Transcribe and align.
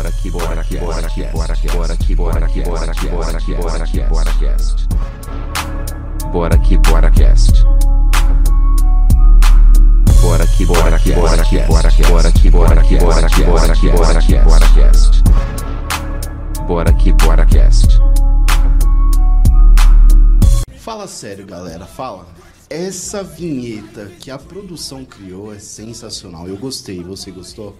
bora 0.00 0.08
aqui, 0.08 0.30
bora 0.30 0.60
aqui, 0.60 0.78
bora 0.78 1.06
aqui, 1.06 1.22
bora 1.30 1.52
aqui, 1.52 1.68
bora 1.68 1.94
aqui, 1.94 2.14
bora 2.14 2.44
aqui, 2.46 2.62
bora 2.62 2.90
aqui, 2.90 3.08
bora 3.08 3.36
aqui, 3.36 3.54
bora 3.54 3.84
aqui, 3.84 4.00
bora 4.08 4.32
cast. 4.32 4.88
Bora 6.32 6.54
aqui, 6.54 6.78
bora 6.78 7.10
cast. 7.10 7.64
Bora 10.22 10.44
aqui, 10.44 10.64
bora 10.64 10.96
aqui, 10.96 11.12
bora 11.12 11.42
aqui, 11.42 11.58
bora 11.66 11.88
aqui, 11.88 12.02
bora 12.02 12.28
aqui, 12.28 12.50
bora 12.50 12.80
aqui, 12.80 12.96
bora 12.98 13.26
aqui, 13.26 13.44
bora 13.44 13.72
aqui, 13.72 13.90
bora 13.90 14.18
aqui, 14.18 14.38
bora 14.38 14.66
cast. 14.74 15.22
Bora 16.66 16.90
aqui, 16.90 17.12
bora 17.12 17.46
cast. 17.46 18.00
Fala 20.78 21.06
sério, 21.06 21.44
galera, 21.44 21.84
fala. 21.84 22.26
Essa 22.70 23.22
vinheta 23.22 24.06
que 24.18 24.30
a 24.30 24.38
produção 24.38 25.04
criou 25.04 25.52
é 25.52 25.58
sensacional. 25.58 26.48
Eu 26.48 26.56
gostei, 26.56 27.02
você 27.02 27.30
gostou? 27.30 27.76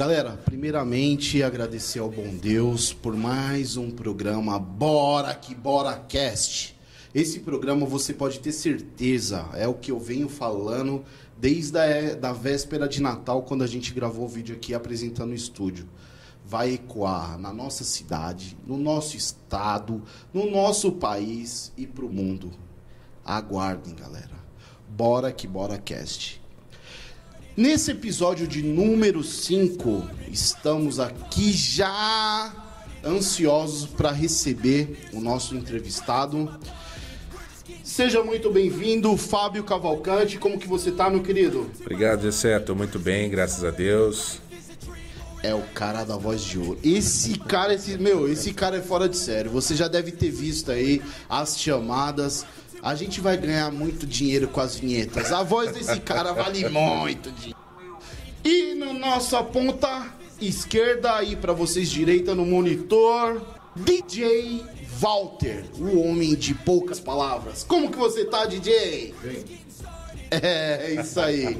Galera, 0.00 0.40
primeiramente 0.46 1.42
agradecer 1.42 1.98
ao 1.98 2.08
bom 2.08 2.34
Deus 2.34 2.90
por 2.90 3.14
mais 3.14 3.76
um 3.76 3.90
programa 3.90 4.58
Bora 4.58 5.34
que 5.34 5.54
Bora 5.54 5.94
Cast. 5.94 6.74
Esse 7.14 7.40
programa 7.40 7.84
você 7.84 8.14
pode 8.14 8.40
ter 8.40 8.52
certeza, 8.52 9.46
é 9.52 9.68
o 9.68 9.74
que 9.74 9.90
eu 9.90 10.00
venho 10.00 10.26
falando 10.26 11.04
desde 11.38 11.78
a 11.78 12.14
da 12.14 12.32
véspera 12.32 12.88
de 12.88 13.02
Natal, 13.02 13.42
quando 13.42 13.62
a 13.62 13.66
gente 13.66 13.92
gravou 13.92 14.24
o 14.24 14.28
vídeo 14.28 14.56
aqui 14.56 14.72
apresentando 14.72 15.32
o 15.32 15.34
estúdio. 15.34 15.86
Vai 16.46 16.72
ecoar 16.72 17.36
na 17.36 17.52
nossa 17.52 17.84
cidade, 17.84 18.56
no 18.66 18.78
nosso 18.78 19.18
estado, 19.18 20.02
no 20.32 20.50
nosso 20.50 20.92
país 20.92 21.74
e 21.76 21.86
pro 21.86 22.08
mundo. 22.08 22.50
Aguardem, 23.22 23.94
galera. 23.94 24.40
Bora 24.88 25.30
que 25.30 25.46
bora 25.46 25.76
cast. 25.76 26.39
Nesse 27.56 27.90
episódio 27.90 28.46
de 28.46 28.62
número 28.62 29.22
5, 29.22 30.08
estamos 30.30 31.00
aqui 31.00 31.52
já 31.52 32.52
ansiosos 33.04 33.86
para 33.86 34.12
receber 34.12 35.08
o 35.12 35.20
nosso 35.20 35.56
entrevistado. 35.56 36.48
Seja 37.82 38.22
muito 38.22 38.50
bem-vindo, 38.52 39.16
Fábio 39.16 39.64
Cavalcante. 39.64 40.38
Como 40.38 40.58
que 40.58 40.68
você 40.68 40.92
tá, 40.92 41.10
meu 41.10 41.22
querido? 41.22 41.68
Obrigado, 41.80 42.22
Gessé. 42.22 42.58
Tô 42.60 42.74
muito 42.74 42.98
bem, 42.98 43.28
graças 43.28 43.64
a 43.64 43.70
Deus. 43.70 44.38
É 45.42 45.54
o 45.54 45.62
cara 45.74 46.04
da 46.04 46.16
voz 46.16 46.42
de 46.42 46.58
ouro. 46.58 46.78
Esse 46.84 47.38
cara, 47.38 47.74
esse, 47.74 47.98
meu, 47.98 48.30
esse 48.30 48.52
cara 48.52 48.76
é 48.76 48.80
fora 48.80 49.08
de 49.08 49.16
sério. 49.16 49.50
Você 49.50 49.74
já 49.74 49.88
deve 49.88 50.12
ter 50.12 50.30
visto 50.30 50.70
aí 50.70 51.02
as 51.28 51.58
chamadas. 51.58 52.46
A 52.82 52.94
gente 52.94 53.20
vai 53.20 53.36
ganhar 53.36 53.70
muito 53.70 54.06
dinheiro 54.06 54.48
com 54.48 54.60
as 54.60 54.76
vinhetas. 54.76 55.32
A 55.32 55.42
voz 55.42 55.72
desse 55.72 56.00
cara 56.00 56.32
vale 56.32 56.68
muito 56.68 57.30
dinheiro. 57.30 57.58
E 58.42 58.74
na 58.74 58.94
nossa 58.94 59.42
ponta 59.42 60.14
esquerda 60.40 61.14
aí 61.14 61.36
para 61.36 61.52
vocês 61.52 61.90
direita 61.90 62.34
no 62.34 62.46
monitor, 62.46 63.42
DJ 63.76 64.64
Walter, 64.98 65.64
o 65.78 66.00
homem 66.00 66.34
de 66.34 66.54
poucas 66.54 66.98
palavras. 66.98 67.62
Como 67.62 67.90
que 67.90 67.98
você 67.98 68.24
tá, 68.24 68.46
DJ? 68.46 69.14
Bem. 69.22 69.60
É, 70.30 70.94
isso 71.00 71.20
aí. 71.20 71.58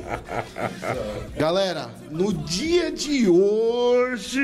Galera, 1.36 1.91
no 2.08 2.32
dia 2.32 2.92
de 2.92 3.28
hoje, 3.28 4.38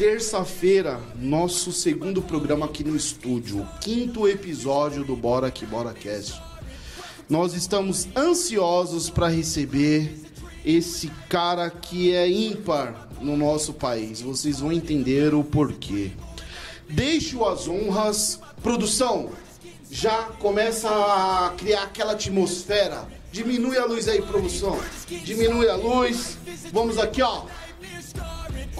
terça-feira, 0.00 0.98
nosso 1.14 1.70
segundo 1.72 2.22
programa 2.22 2.64
aqui 2.64 2.82
no 2.82 2.96
estúdio, 2.96 3.60
o 3.60 3.78
quinto 3.80 4.26
episódio 4.26 5.04
do 5.04 5.14
Bora 5.14 5.50
Que 5.50 5.66
Bora 5.66 5.92
Cast. 5.92 6.40
Nós 7.28 7.52
estamos 7.52 8.08
ansiosos 8.16 9.10
para 9.10 9.28
receber 9.28 10.18
esse 10.64 11.08
cara 11.28 11.68
que 11.68 12.14
é 12.14 12.26
ímpar 12.26 13.10
no 13.20 13.36
nosso 13.36 13.74
país. 13.74 14.22
Vocês 14.22 14.60
vão 14.60 14.72
entender 14.72 15.34
o 15.34 15.44
porquê. 15.44 16.12
Deixo 16.88 17.44
as 17.44 17.68
honras. 17.68 18.40
Produção, 18.62 19.28
já 19.90 20.22
começa 20.38 20.88
a 20.88 21.52
criar 21.58 21.82
aquela 21.82 22.12
atmosfera. 22.12 23.06
Diminui 23.30 23.76
a 23.76 23.84
luz 23.84 24.08
aí, 24.08 24.22
produção. 24.22 24.80
Diminui 25.24 25.68
a 25.68 25.76
luz. 25.76 26.38
Vamos 26.72 26.96
aqui, 26.96 27.20
ó. 27.20 27.44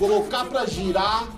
Colocar 0.00 0.46
pra 0.46 0.64
girar. 0.64 1.28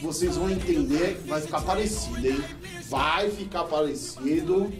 Vocês 0.00 0.36
vão 0.36 0.48
entender 0.48 1.20
que 1.20 1.28
vai 1.28 1.40
ficar 1.40 1.60
parecido, 1.62 2.24
hein? 2.24 2.44
Vai 2.88 3.28
ficar 3.28 3.64
parecido. 3.64 4.72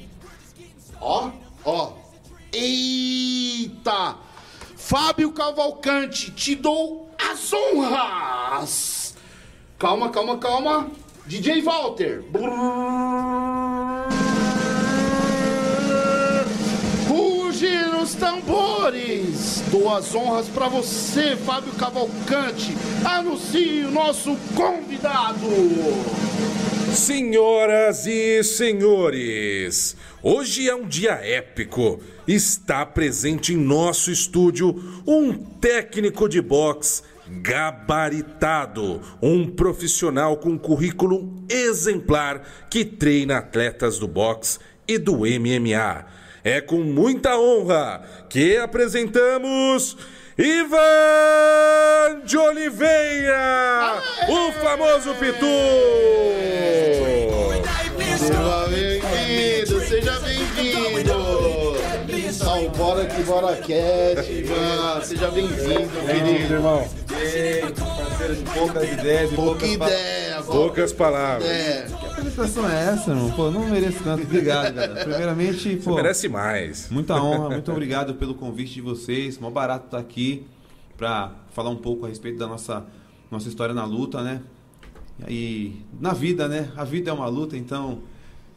Ó, 1.01 1.31
ó. 1.65 1.95
Eita! 2.53 4.17
Fábio 4.77 5.33
Cavalcante, 5.33 6.31
te 6.31 6.55
dou 6.55 7.11
as 7.19 7.53
honras. 7.53 9.17
Calma, 9.81 10.11
calma, 10.11 10.39
calma. 10.39 10.93
DJ 11.27 11.61
Walter. 11.63 12.25
Ruge 12.33 14.14
nos 18.05 18.15
tambores. 18.15 19.63
Dou 19.71 19.89
as 19.95 20.15
honras 20.15 20.47
para 20.49 20.69
você, 20.69 21.37
Fábio 21.37 21.73
Cavalcante. 21.73 22.77
Anuncie 23.03 23.83
o 23.85 23.91
nosso 23.91 24.37
convidado. 24.55 25.47
Senhoras 26.93 28.07
e 28.07 28.45
senhores, 28.45 29.97
hoje 30.23 30.69
é 30.69 30.75
um 30.75 30.87
dia 30.87 31.13
épico. 31.15 31.99
Está 32.29 32.85
presente 32.85 33.55
em 33.55 33.57
nosso 33.57 34.11
estúdio 34.11 35.03
um 35.07 35.33
técnico 35.33 36.29
de 36.29 36.43
boxe 36.43 37.03
gabaritado, 37.27 39.01
um 39.23 39.47
profissional 39.47 40.37
com 40.37 40.59
currículo 40.59 41.33
exemplar 41.49 42.67
que 42.69 42.85
treina 42.85 43.39
atletas 43.39 43.99
do 43.99 44.07
boxe 44.07 44.59
e 44.87 44.99
do 44.99 45.21
MMA. 45.21 46.24
É 46.47 46.61
com 46.61 46.77
muita 46.77 47.39
honra 47.39 48.03
que 48.29 48.59
apresentamos 48.59 49.97
Ivan 50.37 52.21
de 52.23 52.37
Oliveira, 52.37 54.03
o 54.29 54.53
famoso 54.53 55.15
Pitu. 55.15 55.47
Seja 58.19 58.67
bem-vindo, 58.69 59.81
seja 59.87 60.21
bem-vindo. 60.21 61.04
Bora 62.95 63.07
que 63.07 63.23
Bora 63.25 63.57
Cast, 63.57 64.33
Ivan. 64.33 65.01
Seja 65.03 65.29
bem-vindo, 65.29 65.91
querido. 66.07 66.55
irmão. 66.55 66.89
Ei, 67.21 67.61
parceiro 67.63 68.37
de 68.37 68.43
poucas 68.53 68.93
ideias 68.93 69.33
e 69.33 69.35
Pouca 69.35 69.51
poucas 69.51 69.73
ideia, 69.73 70.43
Poucas 70.45 70.93
palavras. 70.93 71.45
É. 71.45 71.87
Que 71.89 72.07
apresentação 72.07 72.71
é 72.71 72.93
essa, 72.93 73.11
irmão? 73.11 73.33
Pô, 73.33 73.51
não 73.51 73.69
mereço 73.69 73.99
tanto. 74.05 74.23
Obrigado, 74.23 74.77
cara. 74.77 74.95
Primeiramente, 75.05 75.75
pô, 75.83 75.97
Merece 75.97 76.29
mais. 76.29 76.89
muita 76.89 77.21
honra, 77.21 77.51
muito 77.51 77.73
obrigado 77.73 78.15
pelo 78.15 78.33
convite 78.37 78.75
de 78.75 78.81
vocês. 78.81 79.39
Mó 79.39 79.51
barato 79.51 79.87
estar 79.87 79.99
aqui 79.99 80.47
pra 80.97 81.33
falar 81.53 81.71
um 81.71 81.77
pouco 81.77 82.07
a 82.07 82.09
respeito 82.09 82.39
da 82.39 82.47
nossa, 82.47 82.87
nossa 83.29 83.49
história 83.49 83.75
na 83.75 83.85
luta, 83.85 84.23
né? 84.23 84.41
E 85.27 85.83
na 86.01 86.13
vida, 86.13 86.47
né? 86.47 86.71
A 86.77 86.85
vida 86.85 87.11
é 87.11 87.13
uma 87.13 87.27
luta, 87.27 87.57
então, 87.57 88.03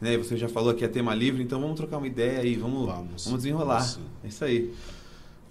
né? 0.00 0.16
Você 0.16 0.36
já 0.36 0.48
falou 0.48 0.74
que 0.74 0.84
é 0.84 0.88
tema 0.88 1.14
livre, 1.14 1.42
então 1.42 1.60
vamos 1.60 1.76
trocar 1.76 1.98
uma 1.98 2.06
ideia 2.06 2.40
aí, 2.40 2.54
vamos, 2.54 2.86
Vamos. 2.86 3.24
vamos, 3.24 3.42
desenrolar. 3.42 3.80
Vamos. 3.80 4.00
É 4.24 4.28
isso 4.28 4.44
aí. 4.44 4.74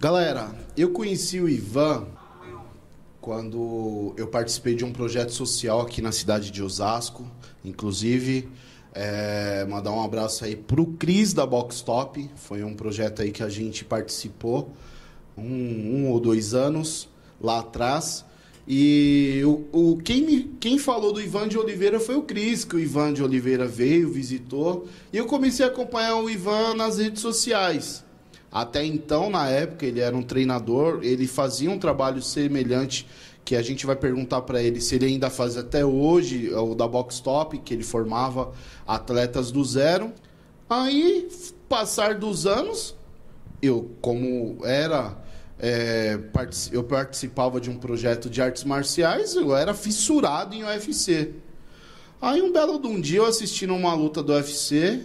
Galera, 0.00 0.54
eu 0.76 0.90
conheci 0.90 1.40
o 1.40 1.48
Ivan 1.48 2.06
quando 3.20 4.14
eu 4.16 4.26
participei 4.26 4.74
de 4.74 4.84
um 4.84 4.92
projeto 4.92 5.32
social 5.32 5.80
aqui 5.80 6.00
na 6.00 6.12
cidade 6.12 6.50
de 6.50 6.62
Osasco. 6.62 7.26
Inclusive, 7.64 8.48
é, 8.94 9.66
mandar 9.68 9.92
um 9.92 10.02
abraço 10.02 10.44
aí 10.44 10.56
pro 10.56 10.86
Cris 10.86 11.32
da 11.32 11.44
Box 11.44 11.82
Top. 11.82 12.30
Foi 12.36 12.64
um 12.64 12.74
projeto 12.74 13.22
aí 13.22 13.30
que 13.30 13.42
a 13.42 13.48
gente 13.48 13.84
participou 13.84 14.72
um, 15.36 15.44
um 15.44 16.10
ou 16.10 16.18
dois 16.18 16.54
anos 16.54 17.08
lá 17.40 17.60
atrás. 17.60 18.24
E 18.70 19.40
o, 19.46 19.64
o- 19.92 19.96
quem, 19.96 20.22
me, 20.22 20.42
quem 20.60 20.78
falou 20.78 21.10
do 21.12 21.22
Ivan 21.22 21.48
de 21.48 21.56
Oliveira 21.58 21.98
foi 21.98 22.16
o 22.16 22.22
Cris, 22.22 22.64
que 22.66 22.76
o 22.76 22.78
Ivan 22.78 23.14
de 23.14 23.22
Oliveira 23.22 23.66
veio, 23.66 24.12
visitou. 24.12 24.86
E 25.10 25.16
eu 25.16 25.24
comecei 25.26 25.64
a 25.64 25.68
acompanhar 25.68 26.16
o 26.16 26.28
Ivan 26.28 26.74
nas 26.74 26.98
redes 26.98 27.22
sociais. 27.22 28.04
Até 28.52 28.84
então, 28.84 29.30
na 29.30 29.48
época, 29.48 29.86
ele 29.86 30.00
era 30.00 30.14
um 30.14 30.22
treinador, 30.22 31.00
ele 31.02 31.26
fazia 31.26 31.70
um 31.70 31.78
trabalho 31.78 32.20
semelhante 32.22 33.06
que 33.44 33.56
a 33.56 33.62
gente 33.62 33.86
vai 33.86 33.96
perguntar 33.96 34.42
para 34.42 34.62
ele 34.62 34.80
se 34.82 34.94
ele 34.96 35.06
ainda 35.06 35.30
faz 35.30 35.56
até 35.56 35.82
hoje, 35.84 36.52
o 36.52 36.74
da 36.74 36.86
Box 36.86 37.20
Top, 37.20 37.56
que 37.58 37.72
ele 37.72 37.82
formava 37.82 38.52
atletas 38.86 39.50
do 39.50 39.64
zero. 39.64 40.12
Aí, 40.68 41.26
passar 41.66 42.16
dos 42.16 42.46
anos, 42.46 42.94
eu, 43.62 43.90
como 44.02 44.58
era, 44.64 45.16
é, 45.58 46.18
eu 46.72 46.84
participava 46.84 47.60
de 47.60 47.68
um 47.70 47.76
projeto 47.76 48.30
de 48.30 48.40
artes 48.40 48.64
marciais, 48.64 49.34
eu 49.34 49.56
era 49.56 49.74
fissurado 49.74 50.54
em 50.54 50.64
UFC. 50.64 51.30
Aí, 52.20 52.40
um 52.42 52.52
belo 52.52 52.78
de 52.78 52.86
um 52.86 53.00
dia, 53.00 53.18
eu 53.18 53.26
assistindo 53.26 53.74
uma 53.74 53.94
luta 53.94 54.22
do 54.22 54.32
UFC, 54.32 55.00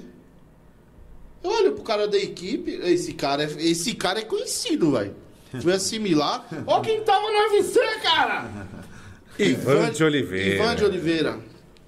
eu 1.43 1.49
olho 1.49 1.73
pro 1.73 1.83
cara 1.83 2.07
da 2.07 2.17
equipe, 2.17 2.71
esse 2.83 3.13
cara 3.13 3.43
é, 3.43 3.47
esse 3.59 3.93
cara 3.93 4.19
é 4.19 4.23
conhecido, 4.23 4.91
velho. 4.91 5.15
Fui 5.61 5.73
assimilar. 5.73 6.47
Ó 6.65 6.79
quem 6.81 7.03
tava 7.03 7.25
no 7.29 7.55
UFC, 7.55 7.79
cara! 8.01 8.49
Ivan 9.37 9.91
de 9.91 10.03
Oliveira. 10.03 10.55
Ivan 10.55 10.75
de 10.75 10.85
Oliveira. 10.85 11.39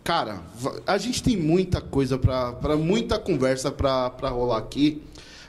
Cara, 0.03 0.41
a 0.85 0.97
gente 0.97 1.23
tem 1.23 1.35
muita 1.35 1.81
coisa 1.81 2.17
para 2.17 2.75
muita 2.75 3.17
conversa 3.17 3.71
para 3.71 4.29
rolar 4.29 4.57
aqui. 4.57 5.01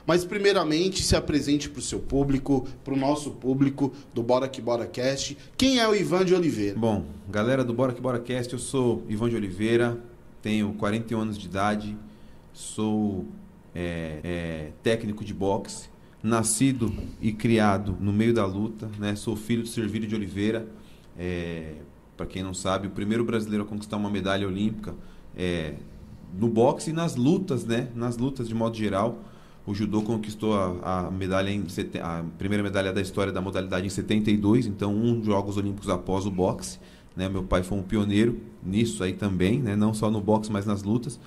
Mas 0.07 0.23
primeiramente 0.23 1.03
se 1.03 1.17
apresente 1.17 1.69
para 1.69 1.79
o 1.79 1.81
seu 1.81 1.99
público, 1.99 2.65
para 2.81 2.93
o 2.93 2.97
nosso 2.97 3.31
público 3.31 3.91
do 4.13 4.23
Bora 4.23 4.47
Que 4.47 4.61
Bora 4.61 4.87
Cast. 4.87 5.37
Quem 5.57 5.79
é 5.79 5.87
o 5.87 5.93
Ivan 5.93 6.23
de 6.23 6.33
Oliveira? 6.33 6.79
Bom, 6.79 7.03
galera 7.29 7.61
do 7.61 7.73
Bora 7.73 7.91
Que 7.91 7.99
Bora 7.99 8.17
Cast, 8.17 8.53
eu 8.53 8.59
sou 8.59 9.03
Ivan 9.09 9.29
de 9.29 9.35
Oliveira, 9.35 10.01
tenho 10.41 10.71
41 10.75 11.19
anos 11.19 11.37
de 11.37 11.47
idade, 11.47 11.97
sou 12.53 13.25
é, 13.75 14.19
é, 14.23 14.71
técnico 14.81 15.25
de 15.25 15.33
boxe, 15.33 15.89
nascido 16.23 16.95
e 17.21 17.33
criado 17.33 17.97
no 17.99 18.13
meio 18.13 18.33
da 18.33 18.45
luta, 18.45 18.89
né? 18.97 19.13
Sou 19.13 19.35
filho 19.35 19.63
de 19.63 19.69
Servírio 19.69 20.07
de 20.07 20.15
Oliveira, 20.15 20.69
é, 21.19 21.73
para 22.15 22.25
quem 22.25 22.41
não 22.41 22.53
sabe, 22.53 22.87
o 22.87 22.91
primeiro 22.91 23.25
brasileiro 23.25 23.65
a 23.65 23.67
conquistar 23.67 23.97
uma 23.97 24.09
medalha 24.09 24.47
olímpica 24.47 24.95
é, 25.35 25.73
no 26.33 26.47
boxe 26.47 26.91
e 26.91 26.93
nas 26.93 27.17
lutas, 27.17 27.65
né? 27.65 27.89
Nas 27.93 28.15
lutas 28.15 28.47
de 28.47 28.55
modo 28.55 28.77
geral. 28.77 29.19
O 29.67 29.73
judô 29.73 30.01
conquistou 30.01 30.53
a, 30.55 31.07
a 31.07 31.11
medalha 31.11 31.51
em 31.51 31.65
a 32.01 32.23
primeira 32.37 32.63
medalha 32.63 32.93
da 32.93 33.01
história 33.01 33.33
da 33.33 33.41
modalidade 33.41 33.85
em 33.85 33.89
72, 33.89 34.65
então 34.65 34.95
um 34.95 35.21
Jogos 35.21 35.57
Olímpicos 35.57 35.89
após 35.89 36.25
o 36.25 36.31
boxe. 36.31 36.79
Né? 37.13 37.27
Meu 37.27 37.43
pai 37.43 37.63
foi 37.63 37.77
um 37.77 37.83
pioneiro 37.83 38.39
nisso 38.63 39.03
aí 39.03 39.11
também, 39.11 39.59
né? 39.59 39.75
não 39.75 39.93
só 39.93 40.09
no 40.09 40.21
boxe, 40.21 40.49
mas 40.49 40.65
nas 40.65 40.83
lutas. 40.83 41.19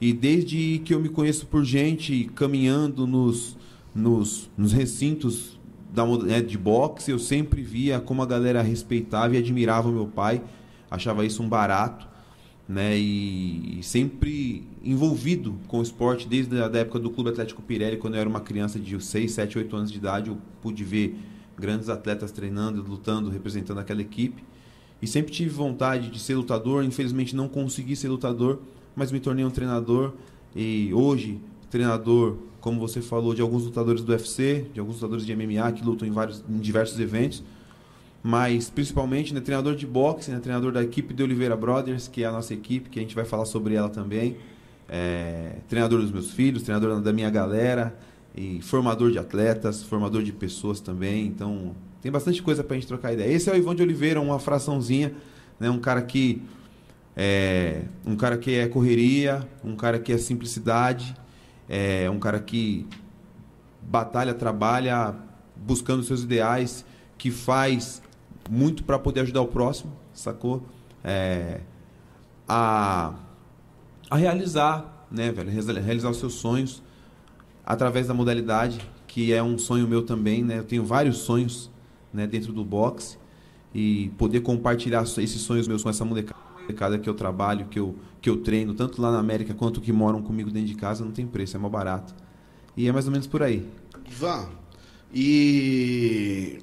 E 0.00 0.14
desde 0.14 0.80
que 0.82 0.94
eu 0.94 1.00
me 1.00 1.10
conheço 1.10 1.46
por 1.46 1.62
gente 1.62 2.30
caminhando 2.34 3.06
nos, 3.06 3.54
nos, 3.94 4.48
nos 4.56 4.72
recintos 4.72 5.58
da, 5.92 6.06
né, 6.06 6.40
de 6.40 6.56
boxe, 6.56 7.10
eu 7.10 7.18
sempre 7.18 7.60
via 7.60 8.00
como 8.00 8.22
a 8.22 8.26
galera 8.26 8.62
respeitava 8.62 9.34
e 9.34 9.38
admirava 9.38 9.92
meu 9.92 10.06
pai, 10.06 10.40
achava 10.90 11.26
isso 11.26 11.42
um 11.42 11.48
barato, 11.48 12.08
né? 12.68 12.96
E, 12.96 13.80
e 13.80 13.82
sempre 13.82 14.66
envolvido 14.90 15.54
com 15.68 15.80
o 15.80 15.82
esporte 15.82 16.26
desde 16.26 16.58
a 16.60 16.66
época 16.66 16.98
do 16.98 17.10
Clube 17.10 17.28
Atlético 17.28 17.60
Pirelli, 17.60 17.98
quando 17.98 18.14
eu 18.14 18.20
era 18.20 18.28
uma 18.28 18.40
criança 18.40 18.78
de 18.78 18.98
6, 18.98 19.30
7, 19.30 19.58
8 19.58 19.76
anos 19.76 19.92
de 19.92 19.98
idade, 19.98 20.30
eu 20.30 20.38
pude 20.62 20.82
ver 20.82 21.14
grandes 21.58 21.90
atletas 21.90 22.32
treinando, 22.32 22.82
lutando, 22.82 23.28
representando 23.28 23.78
aquela 23.78 24.00
equipe. 24.00 24.42
E 25.02 25.06
sempre 25.06 25.30
tive 25.30 25.50
vontade 25.50 26.08
de 26.10 26.18
ser 26.18 26.36
lutador, 26.36 26.84
infelizmente 26.84 27.36
não 27.36 27.48
consegui 27.48 27.94
ser 27.94 28.08
lutador, 28.08 28.60
mas 28.96 29.12
me 29.12 29.20
tornei 29.20 29.44
um 29.44 29.50
treinador 29.50 30.14
e 30.56 30.90
hoje 30.94 31.38
treinador, 31.70 32.36
como 32.58 32.80
você 32.80 33.02
falou, 33.02 33.34
de 33.34 33.42
alguns 33.42 33.64
lutadores 33.64 34.02
do 34.02 34.10
UFC, 34.10 34.66
de 34.72 34.80
alguns 34.80 34.96
lutadores 34.96 35.26
de 35.26 35.36
MMA 35.36 35.70
que 35.72 35.84
lutam 35.84 36.08
em 36.08 36.10
vários 36.10 36.42
em 36.48 36.58
diversos 36.58 36.98
eventos, 36.98 37.44
mas 38.22 38.70
principalmente 38.70 39.34
né, 39.34 39.40
treinador 39.40 39.76
de 39.76 39.86
boxe, 39.86 40.30
né, 40.30 40.40
treinador 40.40 40.72
da 40.72 40.82
equipe 40.82 41.12
de 41.12 41.22
Oliveira 41.22 41.54
Brothers, 41.54 42.08
que 42.08 42.24
é 42.24 42.26
a 42.26 42.32
nossa 42.32 42.54
equipe, 42.54 42.88
que 42.88 42.98
a 42.98 43.02
gente 43.02 43.14
vai 43.14 43.26
falar 43.26 43.44
sobre 43.44 43.74
ela 43.74 43.90
também. 43.90 44.36
É, 44.88 45.56
treinador 45.68 46.00
dos 46.00 46.10
meus 46.10 46.30
filhos, 46.30 46.62
treinador 46.62 47.00
da 47.00 47.12
minha 47.12 47.28
galera, 47.28 47.96
e 48.34 48.60
formador 48.62 49.10
de 49.10 49.18
atletas, 49.18 49.82
formador 49.82 50.22
de 50.22 50.32
pessoas 50.32 50.80
também. 50.80 51.26
Então, 51.26 51.74
tem 52.00 52.10
bastante 52.10 52.42
coisa 52.42 52.62
pra 52.62 52.76
gente 52.76 52.86
trocar 52.86 53.12
ideia. 53.12 53.30
Esse 53.32 53.50
é 53.50 53.52
o 53.52 53.56
Ivan 53.56 53.74
de 53.74 53.82
Oliveira, 53.82 54.20
uma 54.20 54.38
fraçãozinha, 54.38 55.12
né, 55.58 55.68
um 55.68 55.78
cara 55.78 56.02
que 56.02 56.40
é 57.16 57.82
um 58.06 58.14
cara 58.14 58.38
que 58.38 58.54
é 58.54 58.68
correria, 58.68 59.46
um 59.64 59.74
cara 59.74 59.98
que 59.98 60.12
é 60.12 60.18
simplicidade, 60.18 61.16
é 61.68 62.08
um 62.08 62.18
cara 62.20 62.38
que 62.38 62.86
batalha, 63.82 64.32
trabalha 64.32 65.16
buscando 65.56 66.04
seus 66.04 66.22
ideais, 66.22 66.84
que 67.16 67.32
faz 67.32 68.00
muito 68.48 68.84
para 68.84 68.98
poder 68.98 69.22
ajudar 69.22 69.42
o 69.42 69.48
próximo, 69.48 69.92
sacou? 70.14 70.62
É, 71.02 71.60
a, 72.48 73.14
a 74.10 74.16
realizar, 74.16 75.06
né, 75.10 75.30
velho? 75.32 75.50
Realiza- 75.50 75.80
Realizar 75.80 76.10
os 76.10 76.18
seus 76.18 76.34
sonhos 76.34 76.82
através 77.64 78.06
da 78.06 78.14
modalidade, 78.14 78.80
que 79.06 79.32
é 79.32 79.42
um 79.42 79.58
sonho 79.58 79.86
meu 79.88 80.02
também, 80.02 80.42
né? 80.42 80.58
Eu 80.58 80.64
tenho 80.64 80.84
vários 80.84 81.18
sonhos, 81.18 81.70
né, 82.12 82.26
dentro 82.26 82.52
do 82.52 82.64
boxe 82.64 83.18
e 83.74 84.10
poder 84.16 84.40
compartilhar 84.40 85.02
esses 85.02 85.40
sonhos 85.42 85.68
meus 85.68 85.82
com 85.82 85.90
essa 85.90 86.04
molecada 86.04 86.98
que 86.98 87.08
eu 87.08 87.14
trabalho, 87.14 87.66
que 87.66 87.78
eu, 87.78 87.94
que 88.20 88.30
eu 88.30 88.38
treino, 88.38 88.72
tanto 88.74 89.00
lá 89.02 89.12
na 89.12 89.18
América 89.18 89.52
quanto 89.54 89.80
que 89.80 89.92
moram 89.92 90.22
comigo 90.22 90.50
dentro 90.50 90.68
de 90.68 90.74
casa, 90.74 91.04
não 91.04 91.12
tem 91.12 91.26
preço, 91.26 91.56
é 91.56 91.60
mais 91.60 91.72
barato. 91.72 92.14
E 92.76 92.88
é 92.88 92.92
mais 92.92 93.06
ou 93.06 93.12
menos 93.12 93.26
por 93.26 93.42
aí. 93.42 93.66
Ivan, 94.10 94.46
e 95.14 96.58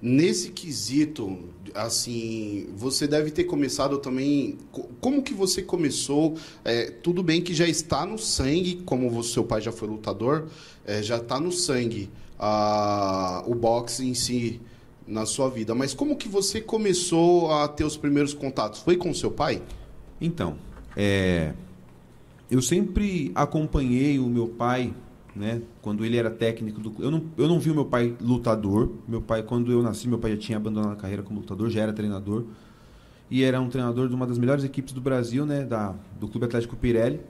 nesse 0.00 0.50
quesito, 0.50 1.38
assim, 1.74 2.68
você 2.76 3.06
deve 3.06 3.30
ter 3.30 3.44
começado 3.44 3.98
também. 3.98 4.56
co- 4.70 4.88
Como 5.00 5.22
que 5.22 5.34
você 5.34 5.62
começou? 5.62 6.36
É, 6.64 6.90
tudo 6.90 7.22
bem 7.22 7.42
que 7.42 7.52
já 7.54 7.66
está 7.66 8.06
no 8.06 8.18
sangue, 8.18 8.82
como 8.84 9.10
o 9.16 9.22
seu 9.24 9.44
pai 9.44 9.60
já 9.60 9.72
foi 9.72 9.88
lutador, 9.88 10.46
é, 10.86 11.02
já 11.02 11.16
está 11.16 11.40
no 11.40 11.50
sangue 11.52 12.08
ah, 12.38 13.42
o 13.46 13.54
boxe 13.54 14.06
em 14.06 14.14
si 14.14 14.60
na 15.06 15.26
sua 15.26 15.48
vida. 15.50 15.74
Mas 15.74 15.94
como 15.94 16.16
que 16.16 16.28
você 16.28 16.60
começou 16.60 17.50
a 17.52 17.66
ter 17.66 17.84
os 17.84 17.96
primeiros 17.96 18.32
contatos? 18.34 18.80
Foi 18.80 18.96
com 18.96 19.12
seu 19.12 19.30
pai? 19.30 19.62
Então, 20.20 20.56
é, 20.96 21.52
eu 22.50 22.62
sempre 22.62 23.32
acompanhei 23.34 24.18
o 24.18 24.26
meu 24.26 24.48
pai, 24.48 24.94
né? 25.38 25.62
Quando 25.80 26.04
ele 26.04 26.16
era 26.16 26.30
técnico 26.30 26.80
do 26.80 26.92
eu 26.98 27.10
não, 27.10 27.22
eu 27.36 27.48
não 27.48 27.60
vi 27.60 27.70
o 27.70 27.74
meu 27.74 27.84
pai 27.84 28.14
lutador. 28.20 28.90
Meu 29.06 29.22
pai, 29.22 29.42
quando 29.42 29.70
eu 29.70 29.82
nasci, 29.82 30.08
meu 30.08 30.18
pai 30.18 30.32
já 30.32 30.36
tinha 30.36 30.58
abandonado 30.58 30.92
a 30.92 30.96
carreira 30.96 31.22
como 31.22 31.40
lutador, 31.40 31.70
já 31.70 31.82
era 31.82 31.92
treinador. 31.92 32.44
E 33.30 33.44
era 33.44 33.60
um 33.60 33.68
treinador 33.68 34.08
de 34.08 34.14
uma 34.14 34.26
das 34.26 34.38
melhores 34.38 34.64
equipes 34.64 34.92
do 34.92 35.00
Brasil, 35.00 35.46
né? 35.46 35.64
Da, 35.64 35.94
do 36.18 36.26
Clube 36.26 36.46
Atlético 36.46 36.76
Pirelli. 36.76 37.20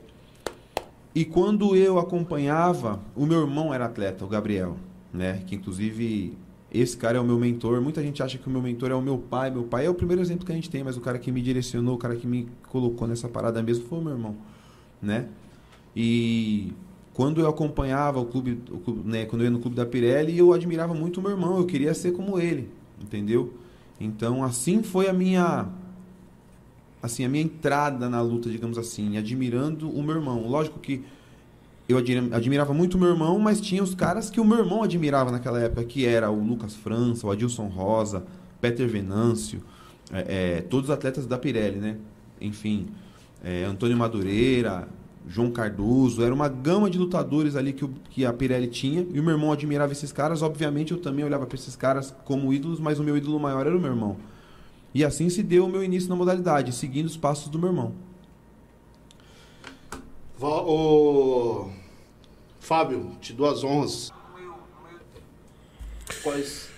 E 1.14 1.24
quando 1.24 1.76
eu 1.76 1.98
acompanhava, 1.98 3.00
o 3.14 3.26
meu 3.26 3.40
irmão 3.40 3.74
era 3.74 3.86
atleta, 3.86 4.24
o 4.24 4.28
Gabriel, 4.28 4.76
né? 5.12 5.42
Que 5.46 5.54
inclusive 5.56 6.36
esse 6.72 6.96
cara 6.96 7.18
é 7.18 7.20
o 7.20 7.24
meu 7.24 7.38
mentor. 7.38 7.80
Muita 7.80 8.02
gente 8.02 8.22
acha 8.22 8.38
que 8.38 8.46
o 8.46 8.50
meu 8.50 8.62
mentor 8.62 8.90
é 8.90 8.94
o 8.94 9.02
meu 9.02 9.18
pai. 9.18 9.50
Meu 9.50 9.64
pai 9.64 9.86
é 9.86 9.90
o 9.90 9.94
primeiro 9.94 10.22
exemplo 10.22 10.46
que 10.46 10.52
a 10.52 10.54
gente 10.54 10.70
tem, 10.70 10.82
mas 10.82 10.96
o 10.96 11.00
cara 11.00 11.18
que 11.18 11.30
me 11.30 11.42
direcionou, 11.42 11.96
o 11.96 11.98
cara 11.98 12.16
que 12.16 12.26
me 12.26 12.48
colocou 12.68 13.06
nessa 13.06 13.28
parada 13.28 13.62
mesmo 13.62 13.86
foi 13.86 13.98
o 13.98 14.02
meu 14.02 14.12
irmão, 14.12 14.36
né? 15.02 15.28
E 15.96 16.72
quando 17.18 17.40
eu 17.40 17.48
acompanhava 17.48 18.20
o 18.20 18.26
clube, 18.26 18.62
o 18.70 18.78
clube 18.78 19.02
né, 19.04 19.24
quando 19.24 19.42
eu 19.42 19.46
ia 19.46 19.50
no 19.50 19.58
clube 19.58 19.74
da 19.74 19.84
Pirelli, 19.84 20.38
eu 20.38 20.52
admirava 20.52 20.94
muito 20.94 21.18
o 21.18 21.20
meu 21.20 21.32
irmão, 21.32 21.58
eu 21.58 21.66
queria 21.66 21.92
ser 21.92 22.12
como 22.12 22.38
ele, 22.38 22.70
entendeu? 23.02 23.54
Então, 24.00 24.44
assim 24.44 24.84
foi 24.84 25.08
a 25.08 25.12
minha 25.12 25.66
assim, 27.02 27.24
a 27.24 27.28
minha 27.28 27.42
entrada 27.42 28.08
na 28.08 28.20
luta, 28.20 28.48
digamos 28.48 28.78
assim, 28.78 29.18
admirando 29.18 29.90
o 29.90 30.00
meu 30.00 30.14
irmão. 30.14 30.46
Lógico 30.46 30.78
que 30.78 31.02
eu 31.88 31.98
admira- 31.98 32.36
admirava 32.36 32.72
muito 32.72 32.94
o 32.94 33.00
meu 33.00 33.08
irmão, 33.08 33.36
mas 33.40 33.60
tinha 33.60 33.82
os 33.82 33.96
caras 33.96 34.30
que 34.30 34.38
o 34.40 34.44
meu 34.44 34.58
irmão 34.58 34.84
admirava 34.84 35.32
naquela 35.32 35.58
época, 35.58 35.82
que 35.82 36.06
era 36.06 36.30
o 36.30 36.40
Lucas 36.40 36.76
França, 36.76 37.26
o 37.26 37.32
Adilson 37.32 37.66
Rosa, 37.66 38.24
Peter 38.60 38.86
Venâncio, 38.86 39.60
é, 40.12 40.58
é, 40.58 40.60
todos 40.60 40.88
os 40.88 40.94
atletas 40.94 41.26
da 41.26 41.36
Pirelli, 41.36 41.80
né? 41.80 41.96
Enfim, 42.40 42.86
é, 43.42 43.64
Antônio 43.64 43.96
Madureira, 43.96 44.86
João 45.28 45.50
Cardoso, 45.50 46.24
era 46.24 46.34
uma 46.34 46.48
gama 46.48 46.88
de 46.88 46.98
lutadores 46.98 47.54
ali 47.54 47.72
que, 47.74 47.84
o- 47.84 47.94
que 48.10 48.24
a 48.24 48.32
Pirelli 48.32 48.66
tinha, 48.66 49.06
e 49.12 49.20
o 49.20 49.22
meu 49.22 49.34
irmão 49.34 49.52
admirava 49.52 49.92
esses 49.92 50.10
caras. 50.10 50.40
Obviamente, 50.42 50.92
eu 50.92 50.98
também 50.98 51.24
olhava 51.24 51.46
para 51.46 51.54
esses 51.56 51.76
caras 51.76 52.14
como 52.24 52.52
ídolos, 52.52 52.80
mas 52.80 52.98
o 52.98 53.04
meu 53.04 53.16
ídolo 53.16 53.38
maior 53.38 53.66
era 53.66 53.76
o 53.76 53.80
meu 53.80 53.90
irmão. 53.90 54.16
E 54.94 55.04
assim 55.04 55.28
se 55.28 55.42
deu 55.42 55.66
o 55.66 55.68
meu 55.68 55.84
início 55.84 56.08
na 56.08 56.16
modalidade, 56.16 56.72
seguindo 56.72 57.06
os 57.06 57.16
passos 57.16 57.48
do 57.48 57.58
meu 57.58 57.68
irmão. 57.68 57.92
Ô, 60.40 61.68
Fábio, 62.60 63.12
te 63.20 63.32
dou 63.32 63.48
as 63.50 63.62
honras. 63.64 64.12
Quais? 66.22 66.68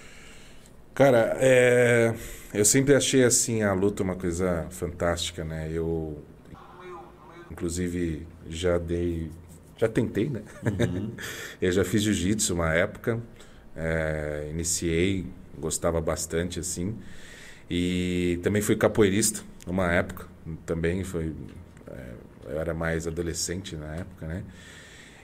Cara, 0.95 1.37
é, 1.39 2.15
eu 2.53 2.65
sempre 2.65 2.95
achei 2.95 3.23
assim 3.25 3.63
a 3.63 3.73
luta 3.73 4.03
uma 4.03 4.17
coisa 4.17 4.67
fantástica, 4.71 5.45
né? 5.45 5.71
Eu, 5.73 6.19
inclusive, 7.51 8.27
já 8.51 8.79
dei, 8.79 9.31
já 9.77 9.89
tentei, 9.89 10.29
né? 10.29 10.43
eu 11.61 11.73
já 11.73 11.85
fiz 11.85 12.03
jiu-jitsu 12.03 12.55
uma 12.55 12.75
época, 12.75 13.21
é, 13.77 14.49
iniciei, 14.51 15.27
gostava 15.59 16.01
bastante 16.01 16.59
assim, 16.59 16.95
e 17.71 18.39
também 18.43 18.61
fui 18.61 18.77
capoeirista 18.77 19.43
uma 19.67 19.91
época, 19.93 20.27
também 20.67 21.05
foi, 21.05 21.33
é, 21.87 22.13
eu 22.51 22.61
era 22.61 22.75
mais 22.75 23.07
adolescente 23.07 23.77
na 23.77 23.95
época, 23.97 24.27
né? 24.27 24.43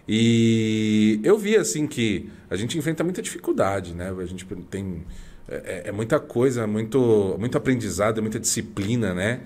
E 0.08 1.20
eu 1.24 1.36
vi 1.36 1.56
assim 1.56 1.86
que 1.86 2.30
a 2.48 2.54
gente 2.54 2.78
enfrenta 2.78 3.02
muita 3.02 3.20
dificuldade, 3.20 3.92
né? 3.92 4.14
A 4.16 4.24
gente 4.24 4.46
tem 4.70 5.04
é, 5.48 5.82
é 5.86 5.92
muita 5.92 6.18
coisa, 6.18 6.66
muito, 6.66 7.36
muito 7.38 7.56
aprendizado, 7.56 8.18
é 8.18 8.20
muita 8.20 8.38
disciplina, 8.38 9.14
né? 9.14 9.40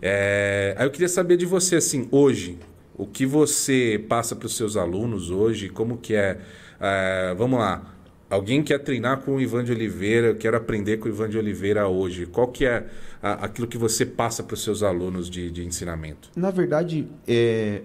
É, 0.00 0.74
aí 0.76 0.86
eu 0.86 0.90
queria 0.90 1.08
saber 1.08 1.36
de 1.36 1.46
você 1.46 1.76
assim, 1.76 2.08
hoje, 2.10 2.58
o 2.96 3.06
que 3.06 3.26
você 3.26 4.04
passa 4.08 4.36
para 4.36 4.46
os 4.46 4.56
seus 4.56 4.76
alunos 4.76 5.30
hoje? 5.30 5.68
Como 5.68 5.98
que 5.98 6.14
é? 6.14 6.40
é, 6.80 7.34
vamos 7.36 7.58
lá, 7.58 7.92
Alguém 8.32 8.62
quer 8.62 8.78
treinar 8.78 9.20
com 9.20 9.36
o 9.36 9.40
Ivan 9.42 9.62
de 9.62 9.72
Oliveira, 9.72 10.28
eu 10.28 10.36
quero 10.36 10.56
aprender 10.56 10.96
com 10.96 11.04
o 11.04 11.08
Ivan 11.10 11.28
de 11.28 11.36
Oliveira 11.36 11.86
hoje. 11.86 12.24
Qual 12.24 12.48
que 12.48 12.64
é 12.64 12.88
a, 13.22 13.44
aquilo 13.44 13.68
que 13.68 13.76
você 13.76 14.06
passa 14.06 14.42
para 14.42 14.54
os 14.54 14.64
seus 14.64 14.82
alunos 14.82 15.28
de, 15.28 15.50
de 15.50 15.62
ensinamento? 15.62 16.30
Na 16.34 16.50
verdade, 16.50 17.06
é, 17.28 17.82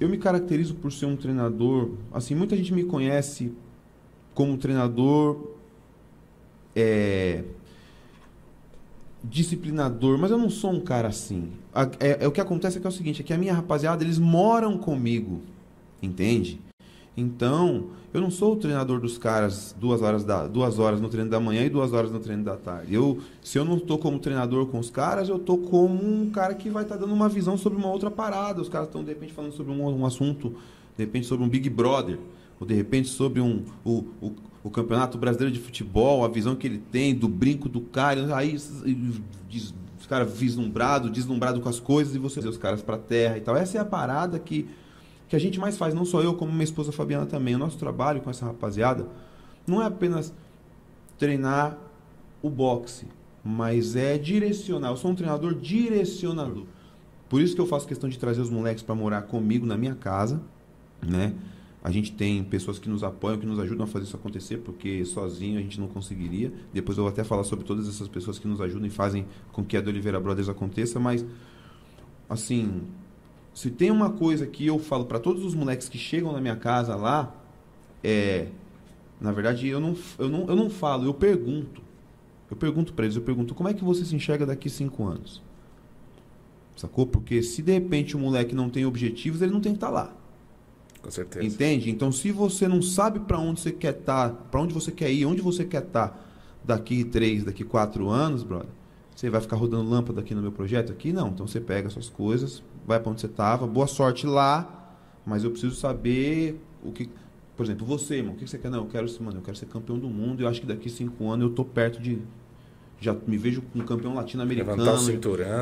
eu 0.00 0.08
me 0.08 0.16
caracterizo 0.16 0.74
por 0.76 0.90
ser 0.90 1.04
um 1.04 1.16
treinador. 1.16 1.90
Assim, 2.14 2.34
muita 2.34 2.56
gente 2.56 2.72
me 2.72 2.82
conhece 2.84 3.52
como 4.32 4.56
treinador 4.56 5.50
é, 6.74 7.44
disciplinador, 9.22 10.16
mas 10.16 10.30
eu 10.30 10.38
não 10.38 10.48
sou 10.48 10.72
um 10.72 10.80
cara 10.80 11.08
assim. 11.08 11.52
É, 12.00 12.24
é, 12.24 12.28
o 12.28 12.32
que 12.32 12.40
acontece 12.40 12.78
é 12.78 12.80
que 12.80 12.86
é 12.86 12.90
o 12.90 12.92
seguinte, 12.92 13.20
é 13.20 13.24
que 13.24 13.32
a 13.32 13.38
minha 13.38 13.54
rapaziada, 13.54 14.02
eles 14.02 14.18
moram 14.18 14.76
comigo, 14.76 15.40
entende? 16.02 16.60
Então, 17.16 17.86
eu 18.12 18.20
não 18.20 18.30
sou 18.30 18.54
o 18.54 18.56
treinador 18.56 19.00
dos 19.00 19.18
caras 19.18 19.74
duas 19.78 20.02
horas, 20.02 20.24
da, 20.24 20.46
duas 20.46 20.78
horas 20.78 21.00
no 21.00 21.08
treino 21.08 21.30
da 21.30 21.38
manhã 21.38 21.64
e 21.64 21.68
duas 21.68 21.92
horas 21.92 22.10
no 22.10 22.18
treino 22.18 22.42
da 22.42 22.56
tarde. 22.56 22.94
Eu, 22.94 23.18
se 23.42 23.58
eu 23.58 23.64
não 23.64 23.76
estou 23.76 23.98
como 23.98 24.18
treinador 24.18 24.66
com 24.66 24.78
os 24.78 24.90
caras, 24.90 25.28
eu 25.28 25.36
estou 25.36 25.58
como 25.58 26.02
um 26.02 26.30
cara 26.30 26.54
que 26.54 26.70
vai 26.70 26.82
estar 26.82 26.96
tá 26.96 27.02
dando 27.02 27.12
uma 27.12 27.28
visão 27.28 27.56
sobre 27.56 27.78
uma 27.78 27.88
outra 27.88 28.10
parada. 28.10 28.60
Os 28.60 28.68
caras 28.68 28.88
estão, 28.88 29.04
de 29.04 29.10
repente, 29.10 29.32
falando 29.32 29.52
sobre 29.52 29.72
um, 29.72 30.00
um, 30.00 30.06
assunto, 30.06 30.50
de 30.96 31.04
repente, 31.04 31.26
sobre 31.26 31.44
um 31.44 31.48
Big 31.48 31.68
Brother, 31.68 32.18
ou 32.58 32.66
de 32.66 32.74
repente 32.74 33.08
sobre 33.08 33.40
um, 33.40 33.64
o, 33.84 34.04
o, 34.20 34.32
o 34.64 34.70
Campeonato 34.70 35.18
Brasileiro 35.18 35.52
de 35.52 35.60
Futebol, 35.60 36.24
a 36.24 36.28
visão 36.28 36.56
que 36.56 36.66
ele 36.66 36.78
tem 36.78 37.14
do 37.14 37.28
brinco 37.28 37.68
do 37.68 37.80
cara. 37.80 38.34
Aí, 38.34 38.54
os 38.54 39.20
caras 40.10 40.32
vislumbrado, 40.32 41.08
deslumbrado 41.08 41.60
com 41.60 41.68
as 41.68 41.78
coisas, 41.78 42.14
e 42.16 42.18
você 42.18 42.40
os 42.40 42.58
caras 42.58 42.82
para 42.82 42.98
terra 42.98 43.38
e 43.38 43.40
tal. 43.40 43.56
Essa 43.56 43.78
é 43.78 43.80
a 43.80 43.84
parada 43.84 44.38
que 44.38 44.68
que 45.30 45.36
a 45.36 45.38
gente 45.38 45.60
mais 45.60 45.78
faz, 45.78 45.94
não 45.94 46.04
só 46.04 46.20
eu, 46.20 46.34
como 46.34 46.50
minha 46.50 46.64
esposa 46.64 46.90
Fabiana 46.90 47.24
também. 47.24 47.54
O 47.54 47.58
nosso 47.58 47.78
trabalho 47.78 48.20
com 48.20 48.28
essa 48.28 48.44
rapaziada 48.44 49.06
não 49.64 49.80
é 49.80 49.86
apenas 49.86 50.34
treinar 51.16 51.78
o 52.42 52.50
boxe, 52.50 53.06
mas 53.44 53.94
é 53.94 54.18
direcionar. 54.18 54.88
Eu 54.88 54.96
sou 54.96 55.12
um 55.12 55.14
treinador 55.14 55.54
direcionador. 55.54 56.64
Por 57.28 57.40
isso 57.40 57.54
que 57.54 57.60
eu 57.60 57.66
faço 57.66 57.86
questão 57.86 58.10
de 58.10 58.18
trazer 58.18 58.40
os 58.40 58.50
moleques 58.50 58.82
para 58.82 58.92
morar 58.96 59.22
comigo 59.22 59.64
na 59.64 59.76
minha 59.76 59.94
casa, 59.94 60.42
né? 61.00 61.32
A 61.82 61.90
gente 61.90 62.12
tem 62.12 62.44
pessoas 62.44 62.78
que 62.78 62.90
nos 62.90 63.02
apoiam, 63.02 63.38
que 63.38 63.46
nos 63.46 63.58
ajudam 63.58 63.84
a 63.84 63.86
fazer 63.86 64.04
isso 64.04 64.16
acontecer, 64.16 64.58
porque 64.58 65.02
sozinho 65.04 65.58
a 65.58 65.62
gente 65.62 65.80
não 65.80 65.88
conseguiria. 65.88 66.52
Depois 66.72 66.98
eu 66.98 67.04
vou 67.04 67.10
até 67.10 67.24
falar 67.24 67.44
sobre 67.44 67.64
todas 67.64 67.88
essas 67.88 68.06
pessoas 68.06 68.38
que 68.38 68.46
nos 68.46 68.60
ajudam 68.60 68.86
e 68.86 68.90
fazem 68.90 69.26
com 69.50 69.64
que 69.64 69.76
a 69.76 69.80
do 69.80 69.88
Oliveira 69.88 70.20
Brothers 70.20 70.48
aconteça, 70.48 71.00
mas 71.00 71.24
assim, 72.28 72.82
se 73.54 73.70
tem 73.70 73.90
uma 73.90 74.10
coisa 74.10 74.46
que 74.46 74.66
eu 74.66 74.78
falo 74.78 75.06
para 75.06 75.18
todos 75.18 75.44
os 75.44 75.54
moleques 75.54 75.88
que 75.88 75.96
chegam 75.96 76.32
na 76.32 76.40
minha 76.40 76.56
casa 76.56 76.94
lá, 76.94 77.34
é. 78.04 78.48
Na 79.20 79.32
verdade, 79.32 79.68
eu 79.68 79.78
não, 79.78 79.94
eu 80.18 80.28
não, 80.28 80.48
eu 80.48 80.56
não 80.56 80.70
falo, 80.70 81.04
eu 81.04 81.12
pergunto. 81.12 81.82
Eu 82.50 82.56
pergunto 82.56 82.92
para 82.94 83.04
eles, 83.04 83.16
eu 83.16 83.22
pergunto, 83.22 83.54
como 83.54 83.68
é 83.68 83.74
que 83.74 83.84
você 83.84 84.04
se 84.04 84.14
enxerga 84.14 84.46
daqui 84.46 84.68
cinco 84.70 85.04
anos? 85.04 85.42
Sacou? 86.74 87.06
Porque 87.06 87.42
se 87.42 87.62
de 87.62 87.72
repente 87.72 88.16
o 88.16 88.18
moleque 88.18 88.54
não 88.54 88.70
tem 88.70 88.86
objetivos, 88.86 89.42
ele 89.42 89.52
não 89.52 89.60
tem 89.60 89.72
que 89.72 89.76
estar 89.76 89.88
tá 89.88 89.92
lá. 89.92 90.19
Com 91.02 91.10
certeza. 91.10 91.44
Entende? 91.44 91.90
Então, 91.90 92.12
se 92.12 92.30
você 92.30 92.68
não 92.68 92.82
sabe 92.82 93.20
para 93.20 93.38
onde 93.38 93.60
você 93.60 93.72
quer 93.72 93.98
estar, 93.98 94.30
tá, 94.30 94.34
para 94.34 94.60
onde 94.60 94.74
você 94.74 94.92
quer 94.92 95.10
ir, 95.10 95.24
onde 95.24 95.40
você 95.40 95.64
quer 95.64 95.82
estar 95.82 96.08
tá 96.08 96.20
daqui 96.64 97.04
três, 97.04 97.44
daqui 97.44 97.64
quatro 97.64 98.08
anos, 98.08 98.42
brother, 98.42 98.68
você 99.14 99.28
vai 99.28 99.40
ficar 99.40 99.56
rodando 99.56 99.88
lâmpada 99.88 100.20
aqui 100.20 100.34
no 100.34 100.42
meu 100.42 100.52
projeto? 100.52 100.92
Aqui 100.92 101.12
não. 101.12 101.28
Então 101.28 101.46
você 101.46 101.60
pega 101.60 101.90
suas 101.90 102.08
coisas, 102.08 102.62
vai 102.86 102.98
para 102.98 103.10
onde 103.10 103.20
você 103.20 103.26
estava, 103.26 103.66
boa 103.66 103.86
sorte 103.86 104.26
lá, 104.26 104.96
mas 105.26 105.44
eu 105.44 105.50
preciso 105.50 105.74
saber 105.74 106.60
o 106.82 106.92
que. 106.92 107.08
Por 107.56 107.64
exemplo, 107.64 107.86
você, 107.86 108.16
irmão, 108.16 108.32
o 108.32 108.36
que 108.36 108.46
você 108.46 108.56
quer? 108.56 108.70
Não, 108.70 108.78
eu 108.78 108.86
quero, 108.86 109.06
mano, 109.22 109.38
eu 109.38 109.42
quero 109.42 109.56
ser 109.56 109.66
campeão 109.66 109.98
do 109.98 110.08
mundo. 110.08 110.40
Eu 110.40 110.48
acho 110.48 110.62
que 110.62 110.66
daqui 110.66 110.88
cinco 110.88 111.28
anos 111.30 111.48
eu 111.48 111.54
tô 111.54 111.64
perto 111.64 112.00
de. 112.00 112.18
Já 112.98 113.14
me 113.26 113.36
vejo 113.36 113.62
um 113.74 113.80
campeão 113.80 114.14
latino-americano. 114.14 114.82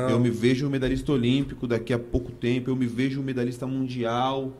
Eu 0.09 0.19
me 0.19 0.29
vejo 0.29 0.69
medalhista 0.69 1.11
olímpico 1.11 1.67
daqui 1.67 1.93
a 1.93 1.99
pouco 1.99 2.31
tempo. 2.31 2.69
Eu 2.69 2.75
me 2.75 2.85
vejo 2.85 3.21
medalhista 3.21 3.67
mundial. 3.67 4.53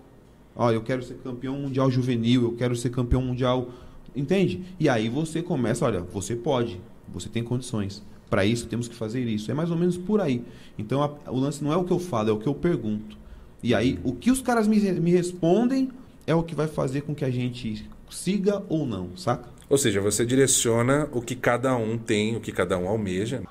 Ó, 0.60 0.72
eu 0.72 0.82
quero 0.82 1.02
ser 1.02 1.16
campeão 1.24 1.58
mundial 1.58 1.90
juvenil. 1.90 2.44
Eu 2.44 2.52
quero 2.52 2.76
ser 2.76 2.92
campeão 2.92 3.22
mundial. 3.22 3.70
Entende? 4.16 4.64
E 4.80 4.88
aí 4.88 5.10
você 5.10 5.42
começa, 5.42 5.86
olha, 5.86 6.02
você 6.02 6.36
pode, 6.36 6.80
você 7.12 7.30
tem 7.30 7.44
condições 7.44 8.04
para 8.30 8.46
isso 8.46 8.68
temos 8.68 8.88
que 8.88 8.96
fazer 8.96 9.22
isso. 9.22 9.50
É 9.50 9.54
mais 9.54 9.72
ou 9.72 9.78
menos 9.78 9.98
por 9.98 10.22
aí. 10.22 10.44
Então 10.78 11.02
a, 11.02 11.32
o 11.32 11.40
lance 11.40 11.64
não 11.64 11.74
é 11.74 11.78
o 11.78 11.84
que 11.84 11.92
eu 11.92 12.00
falo, 12.00 12.30
é 12.30 12.32
o 12.32 12.38
que 12.38 12.48
eu 12.48 12.54
pergunto. 12.54 13.18
E 13.64 13.74
aí 13.74 14.00
o 14.04 14.14
que 14.14 14.32
os 14.32 14.42
caras 14.42 14.68
me, 14.68 14.80
me 14.80 15.12
respondem 15.12 15.90
é 16.28 16.36
o 16.36 16.44
que 16.44 16.54
vai 16.54 16.68
fazer 16.68 17.02
com 17.02 17.16
que 17.16 17.26
a 17.26 17.32
gente 17.32 17.90
siga 18.10 18.64
ou 18.70 18.86
não, 18.86 19.18
saca? 19.18 19.50
Ou 19.68 19.78
seja, 19.78 20.02
você 20.02 20.26
direciona 20.26 21.08
o 21.12 21.22
que 21.22 21.36
cada 21.36 21.76
um 21.76 21.98
tem, 21.98 22.36
o 22.36 22.40
que 22.40 22.52
cada 22.52 22.78
um 22.78 22.88
almeja. 22.88 23.44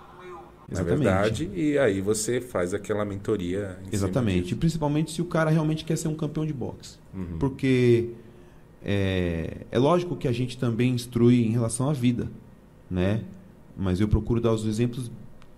Na 0.69 0.81
Exatamente. 0.81 1.05
verdade, 1.05 1.51
e 1.55 1.79
aí 1.79 2.01
você 2.01 2.41
faz 2.41 2.75
aquela 2.75 3.05
mentoria. 3.05 3.79
Exatamente. 3.91 4.55
Principalmente 4.55 5.13
se 5.13 5.23
o 5.23 5.25
cara 5.25 5.51
realmente 5.51 5.85
quer 5.85 5.97
ser 5.97 6.09
um 6.09 6.15
campeão 6.15 6.45
de 6.45 6.53
boxe. 6.53 6.99
Uhum. 7.15 7.39
Porque 7.39 8.11
é, 8.85 9.65
é 9.71 9.79
lógico 9.79 10.15
que 10.15 10.29
a 10.29 10.33
gente 10.33 10.59
também 10.59 10.93
instrui 10.93 11.43
em 11.43 11.53
relação 11.53 11.89
à 11.89 11.95
vida, 11.95 12.29
né? 12.91 13.25
mas 13.79 14.01
eu 14.01 14.09
procuro 14.09 14.41
dar 14.41 14.53
os 14.53 14.67
exemplos 14.67 15.09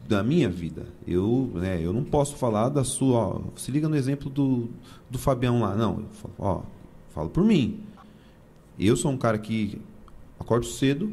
da 0.07 0.23
minha 0.23 0.49
vida. 0.49 0.87
Eu, 1.07 1.51
né, 1.55 1.81
eu 1.83 1.93
não 1.93 2.05
posso 2.05 2.37
falar 2.37 2.69
da 2.69 2.85
sua. 2.85 3.19
Ó, 3.19 3.41
se 3.57 3.73
liga 3.73 3.89
no 3.89 3.97
exemplo 3.97 4.29
do, 4.29 4.69
do 5.09 5.19
Fabião 5.19 5.61
lá. 5.61 5.75
Não, 5.75 6.05
falo, 6.13 6.35
ó, 6.39 6.63
falo 7.15 7.31
por 7.31 7.43
mim. 7.43 7.81
Eu 8.79 8.95
sou 8.95 9.11
um 9.11 9.17
cara 9.17 9.39
que 9.39 9.81
acordo 10.39 10.67
cedo, 10.67 11.13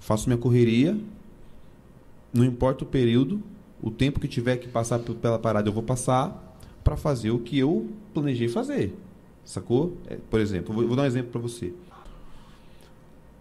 faço 0.00 0.28
minha 0.28 0.38
correria, 0.38 0.98
não 2.32 2.44
importa 2.44 2.84
o 2.84 2.86
período, 2.86 3.42
o 3.82 3.90
tempo 3.90 4.20
que 4.20 4.28
tiver 4.28 4.56
que 4.56 4.68
passar 4.68 4.98
pela 4.98 5.38
parada 5.38 5.68
eu 5.68 5.72
vou 5.72 5.82
passar 5.82 6.56
para 6.84 6.96
fazer 6.96 7.30
o 7.30 7.38
que 7.38 7.58
eu 7.58 7.88
planejei 8.14 8.48
fazer. 8.48 8.96
Sacou? 9.44 9.96
É, 10.06 10.16
por 10.30 10.40
exemplo, 10.40 10.74
vou, 10.74 10.96
dar 10.96 11.02
um 11.02 11.06
exemplo 11.06 11.32
para 11.32 11.40
você. 11.40 11.72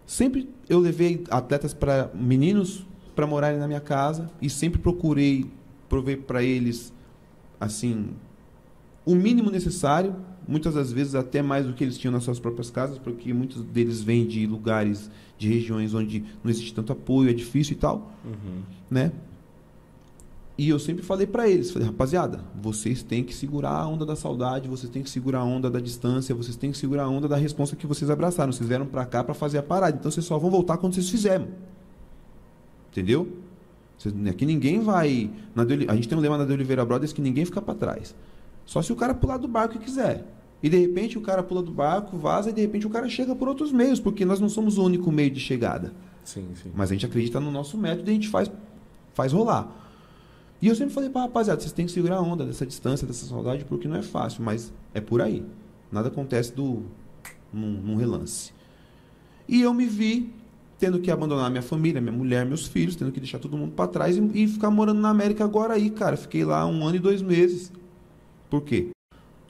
Sempre 0.05 0.49
eu 0.67 0.79
levei 0.79 1.23
atletas 1.29 1.73
para 1.73 2.09
meninos 2.13 2.85
para 3.15 3.27
morarem 3.27 3.59
na 3.59 3.67
minha 3.67 3.79
casa 3.79 4.29
e 4.41 4.49
sempre 4.49 4.79
procurei 4.79 5.45
prover 5.87 6.21
para 6.21 6.43
eles 6.43 6.93
assim 7.59 8.09
o 9.05 9.15
mínimo 9.15 9.49
necessário, 9.49 10.15
muitas 10.47 10.73
das 10.73 10.91
vezes 10.91 11.15
até 11.15 11.41
mais 11.41 11.65
do 11.65 11.73
que 11.73 11.83
eles 11.83 11.97
tinham 11.97 12.11
nas 12.11 12.23
suas 12.23 12.39
próprias 12.39 12.69
casas, 12.69 12.97
porque 12.97 13.33
muitos 13.33 13.63
deles 13.63 14.01
vêm 14.01 14.25
de 14.25 14.45
lugares, 14.45 15.09
de 15.37 15.47
regiões 15.47 15.93
onde 15.93 16.23
não 16.43 16.51
existe 16.51 16.73
tanto 16.73 16.91
apoio, 16.91 17.29
é 17.29 17.33
difícil 17.33 17.73
e 17.73 17.77
tal, 17.77 18.11
uhum. 18.25 18.61
né? 18.89 19.11
E 20.57 20.69
eu 20.69 20.77
sempre 20.77 21.01
falei 21.01 21.25
para 21.25 21.49
eles, 21.49 21.71
falei, 21.71 21.87
rapaziada, 21.87 22.43
vocês 22.61 23.01
têm 23.01 23.23
que 23.23 23.33
segurar 23.33 23.71
a 23.71 23.87
onda 23.87 24.05
da 24.05 24.15
saudade, 24.15 24.67
vocês 24.67 24.91
têm 24.91 25.01
que 25.01 25.09
segurar 25.09 25.39
a 25.39 25.43
onda 25.43 25.71
da 25.71 25.79
distância, 25.79 26.35
vocês 26.35 26.55
têm 26.55 26.71
que 26.71 26.77
segurar 26.77 27.05
a 27.05 27.09
onda 27.09 27.27
da 27.27 27.35
resposta 27.35 27.75
que 27.75 27.87
vocês 27.87 28.11
abraçaram. 28.11 28.51
Vocês 28.51 28.67
vieram 28.67 28.85
para 28.85 29.03
cá 29.05 29.23
para 29.23 29.33
fazer 29.33 29.57
a 29.57 29.63
parada, 29.63 29.97
então 29.97 30.11
vocês 30.11 30.23
só 30.23 30.37
vão 30.37 30.51
voltar 30.51 30.77
quando 30.77 30.93
vocês 30.93 31.09
fizerem. 31.09 31.47
Entendeu? 32.91 33.27
Aqui 34.29 34.45
ninguém 34.45 34.81
vai. 34.81 35.31
a 35.87 35.95
gente 35.95 36.07
tem 36.07 36.17
um 36.17 36.21
lema 36.21 36.37
na 36.37 36.45
de 36.45 36.53
Oliveira 36.53 36.85
Brothers 36.85 37.13
que 37.13 37.21
ninguém 37.21 37.45
fica 37.45 37.61
para 37.61 37.73
trás. 37.73 38.13
Só 38.65 38.81
se 38.81 38.91
o 38.91 38.95
cara 38.95 39.13
pular 39.13 39.37
do 39.37 39.47
barco 39.47 39.75
e 39.75 39.79
quiser. 39.79 40.25
E 40.63 40.69
de 40.69 40.77
repente 40.77 41.17
o 41.17 41.21
cara 41.21 41.41
pula 41.41 41.61
do 41.61 41.71
barco, 41.71 42.17
vaza 42.17 42.51
e 42.51 42.53
de 42.53 42.61
repente 42.61 42.85
o 42.85 42.89
cara 42.89 43.09
chega 43.09 43.35
por 43.35 43.47
outros 43.47 43.71
meios, 43.71 43.99
porque 43.99 44.23
nós 44.23 44.39
não 44.39 44.49
somos 44.49 44.77
o 44.77 44.85
único 44.85 45.11
meio 45.11 45.31
de 45.31 45.39
chegada. 45.39 45.93
Sim, 46.23 46.49
sim. 46.61 46.71
Mas 46.75 46.91
a 46.91 46.93
gente 46.93 47.05
acredita 47.05 47.39
no 47.39 47.51
nosso 47.51 47.77
método 47.77 48.09
e 48.09 48.11
a 48.11 48.13
gente 48.13 48.29
faz, 48.29 48.51
faz 49.13 49.33
rolar. 49.33 49.79
E 50.61 50.67
eu 50.67 50.75
sempre 50.75 50.93
falei 50.93 51.09
para 51.09 51.21
rapaziada, 51.21 51.59
vocês 51.59 51.71
têm 51.71 51.87
que 51.87 51.91
segurar 51.91 52.17
a 52.17 52.21
onda 52.21 52.45
dessa 52.45 52.65
distância, 52.65 53.07
dessa 53.07 53.25
saudade, 53.25 53.65
porque 53.65 53.87
não 53.87 53.95
é 53.95 54.03
fácil, 54.03 54.43
mas 54.43 54.71
é 54.93 55.01
por 55.01 55.19
aí. 55.19 55.43
Nada 55.91 56.09
acontece 56.09 56.53
do 56.53 56.83
num, 57.51 57.71
num 57.81 57.95
relance. 57.95 58.53
E 59.47 59.61
eu 59.61 59.73
me 59.73 59.87
vi 59.87 60.31
tendo 60.77 60.99
que 60.99 61.11
abandonar 61.11 61.49
minha 61.49 61.61
família, 61.61 61.99
minha 61.99 62.15
mulher, 62.15 62.45
meus 62.45 62.65
filhos, 62.65 62.95
tendo 62.95 63.11
que 63.11 63.19
deixar 63.19 63.37
todo 63.37 63.57
mundo 63.57 63.73
para 63.73 63.87
trás 63.87 64.17
e, 64.17 64.31
e, 64.33 64.47
ficar 64.47 64.71
morando 64.71 64.99
na 64.99 65.09
América 65.09 65.43
agora 65.43 65.73
aí, 65.73 65.89
cara. 65.89 66.17
Fiquei 66.17 66.43
lá 66.43 66.65
um 66.65 66.85
ano 66.85 66.95
e 66.95 66.99
dois 66.99 67.21
meses. 67.21 67.71
Por 68.51 68.61
quê? 68.61 68.89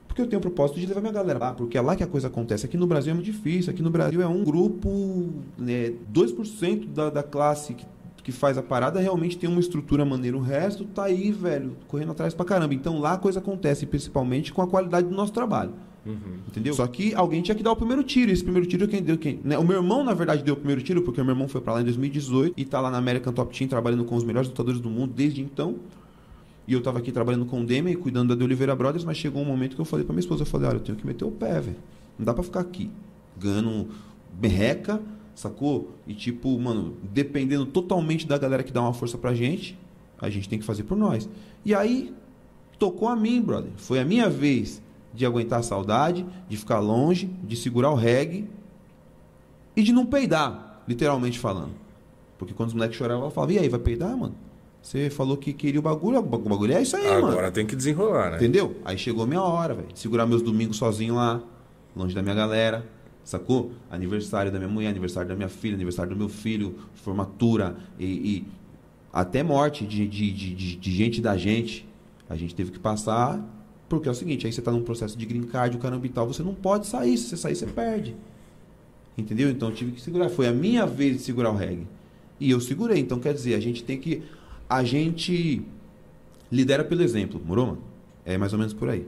Porque 0.08 0.22
eu 0.22 0.27
tenho 0.27 0.39
o 0.39 0.41
propósito 0.41 0.79
de 0.79 0.86
levar 0.86 1.01
minha 1.01 1.12
galera 1.12 1.39
lá, 1.39 1.53
porque 1.53 1.77
é 1.77 1.81
lá 1.81 1.96
que 1.96 2.03
a 2.03 2.08
coisa 2.08 2.27
acontece. 2.27 2.65
Aqui 2.65 2.77
no 2.77 2.86
Brasil 2.86 3.12
é 3.12 3.13
muito 3.13 3.25
difícil. 3.25 3.72
Aqui 3.72 3.81
no 3.81 3.89
Brasil 3.89 4.22
é 4.22 4.27
um 4.27 4.43
grupo, 4.43 5.29
né, 5.58 5.93
2% 6.13 6.86
da, 6.88 7.10
da 7.10 7.24
classe 7.24 7.74
que 7.74 7.86
que 8.24 8.31
faz 8.31 8.55
a 8.55 8.62
parada 8.62 9.00
realmente 9.00 9.36
tem 9.36 9.50
uma 9.50 9.60
estrutura 9.60 10.05
maneira. 10.05 10.38
O 10.38 10.39
resto 10.39 10.86
tá 10.86 11.05
aí, 11.05 11.31
velho, 11.31 11.75
correndo 11.88 12.12
atrás 12.12 12.36
pra 12.36 12.46
caramba. 12.46 12.74
Então 12.74 13.00
lá 13.00 13.13
a 13.13 13.17
coisa 13.17 13.39
acontece, 13.39 13.86
principalmente 13.88 14.53
com 14.53 14.62
a 14.62 14.67
qualidade 14.67 15.08
do 15.08 15.15
nosso 15.15 15.34
trabalho. 15.34 15.74
Uhum. 16.05 16.39
Entendeu? 16.48 16.74
Só 16.74 16.86
que 16.88 17.13
alguém 17.13 17.41
tinha 17.41 17.55
que 17.55 17.63
dar 17.63 17.72
o 17.72 17.75
primeiro 17.75 18.03
tiro. 18.03 18.31
Esse 18.31 18.43
primeiro 18.43 18.67
tiro 18.67 18.88
quem 18.88 19.01
deu 19.01 19.17
quem? 19.17 19.39
Né? 19.43 19.58
O 19.58 19.63
meu 19.63 19.77
irmão, 19.77 20.03
na 20.03 20.13
verdade, 20.13 20.43
deu 20.43 20.53
o 20.53 20.58
primeiro 20.58 20.81
tiro, 20.81 21.01
porque 21.01 21.22
o 21.22 21.25
meu 21.25 21.34
irmão 21.34 21.48
foi 21.48 21.62
para 21.62 21.74
lá 21.74 21.81
em 21.81 21.84
2018 21.84 22.53
e 22.58 22.65
tá 22.65 22.79
lá 22.79 22.89
na 22.89 22.98
American 22.98 23.34
Top 23.34 23.58
Team 23.58 23.67
trabalhando 23.67 24.05
com 24.05 24.15
os 24.15 24.24
melhores 24.24 24.50
lutadores 24.50 24.79
do 24.79 24.89
mundo 24.89 25.13
desde 25.15 25.41
então. 25.41 25.77
E 26.67 26.73
eu 26.73 26.81
tava 26.81 26.99
aqui 26.99 27.11
trabalhando 27.11 27.45
com 27.45 27.61
o 27.61 27.65
Demian 27.65 27.93
e 27.93 27.95
cuidando 27.95 28.29
da 28.29 28.35
de 28.35 28.43
Oliveira 28.43 28.75
Brothers, 28.75 29.03
mas 29.03 29.17
chegou 29.17 29.41
um 29.41 29.45
momento 29.45 29.75
que 29.75 29.81
eu 29.81 29.85
falei 29.85 30.05
para 30.05 30.13
minha 30.13 30.21
esposa, 30.21 30.43
eu 30.43 30.45
falei, 30.45 30.69
olha, 30.69 30.77
eu 30.77 30.81
tenho 30.81 30.97
que 30.97 31.05
meter 31.05 31.25
o 31.25 31.31
pé, 31.31 31.59
velho. 31.59 31.77
Não 32.17 32.25
dá 32.25 32.33
para 32.33 32.43
ficar 32.43 32.59
aqui 32.59 32.89
ganhando 33.37 33.87
merreca 34.39 35.01
sacou? 35.35 35.91
E 36.07 36.13
tipo, 36.13 36.57
mano, 36.59 36.95
dependendo 37.11 37.65
totalmente 37.65 38.27
da 38.27 38.37
galera 38.37 38.63
que 38.63 38.71
dá 38.71 38.81
uma 38.81 38.93
força 38.93 39.17
pra 39.17 39.33
gente, 39.33 39.77
a 40.19 40.29
gente 40.29 40.47
tem 40.47 40.59
que 40.59 40.65
fazer 40.65 40.83
por 40.83 40.97
nós. 40.97 41.27
E 41.65 41.73
aí, 41.73 42.13
tocou 42.77 43.07
a 43.07 43.15
mim, 43.15 43.41
brother. 43.41 43.71
Foi 43.77 43.99
a 43.99 44.05
minha 44.05 44.29
vez 44.29 44.81
de 45.13 45.25
aguentar 45.25 45.59
a 45.59 45.63
saudade, 45.63 46.25
de 46.47 46.57
ficar 46.57 46.79
longe, 46.79 47.27
de 47.43 47.55
segurar 47.55 47.91
o 47.91 47.95
reggae 47.95 48.47
e 49.75 49.83
de 49.83 49.91
não 49.91 50.05
peidar, 50.05 50.83
literalmente 50.87 51.39
falando. 51.39 51.71
Porque 52.37 52.53
quando 52.53 52.69
os 52.69 52.73
moleques 52.73 52.97
choravam, 52.97 53.25
eu 53.25 53.31
falava, 53.31 53.53
e 53.53 53.59
aí, 53.59 53.69
vai 53.69 53.79
peidar, 53.79 54.15
mano? 54.15 54.35
Você 54.81 55.09
falou 55.09 55.38
que 55.38 55.53
queria 55.53 55.79
o 55.79 55.83
bagulho, 55.83 56.17
o 56.17 56.21
bagulho 56.21 56.73
é 56.73 56.81
isso 56.81 56.95
aí, 56.97 57.07
Agora 57.07 57.35
mano. 57.35 57.51
tem 57.51 57.65
que 57.65 57.75
desenrolar, 57.75 58.31
né? 58.31 58.38
Entendeu? 58.38 58.75
Aí 58.83 58.97
chegou 58.97 59.23
a 59.23 59.27
minha 59.27 59.41
hora, 59.41 59.75
velho. 59.75 59.89
Segurar 59.93 60.25
meus 60.25 60.41
domingos 60.41 60.77
sozinho 60.77 61.15
lá, 61.15 61.41
longe 61.95 62.15
da 62.15 62.21
minha 62.21 62.33
galera. 62.33 62.85
Sacou? 63.23 63.71
Aniversário 63.89 64.51
da 64.51 64.57
minha 64.57 64.69
mulher, 64.69 64.89
aniversário 64.89 65.29
da 65.29 65.35
minha 65.35 65.50
filha, 65.50 65.75
aniversário 65.75 66.11
do 66.11 66.17
meu 66.17 66.27
filho, 66.27 66.75
formatura 66.95 67.77
e, 68.00 68.05
e 68.05 68.47
até 69.13 69.43
morte 69.43 69.85
de, 69.85 70.07
de, 70.07 70.31
de, 70.31 70.55
de, 70.55 70.75
de 70.75 70.91
gente 70.91 71.21
da 71.21 71.38
gente. 71.38 71.88
A 72.27 72.35
gente 72.35 72.55
teve 72.55 72.71
que 72.71 72.79
passar, 72.79 73.39
porque 73.88 74.07
é 74.07 74.11
o 74.11 74.15
seguinte, 74.15 74.47
aí 74.47 74.53
você 74.53 74.61
tá 74.61 74.71
num 74.71 74.81
processo 74.81 75.17
de 75.17 75.25
green 75.25 75.43
card, 75.43 75.77
o 75.77 75.79
caramba 75.79 76.05
e 76.05 76.09
tal, 76.09 76.25
você 76.25 76.41
não 76.41 76.55
pode 76.55 76.88
sair. 76.88 77.17
Se 77.17 77.29
você 77.29 77.38
sair, 77.38 77.55
você 77.55 77.67
perde. 77.67 78.15
Entendeu? 79.17 79.50
Então 79.50 79.69
eu 79.69 79.75
tive 79.75 79.91
que 79.91 80.01
segurar. 80.01 80.29
Foi 80.29 80.47
a 80.47 80.51
minha 80.51 80.85
vez 80.85 81.17
de 81.17 81.23
segurar 81.23 81.51
o 81.51 81.55
reggae. 81.55 81.85
E 82.39 82.50
eu 82.50 82.59
segurei. 82.59 83.00
Então 83.00 83.19
quer 83.19 83.33
dizer, 83.33 83.53
a 83.53 83.59
gente 83.59 83.83
tem 83.83 84.00
que. 84.00 84.23
A 84.71 84.85
gente 84.85 85.61
lidera 86.49 86.81
pelo 86.81 87.03
exemplo, 87.03 87.41
morou, 87.45 87.67
mano? 87.67 87.83
É 88.23 88.37
mais 88.37 88.53
ou 88.53 88.57
menos 88.57 88.73
por 88.73 88.87
aí. 88.87 89.05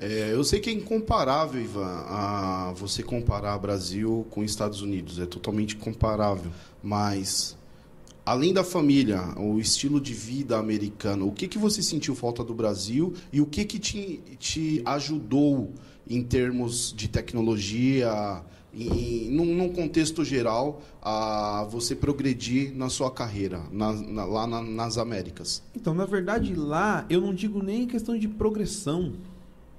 É, 0.00 0.32
eu 0.32 0.42
sei 0.42 0.58
que 0.58 0.68
é 0.68 0.72
incomparável, 0.72 1.62
Ivan, 1.62 1.86
a 2.08 2.72
você 2.76 3.00
comparar 3.00 3.56
Brasil 3.58 4.26
com 4.28 4.42
Estados 4.42 4.82
Unidos. 4.82 5.20
É 5.20 5.24
totalmente 5.24 5.76
comparável. 5.76 6.50
Mas, 6.82 7.56
além 8.26 8.52
da 8.52 8.64
família, 8.64 9.22
o 9.38 9.60
estilo 9.60 10.00
de 10.00 10.12
vida 10.12 10.58
americano, 10.58 11.28
o 11.28 11.32
que, 11.32 11.46
que 11.46 11.58
você 11.58 11.80
sentiu 11.80 12.16
falta 12.16 12.42
do 12.42 12.52
Brasil 12.52 13.14
e 13.32 13.40
o 13.40 13.46
que, 13.46 13.64
que 13.64 13.78
te, 13.78 14.20
te 14.36 14.82
ajudou 14.84 15.74
em 16.10 16.24
termos 16.24 16.92
de 16.92 17.06
tecnologia, 17.06 18.42
em, 18.78 19.30
num, 19.30 19.44
num 19.44 19.68
contexto 19.72 20.24
geral, 20.24 20.80
a 21.02 21.66
você 21.70 21.96
progredir 21.96 22.74
na 22.76 22.88
sua 22.88 23.10
carreira, 23.10 23.62
na, 23.72 23.92
na, 23.92 24.24
lá 24.24 24.46
na, 24.46 24.62
nas 24.62 24.98
Américas? 24.98 25.62
Então, 25.74 25.94
na 25.94 26.04
verdade, 26.04 26.54
lá 26.54 27.04
eu 27.10 27.20
não 27.20 27.34
digo 27.34 27.62
nem 27.62 27.86
questão 27.86 28.16
de 28.18 28.28
progressão, 28.28 29.14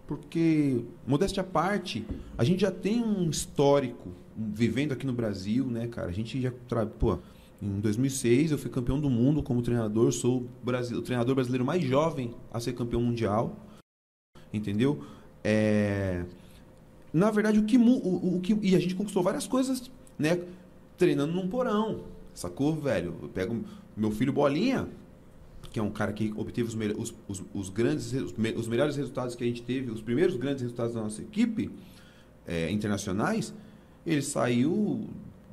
porque, 0.06 0.82
modéstia 1.08 1.42
à 1.42 1.46
parte, 1.46 2.06
a 2.38 2.44
gente 2.44 2.62
já 2.62 2.72
tem 2.72 3.04
um 3.04 3.30
histórico 3.30 4.10
vivendo 4.36 4.92
aqui 4.92 5.06
no 5.06 5.14
Brasil, 5.14 5.66
né, 5.66 5.88
cara? 5.88 6.08
A 6.08 6.12
gente 6.12 6.42
já. 6.42 6.52
Pô, 6.98 7.20
em 7.62 7.80
2006 7.80 8.52
eu 8.52 8.58
fui 8.58 8.72
campeão 8.72 9.00
do 9.00 9.10
mundo 9.10 9.44
como 9.44 9.62
treinador, 9.62 10.12
sou 10.12 10.48
o 10.66 11.02
treinador 11.02 11.36
brasileiro 11.36 11.66
mais 11.66 11.84
jovem 11.84 12.34
a 12.52 12.60
ser 12.60 12.74
campeão 12.74 13.02
mundial, 13.02 13.56
entendeu? 14.54 15.04
É... 15.44 16.26
Na 17.12 17.32
verdade, 17.32 17.60
o 17.60 17.64
que, 17.64 17.78
o, 17.78 18.36
o 18.36 18.40
que. 18.42 18.54
E 18.62 18.76
a 18.76 18.80
gente 18.80 18.96
conquistou 18.96 19.24
várias 19.24 19.48
coisas, 19.48 19.92
né? 20.18 20.40
Treinando 20.98 21.34
num 21.34 21.48
porão, 21.48 22.02
sacou, 22.34 22.76
velho? 22.76 23.16
Eu 23.22 23.30
pego 23.30 23.64
meu 23.96 24.12
filho 24.12 24.32
Bolinha, 24.34 24.88
que 25.72 25.80
é 25.80 25.84
um 25.84 25.90
cara 25.90 26.12
que 26.14 26.34
obteve 26.36 26.68
os, 26.68 26.76
melho- 26.76 27.00
os, 27.00 27.14
os, 27.28 27.44
os 27.54 27.70
grandes, 27.70 28.12
os, 28.14 28.34
me- 28.34 28.52
os 28.54 28.68
melhores 28.68 28.96
resultados 28.96 29.36
que 29.36 29.44
a 29.44 29.48
gente 29.48 29.62
teve, 29.64 29.90
os 29.92 30.02
primeiros 30.02 30.36
grandes 30.36 30.62
resultados 30.62 30.94
da 30.94 31.02
nossa 31.02 31.22
equipe 31.22 31.72
é, 32.46 32.70
internacionais, 32.72 33.54
ele 34.06 34.22
saiu 34.22 35.08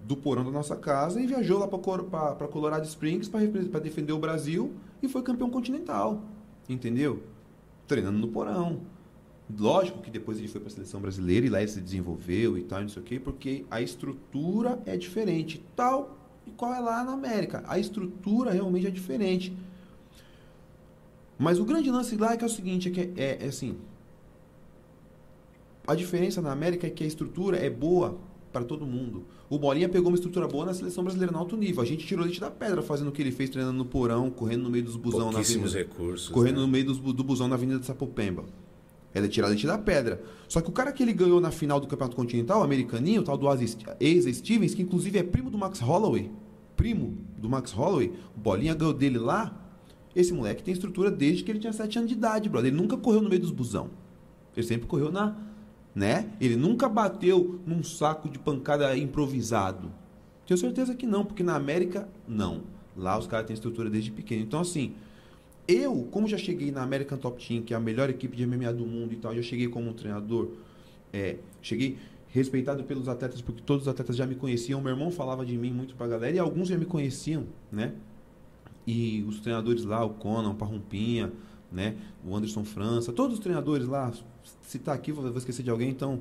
do 0.05 0.17
porão 0.17 0.45
da 0.45 0.51
nossa 0.51 0.77
casa 0.77 1.21
e 1.21 1.27
viajou 1.27 1.59
lá 1.59 1.67
para 1.69 2.49
Colorado 2.49 2.87
Springs 2.87 3.29
para 3.29 3.81
defender 3.81 4.13
o 4.13 4.19
Brasil 4.19 4.73
e 5.03 5.09
foi 5.09 5.23
campeão 5.23 5.51
continental, 5.51 6.23
entendeu? 6.69 7.23
Treinando 7.89 8.19
no 8.19 8.29
porão. 8.29 8.81
Lógico 9.49 10.03
que 10.03 10.11
depois 10.11 10.39
ele 10.39 10.49
foi 10.49 10.61
para 10.61 10.69
a 10.69 10.75
seleção 10.75 11.01
brasileira 11.01 11.47
e 11.47 11.49
lá 11.49 11.61
ele 11.61 11.71
se 11.71 11.81
desenvolveu 11.81 12.59
e 12.59 12.63
tal, 12.63 12.81
não 12.81 12.89
sei 12.89 13.03
o 13.03 13.05
quê, 13.05 13.21
porque 13.21 13.65
a 13.71 13.81
estrutura 13.81 14.81
é 14.85 14.97
diferente, 14.97 15.63
tal 15.77 16.19
e 16.47 16.51
qual 16.51 16.75
é 16.75 16.81
lá 16.81 17.05
na 17.05 17.13
América. 17.13 17.63
A 17.67 17.79
estrutura 17.79 18.51
realmente 18.51 18.87
é 18.87 18.91
diferente. 18.91 19.57
Mas 21.39 21.61
o 21.61 21.65
grande 21.65 21.91
lance 21.91 22.17
lá 22.17 22.33
é 22.33 22.37
que 22.37 22.45
é 22.45 22.47
o 22.47 22.51
seguinte, 22.51 22.89
é 22.89 22.91
que 22.91 23.01
é, 23.21 23.45
é 23.45 23.47
assim, 23.47 23.77
a 25.87 25.95
diferença 25.95 26.43
na 26.43 26.51
América 26.51 26.87
é 26.87 26.91
que 26.91 27.05
a 27.05 27.07
estrutura 27.07 27.57
é 27.57 27.71
boa 27.71 28.19
para 28.53 28.65
todo 28.65 28.87
mundo. 28.87 29.25
O 29.49 29.59
Bolinha 29.59 29.89
pegou 29.89 30.09
uma 30.09 30.17
estrutura 30.17 30.49
boa 30.49 30.67
na 30.67 30.75
seleção 30.75 31.05
brasileira 31.05 31.33
no 31.33 31.39
alto 31.39 31.57
nível. 31.57 31.83
A 31.83 31.87
gente 31.87 32.05
tirou 32.05 32.25
leite 32.25 32.41
da 32.41 32.51
pedra 32.51 32.83
fazendo 32.83 33.09
o 33.09 33.13
que 33.13 33.23
ele 33.23 33.31
fez, 33.31 33.51
treinando 33.51 33.79
no 33.79 33.85
porão, 33.85 34.29
correndo 34.31 34.65
no 34.65 34.71
meio 34.71 34.85
dos 34.85 34.97
busão 34.97 35.31
na 35.31 35.39
avenida. 35.39 35.69
recursos. 35.71 36.29
Correndo 36.31 36.57
né? 36.57 36.63
no 36.63 36.69
meio 36.69 36.87
dos, 36.87 36.99
do 36.99 37.23
busão 37.23 37.47
na 37.47 37.55
Avenida 37.55 37.79
de 37.79 37.87
Sapopemba. 37.87 38.45
Ela 39.17 39.25
é 39.25 39.29
tirar 39.31 39.49
leite 39.49 39.67
da 39.67 39.79
pedra. 39.79 40.23
Só 40.47 40.61
que 40.61 40.69
o 40.69 40.73
cara 40.73 40.93
que 40.93 41.03
ele 41.03 41.15
ganhou 41.15 41.41
na 41.41 41.51
final 41.51 41.81
do 41.81 41.87
Campeonato 41.87 42.15
Continental, 42.15 42.61
o 42.61 42.63
americaninho, 42.63 43.23
o 43.23 43.25
tal 43.25 43.39
do 43.39 43.51
Ace 43.51 44.35
Stevens, 44.35 44.75
que 44.75 44.83
inclusive 44.83 45.19
é 45.19 45.23
primo 45.23 45.49
do 45.49 45.57
Max 45.57 45.81
Holloway, 45.81 46.31
primo 46.77 47.17
do 47.39 47.49
Max 47.49 47.73
Holloway, 47.73 48.13
o 48.37 48.39
Bolinha 48.39 48.75
ganhou 48.75 48.93
dele 48.93 49.19
lá. 49.19 49.59
Esse 50.15 50.35
moleque 50.35 50.63
tem 50.63 50.75
estrutura 50.75 51.11
desde 51.11 51.43
que 51.43 51.51
ele 51.51 51.59
tinha 51.59 51.73
7 51.73 51.97
anos 51.97 52.11
de 52.11 52.15
idade, 52.15 52.51
brother. 52.51 52.71
Ele 52.71 52.77
nunca 52.77 52.99
correu 52.99 53.23
no 53.23 53.31
meio 53.31 53.41
dos 53.41 53.51
busão. 53.51 53.89
Ele 54.55 54.67
sempre 54.67 54.87
correu 54.87 55.11
na. 55.11 55.35
Né? 55.95 56.29
Ele 56.39 56.57
nunca 56.57 56.87
bateu 56.87 57.59
num 57.67 57.83
saco 57.83 58.29
de 58.29 58.39
pancada 58.39 58.95
improvisado. 58.99 59.91
Tenho 60.47 60.59
certeza 60.59 60.95
que 60.95 61.07
não, 61.07 61.25
porque 61.25 61.43
na 61.43 61.57
América, 61.57 62.07
não. 62.29 62.65
Lá 62.95 63.19
os 63.19 63.27
caras 63.27 63.47
têm 63.47 63.55
estrutura 63.55 63.89
desde 63.89 64.11
pequeno. 64.11 64.43
Então, 64.43 64.61
assim, 64.61 64.93
eu, 65.69 66.07
como 66.11 66.29
já 66.29 66.39
cheguei 66.39 66.71
na 66.71 66.83
American 66.83 67.19
Top 67.19 67.45
Team, 67.45 67.63
que 67.63 67.75
é 67.75 67.77
a 67.77 67.81
melhor 67.81 68.09
equipe 68.11 68.37
de 68.37 68.47
MMA 68.47 68.73
do 68.73 68.87
mundo 68.87 69.13
e 69.13 69.17
tal, 69.17 69.35
já 69.35 69.43
cheguei 69.43 69.69
como 69.69 69.91
um 69.91 69.93
treinador, 69.93 70.51
é, 71.13 71.37
cheguei 71.61 71.99
respeitado 72.29 72.85
pelos 72.85 73.09
atletas, 73.09 73.41
porque 73.41 73.63
todos 73.63 73.83
os 73.83 73.89
atletas 73.89 74.17
já 74.17 74.27
me 74.27 74.35
conheciam. 74.35 74.81
Meu 74.81 74.93
irmão 74.93 75.11
falava 75.11 75.45
de 75.45 75.57
mim 75.57 75.73
muito 75.73 75.95
pra 75.95 76.07
galera 76.07 76.37
e 76.37 76.39
alguns 76.39 76.69
já 76.69 76.77
me 76.77 76.85
conheciam, 76.85 77.47
né? 77.73 77.95
E 78.87 79.25
os 79.27 79.41
treinadores 79.41 79.85
lá, 79.85 80.05
o 80.05 80.11
Conan, 80.11 80.51
o 80.51 80.55
Parrumpinha, 80.55 81.33
né? 81.73 81.97
O 82.25 82.37
Anderson 82.37 82.65
França, 82.65 83.13
todos 83.13 83.35
os 83.39 83.41
treinadores 83.41 83.87
lá, 83.89 84.13
se 84.63 84.79
tá 84.79 84.93
aqui, 84.93 85.11
vou, 85.13 85.37
esquecer 85.37 85.63
de 85.63 85.71
alguém, 85.71 85.91
então 85.91 86.21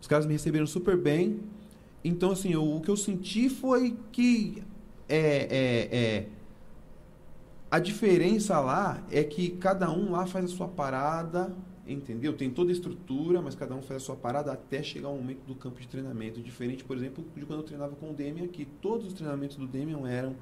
os 0.00 0.06
caras 0.06 0.26
me 0.26 0.32
receberam 0.32 0.66
super 0.66 0.96
bem. 0.96 1.40
Então, 2.04 2.30
assim, 2.32 2.52
eu- 2.52 2.76
o 2.76 2.80
que 2.80 2.90
eu 2.90 2.96
senti 2.96 3.48
foi 3.48 3.96
que 4.10 4.62
é, 5.08 5.18
é, 5.18 5.96
é, 5.96 6.26
a 7.70 7.78
diferença 7.78 8.58
lá 8.58 9.02
é 9.10 9.22
que 9.22 9.50
cada 9.50 9.90
um 9.90 10.10
lá 10.10 10.26
faz 10.26 10.46
a 10.46 10.48
sua 10.48 10.66
parada, 10.66 11.54
entendeu? 11.86 12.32
Tem 12.32 12.50
toda 12.50 12.70
a 12.70 12.72
estrutura, 12.72 13.40
mas 13.40 13.54
cada 13.54 13.74
um 13.74 13.82
faz 13.82 14.02
a 14.02 14.04
sua 14.04 14.16
parada 14.16 14.52
até 14.52 14.82
chegar 14.82 15.08
o 15.08 15.16
momento 15.16 15.44
do 15.46 15.54
campo 15.54 15.80
de 15.80 15.86
treinamento. 15.86 16.40
Diferente, 16.40 16.82
por 16.82 16.96
exemplo, 16.96 17.24
de 17.36 17.46
quando 17.46 17.60
eu 17.60 17.64
treinava 17.64 17.94
com 17.94 18.10
o 18.10 18.12
Demian 18.12 18.44
aqui. 18.44 18.66
Todos 18.80 19.06
os 19.06 19.12
treinamentos 19.12 19.56
do 19.56 19.68
Demian 19.68 20.08
eram 20.08 20.34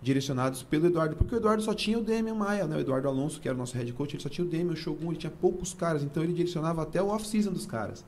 direcionados 0.00 0.62
pelo 0.62 0.86
Eduardo, 0.86 1.14
porque 1.14 1.34
o 1.34 1.38
Eduardo 1.38 1.62
só 1.62 1.74
tinha 1.74 1.98
o 1.98 2.02
Demian 2.02 2.34
Maia, 2.34 2.66
né? 2.66 2.76
O 2.76 2.80
Eduardo 2.80 3.06
Alonso, 3.06 3.40
que 3.40 3.48
era 3.48 3.54
o 3.54 3.58
nosso 3.58 3.76
head 3.76 3.92
coach, 3.92 4.14
ele 4.14 4.22
só 4.22 4.28
tinha 4.28 4.44
o 4.44 4.48
Demian, 4.48 4.72
o 4.72 4.76
Shogun, 4.76 5.10
ele 5.10 5.18
tinha 5.18 5.30
poucos 5.30 5.74
caras, 5.74 6.02
então 6.02 6.22
ele 6.24 6.32
direcionava 6.32 6.82
até 6.82 7.00
o 7.02 7.08
off-season 7.08 7.52
dos 7.52 7.66
caras. 7.66 8.04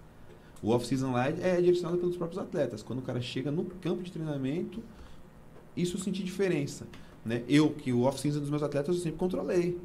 O 0.62 0.70
off-season 0.70 1.12
lá 1.12 1.28
é 1.28 1.60
direcionado 1.60 1.98
pelos 1.98 2.16
próprios 2.16 2.42
atletas. 2.42 2.82
Quando 2.82 3.00
o 3.00 3.02
cara 3.02 3.20
chega 3.20 3.50
no 3.50 3.64
campo 3.66 4.02
de 4.02 4.10
treinamento, 4.10 4.82
isso 5.76 5.96
eu 5.96 6.00
senti 6.00 6.22
diferença. 6.24 6.86
Né? 7.24 7.42
Eu, 7.48 7.70
que 7.70 7.92
o 7.92 8.02
off-season 8.02 8.40
dos 8.40 8.50
meus 8.50 8.62
atletas 8.62 8.96
eu 8.96 9.02
sempre 9.02 9.18
controlei. 9.18 9.78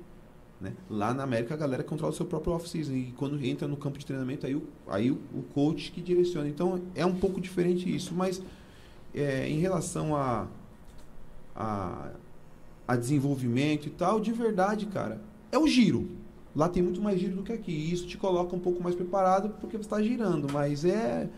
Né? 0.60 0.74
Lá 0.90 1.14
na 1.14 1.24
América 1.24 1.54
a 1.54 1.58
galera 1.58 1.84
controla 1.84 2.12
o 2.12 2.16
seu 2.16 2.26
próprio 2.26 2.54
off-season. 2.54 2.94
E 2.94 3.14
quando 3.16 3.44
entra 3.44 3.68
no 3.68 3.78
campo 3.78 3.98
de 3.98 4.06
treinamento, 4.06 4.46
aí 4.46 4.56
o, 4.56 4.64
aí 4.88 5.10
o, 5.10 5.44
coach 5.54 5.92
que 5.92 6.02
direciona. 6.02 6.50
Então 6.50 6.82
é 6.94 7.06
um 7.06 7.16
pouco 7.16 7.40
diferente 7.40 7.94
isso. 7.94 8.14
Mas 8.14 8.42
é, 9.14 9.48
em 9.48 9.60
relação 9.60 10.16
a, 10.16 10.48
a, 11.56 12.12
a 12.88 12.96
desenvolvimento 12.96 13.88
e 13.88 13.92
tal, 13.92 14.20
de 14.20 14.34
verdade, 14.34 14.86
cara, 14.88 15.22
é 15.52 15.58
o 15.58 15.68
giro. 15.68 16.10
Lá 16.54 16.68
tem 16.68 16.84
muito 16.84 17.02
mais 17.02 17.20
giro 17.20 17.38
do 17.38 17.44
que 17.44 17.54
aqui. 17.54 17.72
E 17.72 17.94
isso 17.94 18.06
te 18.06 18.18
coloca 18.18 18.54
um 18.54 18.60
pouco 18.60 18.84
mais 18.84 18.96
preparado 18.96 19.50
porque 19.62 19.78
você 19.78 19.84
está 19.84 20.02
girando. 20.02 20.52
Mas 20.52 20.84
é 20.84 21.30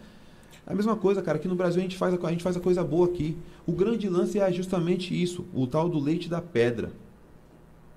a 0.65 0.76
mesma 0.76 0.95
coisa, 0.95 1.21
cara. 1.21 1.38
Aqui 1.38 1.47
no 1.47 1.56
Brasil 1.56 1.80
a 1.80 1.84
gente, 1.84 1.97
faz 1.97 2.13
a, 2.13 2.28
a 2.28 2.32
gente 2.32 2.43
faz 2.43 2.56
a 2.56 2.60
coisa 2.60 2.84
boa 2.84 3.08
aqui. 3.08 3.38
O 3.65 3.71
grande 3.71 4.08
lance 4.08 4.39
é 4.39 4.52
justamente 4.52 5.19
isso, 5.19 5.45
o 5.54 5.65
tal 5.65 5.89
do 5.89 6.00
leite 6.00 6.30
da 6.30 6.41
pedra. 6.41 6.91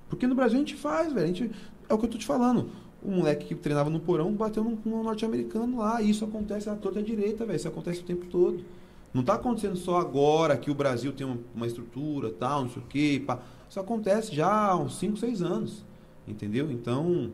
Porque 0.09 0.27
no 0.27 0.35
Brasil 0.35 0.57
a 0.57 0.61
gente 0.61 0.74
faz, 0.74 1.12
velho. 1.12 1.24
A 1.24 1.27
gente, 1.27 1.50
é 1.88 1.94
o 1.94 1.98
que 1.98 2.07
eu 2.07 2.11
tô 2.11 2.18
te 2.18 2.27
falando. 2.27 2.70
O 3.03 3.11
moleque 3.11 3.46
que 3.46 3.55
treinava 3.55 3.90
no 3.90 4.00
porão 4.00 4.33
bateu 4.33 4.64
num, 4.64 4.79
num 4.85 5.03
norte-americano 5.03 5.79
lá. 5.79 6.00
Isso 6.00 6.24
acontece 6.24 6.70
à 6.70 6.74
torta 6.74 7.03
direita, 7.03 7.44
velho. 7.44 7.57
Isso 7.57 7.68
acontece 7.68 8.00
o 8.00 8.05
tempo 8.05 8.27
todo. 8.27 8.64
Não 9.12 9.22
tá 9.22 9.35
acontecendo 9.35 9.77
só 9.77 9.98
agora 9.98 10.57
que 10.57 10.70
o 10.70 10.74
Brasil 10.74 11.12
tem 11.12 11.27
uma, 11.27 11.38
uma 11.55 11.66
estrutura, 11.66 12.31
tal, 12.31 12.62
não 12.62 12.70
sei 12.70 12.83
o 12.83 12.87
quê. 12.87 13.22
Pá. 13.24 13.40
Isso 13.68 13.79
acontece 13.79 14.35
já 14.35 14.70
há 14.70 14.77
uns 14.77 14.98
5, 14.98 15.16
6 15.16 15.42
anos. 15.42 15.85
Entendeu? 16.27 16.70
Então, 16.70 17.31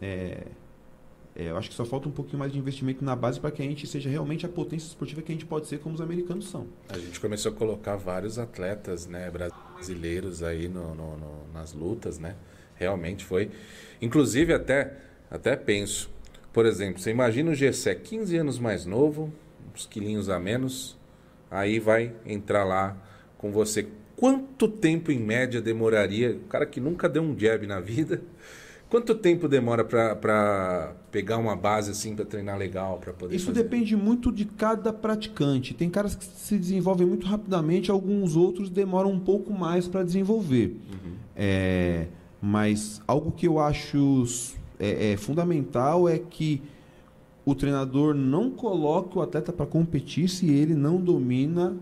é, 0.00 0.46
É, 1.38 1.50
eu 1.50 1.56
acho 1.58 1.68
que 1.68 1.74
só 1.74 1.84
falta 1.84 2.08
um 2.08 2.12
pouquinho 2.12 2.38
mais 2.38 2.50
de 2.50 2.58
investimento 2.58 3.04
na 3.04 3.14
base 3.14 3.38
para 3.38 3.50
que 3.50 3.60
a 3.60 3.64
gente 3.64 3.86
seja 3.86 4.08
realmente 4.08 4.46
a 4.46 4.48
potência 4.48 4.86
esportiva 4.86 5.20
que 5.20 5.30
a 5.30 5.34
gente 5.34 5.44
pode 5.44 5.66
ser 5.66 5.78
como 5.78 5.94
os 5.94 6.00
americanos 6.00 6.48
são. 6.48 6.66
A 6.88 6.96
gente 6.96 7.20
começou 7.20 7.52
a 7.52 7.54
colocar 7.54 7.94
vários 7.96 8.38
atletas 8.38 9.06
né, 9.06 9.30
brasileiros 9.30 10.42
aí 10.42 10.66
no, 10.66 10.94
no, 10.94 11.16
no, 11.18 11.52
nas 11.52 11.74
lutas, 11.74 12.18
né? 12.18 12.36
Realmente 12.74 13.22
foi. 13.22 13.50
Inclusive, 14.00 14.54
até, 14.54 14.94
até 15.30 15.56
penso, 15.56 16.10
por 16.54 16.64
exemplo, 16.64 17.02
você 17.02 17.10
imagina 17.10 17.50
o 17.50 17.54
Gessé 17.54 17.94
15 17.94 18.36
anos 18.38 18.58
mais 18.58 18.86
novo, 18.86 19.30
uns 19.74 19.84
quilinhos 19.84 20.30
a 20.30 20.40
menos, 20.40 20.96
aí 21.50 21.78
vai 21.78 22.14
entrar 22.24 22.64
lá 22.64 22.96
com 23.36 23.52
você. 23.52 23.86
Quanto 24.16 24.66
tempo 24.68 25.12
em 25.12 25.18
média 25.18 25.60
demoraria? 25.60 26.30
O 26.30 26.48
cara 26.48 26.64
que 26.64 26.80
nunca 26.80 27.10
deu 27.10 27.22
um 27.22 27.38
jab 27.38 27.66
na 27.66 27.78
vida 27.78 28.22
Quanto 28.88 29.16
tempo 29.16 29.48
demora 29.48 29.84
para 29.84 30.94
pegar 31.10 31.38
uma 31.38 31.56
base 31.56 31.90
assim 31.90 32.14
para 32.14 32.24
treinar 32.24 32.56
legal, 32.56 32.98
para 32.98 33.12
poder 33.12 33.34
Isso 33.34 33.46
fazer? 33.46 33.64
depende 33.64 33.96
muito 33.96 34.30
de 34.30 34.44
cada 34.44 34.92
praticante. 34.92 35.74
Tem 35.74 35.90
caras 35.90 36.14
que 36.14 36.24
se 36.24 36.56
desenvolvem 36.56 37.06
muito 37.06 37.26
rapidamente, 37.26 37.90
alguns 37.90 38.36
outros 38.36 38.70
demoram 38.70 39.10
um 39.10 39.18
pouco 39.18 39.52
mais 39.52 39.88
para 39.88 40.04
desenvolver. 40.04 40.76
Uhum. 40.92 41.12
É, 41.34 42.06
mas 42.40 43.02
algo 43.08 43.32
que 43.32 43.48
eu 43.48 43.58
acho 43.58 44.24
é, 44.78 45.12
é, 45.12 45.16
fundamental 45.16 46.08
é 46.08 46.18
que 46.18 46.62
o 47.44 47.56
treinador 47.56 48.14
não 48.14 48.50
coloque 48.50 49.18
o 49.18 49.20
atleta 49.22 49.52
para 49.52 49.66
competir 49.66 50.28
se 50.28 50.48
ele 50.48 50.74
não 50.74 51.00
domina 51.00 51.76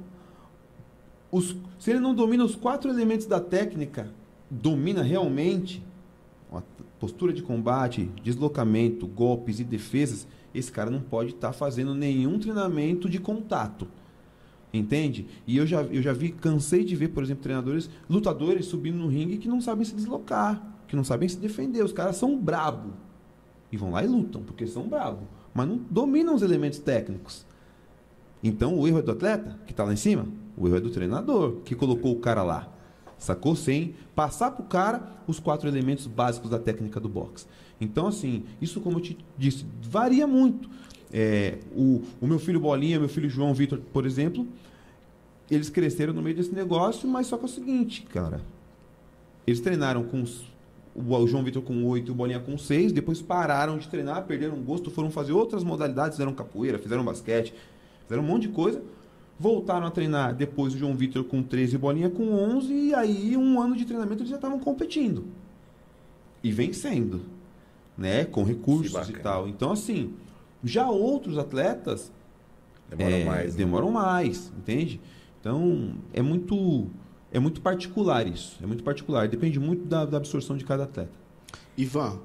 os, 1.31 1.57
se 1.79 1.91
ele 1.91 2.01
não 2.01 2.15
domina 2.15 2.45
os 2.45 2.55
quatro 2.55 2.91
elementos 2.91 3.27
da 3.27 3.41
técnica, 3.41 4.09
domina 4.49 5.03
realmente 5.03 5.83
postura 7.05 7.35
de 7.35 7.43
combate, 7.43 8.11
deslocamento, 8.23 9.07
golpes 9.07 9.61
e 9.61 9.65
defesas, 9.65 10.27
esse 10.55 10.73
cara 10.73 10.89
não 10.89 11.03
pode 11.03 11.33
estar 11.33 11.49
tá 11.49 11.53
fazendo 11.53 11.95
nenhum 11.95 12.39
treinamento 12.39 13.11
de 13.11 13.19
contato. 13.19 13.87
Entende? 14.73 15.27
E 15.47 15.59
eu 15.59 15.67
já, 15.67 15.83
eu 15.83 16.01
já 16.01 16.15
vi, 16.15 16.31
cansei 16.31 16.83
de 16.83 16.97
ver, 16.97 17.09
por 17.09 17.23
exemplo, 17.23 17.43
treinadores, 17.43 17.91
lutadores 18.09 18.65
subindo 18.65 18.97
no 18.97 19.09
ringue 19.09 19.37
que 19.37 19.47
não 19.47 19.61
sabem 19.61 19.85
se 19.85 19.95
deslocar, 19.95 20.79
que 20.89 20.97
não 20.97 21.05
sabem 21.05 21.29
se 21.29 21.37
defender. 21.37 21.85
Os 21.85 21.93
caras 21.93 22.17
são 22.17 22.39
brabo. 22.39 22.95
E 23.71 23.77
vão 23.77 23.91
lá 23.91 24.03
e 24.03 24.07
lutam, 24.07 24.43
porque 24.43 24.67
são 24.67 24.89
brabo. 24.89 25.29
Mas 25.53 25.69
não 25.69 25.77
dominam 25.91 26.35
os 26.35 26.41
elementos 26.41 26.79
técnicos. 26.79 27.45
Então 28.43 28.79
o 28.79 28.89
erro 28.89 29.01
é 29.01 29.03
do 29.03 29.13
atleta, 29.13 29.59
que 29.67 29.73
está 29.73 29.85
lá 29.85 29.93
em 29.93 29.97
cima? 29.97 30.27
O 30.57 30.67
erro 30.67 30.79
é 30.79 30.81
do 30.81 30.91
treinador, 30.91 31.57
que 31.67 31.75
colocou 31.75 32.13
o 32.13 32.21
cara 32.21 32.43
lá 32.43 32.74
sacou? 33.25 33.57
Sem 33.57 33.95
passar 34.15 34.51
para 34.51 34.65
o 34.65 34.67
cara 34.67 35.03
os 35.27 35.39
quatro 35.39 35.69
elementos 35.69 36.07
básicos 36.07 36.51
da 36.51 36.59
técnica 36.59 37.01
do 37.01 37.09
boxe. 37.09 37.47
Então, 37.81 38.07
assim, 38.07 38.45
isso, 38.61 38.81
como 38.81 38.99
eu 38.99 39.03
te 39.03 39.19
disse, 39.37 39.67
varia 39.83 40.27
muito. 40.27 40.69
É, 41.13 41.59
o, 41.75 42.03
o 42.21 42.27
meu 42.27 42.39
filho 42.39 42.61
Bolinha, 42.61 42.99
meu 42.99 43.09
filho 43.09 43.29
João 43.29 43.55
Vitor, 43.55 43.81
por 43.93 44.07
exemplo, 44.07 44.47
eles 45.51 45.69
cresceram 45.69 46.13
no 46.13 46.23
meio 46.23 46.37
desse 46.37 46.55
negócio, 46.55 47.09
mas 47.09 47.27
só 47.27 47.37
que 47.37 47.45
é 47.45 47.47
o 47.47 47.49
seguinte, 47.49 48.03
cara. 48.03 48.41
Eles 49.47 49.61
treinaram 49.61 50.05
com 50.05 50.23
os, 50.23 50.45
o 50.95 51.27
João 51.27 51.45
Vitor 51.45 51.63
com 51.63 51.85
oito 51.85 52.13
o 52.13 52.15
Bolinha 52.15 52.41
com 52.41 52.57
seis, 52.57 52.93
depois 52.93 53.21
pararam 53.21 53.79
de 53.79 53.89
treinar, 53.89 54.25
perderam 54.25 54.57
gosto, 54.57 54.91
foram 54.91 55.11
fazer 55.11 55.33
outras 55.33 55.63
modalidades, 55.63 56.17
fizeram 56.17 56.33
capoeira, 56.33 56.79
fizeram 56.79 57.05
basquete, 57.05 57.55
fizeram 58.07 58.23
um 58.23 58.27
monte 58.27 58.43
de 58.43 58.49
coisa 58.49 58.83
Voltaram 59.39 59.87
a 59.87 59.91
treinar 59.91 60.35
depois 60.35 60.75
o 60.75 60.79
João 60.79 60.95
Vitor 60.95 61.25
com 61.25 61.43
13 61.43 61.77
bolinha 61.77 62.09
com 62.09 62.33
11 62.33 62.73
e 62.73 62.95
aí 62.95 63.37
um 63.37 63.61
ano 63.61 63.77
de 63.77 63.85
treinamento 63.85 64.23
eles 64.23 64.31
já 64.31 64.37
estavam 64.37 64.59
competindo. 64.61 65.25
E 66.43 66.53
vencendo, 66.53 67.23
né, 67.97 68.25
com 68.25 68.45
recursos 68.45 69.09
e 69.09 69.13
tal. 69.15 69.49
Então 69.49 69.73
assim, 69.73 70.15
já 70.63 70.89
outros 70.89 71.37
atletas 71.37 72.13
demoram 72.89 73.17
é, 73.17 73.25
mais, 73.25 73.53
né? 73.53 73.59
demoram 73.59 73.91
mais, 73.91 74.53
entende? 74.57 75.01
Então 75.41 75.95
é 76.13 76.23
muito 76.23 76.87
é 77.33 77.41
muito 77.41 77.61
particular 77.61 78.27
isso, 78.27 78.59
é 78.63 78.67
muito 78.67 78.85
particular, 78.85 79.27
depende 79.27 79.59
muito 79.59 79.85
da, 79.85 80.05
da 80.05 80.17
absorção 80.17 80.57
de 80.57 80.65
cada 80.65 80.85
atleta. 80.85 81.11
Ivan, 81.77 82.21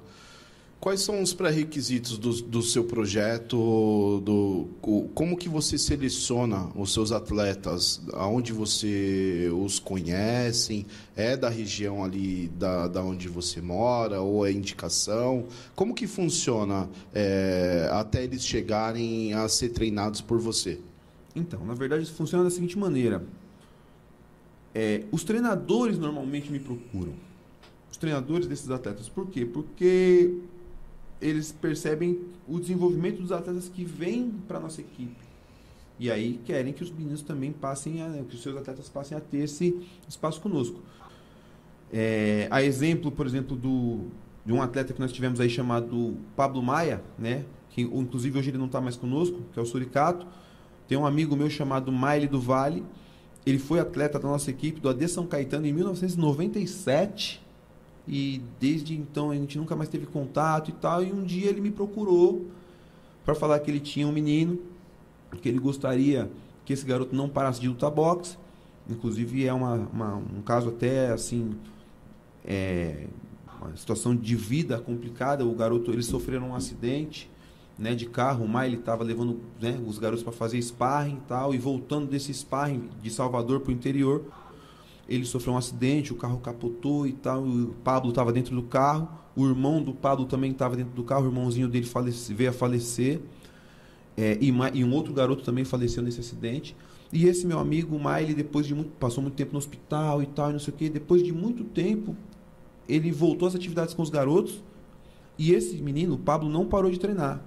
Quais 0.80 1.02
são 1.02 1.22
os 1.22 1.34
pré-requisitos 1.34 2.18
do, 2.18 2.42
do, 2.42 2.62
seu 2.62 2.86
projeto? 2.86 4.22
Do, 4.24 4.70
como 5.14 5.36
que 5.36 5.50
você 5.50 5.78
seleciona 5.78 6.70
os 6.74 6.94
seus 6.94 7.12
atletas? 7.12 8.02
Aonde 8.14 8.54
você 8.54 9.52
os 9.54 9.78
conhece? 9.78 10.86
É 11.18 11.36
da 11.36 11.50
região 11.50 12.02
ali 12.02 12.48
da, 12.58 12.88
da 12.88 13.04
onde 13.04 13.28
você 13.28 13.60
mora? 13.60 14.22
Ou 14.22 14.48
é 14.48 14.54
indicação? 14.54 15.48
Como 15.76 15.94
que 15.94 16.08
funciona 16.08 16.90
é, 17.14 17.90
até 17.92 18.24
eles 18.24 18.46
chegarem 18.46 19.34
a 19.34 19.50
ser 19.50 19.70
treinados 19.70 20.22
por 20.22 20.40
você? 20.40 20.80
Então, 21.36 21.66
na 21.66 21.74
verdade, 21.74 22.04
isso 22.04 22.14
funciona 22.14 22.46
da 22.46 22.50
seguinte 22.50 22.78
maneira. 22.78 23.22
É, 24.74 25.04
os 25.12 25.26
treinadores 25.26 25.98
normalmente 25.98 26.50
me 26.50 26.60
procuram. 26.60 27.16
Os 27.92 27.98
treinadores 27.98 28.48
desses 28.48 28.72
atletas. 28.72 29.10
Por 29.10 29.28
quê? 29.28 29.46
Porque 29.46 30.40
eles 31.22 31.52
percebem 31.52 32.20
o 32.48 32.60
desenvolvimento 32.60 33.22
dos 33.22 33.32
atletas 33.32 33.68
que 33.68 33.84
vêm 33.84 34.32
para 34.48 34.60
nossa 34.60 34.82
equipe. 34.82 35.30
E 36.00 36.10
aí 36.10 36.40
querem 36.46 36.72
que 36.72 36.82
os 36.82 36.92
meninos 36.92 37.22
também 37.22 37.52
passem 37.52 38.02
a, 38.02 38.24
que 38.24 38.36
os 38.36 38.42
seus 38.42 38.56
atletas 38.56 38.88
passem 38.88 39.18
a 39.18 39.22
ter 39.22 39.40
esse 39.40 39.76
espaço 40.08 40.40
conosco. 40.40 40.80
É, 41.92 42.48
a 42.50 42.64
exemplo, 42.64 43.12
por 43.12 43.26
exemplo, 43.26 43.58
do, 43.58 44.06
de 44.46 44.54
um 44.54 44.62
atleta 44.62 44.94
que 44.94 45.00
nós 45.00 45.12
tivemos 45.12 45.42
aí 45.42 45.50
chamado 45.50 46.16
Pablo 46.36 46.64
Maia, 46.64 47.04
né? 47.18 47.44
Que 47.70 47.82
inclusive 47.82 48.40
hoje 48.40 48.50
ele 48.50 48.58
não 48.58 48.68
está 48.68 48.80
mais 48.80 48.96
conosco, 48.96 49.42
que 49.52 49.60
é 49.60 49.62
o 49.62 49.66
Suricato. 49.66 50.26
Tem 50.88 50.98
um 50.98 51.06
amigo 51.06 51.36
meu 51.36 51.50
chamado 51.50 51.92
Maile 51.92 52.28
do 52.28 52.40
Vale. 52.40 52.84
Ele 53.46 53.60
foi 53.60 53.80
atleta 53.80 54.18
da 54.18 54.28
nossa 54.28 54.50
equipe 54.50 54.80
do 54.80 54.88
AD 54.88 55.08
São 55.08 55.28
Caetano 55.28 55.66
em 55.66 55.74
1997 55.74 57.42
e 58.08 58.42
desde 58.60 58.98
então 58.98 59.32
a 59.32 59.36
gente 59.36 59.58
nunca 59.58 59.76
mais 59.76 59.90
teve 59.90 60.06
contato 60.06 60.70
e 60.70 60.74
tal. 60.74 61.04
E 61.04 61.12
um 61.12 61.24
dia 61.24 61.50
ele 61.50 61.62
me 61.62 61.72
procurou 61.72 62.48
para 63.24 63.36
falar 63.36 63.60
que 63.60 63.70
ele 63.70 63.80
tinha 63.80 64.08
um 64.08 64.12
menino, 64.12 64.60
que 65.42 65.48
ele 65.48 65.60
gostaria 65.60 66.30
que 66.66 66.74
esse 66.74 66.86
garoto 66.86 67.16
não 67.16 67.30
parasse 67.30 67.62
de 67.62 67.68
lutar 67.68 67.92
boxe. 67.92 68.38
Inclusive 68.90 69.46
é 69.46 69.54
uma, 69.54 69.76
uma 69.76 70.16
um 70.16 70.42
caso 70.42 70.70
até 70.70 71.12
assim, 71.12 71.56
é, 72.44 73.06
uma 73.62 73.76
situação 73.76 74.16
de 74.16 74.36
vida 74.36 74.80
complicada. 74.80 75.46
O 75.46 75.54
garoto 75.54 75.92
eles 75.92 76.06
sofreram 76.06 76.50
um 76.50 76.56
acidente. 76.56 77.30
Né, 77.78 77.96
de 77.96 78.08
carro, 78.08 78.44
o 78.44 78.48
Mai 78.48 78.74
estava 78.74 79.06
levando 79.06 79.40
né, 79.58 79.82
os 79.88 79.98
garotos 79.98 80.22
para 80.22 80.34
fazer 80.34 80.62
sparring 80.62 81.14
e 81.14 81.22
tal, 81.30 81.56
e 81.56 81.58
voltando 81.58 82.08
desse 82.08 82.34
sparring 82.34 82.90
de 83.02 83.10
Salvador 83.10 83.62
para 83.62 83.70
o 83.70 83.74
interior, 83.74 84.26
ele 85.10 85.26
sofreu 85.26 85.54
um 85.54 85.58
acidente, 85.58 86.14
o 86.14 86.16
carro 86.16 86.38
capotou 86.40 87.08
e 87.08 87.14
tal, 87.14 87.44
o 87.44 87.74
Pablo 87.84 88.10
estava 88.10 88.32
dentro 88.32 88.56
do 88.56 88.62
carro, 88.62 89.10
o 89.36 89.48
irmão 89.48 89.82
do 89.82 89.94
Pablo 89.94 90.26
também 90.26 90.52
estava 90.52 90.76
dentro 90.76 90.94
do 90.94 91.04
carro, 91.04 91.26
o 91.26 91.28
irmãozinho 91.28 91.68
dele 91.68 91.86
falece, 91.86 92.34
veio 92.34 92.52
a 92.52 92.54
falecer, 92.54 93.20
é, 94.16 94.38
e, 94.40 94.50
e, 94.50 94.84
um 94.84 94.94
outro 94.94 95.14
garoto 95.14 95.44
também 95.44 95.64
faleceu 95.64 96.04
nesse 96.04 96.20
acidente. 96.20 96.76
E 97.12 97.26
esse 97.26 97.48
meu 97.48 97.58
amigo, 97.58 97.96
o 97.96 98.00
Miley, 98.00 98.36
depois 98.36 98.68
de 98.68 98.76
muito, 98.76 98.92
passou 99.00 99.22
muito 99.24 99.34
tempo 99.34 99.54
no 99.54 99.58
hospital 99.58 100.22
e 100.22 100.28
tal, 100.28 100.50
e 100.50 100.54
não 100.54 100.60
sei 100.60 100.74
o 100.74 100.78
quê, 100.78 100.90
depois 100.90 101.24
de 101.24 101.34
muito 101.34 101.64
tempo, 101.64 102.16
ele 102.88 103.12
voltou 103.12 103.48
às 103.48 103.56
atividades 103.56 103.94
com 103.94 104.04
os 104.04 104.10
garotos, 104.10 104.62
e 105.38 105.54
esse 105.54 105.78
menino, 105.78 106.16
o 106.16 106.20
Pablo, 106.20 106.50
não 106.50 106.66
parou 106.66 106.92
de 106.92 107.00
treinar. 107.00 107.42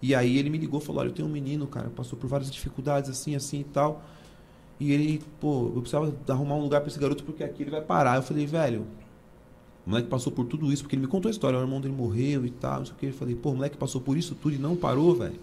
E 0.00 0.14
aí 0.14 0.38
ele 0.38 0.50
me 0.50 0.58
ligou 0.58 0.78
e 0.78 0.84
falou, 0.84 1.00
olha, 1.00 1.08
eu 1.08 1.12
tenho 1.12 1.26
um 1.26 1.30
menino, 1.30 1.66
cara, 1.66 1.90
passou 1.90 2.16
por 2.16 2.28
várias 2.28 2.50
dificuldades, 2.50 3.10
assim, 3.10 3.34
assim 3.34 3.60
e 3.60 3.64
tal, 3.64 4.04
e 4.80 4.92
ele, 4.92 5.20
pô, 5.40 5.72
eu 5.74 5.80
precisava 5.80 6.14
arrumar 6.28 6.54
um 6.54 6.62
lugar 6.62 6.80
para 6.80 6.88
esse 6.88 6.98
garoto 6.98 7.24
porque 7.24 7.42
aqui 7.42 7.62
ele 7.62 7.70
vai 7.70 7.80
parar. 7.80 8.16
Eu 8.16 8.22
falei, 8.22 8.46
velho, 8.46 8.86
o 9.86 9.90
moleque 9.90 10.08
passou 10.08 10.32
por 10.32 10.44
tudo 10.44 10.72
isso, 10.72 10.82
porque 10.82 10.94
ele 10.94 11.02
me 11.02 11.08
contou 11.08 11.28
a 11.28 11.32
história, 11.32 11.58
o 11.58 11.62
irmão 11.62 11.80
dele 11.80 11.94
morreu 11.94 12.44
e 12.46 12.50
tal, 12.50 12.78
não 12.78 12.86
sei 12.86 12.94
o 12.94 12.98
que. 12.98 13.06
Eu 13.06 13.12
falei, 13.12 13.34
pô, 13.34 13.50
o 13.50 13.54
moleque 13.54 13.76
passou 13.76 14.00
por 14.00 14.16
isso 14.16 14.34
tudo 14.34 14.54
e 14.54 14.58
não 14.58 14.76
parou, 14.76 15.14
velho. 15.14 15.38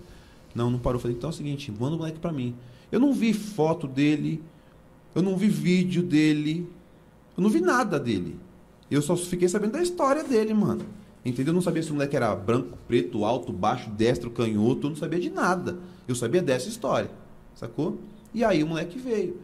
Não, 0.54 0.70
não 0.72 0.80
parou. 0.80 0.98
Eu 0.98 1.02
falei, 1.02 1.18
então 1.18 1.30
é 1.30 1.34
o 1.34 1.36
seguinte, 1.36 1.72
manda 1.72 1.96
o 1.96 1.98
moleque 1.98 2.20
para 2.20 2.32
mim. 2.32 2.56
Eu 2.92 3.00
não 3.00 3.12
vi 3.12 3.34
foto 3.34 3.88
dele, 3.88 4.42
eu 5.14 5.22
não 5.22 5.36
vi 5.36 5.50
vídeo 5.50 6.02
dele, 6.02 6.70
eu 7.36 7.44
não 7.44 7.50
vi 7.50 7.60
nada 7.60 8.00
dele. 8.00 8.40
Eu 8.90 9.02
só 9.02 9.18
fiquei 9.18 9.50
sabendo 9.50 9.74
da 9.74 9.82
história 9.82 10.24
dele, 10.24 10.54
mano. 10.54 10.86
Entendeu? 11.26 11.52
Eu 11.52 11.56
não 11.56 11.62
sabia 11.62 11.82
se 11.82 11.90
o 11.90 11.94
moleque 11.96 12.16
era 12.16 12.34
branco, 12.36 12.78
preto, 12.88 13.26
alto, 13.26 13.52
baixo, 13.52 13.90
destro, 13.90 14.30
canhoto, 14.30 14.86
eu 14.86 14.92
não 14.92 14.98
sabia 14.98 15.20
de 15.20 15.30
nada. 15.30 15.80
Eu 16.08 16.14
sabia 16.14 16.42
dessa 16.42 16.70
história, 16.70 17.10
sacou? 17.56 17.98
E 18.36 18.44
aí 18.44 18.62
o 18.62 18.68
moleque 18.68 19.00
veio. 19.00 19.40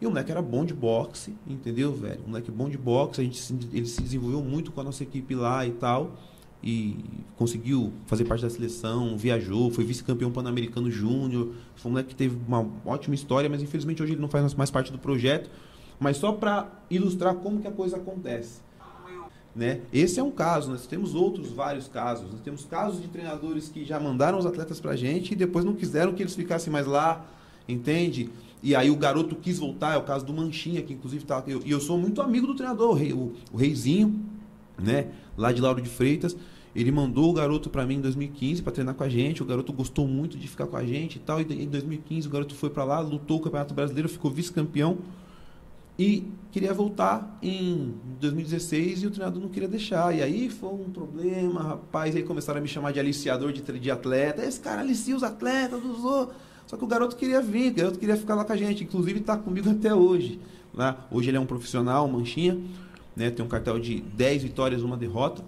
E 0.00 0.06
o 0.06 0.08
moleque 0.08 0.30
era 0.30 0.40
bom 0.40 0.64
de 0.64 0.72
boxe, 0.72 1.34
entendeu, 1.46 1.92
velho? 1.94 2.22
O 2.24 2.28
moleque 2.28 2.50
bom 2.50 2.66
de 2.66 2.78
boxe, 2.78 3.20
a 3.20 3.24
gente 3.24 3.54
ele 3.74 3.84
se 3.84 4.00
desenvolveu 4.00 4.42
muito 4.42 4.72
com 4.72 4.80
a 4.80 4.84
nossa 4.84 5.02
equipe 5.02 5.34
lá 5.34 5.66
e 5.66 5.72
tal. 5.72 6.16
E 6.62 6.96
conseguiu 7.36 7.92
fazer 8.06 8.24
parte 8.24 8.40
da 8.40 8.48
seleção, 8.48 9.18
viajou, 9.18 9.70
foi 9.70 9.84
vice-campeão 9.84 10.32
pan-americano 10.32 10.90
júnior. 10.90 11.52
Foi 11.76 11.90
um 11.90 11.92
moleque 11.92 12.08
que 12.10 12.16
teve 12.16 12.38
uma 12.48 12.66
ótima 12.86 13.14
história, 13.14 13.50
mas 13.50 13.62
infelizmente 13.62 14.02
hoje 14.02 14.14
ele 14.14 14.20
não 14.20 14.28
faz 14.28 14.54
mais 14.54 14.70
parte 14.70 14.90
do 14.90 14.98
projeto. 14.98 15.50
Mas 16.00 16.16
só 16.16 16.32
para 16.32 16.70
ilustrar 16.90 17.34
como 17.34 17.60
que 17.60 17.68
a 17.68 17.72
coisa 17.72 17.98
acontece. 17.98 18.62
Né? 19.54 19.82
Esse 19.92 20.20
é 20.20 20.22
um 20.22 20.30
caso, 20.30 20.70
nós 20.70 20.86
temos 20.86 21.14
outros 21.14 21.50
vários 21.50 21.86
casos. 21.86 22.30
Nós 22.32 22.40
temos 22.40 22.64
casos 22.64 23.00
de 23.00 23.08
treinadores 23.08 23.68
que 23.68 23.84
já 23.84 24.00
mandaram 24.00 24.38
os 24.38 24.46
atletas 24.46 24.80
pra 24.80 24.96
gente 24.96 25.32
e 25.32 25.36
depois 25.36 25.66
não 25.66 25.74
quiseram 25.74 26.14
que 26.14 26.22
eles 26.22 26.34
ficassem 26.34 26.72
mais 26.72 26.86
lá, 26.86 27.26
entende? 27.68 28.30
E 28.62 28.74
aí 28.74 28.90
o 28.90 28.96
garoto 28.96 29.36
quis 29.36 29.58
voltar, 29.58 29.94
é 29.94 29.96
o 29.96 30.02
caso 30.02 30.24
do 30.24 30.32
Manchinha, 30.32 30.82
que 30.82 30.92
inclusive 30.92 31.24
tá. 31.24 31.42
E 31.46 31.52
eu, 31.52 31.62
eu, 31.64 31.80
sou 31.80 31.98
muito 31.98 32.20
amigo 32.20 32.46
do 32.46 32.54
treinador, 32.54 32.90
o, 32.90 32.94
rei, 32.94 33.12
o, 33.12 33.32
o 33.52 33.56
Reizinho, 33.56 34.20
né? 34.78 35.08
Lá 35.36 35.52
de 35.52 35.60
Lauro 35.60 35.80
de 35.80 35.88
Freitas. 35.88 36.36
Ele 36.74 36.90
mandou 36.90 37.30
o 37.30 37.32
garoto 37.32 37.70
para 37.70 37.86
mim 37.86 37.94
em 37.94 38.00
2015 38.00 38.62
para 38.62 38.72
treinar 38.72 38.94
com 38.94 39.02
a 39.02 39.08
gente. 39.08 39.42
O 39.42 39.46
garoto 39.46 39.72
gostou 39.72 40.06
muito 40.06 40.36
de 40.36 40.46
ficar 40.46 40.66
com 40.66 40.76
a 40.76 40.84
gente 40.84 41.16
e 41.16 41.18
tal. 41.20 41.40
E 41.40 41.44
em 41.44 41.68
2015 41.68 42.28
o 42.28 42.30
garoto 42.30 42.54
foi 42.54 42.68
para 42.68 42.84
lá, 42.84 43.00
lutou 43.00 43.38
o 43.38 43.40
Campeonato 43.40 43.72
Brasileiro, 43.72 44.08
ficou 44.08 44.30
vice-campeão 44.30 44.98
e 45.98 46.30
queria 46.52 46.74
voltar 46.74 47.38
em 47.42 47.94
2016 48.20 49.04
e 49.04 49.06
o 49.06 49.10
treinador 49.10 49.40
não 49.40 49.48
queria 49.48 49.68
deixar. 49.68 50.14
E 50.14 50.22
aí 50.22 50.50
foi 50.50 50.68
um 50.68 50.90
problema, 50.90 51.62
rapaz. 51.62 52.14
Aí 52.14 52.22
começaram 52.22 52.58
a 52.58 52.62
me 52.62 52.68
chamar 52.68 52.92
de 52.92 53.00
aliciador 53.00 53.52
de, 53.52 53.62
de 53.62 53.90
atleta. 53.90 54.44
Esse 54.44 54.60
cara 54.60 54.82
alicia 54.82 55.16
os 55.16 55.22
atletas, 55.22 55.82
usou. 55.82 56.32
Só 56.66 56.76
que 56.76 56.84
o 56.84 56.86
garoto 56.86 57.16
queria 57.16 57.40
vir, 57.40 57.72
o 57.72 57.74
garoto 57.74 57.98
queria 57.98 58.16
ficar 58.16 58.34
lá 58.34 58.44
com 58.44 58.52
a 58.52 58.56
gente. 58.56 58.84
Inclusive 58.84 59.20
está 59.20 59.36
comigo 59.36 59.70
até 59.70 59.94
hoje. 59.94 60.40
Né? 60.74 60.96
Hoje 61.10 61.30
ele 61.30 61.36
é 61.36 61.40
um 61.40 61.46
profissional, 61.46 62.08
manchinha. 62.08 62.60
Né? 63.14 63.30
Tem 63.30 63.44
um 63.44 63.48
cartel 63.48 63.78
de 63.78 64.00
10 64.00 64.42
vitórias, 64.42 64.82
uma 64.82 64.96
derrota. 64.96 65.44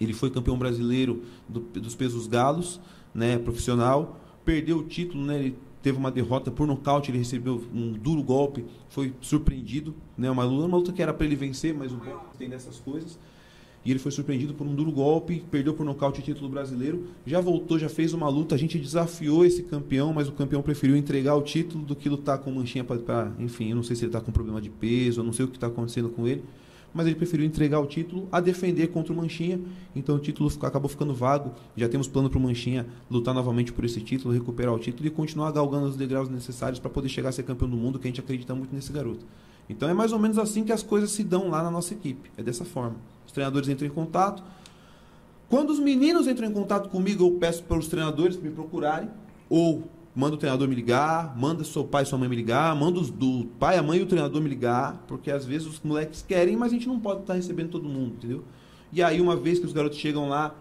Ele 0.00 0.12
foi 0.12 0.30
campeão 0.30 0.56
brasileiro 0.56 1.22
do, 1.48 1.60
dos 1.60 1.94
pesos 1.94 2.26
galos, 2.26 2.80
né? 3.14 3.38
profissional. 3.38 4.20
Perdeu 4.44 4.78
o 4.78 4.82
título, 4.84 5.24
né? 5.24 5.38
Ele 5.38 5.58
teve 5.82 5.98
uma 5.98 6.10
derrota 6.10 6.50
por 6.50 6.66
nocaute, 6.66 7.10
ele 7.10 7.18
recebeu 7.18 7.64
um 7.72 7.92
duro 7.92 8.22
golpe, 8.22 8.64
foi 8.88 9.14
surpreendido, 9.20 9.94
né? 10.18 10.30
Uma 10.30 10.44
luta, 10.44 10.66
uma 10.66 10.76
luta 10.78 10.92
que 10.92 11.02
era 11.02 11.12
para 11.12 11.26
ele 11.26 11.36
vencer, 11.36 11.74
mas 11.74 11.92
o 11.92 11.96
golpe 11.96 12.36
tem 12.38 12.48
dessas 12.48 12.78
coisas. 12.78 13.18
E 13.86 13.90
ele 13.92 14.00
foi 14.00 14.10
surpreendido 14.10 14.52
por 14.52 14.66
um 14.66 14.74
duro 14.74 14.90
golpe, 14.90 15.44
perdeu 15.48 15.72
por 15.72 15.86
nocaute 15.86 16.18
o 16.18 16.22
título 16.22 16.48
brasileiro, 16.48 17.04
já 17.24 17.40
voltou, 17.40 17.78
já 17.78 17.88
fez 17.88 18.12
uma 18.12 18.28
luta, 18.28 18.56
a 18.56 18.58
gente 18.58 18.80
desafiou 18.80 19.46
esse 19.46 19.62
campeão, 19.62 20.12
mas 20.12 20.28
o 20.28 20.32
campeão 20.32 20.60
preferiu 20.60 20.96
entregar 20.96 21.36
o 21.36 21.42
título 21.42 21.84
do 21.84 21.94
que 21.94 22.08
lutar 22.08 22.38
com 22.38 22.50
manchinha 22.50 22.82
para, 22.82 23.32
enfim, 23.38 23.70
eu 23.70 23.76
não 23.76 23.84
sei 23.84 23.94
se 23.94 24.02
ele 24.02 24.08
está 24.08 24.20
com 24.20 24.32
problema 24.32 24.60
de 24.60 24.70
peso, 24.70 25.20
eu 25.20 25.24
não 25.24 25.32
sei 25.32 25.44
o 25.44 25.48
que 25.48 25.56
está 25.56 25.68
acontecendo 25.68 26.08
com 26.08 26.26
ele 26.26 26.42
mas 26.96 27.06
ele 27.06 27.14
preferiu 27.14 27.44
entregar 27.44 27.78
o 27.78 27.84
título 27.84 28.26
a 28.32 28.40
defender 28.40 28.86
contra 28.86 29.12
o 29.12 29.16
Manchinha. 29.16 29.60
Então 29.94 30.16
o 30.16 30.18
título 30.18 30.50
acabou 30.62 30.88
ficando 30.88 31.12
vago. 31.12 31.52
Já 31.76 31.90
temos 31.90 32.08
plano 32.08 32.30
para 32.30 32.38
o 32.38 32.40
Manchinha 32.40 32.86
lutar 33.10 33.34
novamente 33.34 33.70
por 33.70 33.84
esse 33.84 34.00
título, 34.00 34.32
recuperar 34.32 34.72
o 34.72 34.78
título 34.78 35.06
e 35.06 35.10
continuar 35.10 35.50
galgando 35.52 35.88
os 35.88 35.96
degraus 35.96 36.30
necessários 36.30 36.78
para 36.78 36.88
poder 36.88 37.10
chegar 37.10 37.28
a 37.28 37.32
ser 37.32 37.42
campeão 37.42 37.68
do 37.68 37.76
mundo, 37.76 37.98
que 37.98 38.06
a 38.06 38.10
gente 38.10 38.20
acredita 38.20 38.54
muito 38.54 38.74
nesse 38.74 38.90
garoto. 38.90 39.26
Então 39.68 39.90
é 39.90 39.92
mais 39.92 40.10
ou 40.10 40.18
menos 40.18 40.38
assim 40.38 40.64
que 40.64 40.72
as 40.72 40.82
coisas 40.82 41.10
se 41.10 41.22
dão 41.22 41.50
lá 41.50 41.62
na 41.62 41.70
nossa 41.70 41.92
equipe. 41.92 42.30
É 42.34 42.42
dessa 42.42 42.64
forma. 42.64 42.96
Treinadores 43.36 43.68
entram 43.68 43.86
em 43.86 43.90
contato. 43.90 44.42
Quando 45.46 45.68
os 45.68 45.78
meninos 45.78 46.26
entram 46.26 46.48
em 46.48 46.52
contato 46.52 46.88
comigo, 46.88 47.22
eu 47.22 47.32
peço 47.32 47.62
para 47.64 47.76
os 47.76 47.86
treinadores 47.86 48.36
me 48.38 48.50
procurarem 48.50 49.10
ou 49.48 49.84
manda 50.14 50.36
o 50.36 50.38
treinador 50.38 50.66
me 50.66 50.74
ligar, 50.74 51.36
manda 51.36 51.62
seu 51.62 51.84
pai 51.84 52.02
e 52.02 52.06
sua 52.06 52.18
mãe 52.18 52.30
me 52.30 52.34
ligar, 52.34 52.74
manda 52.74 52.98
os, 52.98 53.10
do 53.10 53.44
pai, 53.58 53.76
a 53.76 53.82
mãe 53.82 53.98
e 53.98 54.02
o 54.02 54.06
treinador 54.06 54.40
me 54.40 54.48
ligar, 54.48 55.04
porque 55.06 55.30
às 55.30 55.44
vezes 55.44 55.68
os 55.68 55.80
moleques 55.82 56.24
querem, 56.26 56.56
mas 56.56 56.72
a 56.72 56.74
gente 56.74 56.88
não 56.88 56.98
pode 56.98 57.20
estar 57.20 57.34
recebendo 57.34 57.68
todo 57.68 57.86
mundo, 57.86 58.14
entendeu? 58.14 58.42
E 58.90 59.02
aí, 59.02 59.20
uma 59.20 59.36
vez 59.36 59.58
que 59.58 59.66
os 59.66 59.74
garotos 59.74 59.98
chegam 59.98 60.30
lá, 60.30 60.54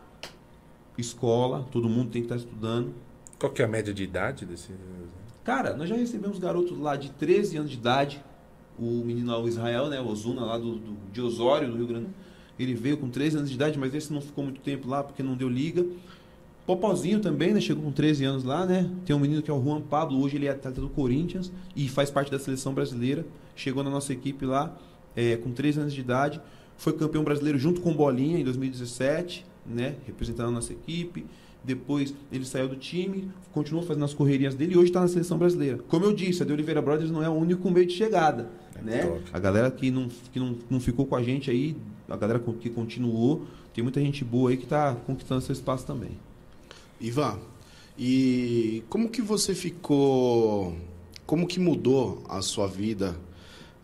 escola, 0.97 1.65
todo 1.71 1.87
mundo 1.87 2.11
tem 2.11 2.21
que 2.21 2.25
estar 2.25 2.35
estudando. 2.35 2.93
Qual 3.39 3.53
que 3.53 3.61
é 3.61 3.65
a 3.65 3.67
média 3.69 3.93
de 3.93 4.03
idade 4.03 4.45
desse. 4.45 4.73
Cara, 5.45 5.73
nós 5.77 5.87
já 5.87 5.95
recebemos 5.95 6.37
garotos 6.37 6.77
lá 6.77 6.97
de 6.97 7.11
13 7.11 7.57
anos 7.57 7.71
de 7.71 7.77
idade. 7.77 8.21
O 8.77 9.05
menino 9.05 9.31
lá, 9.31 9.39
o 9.39 9.47
Israel, 9.47 9.87
né? 9.87 10.01
O 10.01 10.07
Ozuna, 10.09 10.41
lá 10.43 10.57
do, 10.57 10.75
do, 10.75 10.97
de 11.13 11.21
Osório, 11.21 11.71
do 11.71 11.77
Rio 11.77 11.87
Grande. 11.87 12.07
Ele 12.57 12.73
veio 12.73 12.97
com 12.97 13.09
13 13.09 13.37
anos 13.37 13.49
de 13.49 13.55
idade, 13.55 13.77
mas 13.77 13.93
esse 13.93 14.11
não 14.11 14.21
ficou 14.21 14.43
muito 14.43 14.61
tempo 14.61 14.87
lá 14.87 15.03
porque 15.03 15.21
não 15.21 15.35
deu 15.35 15.49
liga. 15.49 15.85
Popozinho 16.65 17.19
também, 17.19 17.53
né? 17.53 17.61
Chegou 17.61 17.83
com 17.83 17.91
13 17.91 18.25
anos 18.25 18.43
lá, 18.43 18.65
né? 18.65 18.89
Tem 19.05 19.15
um 19.15 19.19
menino 19.19 19.41
que 19.41 19.51
é 19.51 19.53
o 19.53 19.61
Juan 19.61 19.81
Pablo, 19.81 20.19
hoje 20.21 20.37
ele 20.37 20.47
é 20.47 20.49
atleta 20.49 20.81
do 20.81 20.89
Corinthians 20.89 21.51
e 21.75 21.87
faz 21.87 22.09
parte 22.09 22.31
da 22.31 22.39
seleção 22.39 22.73
brasileira. 22.73 23.25
Chegou 23.55 23.83
na 23.83 23.89
nossa 23.89 24.11
equipe 24.13 24.45
lá 24.45 24.75
é, 25.15 25.37
com 25.37 25.51
13 25.51 25.81
anos 25.81 25.93
de 25.93 26.01
idade. 26.01 26.41
Foi 26.77 26.93
campeão 26.93 27.23
brasileiro 27.23 27.57
junto 27.59 27.81
com 27.81 27.93
Bolinha 27.93 28.39
em 28.39 28.43
2017, 28.43 29.45
né? 29.65 29.95
Representando 30.07 30.47
a 30.47 30.51
nossa 30.51 30.73
equipe. 30.73 31.25
Depois 31.65 32.13
ele 32.31 32.45
saiu 32.45 32.67
do 32.67 32.75
time, 32.75 33.31
continuou 33.51 33.83
fazendo 33.83 34.05
as 34.05 34.13
correrias 34.13 34.53
dele 34.53 34.73
e 34.73 34.77
hoje 34.77 34.89
está 34.89 35.01
na 35.01 35.07
seleção 35.07 35.37
brasileira. 35.37 35.79
Como 35.87 36.05
eu 36.05 36.13
disse, 36.13 36.43
a 36.43 36.45
de 36.45 36.53
Oliveira 36.53 36.81
Brothers 36.81 37.09
não 37.09 37.23
é 37.23 37.29
o 37.29 37.33
único 37.33 37.69
meio 37.71 37.87
de 37.87 37.93
chegada. 37.93 38.49
É 38.75 38.81
né? 38.81 39.05
Top. 39.05 39.23
A 39.33 39.39
galera 39.39 39.71
que, 39.71 39.89
não, 39.89 40.07
que 40.31 40.39
não, 40.39 40.55
não 40.69 40.79
ficou 40.79 41.05
com 41.07 41.15
a 41.15 41.23
gente 41.23 41.49
aí, 41.49 41.75
a 42.07 42.15
galera 42.15 42.39
que 42.59 42.69
continuou, 42.69 43.45
tem 43.73 43.83
muita 43.83 43.99
gente 43.99 44.23
boa 44.23 44.51
aí 44.51 44.57
que 44.57 44.65
está 44.65 44.93
conquistando 44.93 45.41
seu 45.41 45.53
espaço 45.53 45.85
também. 45.85 46.11
Ivan, 47.01 47.39
e 47.97 48.83
como 48.87 49.09
que 49.09 49.21
você 49.21 49.55
ficou, 49.55 50.75
como 51.25 51.47
que 51.47 51.59
mudou 51.59 52.23
a 52.29 52.41
sua 52.41 52.67
vida 52.67 53.15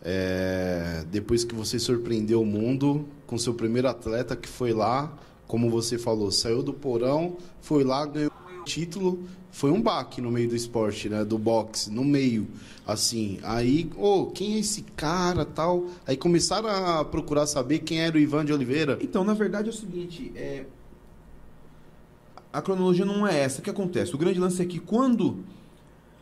é, 0.02 1.04
depois 1.10 1.44
que 1.44 1.54
você 1.54 1.78
surpreendeu 1.78 2.42
o 2.42 2.46
mundo 2.46 3.06
com 3.26 3.38
seu 3.38 3.54
primeiro 3.54 3.88
atleta 3.88 4.36
que 4.36 4.48
foi 4.48 4.72
lá, 4.72 5.16
como 5.52 5.68
você 5.68 5.98
falou, 5.98 6.30
saiu 6.30 6.62
do 6.62 6.72
porão, 6.72 7.36
foi 7.60 7.84
lá, 7.84 8.06
ganhou 8.06 8.32
título, 8.64 9.22
foi 9.50 9.70
um 9.70 9.82
baque 9.82 10.18
no 10.18 10.30
meio 10.30 10.48
do 10.48 10.56
esporte, 10.56 11.10
né, 11.10 11.26
do 11.26 11.36
boxe, 11.36 11.90
no 11.90 12.02
meio, 12.02 12.48
assim. 12.86 13.38
Aí, 13.42 13.90
oh, 13.98 14.28
quem 14.28 14.54
é 14.54 14.60
esse 14.60 14.80
cara, 14.96 15.44
tal? 15.44 15.88
Aí 16.06 16.16
começaram 16.16 16.70
a 16.70 17.04
procurar 17.04 17.44
saber 17.44 17.80
quem 17.80 18.00
era 18.00 18.16
o 18.16 18.18
Ivan 18.18 18.46
de 18.46 18.52
Oliveira. 18.54 18.98
Então, 19.02 19.24
na 19.24 19.34
verdade 19.34 19.68
é 19.68 19.70
o 19.70 19.74
seguinte, 19.74 20.32
é, 20.34 20.64
a 22.50 22.62
cronologia 22.62 23.04
não 23.04 23.26
é 23.26 23.40
essa. 23.40 23.60
O 23.60 23.62
que 23.62 23.68
acontece? 23.68 24.14
O 24.14 24.18
grande 24.18 24.40
lance 24.40 24.62
é 24.62 24.64
que 24.64 24.78
quando 24.78 25.44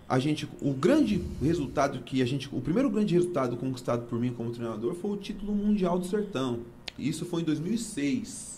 a 0.08 0.18
gente, 0.18 0.48
o 0.60 0.72
grande 0.72 1.22
resultado 1.40 2.00
que 2.00 2.20
a 2.20 2.26
gente, 2.26 2.48
o 2.52 2.60
primeiro 2.60 2.90
grande 2.90 3.14
resultado 3.14 3.56
conquistado 3.56 4.08
por 4.08 4.18
mim 4.18 4.32
como 4.32 4.50
treinador 4.50 4.96
foi 4.96 5.12
o 5.12 5.16
título 5.16 5.54
mundial 5.54 6.00
do 6.00 6.04
Sertão. 6.04 6.58
Isso 6.98 7.24
foi 7.24 7.42
em 7.42 7.44
2006, 7.44 8.49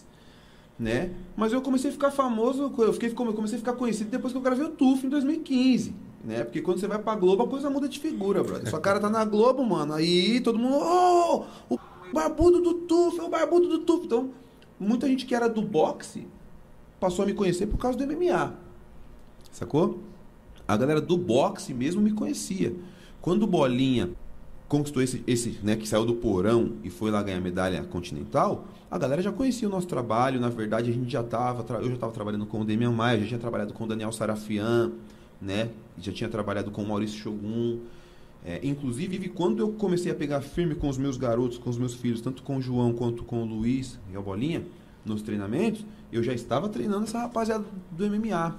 né? 0.82 1.12
Mas 1.36 1.52
eu 1.52 1.62
comecei 1.62 1.90
a 1.90 1.92
ficar 1.92 2.10
famoso, 2.10 2.72
eu 2.78 2.92
fiquei, 2.92 3.10
comecei 3.10 3.56
a 3.56 3.58
ficar 3.60 3.74
conhecido 3.74 4.10
depois 4.10 4.32
que 4.32 4.38
eu 4.38 4.42
gravei 4.42 4.66
o 4.66 4.70
TUF 4.70 5.06
em 5.06 5.08
2015, 5.08 5.94
né? 6.24 6.42
Porque 6.42 6.60
quando 6.60 6.80
você 6.80 6.88
vai 6.88 6.98
pra 6.98 7.14
Globo 7.14 7.44
a 7.44 7.48
coisa 7.48 7.70
muda 7.70 7.88
de 7.88 8.00
figura, 8.00 8.42
brother. 8.42 8.68
Sua 8.68 8.80
cara 8.80 8.98
tá 8.98 9.08
na 9.08 9.24
Globo, 9.24 9.64
mano. 9.64 9.94
Aí 9.94 10.40
todo 10.40 10.58
mundo, 10.58 10.76
oh, 10.76 11.44
o 11.74 11.78
barbudo 12.12 12.60
do 12.60 12.74
TUF, 12.74 13.20
é 13.20 13.22
o 13.22 13.28
barbudo 13.28 13.68
do 13.68 13.78
TUF. 13.78 14.06
Então, 14.06 14.30
muita 14.78 15.06
gente 15.06 15.24
que 15.24 15.34
era 15.34 15.48
do 15.48 15.62
boxe 15.62 16.26
passou 16.98 17.22
a 17.22 17.26
me 17.26 17.32
conhecer 17.32 17.66
por 17.66 17.78
causa 17.78 17.96
do 17.96 18.04
MMA. 18.04 18.54
Sacou? 19.52 20.00
A 20.66 20.76
galera 20.76 21.00
do 21.00 21.16
boxe 21.16 21.72
mesmo 21.72 22.02
me 22.02 22.12
conhecia. 22.12 22.74
Quando 23.20 23.46
Bolinha 23.46 24.10
conquistou 24.72 25.02
esse, 25.02 25.22
esse 25.26 25.58
né, 25.62 25.76
que 25.76 25.86
saiu 25.86 26.06
do 26.06 26.14
porão 26.14 26.72
e 26.82 26.88
foi 26.88 27.10
lá 27.10 27.22
ganhar 27.22 27.42
medalha 27.42 27.84
continental, 27.84 28.66
a 28.90 28.96
galera 28.96 29.20
já 29.20 29.30
conhecia 29.30 29.68
o 29.68 29.70
nosso 29.70 29.86
trabalho. 29.86 30.40
Na 30.40 30.48
verdade, 30.48 30.88
a 30.88 30.94
gente 30.94 31.12
já 31.12 31.20
estava, 31.20 31.62
eu 31.74 31.88
já 31.88 31.94
estava 31.94 32.10
trabalhando 32.10 32.46
com 32.46 32.62
o 32.62 32.64
Demian 32.64 32.90
Maia, 32.90 33.20
já 33.20 33.26
tinha 33.26 33.38
trabalhado 33.38 33.74
com 33.74 33.84
o 33.84 33.86
Daniel 33.86 34.10
Sarafian, 34.12 34.92
né? 35.42 35.68
Já 35.98 36.10
tinha 36.10 36.30
trabalhado 36.30 36.70
com 36.70 36.82
o 36.82 36.88
Maurício 36.88 37.18
Shogun. 37.18 37.80
É, 38.42 38.60
inclusive, 38.62 39.28
quando 39.28 39.58
eu 39.60 39.72
comecei 39.72 40.10
a 40.10 40.14
pegar 40.14 40.40
firme 40.40 40.74
com 40.74 40.88
os 40.88 40.96
meus 40.96 41.18
garotos, 41.18 41.58
com 41.58 41.68
os 41.68 41.76
meus 41.76 41.92
filhos, 41.92 42.22
tanto 42.22 42.42
com 42.42 42.56
o 42.56 42.62
João 42.62 42.94
quanto 42.94 43.24
com 43.24 43.42
o 43.42 43.44
Luiz 43.44 44.00
e 44.10 44.16
o 44.16 44.22
Bolinha, 44.22 44.64
nos 45.04 45.20
treinamentos, 45.20 45.84
eu 46.10 46.22
já 46.22 46.32
estava 46.32 46.66
treinando 46.70 47.04
essa 47.04 47.18
rapaziada 47.18 47.66
do 47.90 48.08
MMA. 48.08 48.56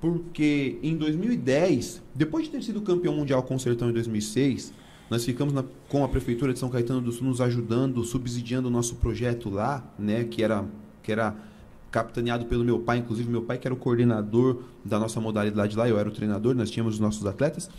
Porque 0.00 0.78
em 0.82 0.96
2010, 0.96 2.02
depois 2.14 2.46
de 2.46 2.52
ter 2.52 2.62
sido 2.62 2.80
campeão 2.80 3.14
mundial 3.14 3.42
com 3.42 3.54
o 3.54 3.60
Sertão 3.60 3.90
em 3.90 3.92
2006, 3.92 4.72
nós 5.10 5.24
ficamos 5.24 5.52
na, 5.52 5.64
com 5.88 6.04
a 6.04 6.08
prefeitura 6.08 6.52
de 6.52 6.58
São 6.58 6.68
Caetano 6.68 7.00
do 7.00 7.12
Sul 7.12 7.26
nos 7.26 7.40
ajudando, 7.40 8.02
subsidiando 8.04 8.68
o 8.68 8.70
nosso 8.70 8.96
projeto 8.96 9.48
lá, 9.48 9.84
né, 9.98 10.24
que 10.24 10.42
era 10.42 10.64
que 11.02 11.12
era 11.12 11.36
capitaneado 11.90 12.46
pelo 12.46 12.64
meu 12.64 12.80
pai, 12.80 12.98
inclusive 12.98 13.30
meu 13.30 13.42
pai 13.42 13.58
que 13.58 13.66
era 13.66 13.72
o 13.72 13.76
coordenador 13.76 14.62
da 14.84 14.98
nossa 14.98 15.20
modalidade 15.20 15.76
lá, 15.76 15.88
eu 15.88 15.98
era 15.98 16.08
o 16.08 16.12
treinador, 16.12 16.54
nós 16.54 16.70
tínhamos 16.70 16.94
os 16.94 17.00
nossos 17.00 17.24
atletas. 17.24 17.70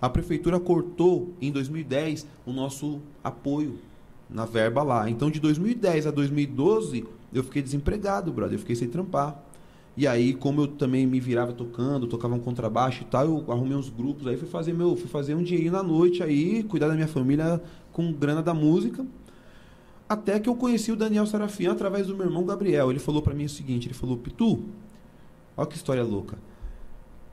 A 0.00 0.08
prefeitura 0.08 0.60
cortou 0.60 1.34
em 1.40 1.50
2010 1.50 2.26
o 2.46 2.52
nosso 2.52 3.00
apoio 3.24 3.78
na 4.28 4.44
verba 4.44 4.82
lá. 4.82 5.08
Então 5.08 5.30
de 5.30 5.40
2010 5.40 6.06
a 6.06 6.10
2012 6.10 7.04
eu 7.32 7.42
fiquei 7.42 7.62
desempregado, 7.62 8.32
brother. 8.32 8.54
Eu 8.54 8.60
fiquei 8.60 8.76
sem 8.76 8.88
trampar. 8.88 9.42
E 9.98 10.06
aí, 10.06 10.32
como 10.32 10.60
eu 10.60 10.68
também 10.68 11.04
me 11.08 11.18
virava 11.18 11.52
tocando, 11.52 12.06
tocava 12.06 12.32
um 12.32 12.38
contrabaixo 12.38 13.02
e 13.02 13.06
tal, 13.06 13.26
eu 13.26 13.44
arrumei 13.52 13.76
uns 13.76 13.90
grupos, 13.90 14.28
aí 14.28 14.36
fui 14.36 14.46
fazer 14.46 14.72
meu, 14.72 14.94
fui 14.94 15.08
fazer 15.08 15.34
um 15.34 15.42
dinheirinho 15.42 15.72
na 15.72 15.82
noite 15.82 16.22
aí, 16.22 16.62
cuidar 16.62 16.86
da 16.86 16.94
minha 16.94 17.08
família 17.08 17.60
com 17.90 18.12
grana 18.12 18.40
da 18.40 18.54
música. 18.54 19.04
Até 20.08 20.38
que 20.38 20.48
eu 20.48 20.54
conheci 20.54 20.92
o 20.92 20.96
Daniel 20.96 21.26
Sarafian 21.26 21.72
através 21.72 22.06
do 22.06 22.14
meu 22.14 22.26
irmão 22.26 22.44
Gabriel. 22.44 22.92
Ele 22.92 23.00
falou 23.00 23.20
para 23.20 23.34
mim 23.34 23.46
o 23.46 23.48
seguinte, 23.48 23.88
ele 23.88 23.94
falou: 23.94 24.16
"Pitu, 24.16 24.66
olha 25.56 25.66
que 25.66 25.74
história 25.74 26.04
louca. 26.04 26.38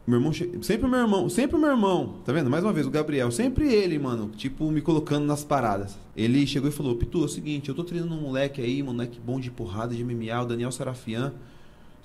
Meu 0.08 0.18
irmão, 0.18 0.34
sempre 0.34 0.88
meu 0.88 1.00
irmão, 1.02 1.30
sempre 1.30 1.60
meu 1.60 1.70
irmão, 1.70 2.16
tá 2.26 2.34
vendo? 2.34 2.50
Mais 2.50 2.64
uma 2.64 2.74
vez, 2.74 2.88
o 2.88 2.90
Gabriel, 2.90 3.30
sempre 3.30 3.72
ele, 3.72 4.00
mano, 4.00 4.32
tipo, 4.36 4.72
me 4.72 4.82
colocando 4.82 5.26
nas 5.28 5.44
paradas. 5.44 6.00
Ele 6.18 6.48
chegou 6.48 6.68
e 6.68 6.74
falou: 6.74 6.96
Pitu, 6.96 7.22
é 7.22 7.26
o 7.26 7.30
seguinte, 7.30 7.70
eu 7.70 7.76
tô 7.76 7.84
treinando 7.84 8.16
um 8.16 8.22
moleque 8.22 8.60
aí, 8.60 8.82
moleque 8.82 9.20
bom 9.24 9.40
de 9.40 9.52
porrada, 9.52 9.94
de 9.94 10.04
MMA, 10.04 10.42
o 10.42 10.46
Daniel 10.48 10.72
Sarafian. 10.72 11.32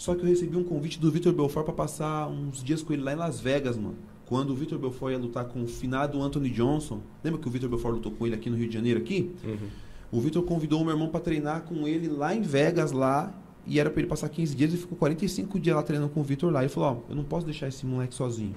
Só 0.01 0.15
que 0.15 0.23
eu 0.23 0.27
recebi 0.31 0.57
um 0.57 0.65
convite 0.65 0.99
do 0.99 1.11
Vitor 1.11 1.31
Belfort 1.31 1.63
pra 1.63 1.75
passar 1.75 2.27
uns 2.27 2.65
dias 2.65 2.83
com 2.83 2.91
ele 2.91 3.03
lá 3.03 3.13
em 3.13 3.17
Las 3.17 3.39
Vegas, 3.39 3.77
mano. 3.77 3.97
Quando 4.25 4.49
o 4.49 4.55
Vitor 4.55 4.79
Belfort 4.79 5.13
ia 5.13 5.19
lutar 5.19 5.45
com 5.45 5.63
o 5.63 5.67
finado 5.67 6.23
Anthony 6.23 6.49
Johnson. 6.49 7.03
Lembra 7.23 7.39
que 7.39 7.47
o 7.47 7.51
Vitor 7.51 7.69
Belfort 7.69 7.97
lutou 7.97 8.11
com 8.13 8.25
ele 8.25 8.35
aqui 8.35 8.49
no 8.49 8.57
Rio 8.57 8.67
de 8.67 8.73
Janeiro, 8.73 8.99
aqui? 8.99 9.31
O 10.11 10.19
Vitor 10.19 10.43
convidou 10.43 10.81
o 10.81 10.85
meu 10.87 10.95
irmão 10.95 11.09
pra 11.11 11.21
treinar 11.21 11.65
com 11.65 11.87
ele 11.87 12.09
lá 12.09 12.35
em 12.35 12.41
Vegas, 12.41 12.93
lá. 12.93 13.31
E 13.67 13.79
era 13.79 13.91
pra 13.91 14.01
ele 14.01 14.09
passar 14.09 14.31
15 14.31 14.57
dias 14.57 14.73
e 14.73 14.79
ficou 14.79 14.97
45 14.97 15.61
dias 15.61 15.77
lá 15.77 15.83
treinando 15.83 16.11
com 16.11 16.21
o 16.21 16.25
Vitor 16.25 16.51
lá. 16.51 16.61
Ele 16.61 16.71
falou, 16.71 17.05
ó, 17.07 17.11
eu 17.11 17.15
não 17.15 17.25
posso 17.25 17.45
deixar 17.45 17.69
esse 17.69 17.85
moleque 17.85 18.15
sozinho. 18.15 18.55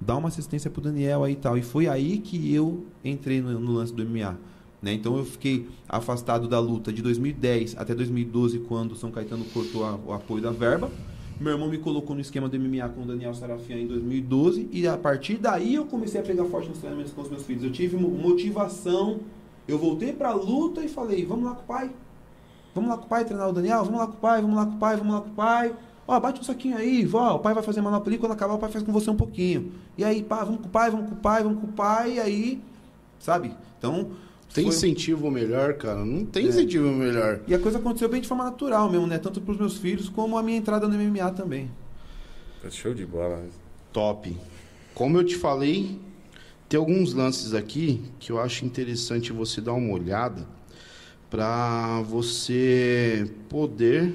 Dá 0.00 0.16
uma 0.16 0.28
assistência 0.28 0.70
pro 0.70 0.80
Daniel 0.80 1.24
aí 1.24 1.32
e 1.32 1.36
tal. 1.36 1.58
E 1.58 1.62
foi 1.62 1.88
aí 1.88 2.18
que 2.18 2.54
eu 2.54 2.86
entrei 3.04 3.40
no, 3.40 3.58
no 3.58 3.72
lance 3.72 3.92
do 3.92 4.04
MMA. 4.04 4.38
Né? 4.86 4.92
Então 4.92 5.16
eu 5.18 5.24
fiquei 5.24 5.66
afastado 5.88 6.46
da 6.46 6.60
luta 6.60 6.92
de 6.92 7.02
2010 7.02 7.74
até 7.76 7.92
2012, 7.92 8.60
quando 8.60 8.94
São 8.94 9.10
Caetano 9.10 9.44
cortou 9.46 9.84
a- 9.84 9.96
o 10.06 10.12
apoio 10.12 10.40
da 10.40 10.52
verba. 10.52 10.88
Meu 11.40 11.52
irmão 11.54 11.68
me 11.68 11.76
colocou 11.76 12.14
no 12.14 12.20
esquema 12.22 12.48
do 12.48 12.56
MMA 12.56 12.88
com 12.90 13.02
o 13.02 13.04
Daniel 13.04 13.34
Sarafian 13.34 13.78
em 13.78 13.86
2012. 13.88 14.68
E 14.72 14.86
a 14.86 14.96
partir 14.96 15.38
daí 15.38 15.74
eu 15.74 15.86
comecei 15.86 16.20
a 16.20 16.24
pegar 16.24 16.44
forte 16.44 16.68
nos 16.68 16.78
treinamentos 16.78 17.12
com 17.12 17.20
os 17.20 17.28
meus 17.28 17.42
filhos. 17.42 17.64
Eu 17.64 17.72
tive 17.72 17.96
mo- 17.96 18.08
motivação. 18.10 19.18
Eu 19.66 19.76
voltei 19.76 20.12
pra 20.12 20.32
luta 20.32 20.80
e 20.84 20.88
falei, 20.88 21.26
vamos 21.26 21.46
lá 21.46 21.54
com 21.56 21.62
o 21.62 21.66
pai. 21.66 21.90
Vamos 22.72 22.88
lá 22.90 22.96
com 22.96 23.06
o 23.06 23.08
pai 23.08 23.24
treinar 23.24 23.48
o 23.48 23.52
Daniel? 23.52 23.84
Vamos 23.84 23.98
lá 23.98 24.06
com 24.06 24.12
o 24.12 24.16
pai, 24.16 24.40
vamos 24.40 24.56
lá 24.56 24.66
com 24.66 24.72
o 24.76 24.78
pai, 24.78 24.96
vamos 24.96 25.12
lá 25.14 25.20
com 25.20 25.30
o 25.30 25.32
pai. 25.34 25.74
Ó, 26.06 26.20
bate 26.20 26.40
um 26.40 26.44
saquinho 26.44 26.76
aí, 26.76 27.04
vó, 27.04 27.34
o 27.34 27.38
pai 27.40 27.52
vai 27.52 27.62
fazer 27.64 27.80
manopla 27.80 28.08
ali, 28.08 28.16
quando 28.18 28.30
acabar 28.30 28.54
o 28.54 28.58
pai 28.58 28.70
faz 28.70 28.84
com 28.84 28.92
você 28.92 29.10
um 29.10 29.16
pouquinho. 29.16 29.72
E 29.98 30.04
aí, 30.04 30.22
pá, 30.22 30.44
vamos 30.44 30.60
com 30.60 30.68
o 30.68 30.70
pai, 30.70 30.88
vamos 30.88 31.08
com 31.08 31.14
o 31.16 31.18
pai, 31.18 31.42
vamos 31.42 31.58
com 31.60 31.66
o 31.66 31.72
pai, 31.72 32.12
e 32.14 32.20
aí, 32.20 32.62
sabe? 33.18 33.52
Então, 33.76 34.10
Tem 34.56 34.64
foi- 34.64 34.74
incentivo 34.74 35.30
melhor, 35.30 35.74
cara? 35.74 36.04
Não 36.04 36.24
tem 36.24 36.44
É. 36.46 36.48
incentivo 36.48 36.88
melhor. 36.90 37.40
E 37.46 37.54
a 37.54 37.58
coisa 37.58 37.78
aconteceu 37.78 38.08
bem 38.08 38.20
de 38.20 38.26
forma 38.28 38.44
natural 38.44 38.90
mesmo, 38.90 39.06
né? 39.06 39.18
Tanto 39.18 39.40
pros 39.40 39.56
meus 39.58 39.76
filhos, 39.78 40.08
como 40.08 40.36
a 40.36 40.42
minha 40.42 40.58
entrada 40.58 40.88
no 40.88 40.94
MMA 40.94 41.30
também. 41.30 41.70
Tá 42.62 42.68
show 42.70 42.92
de 42.92 43.06
bola. 43.06 43.44
Top. 43.92 44.36
Como 44.94 45.16
eu 45.18 45.24
te 45.24 45.36
falei, 45.36 45.98
tem 46.68 46.78
alguns 46.78 47.12
lances 47.14 47.54
aqui 47.54 48.02
que 48.18 48.32
eu 48.32 48.40
acho 48.40 48.64
interessante 48.64 49.32
você 49.32 49.60
dar 49.60 49.74
uma 49.74 49.92
olhada 49.92 50.46
para 51.30 52.00
você 52.02 53.30
poder 53.48 54.14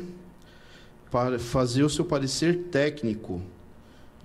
para 1.11 1.37
fazer 1.37 1.83
o 1.83 1.89
seu 1.89 2.05
parecer 2.05 2.67
técnico 2.71 3.41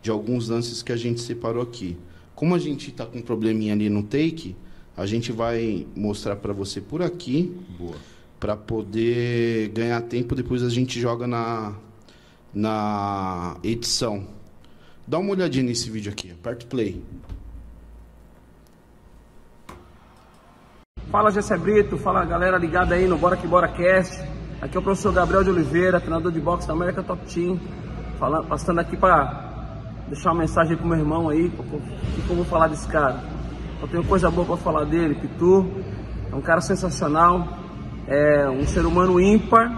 de 0.01 0.11
alguns 0.11 0.49
lances 0.49 0.83
que 0.83 0.93
a 0.93 0.97
gente 0.97 1.21
separou 1.21 1.63
aqui. 1.63 1.97
Como 2.35 2.55
a 2.55 2.59
gente 2.59 2.91
está 2.91 3.05
com 3.05 3.19
um 3.19 3.23
probleminha 3.23 3.73
ali 3.73 3.89
no 3.91 4.03
take, 4.05 4.55
a 4.97 5.05
gente 5.05 5.31
vai 5.31 5.87
mostrar 5.95 6.37
para 6.37 6.53
você 6.53 6.81
por 6.81 7.03
aqui 7.03 7.55
Boa. 7.79 7.97
para 8.41 8.57
poder 8.57 9.69
ganhar 9.69 10.01
tempo. 10.03 10.35
Depois 10.35 10.63
a 10.63 10.71
gente 10.71 10.99
joga 10.99 11.27
na, 11.27 11.75
na 12.55 13.57
edição. 13.63 14.27
Dá 15.07 15.19
uma 15.19 15.33
olhadinha 15.33 15.65
nesse 15.65 15.91
vídeo 15.91 16.11
aqui. 16.11 16.31
Aperta 16.31 16.65
o 16.65 16.69
play. 16.69 17.03
Fala 21.11 21.31
Gessé 21.31 21.57
Brito, 21.57 21.97
fala 21.99 22.25
galera 22.25 22.59
ligada 22.59 22.95
aí 22.95 23.07
no 23.07 23.17
Bora 23.17 23.37
Que 23.37 23.47
Bora 23.47 23.69
Cast. 23.69 24.19
Aqui 24.61 24.77
é 24.77 24.81
o 24.81 24.83
professor 24.83 25.13
Gabriel 25.13 25.45
de 25.45 25.51
Oliveira, 25.51 26.01
treinador 26.01 26.33
de 26.33 26.41
boxe 26.41 26.67
da 26.67 26.73
América 26.73 27.03
Top 27.03 27.23
Team. 27.33 27.61
Falando, 28.19 28.49
passando 28.49 28.81
aqui 28.81 28.97
para 28.97 30.05
deixar 30.09 30.31
uma 30.31 30.41
mensagem 30.41 30.73
aí 30.73 30.79
pro 30.79 30.87
meu 30.87 30.99
irmão 30.99 31.29
aí, 31.29 31.47
o 31.47 31.51
que 31.51 32.23
que 32.23 32.31
eu 32.31 32.37
vou 32.37 32.45
falar 32.47 32.69
desse 32.69 32.89
cara. 32.89 33.36
Eu 33.87 33.90
tenho 33.90 34.05
coisa 34.05 34.29
boa 34.29 34.44
para 34.44 34.57
falar 34.57 34.85
dele, 34.85 35.14
Pitu. 35.14 35.64
É 36.33 36.35
um 36.35 36.40
cara 36.40 36.61
sensacional, 36.61 37.46
é 38.09 38.49
um 38.49 38.66
ser 38.66 38.85
humano 38.85 39.20
ímpar, 39.20 39.70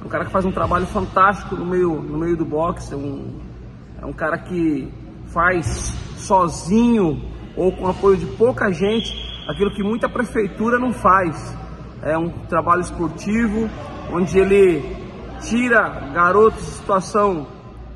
é 0.00 0.04
um 0.04 0.08
cara 0.08 0.24
que 0.24 0.32
faz 0.32 0.44
um 0.44 0.50
trabalho 0.50 0.84
fantástico 0.84 1.54
no 1.54 1.64
meio, 1.64 1.94
no 1.94 2.18
meio 2.18 2.36
do 2.36 2.44
boxe, 2.44 2.92
é 2.92 2.96
um, 2.96 3.40
é 4.02 4.04
um 4.04 4.12
cara 4.12 4.36
que 4.36 4.92
faz 5.26 5.94
sozinho 6.16 7.22
ou 7.56 7.70
com 7.70 7.86
apoio 7.86 8.16
de 8.16 8.26
pouca 8.26 8.72
gente 8.72 9.14
aquilo 9.48 9.70
que 9.70 9.82
muita 9.84 10.08
prefeitura 10.08 10.76
não 10.76 10.92
faz. 10.92 11.56
É 12.02 12.18
um 12.18 12.30
trabalho 12.30 12.80
esportivo 12.80 13.70
onde 14.12 14.40
ele 14.40 14.96
tira 15.40 16.10
garotos 16.12 16.58
de 16.58 16.70
situação 16.72 17.46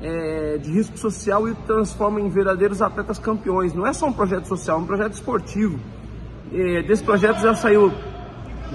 é, 0.01 0.57
de 0.57 0.71
risco 0.71 0.97
social 0.97 1.47
e 1.47 1.55
transforma 1.65 2.21
em 2.21 2.29
verdadeiros 2.29 2.81
atletas 2.81 3.17
campeões. 3.17 3.73
Não 3.73 3.85
é 3.85 3.93
só 3.93 4.07
um 4.07 4.13
projeto 4.13 4.45
social, 4.47 4.79
é 4.79 4.81
um 4.81 4.85
projeto 4.85 5.13
esportivo. 5.13 5.79
E 6.51 6.81
desse 6.83 7.03
projeto 7.03 7.39
já 7.39 7.53
saiu 7.55 7.91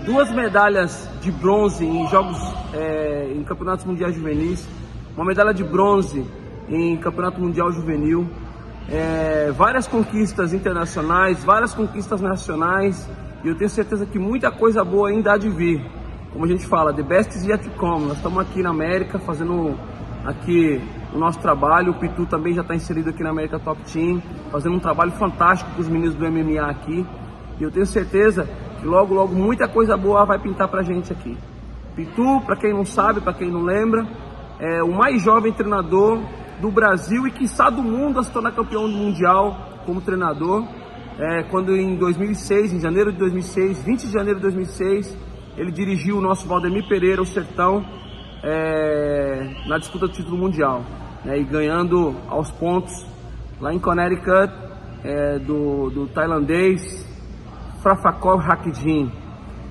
duas 0.05 0.31
medalhas 0.31 1.09
de 1.21 1.31
bronze 1.31 1.85
em 1.85 2.07
jogos 2.09 2.39
é, 2.73 3.33
em 3.35 3.43
campeonatos 3.45 3.85
mundiais 3.85 4.15
juvenis, 4.15 4.67
uma 5.17 5.25
medalha 5.25 5.53
de 5.53 5.63
bronze 5.63 6.25
em 6.69 6.97
campeonato 6.97 7.41
mundial 7.41 7.71
juvenil, 7.71 8.29
é, 8.91 9.53
várias 9.53 9.87
conquistas 9.87 10.53
internacionais, 10.53 11.43
várias 11.45 11.73
conquistas 11.75 12.21
nacionais 12.21 13.09
e 13.45 13.49
eu 13.49 13.57
tenho 13.57 13.71
certeza 13.71 14.07
que 14.07 14.19
muita 14.19 14.51
coisa 14.51 14.85
boa 14.85 15.09
ainda 15.09 15.33
há 15.33 15.39
de 15.39 15.49
vir. 15.49 15.85
Como 16.33 16.45
a 16.45 16.49
gente 16.49 16.67
fala, 16.67 16.95
the 16.95 17.03
best 17.03 17.37
is 17.37 17.45
yet 17.45 17.63
to 17.63 17.71
come. 17.77 18.07
Nós 18.07 18.17
estamos 18.17 18.39
aqui 18.39 18.63
na 18.63 18.71
América 18.71 19.19
fazendo 19.19 19.77
aqui 20.25 20.81
o 21.15 21.19
nosso 21.19 21.39
trabalho. 21.41 21.93
O 21.93 21.95
Pitu 21.95 22.27
também 22.27 22.55
já 22.55 22.63
está 22.63 22.75
inserido 22.75 23.11
aqui 23.11 23.23
na 23.23 23.31
América 23.31 23.59
Top 23.59 23.81
Team, 23.93 24.23
fazendo 24.51 24.77
um 24.77 24.81
trabalho 24.81 25.13
fantástico 25.13 25.71
com 25.75 25.81
os 25.81 25.89
meninos 25.89 26.15
do 26.15 26.31
MMA 26.31 26.63
aqui. 26.69 27.07
E 27.61 27.63
eu 27.63 27.71
tenho 27.71 27.87
certeza 27.87 28.49
que 28.81 28.87
logo, 28.87 29.15
logo 29.15 29.35
muita 29.35 29.69
coisa 29.69 29.97
boa 29.97 30.25
vai 30.25 30.39
pintar 30.39 30.69
pra 30.69 30.83
gente 30.83 31.13
aqui. 31.13 31.37
Pitu, 31.95 32.41
para 32.47 32.57
quem 32.57 32.73
não 32.73 32.85
sabe, 32.85 33.21
para 33.21 33.35
quem 33.35 33.51
não 33.51 33.63
lembra, 33.63 34.07
é 34.59 34.83
o 34.83 34.93
mais 34.93 35.23
jovem 35.23 35.53
treinador 35.53 36.21
do 36.61 36.71
Brasil 36.71 37.27
e 37.27 37.31
quiçá 37.31 37.69
do 37.69 37.83
mundo 37.83 38.21
a 38.21 38.23
se 38.23 38.31
tornar 38.31 38.53
campeão 38.53 38.89
mundial 38.89 39.57
como 39.85 40.01
treinador. 40.01 40.67
É, 41.19 41.43
quando 41.45 41.77
em 41.77 41.97
2006, 41.97 42.73
em 42.73 42.81
janeiro 42.81 43.13
de 43.13 43.19
2006, 43.19 43.83
20 43.83 44.07
de 44.07 44.13
janeiro 44.13 44.39
de 44.39 44.43
2006, 44.43 45.17
ele 45.57 45.71
dirigiu 45.71 46.17
o 46.17 46.21
nosso 46.21 46.49
Valdemir 46.49 46.89
Pereira, 46.89 47.21
o 47.21 47.27
Sertão, 47.27 47.85
é, 48.43 49.51
na 49.67 49.79
disputa 49.79 50.07
do 50.07 50.13
título 50.13 50.39
mundial. 50.39 50.83
Né, 51.25 51.39
e 51.39 51.45
ganhando 51.45 52.15
aos 52.29 52.51
pontos 52.53 52.93
lá 53.61 53.73
em 53.73 53.79
Connecticut 53.79 54.53
é, 55.05 55.39
do, 55.39 55.91
do 55.91 56.07
tailandês 56.09 57.07
Frafakov 57.83 58.41
Hakidin. 58.49 59.11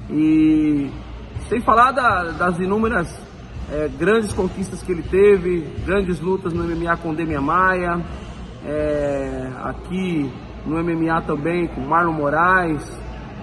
E 0.09 0.89
sem 1.47 1.61
falar 1.61 1.91
da- 1.91 2.31
das 2.31 2.59
inúmeras 2.59 3.07
é, 3.71 3.87
grandes 3.97 4.33
conquistas 4.33 4.83
que 4.83 4.91
ele 4.91 5.03
teve, 5.03 5.61
grandes 5.85 6.19
lutas 6.19 6.51
no 6.53 6.63
MMA 6.63 6.97
com 6.97 7.13
Demian 7.13 7.39
Maia, 7.41 8.01
é, 8.65 9.49
aqui 9.63 10.29
no 10.65 10.77
MMA 10.83 11.21
também 11.21 11.67
com 11.67 11.81
Marlon 11.81 12.11
Moraes, 12.13 12.85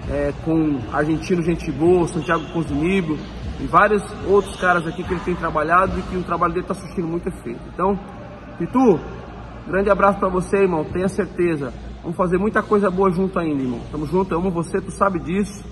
é, 0.09 0.31
com 0.45 0.79
argentino 0.93 1.41
Gente 1.41 1.71
Boa, 1.71 2.07
Santiago 2.07 2.45
Cozinibio 2.53 3.17
e 3.59 3.67
vários 3.67 4.03
outros 4.27 4.55
caras 4.55 4.87
aqui 4.87 5.03
que 5.03 5.13
ele 5.13 5.21
tem 5.21 5.35
trabalhado 5.35 5.99
e 5.99 6.01
que 6.01 6.15
o 6.15 6.23
trabalho 6.23 6.53
dele 6.53 6.65
está 6.65 6.73
surtindo 6.73 7.07
muito 7.07 7.27
efeito. 7.27 7.59
Então, 7.73 7.99
Pitu, 8.57 8.99
grande 9.67 9.89
abraço 9.89 10.19
para 10.19 10.29
você, 10.29 10.57
irmão, 10.57 10.85
tenha 10.85 11.09
certeza. 11.09 11.73
Vamos 12.01 12.15
fazer 12.15 12.37
muita 12.37 12.63
coisa 12.63 12.89
boa 12.89 13.11
junto 13.11 13.37
ainda, 13.37 13.61
irmão. 13.61 13.81
Tamo 13.91 14.05
junto, 14.05 14.33
eu 14.33 14.39
amo 14.39 14.49
você, 14.49 14.79
tu 14.79 14.91
sabe 14.91 15.19
disso. 15.19 15.63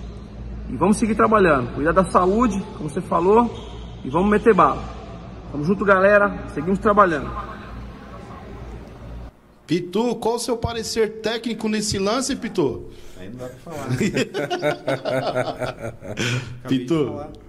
E 0.68 0.76
vamos 0.76 0.98
seguir 0.98 1.14
trabalhando. 1.14 1.74
Cuidar 1.74 1.92
da 1.92 2.04
saúde, 2.04 2.62
como 2.76 2.90
você 2.90 3.00
falou, 3.00 3.50
e 4.04 4.10
vamos 4.10 4.28
meter 4.30 4.54
bala. 4.54 4.82
Tamo 5.50 5.64
junto, 5.64 5.84
galera. 5.84 6.46
Seguimos 6.48 6.78
trabalhando. 6.78 7.30
Pitu, 9.66 10.16
qual 10.16 10.36
o 10.36 10.38
seu 10.38 10.56
parecer 10.56 11.20
técnico 11.20 11.68
nesse 11.68 11.98
lance, 11.98 12.36
Pitu? 12.36 12.84
Aí 13.18 13.28
não 13.30 13.36
dá 13.36 13.48
pra 13.48 13.58
falar. 13.58 13.88
Né? 13.90 13.96
Pitu. 16.68 17.47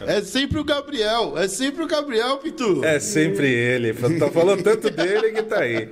É 0.00 0.22
sempre 0.22 0.58
o 0.58 0.64
Gabriel, 0.64 1.36
é 1.36 1.46
sempre 1.46 1.82
o 1.82 1.86
Gabriel, 1.86 2.38
Pitu. 2.38 2.82
É 2.84 2.98
sempre 2.98 3.48
ele. 3.48 3.92
Tá 4.18 4.30
falando 4.30 4.62
tanto 4.62 4.88
dele 4.90 5.30
que 5.32 5.42
tá 5.42 5.60
aí. 5.60 5.90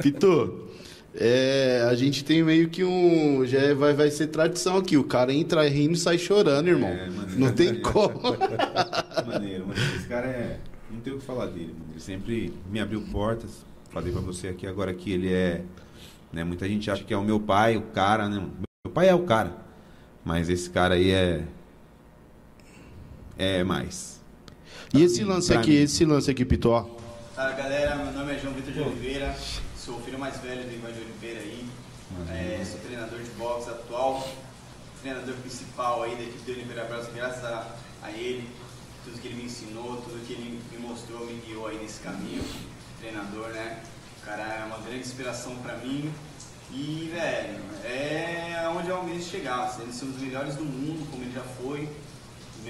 Pitu, 0.00 0.68
é, 1.14 1.86
a 1.90 1.94
gente 1.94 2.24
tem 2.24 2.42
meio 2.42 2.68
que 2.68 2.84
um. 2.84 3.44
Já 3.44 3.58
é- 3.58 3.74
vai, 3.74 3.92
vai 3.92 4.10
ser 4.10 4.28
tradição 4.28 4.76
aqui. 4.76 4.96
O 4.96 5.04
cara 5.04 5.32
entra 5.32 5.68
rindo 5.68 5.94
e 5.94 5.98
sai 5.98 6.16
chorando, 6.18 6.68
irmão. 6.68 6.88
É, 6.88 7.10
mano. 7.10 7.28
Não 7.36 7.52
tem 7.52 7.80
como. 7.80 8.20
Maneiro, 9.26 9.66
mano. 9.66 9.80
Esse 9.96 10.08
cara 10.08 10.26
é. 10.26 10.58
Não 10.90 11.00
tem 11.00 11.12
o 11.12 11.18
que 11.18 11.24
falar 11.24 11.46
dele, 11.46 11.74
mano. 11.78 11.90
Ele 11.92 12.00
sempre 12.00 12.52
me 12.70 12.80
abriu 12.80 13.02
portas. 13.02 13.64
Falei 13.90 14.12
pra 14.12 14.20
você 14.20 14.48
aqui 14.48 14.66
agora 14.66 14.94
que 14.94 15.12
ele 15.12 15.32
é. 15.32 15.62
Né, 16.32 16.44
muita 16.44 16.68
gente 16.68 16.88
acha 16.90 17.02
que 17.02 17.12
é 17.12 17.16
o 17.16 17.24
meu 17.24 17.40
pai, 17.40 17.76
o 17.76 17.82
cara, 17.82 18.28
né? 18.28 18.36
mano? 18.36 18.52
Meu 18.86 18.94
pai 18.94 19.08
é 19.08 19.14
o 19.14 19.24
cara. 19.24 19.56
Mas 20.24 20.48
esse 20.48 20.70
cara 20.70 20.94
aí 20.94 21.10
é. 21.10 21.42
É 23.42 23.64
mais. 23.64 24.20
E 24.92 25.02
esse 25.02 25.24
lance 25.24 25.50
aqui, 25.54 25.70
mim. 25.70 25.76
esse 25.76 26.04
lance 26.04 26.30
aqui, 26.30 26.44
Pitu, 26.44 26.68
ó. 26.68 26.84
Fala 27.34 27.52
galera, 27.52 27.96
meu 27.96 28.12
nome 28.12 28.34
é 28.34 28.38
João 28.38 28.52
Vitor 28.52 28.70
de 28.70 28.80
Oliveira, 28.80 29.34
sou 29.78 29.96
o 29.96 30.00
filho 30.02 30.18
mais 30.18 30.36
velho 30.42 30.62
do 30.64 30.74
Ivan 30.74 30.92
de 30.92 31.00
Oliveira 31.00 31.40
aí, 31.40 31.66
é, 32.28 32.62
sou 32.70 32.78
treinador 32.80 33.18
de 33.18 33.30
boxe 33.30 33.70
atual, 33.70 34.28
treinador 35.00 35.34
principal 35.36 36.02
aí 36.02 36.16
da 36.16 36.22
equipe 36.22 36.44
de 36.44 36.50
Oliveira 36.50 36.84
Bros, 36.84 37.06
graças 37.14 37.42
a, 37.42 37.66
a 38.02 38.10
ele, 38.10 38.46
tudo 39.06 39.18
que 39.18 39.28
ele 39.28 39.36
me 39.36 39.44
ensinou, 39.44 40.02
tudo 40.02 40.22
que 40.26 40.34
ele 40.34 40.60
me 40.70 40.78
mostrou, 40.86 41.24
me 41.24 41.40
guiou 41.40 41.66
aí 41.68 41.78
nesse 41.78 42.00
caminho, 42.00 42.44
treinador, 43.00 43.48
né? 43.54 43.82
O 44.22 44.26
cara 44.26 44.42
é 44.42 44.64
uma 44.66 44.84
grande 44.84 45.00
inspiração 45.00 45.56
pra 45.62 45.78
mim 45.78 46.12
e, 46.70 47.10
velho, 47.10 47.58
é 47.86 48.70
onde 48.76 48.90
eu 48.90 48.96
almejo 48.96 49.24
chegar, 49.24 49.66
sendo 49.70 50.08
um 50.08 50.12
dos 50.12 50.20
melhores 50.20 50.56
do 50.56 50.64
mundo, 50.66 51.10
como 51.10 51.22
ele 51.22 51.32
já 51.32 51.42
foi, 51.42 51.88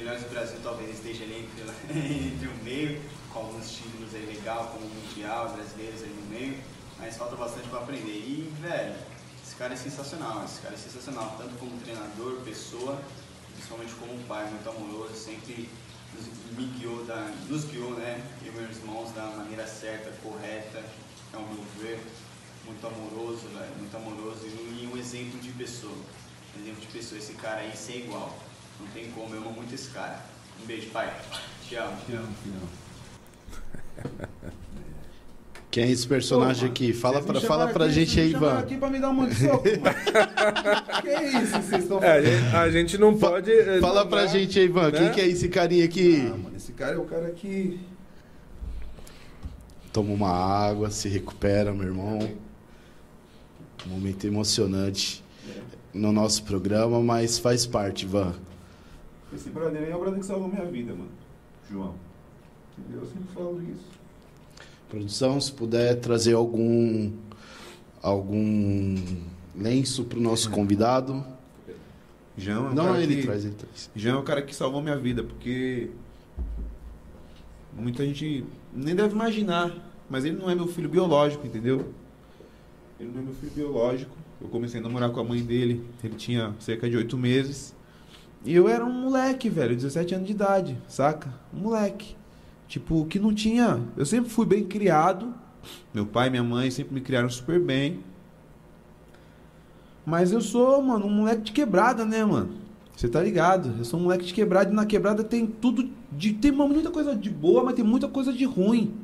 melhores 0.01 0.23
do 0.23 0.31
Brasil 0.31 0.59
talvez 0.63 0.95
esteja 0.95 1.25
ali 1.25 1.47
entre, 1.47 1.63
entre 1.93 2.49
o 2.49 2.65
meio, 2.65 3.01
com 3.33 3.41
alguns 3.41 3.71
títulos 3.71 4.15
aí 4.15 4.25
legal, 4.27 4.69
como 4.73 4.87
o 4.87 4.89
Mundial, 4.89 5.53
brasileiros 5.55 6.03
aí 6.03 6.09
no 6.09 6.31
meio, 6.31 6.59
mas 6.99 7.17
falta 7.17 7.37
bastante 7.37 7.69
para 7.69 7.81
aprender. 7.81 8.11
E, 8.11 8.53
velho, 8.61 8.95
esse 9.45 9.55
cara 9.57 9.75
é 9.75 9.77
sensacional, 9.77 10.45
esse 10.45 10.61
cara 10.61 10.75
é 10.75 10.79
sensacional, 10.79 11.35
tanto 11.37 11.55
como 11.59 11.79
treinador, 11.81 12.41
pessoa, 12.41 12.99
principalmente 13.53 13.93
como 13.95 14.19
pai 14.25 14.49
muito 14.49 14.69
amoroso, 14.69 15.15
sempre 15.15 15.69
nos, 16.15 16.27
me 16.57 16.67
guiou, 16.79 17.05
da, 17.05 17.33
nos 17.49 17.65
guiou, 17.67 17.93
né, 17.93 18.23
eu 18.43 18.53
e 18.53 18.57
meus 18.57 18.79
irmãos, 18.79 19.13
da 19.13 19.27
maneira 19.27 19.67
certa, 19.67 20.11
correta, 20.23 20.83
ao 21.35 21.43
meu 21.43 21.63
ver, 21.79 22.01
muito 22.65 22.87
amoroso, 22.87 23.49
velho, 23.53 23.75
muito 23.79 23.97
amoroso 23.97 24.47
e 24.47 24.89
um 24.93 24.97
exemplo 24.97 25.39
de 25.41 25.51
pessoa. 25.53 25.97
Exemplo 26.59 26.81
de 26.81 26.87
pessoa, 26.89 27.19
esse 27.19 27.35
cara 27.35 27.61
aí 27.61 27.77
sem 27.77 27.99
igual. 27.99 28.37
Não 28.81 28.87
tem 28.93 29.11
como, 29.13 29.35
eu 29.35 29.41
amo 29.43 29.53
muito 29.53 29.75
esse 29.75 29.91
cara. 29.91 30.21
Um 30.63 30.67
beijo, 30.67 30.89
pai. 30.91 31.13
Te 31.69 31.77
amo. 31.77 31.97
Te 32.07 32.13
amo, 32.15 32.29
filhão. 32.43 32.61
Quem 35.71 35.85
é 35.85 35.91
esse 35.91 36.05
personagem 36.07 36.67
Pô, 36.67 36.73
aqui? 36.73 36.93
Fala 36.93 37.23
pra, 37.23 37.41
fala 37.41 37.69
pra 37.69 37.85
aqui, 37.85 37.95
gente 37.95 38.19
aí, 38.19 38.31
Ivan. 38.33 38.59
aqui 38.59 38.77
pra 38.77 38.91
me 38.91 38.99
dar 38.99 39.11
um 39.11 39.15
monte 39.15 39.37
de 39.37 39.47
soco, 39.47 39.63
que 41.01 41.09
isso 41.39 41.63
vocês 41.63 41.83
estão 41.85 42.03
É, 42.03 42.09
a 42.09 42.15
fazendo? 42.17 42.33
gente, 42.41 42.57
a 42.57 42.71
gente 42.71 42.99
não 42.99 43.17
pode. 43.17 43.53
eh, 43.53 43.79
Fala 43.81 44.01
não 44.03 44.11
pra 44.11 44.23
dá, 44.23 44.27
gente 44.27 44.59
aí, 44.59 44.65
Ivan. 44.65 44.91
Quem 44.91 45.03
né? 45.03 45.11
que 45.11 45.21
é 45.21 45.29
esse 45.29 45.49
carinha 45.49 45.85
aqui? 45.85 46.27
Ah, 46.27 46.37
mano, 46.37 46.57
esse 46.57 46.73
cara 46.73 46.95
é 46.97 46.99
o 46.99 47.05
cara 47.05 47.31
que... 47.31 47.79
Toma 49.93 50.13
uma 50.13 50.31
água, 50.31 50.91
se 50.91 51.09
recupera, 51.09 51.73
meu 51.73 51.87
irmão. 51.87 52.19
Um 53.87 53.91
momento 53.91 54.27
emocionante 54.27 55.23
no 55.95 56.11
nosso 56.13 56.43
programa, 56.43 57.01
mas 57.01 57.39
faz 57.39 57.65
parte, 57.65 58.05
Ivan. 58.07 58.35
Esse 59.35 59.51
brother 59.51 59.83
aí 59.83 59.91
é 59.91 59.97
o 59.97 60.01
brother 60.01 60.21
que 60.21 60.27
salvou 60.27 60.49
minha 60.49 60.65
vida, 60.65 60.93
mano. 60.93 61.11
João. 61.71 61.95
Entendeu? 62.79 63.03
Eu 63.03 63.07
sempre 63.07 63.35
falo 63.35 63.63
isso. 63.63 63.87
Produção, 64.89 65.41
se 65.41 65.53
puder 65.53 65.97
trazer 65.97 66.35
algum 66.35 67.13
algum 68.03 68.97
lenço 69.55 70.05
pro 70.05 70.21
nosso 70.21 70.51
convidado. 70.51 71.25
João 72.37 72.69
é 72.69 72.71
o 72.71 72.75
Não, 72.75 72.97
ele 72.97 73.17
que... 73.17 73.23
traz, 73.23 73.45
ele 73.45 73.55
traz. 73.55 73.91
Jean 73.95 74.15
é 74.15 74.19
o 74.19 74.23
cara 74.23 74.43
que 74.43 74.55
salvou 74.55 74.81
minha 74.83 74.97
vida, 74.97 75.23
porque 75.23 75.91
muita 77.73 78.05
gente 78.05 78.45
nem 78.73 78.95
deve 78.95 79.15
imaginar, 79.15 79.73
mas 80.09 80.25
ele 80.25 80.37
não 80.37 80.51
é 80.51 80.55
meu 80.55 80.67
filho 80.67 80.89
biológico, 80.89 81.47
entendeu? 81.47 81.93
Ele 82.99 83.11
não 83.13 83.21
é 83.21 83.25
meu 83.25 83.35
filho 83.35 83.53
biológico. 83.53 84.17
Eu 84.41 84.49
comecei 84.49 84.81
a 84.81 84.83
namorar 84.83 85.11
com 85.11 85.21
a 85.21 85.25
mãe 85.25 85.43
dele, 85.43 85.85
ele 86.03 86.15
tinha 86.15 86.55
cerca 86.59 86.89
de 86.89 86.97
oito 86.97 87.19
meses. 87.19 87.75
E 88.45 88.55
eu 88.55 88.69
era 88.69 88.85
um 88.85 88.93
moleque, 88.93 89.49
velho, 89.49 89.77
17 89.77 90.15
anos 90.15 90.27
de 90.27 90.33
idade, 90.33 90.79
saca? 90.89 91.33
Um 91.55 91.61
moleque. 91.61 92.17
Tipo, 92.67 93.05
que 93.05 93.19
não 93.19 93.35
tinha. 93.35 93.83
Eu 93.97 94.07
sempre 94.07 94.31
fui 94.31 94.47
bem 94.47 94.65
criado. 94.65 95.35
Meu 95.93 96.07
pai 96.07 96.29
e 96.29 96.31
minha 96.31 96.43
mãe 96.43 96.71
sempre 96.71 96.95
me 96.95 97.01
criaram 97.01 97.29
super 97.29 97.61
bem. 97.61 98.01
Mas 100.07 100.33
eu 100.33 100.41
sou, 100.41 100.81
mano, 100.81 101.07
um 101.07 101.11
moleque 101.11 101.43
de 101.43 101.53
quebrada, 101.53 102.05
né, 102.05 102.25
mano? 102.25 102.55
Você 102.97 103.09
tá 103.09 103.23
ligado? 103.23 103.75
Eu 103.79 103.85
sou 103.85 103.99
um 103.99 104.05
moleque 104.05 104.25
de 104.25 104.35
quebrada 104.35 104.71
e 104.71 104.75
na 104.75 104.87
quebrada 104.87 105.23
tem 105.25 105.47
tudo 105.47 105.91
de. 106.13 106.33
Tem 106.33 106.53
muita 106.53 106.91
coisa 106.91 107.15
de 107.15 107.31
boa, 107.31 107.63
mas 107.63 107.75
tem 107.75 107.85
muita 107.85 108.09
coisa 108.09 108.33
de 108.33 108.45
ruim, 108.45 108.95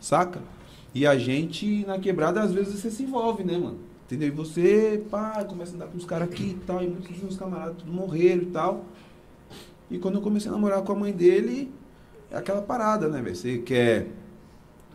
saca? 0.00 0.40
E 0.94 1.06
a 1.06 1.18
gente 1.18 1.84
na 1.86 1.98
quebrada, 1.98 2.40
às 2.40 2.52
vezes, 2.52 2.80
você 2.80 2.90
se 2.90 3.02
envolve, 3.02 3.44
né, 3.44 3.58
mano? 3.58 3.78
Entendeu? 4.06 4.28
E 4.28 4.30
você, 4.30 5.04
pá, 5.10 5.44
começa 5.44 5.72
a 5.72 5.74
andar 5.74 5.86
com 5.88 5.98
os 5.98 6.04
caras 6.04 6.28
aqui 6.28 6.50
e 6.50 6.64
tal, 6.64 6.80
e 6.80 6.86
muitos 6.86 7.08
dos 7.08 7.22
meus 7.22 7.36
camaradas 7.36 7.76
tudo 7.78 7.92
morreram 7.92 8.42
e 8.42 8.46
tal. 8.46 8.84
E 9.90 9.98
quando 9.98 10.14
eu 10.14 10.20
comecei 10.20 10.48
a 10.48 10.54
namorar 10.54 10.80
com 10.82 10.92
a 10.92 10.94
mãe 10.94 11.12
dele, 11.12 11.72
é 12.30 12.36
aquela 12.36 12.62
parada, 12.62 13.08
né, 13.08 13.20
velho? 13.20 13.34
Você 13.34 13.58
quer. 13.58 14.06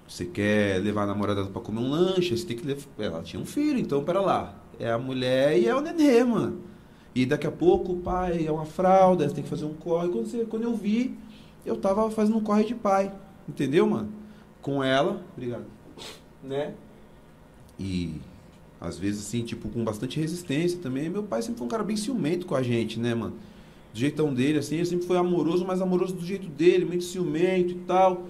Você 0.08 0.26
quer 0.26 0.82
levar 0.82 1.04
a 1.04 1.08
namorada 1.08 1.46
pra 1.46 1.62
comer 1.62 1.80
um 1.80 1.90
lanche, 1.90 2.38
você 2.38 2.46
tem 2.46 2.56
que 2.56 2.66
levar. 2.66 2.86
Ela 2.98 3.22
tinha 3.22 3.42
um 3.42 3.46
filho, 3.46 3.80
então 3.80 4.02
pera 4.02 4.22
lá. 4.22 4.56
É 4.80 4.90
a 4.90 4.98
mulher 4.98 5.60
e 5.60 5.68
é 5.68 5.76
o 5.76 5.82
nenê, 5.82 6.24
mano. 6.24 6.62
E 7.14 7.26
daqui 7.26 7.46
a 7.46 7.52
pouco 7.52 7.92
o 7.92 7.98
pai 7.98 8.48
é 8.48 8.52
uma 8.52 8.66
fralda, 8.66 9.28
você 9.28 9.36
tem 9.36 9.44
que 9.44 9.50
fazer 9.50 9.66
um 9.66 9.74
corre. 9.74 10.08
Quando, 10.08 10.26
você, 10.26 10.46
quando 10.46 10.64
eu 10.64 10.74
vi, 10.74 11.18
eu 11.66 11.76
tava 11.76 12.10
fazendo 12.12 12.38
um 12.38 12.44
corre 12.44 12.64
de 12.64 12.76
pai. 12.76 13.14
Entendeu, 13.48 13.86
mano? 13.86 14.10
Com 14.62 14.82
ela. 14.82 15.22
Obrigado. 15.36 15.66
Né? 16.42 16.74
E 17.78 18.22
às 18.82 18.98
vezes, 18.98 19.28
assim, 19.28 19.44
tipo, 19.44 19.70
com 19.70 19.84
bastante 19.84 20.20
resistência 20.20 20.80
também. 20.80 21.08
Meu 21.08 21.22
pai 21.22 21.44
sempre 21.44 21.60
foi 21.60 21.68
um 21.68 21.70
cara 21.70 21.84
bem 21.84 21.96
ciumento 21.96 22.48
com 22.48 22.56
a 22.56 22.64
gente, 22.64 23.00
né, 23.00 23.14
mano? 23.14 23.36
Do 23.94 24.00
jeitão 24.00 24.34
dele, 24.34 24.58
assim, 24.58 24.78
ele 24.78 24.86
sempre 24.86 25.06
foi 25.06 25.18
amoroso, 25.18 25.64
mas 25.64 25.82
amoroso 25.82 26.16
do 26.16 26.26
jeito 26.26 26.48
dele, 26.48 26.86
meio 26.86 27.02
ciumento 27.02 27.74
e 27.74 27.76
tal. 27.76 28.26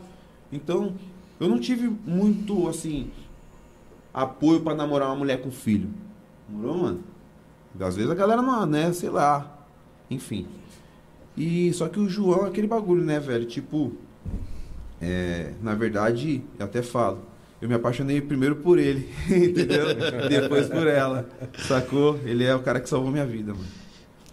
Então, 0.52 0.93
eu 1.39 1.47
não 1.47 1.58
tive 1.58 1.89
muito, 2.06 2.68
assim, 2.68 3.10
apoio 4.14 4.60
pra 4.60 4.76
namorar 4.76 5.08
uma 5.08 5.16
mulher 5.16 5.41
com 5.41 5.49
filho. 5.49 5.89
Morou, 6.49 6.78
mano? 6.78 7.04
Às 7.80 7.95
vezes 7.95 8.12
a 8.12 8.16
galera 8.16 8.41
não, 8.41 8.66
né, 8.66 8.91
sei 8.91 9.10
lá. 9.10 9.66
Enfim. 10.10 10.45
E 11.38 11.72
só 11.72 11.88
que 11.88 11.97
o 11.97 12.10
João 12.10 12.45
é 12.45 12.49
aquele 12.49 12.68
bagulho, 12.68 13.06
né, 13.06 13.22
velho? 13.22 13.45
Tipo, 13.45 13.93
é, 14.99 15.54
na 15.62 15.74
verdade, 15.74 16.43
eu 16.60 16.66
até 16.66 16.82
falo, 16.82 17.20
eu 17.62 17.70
me 17.70 17.76
apaixonei 17.76 18.20
primeiro 18.20 18.55
por 18.55 18.80
ele, 18.80 19.14
entendeu? 19.30 19.86
Depois 20.28 20.68
por 20.68 20.88
ela. 20.88 21.30
Sacou? 21.68 22.20
Ele 22.26 22.43
é 22.43 22.55
o 22.55 22.62
cara 22.62 22.80
que 22.80 22.89
salvou 22.89 23.12
minha 23.12 23.26
vida, 23.26 23.53
mano. 23.53 23.68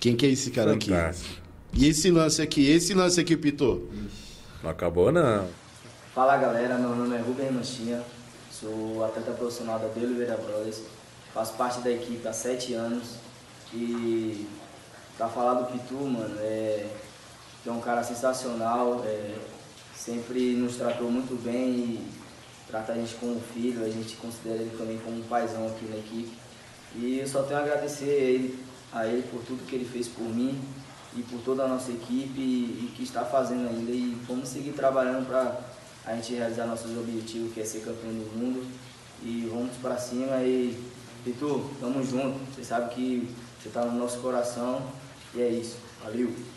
Quem 0.01 0.16
que 0.16 0.24
é 0.24 0.31
esse 0.31 0.51
cara 0.51 0.72
aqui? 0.72 0.91
Fantástico. 0.91 1.43
E 1.74 1.87
esse 1.87 2.11
lance 2.11 2.41
aqui? 2.41 2.70
Esse 2.70 2.95
lance 2.95 3.20
aqui, 3.20 3.37
Pitou? 3.37 3.87
Não 4.62 4.70
acabou, 4.70 5.12
não. 5.12 5.47
Fala 6.14 6.37
galera, 6.39 6.79
meu 6.79 6.97
nome 6.97 7.14
é 7.14 7.20
Rubem 7.20 7.53
Manchinha, 7.53 8.03
sou 8.51 9.05
atleta 9.05 9.31
profissional 9.33 9.79
da 9.79 9.87
De 9.89 10.05
Oliveira 10.05 10.37
Brothers, 10.37 10.83
faço 11.33 11.53
parte 11.53 11.81
da 11.81 11.91
equipe 11.93 12.26
há 12.26 12.33
sete 12.33 12.74
anos 12.74 13.14
e 13.72 14.47
pra 15.16 15.29
falar 15.29 15.55
do 15.55 15.66
Pitu, 15.66 15.95
mano, 15.95 16.35
é, 16.41 16.87
que 17.62 17.68
é 17.68 17.72
um 17.72 17.81
cara 17.81 18.03
sensacional, 18.03 19.05
é, 19.07 19.35
sempre 19.95 20.55
nos 20.55 20.76
tratou 20.76 21.09
muito 21.09 21.41
bem 21.41 21.70
e 21.70 22.18
trata 22.69 22.93
a 22.93 22.95
gente 22.95 23.14
como 23.16 23.41
filho, 23.41 23.85
a 23.85 23.89
gente 23.89 24.16
considera 24.16 24.57
ele 24.57 24.77
também 24.77 24.99
como 24.99 25.19
um 25.19 25.23
paizão 25.23 25.66
aqui 25.66 25.87
na 25.87 25.97
equipe. 25.97 26.31
E 26.95 27.19
eu 27.19 27.27
só 27.27 27.43
tenho 27.43 27.61
a 27.61 27.62
agradecer 27.62 28.05
a 28.05 28.09
ele, 28.09 28.64
a 28.93 29.07
ele 29.07 29.23
por 29.31 29.43
tudo 29.43 29.66
que 29.66 29.75
ele 29.75 29.85
fez 29.85 30.09
por 30.09 30.25
mim 30.25 30.59
e 31.16 31.23
por 31.23 31.41
toda 31.41 31.64
a 31.64 31.69
nossa 31.69 31.91
equipe 31.91 32.41
e, 32.41 32.85
e 32.85 32.93
que 32.97 33.03
está 33.03 33.25
fazendo 33.25 33.69
ainda. 33.69 33.91
E 33.91 34.16
vamos 34.27 34.49
seguir 34.49 34.73
trabalhando 34.73 35.27
para 35.27 35.59
a 36.05 36.14
gente 36.14 36.35
realizar 36.35 36.66
nossos 36.66 36.97
objetivos, 36.97 37.53
que 37.53 37.61
é 37.61 37.64
ser 37.64 37.81
campeão 37.81 38.12
do 38.12 38.39
mundo. 38.39 38.66
E 39.23 39.49
vamos 39.51 39.77
para 39.77 39.97
cima 39.99 40.43
e 40.43 40.79
Pitu, 41.25 41.71
tamo 41.81 42.03
junto. 42.05 42.39
Você 42.55 42.64
sabe 42.64 42.95
que 42.95 43.29
você 43.61 43.69
tá 43.71 43.85
no 43.85 43.99
nosso 43.99 44.19
coração 44.21 44.83
e 45.35 45.43
é 45.43 45.49
isso. 45.49 45.77
Valeu! 46.03 46.47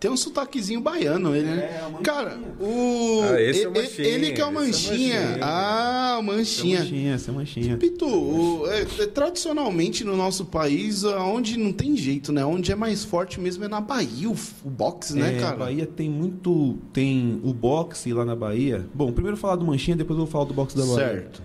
Tem 0.00 0.10
um 0.10 0.16
sotaquezinho 0.16 0.80
baiano, 0.80 1.36
ele, 1.36 1.46
né? 1.46 1.56
É, 1.76 1.82
manchinha. 1.82 2.00
Cara, 2.02 2.38
o. 2.58 3.20
Ah, 3.22 3.40
esse 3.42 3.64
é 3.64 3.68
o 3.68 3.74
Manchinha, 3.74 4.08
Ele 4.08 4.32
que 4.32 4.40
é 4.40 4.46
o 4.46 4.48
esse 4.48 4.56
é 4.56 4.58
o 4.58 4.64
Manchinha. 4.66 5.20
Manchinha. 5.20 5.38
Ah, 5.44 6.16
o 6.18 6.22
Manchinha. 6.22 6.76
Essa 6.78 6.84
manchinha, 6.88 7.14
essa 7.14 7.32
manchinha. 7.32 7.76
Pitu, 7.76 8.06
o- 8.08 8.66
é, 8.70 8.80
é, 8.80 9.06
tradicionalmente 9.06 10.02
no 10.02 10.16
nosso 10.16 10.46
país, 10.46 11.04
onde 11.04 11.58
não 11.58 11.70
tem 11.70 11.94
jeito, 11.98 12.32
né? 12.32 12.42
Onde 12.46 12.72
é 12.72 12.74
mais 12.74 13.04
forte 13.04 13.38
mesmo 13.38 13.62
é 13.62 13.68
na 13.68 13.78
Bahia, 13.80 14.30
o, 14.30 14.34
o 14.64 14.70
boxe, 14.70 15.14
né, 15.14 15.36
É, 15.36 15.38
cara? 15.40 15.56
Bahia 15.56 15.84
tem 15.86 16.08
muito. 16.08 16.78
Tem 16.94 17.38
o 17.44 17.52
boxe 17.52 18.10
lá 18.14 18.24
na 18.24 18.34
Bahia. 18.34 18.86
Bom, 18.94 19.12
primeiro 19.12 19.36
falar 19.36 19.56
do 19.56 19.66
Manchinha, 19.66 19.98
depois 19.98 20.18
eu 20.18 20.24
vou 20.24 20.32
falar 20.32 20.46
do 20.46 20.54
boxe 20.54 20.74
da 20.78 20.82
Bahia. 20.86 20.96
Certo. 20.96 21.42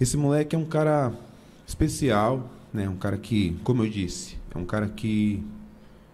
Esse 0.00 0.16
moleque 0.16 0.56
é 0.56 0.58
um 0.58 0.64
cara 0.64 1.12
especial, 1.66 2.50
né? 2.72 2.88
Um 2.88 2.96
cara 2.96 3.16
que, 3.16 3.56
como 3.62 3.84
eu 3.84 3.88
disse, 3.88 4.36
é 4.54 4.58
um 4.58 4.64
cara 4.64 4.88
que 4.88 5.40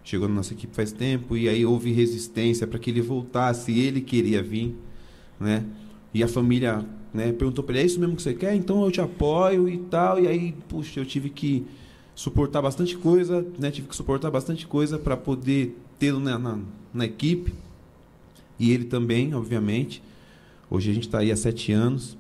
chegou 0.07 0.29
na 0.29 0.37
nossa 0.37 0.55
equipe 0.55 0.75
faz 0.75 0.93
tempo 0.93 1.37
e 1.37 1.49
aí 1.49 1.67
houve 1.67 1.93
resistência 1.93 2.65
para 2.65 2.79
que 2.79 2.91
ele 2.91 3.01
voltasse, 3.01 3.77
ele 3.77 4.01
queria 4.01 4.41
vir, 4.41 4.75
né? 5.39 5.65
E 6.15 6.23
a 6.23 6.29
família, 6.29 6.87
né, 7.13 7.33
perguntou 7.33 7.65
para 7.65 7.75
ele: 7.75 7.83
"É 7.83 7.87
isso 7.87 7.99
mesmo 7.99 8.15
que 8.15 8.23
você 8.23 8.33
quer? 8.33 8.55
Então 8.55 8.85
eu 8.85 8.91
te 8.91 9.01
apoio 9.01 9.69
e 9.69 9.79
tal". 9.79 10.21
E 10.21 10.29
aí, 10.29 10.55
puxa, 10.69 11.01
eu 11.01 11.05
tive 11.05 11.29
que 11.29 11.67
suportar 12.15 12.63
bastante 12.63 12.97
coisa, 12.97 13.45
né? 13.59 13.71
Tive 13.71 13.89
que 13.89 13.97
suportar 13.97 14.31
bastante 14.31 14.65
coisa 14.67 14.97
para 14.97 15.17
poder 15.17 15.77
tê-lo 15.99 16.21
na, 16.21 16.39
na, 16.39 16.59
na 16.95 17.05
equipe. 17.05 17.53
E 18.59 18.71
ele 18.71 18.85
também, 18.85 19.35
obviamente. 19.35 20.03
Hoje 20.71 20.91
a 20.91 20.95
gente 20.95 21.09
está 21.09 21.19
aí 21.19 21.33
há 21.33 21.37
sete 21.37 21.73
anos. 21.73 22.17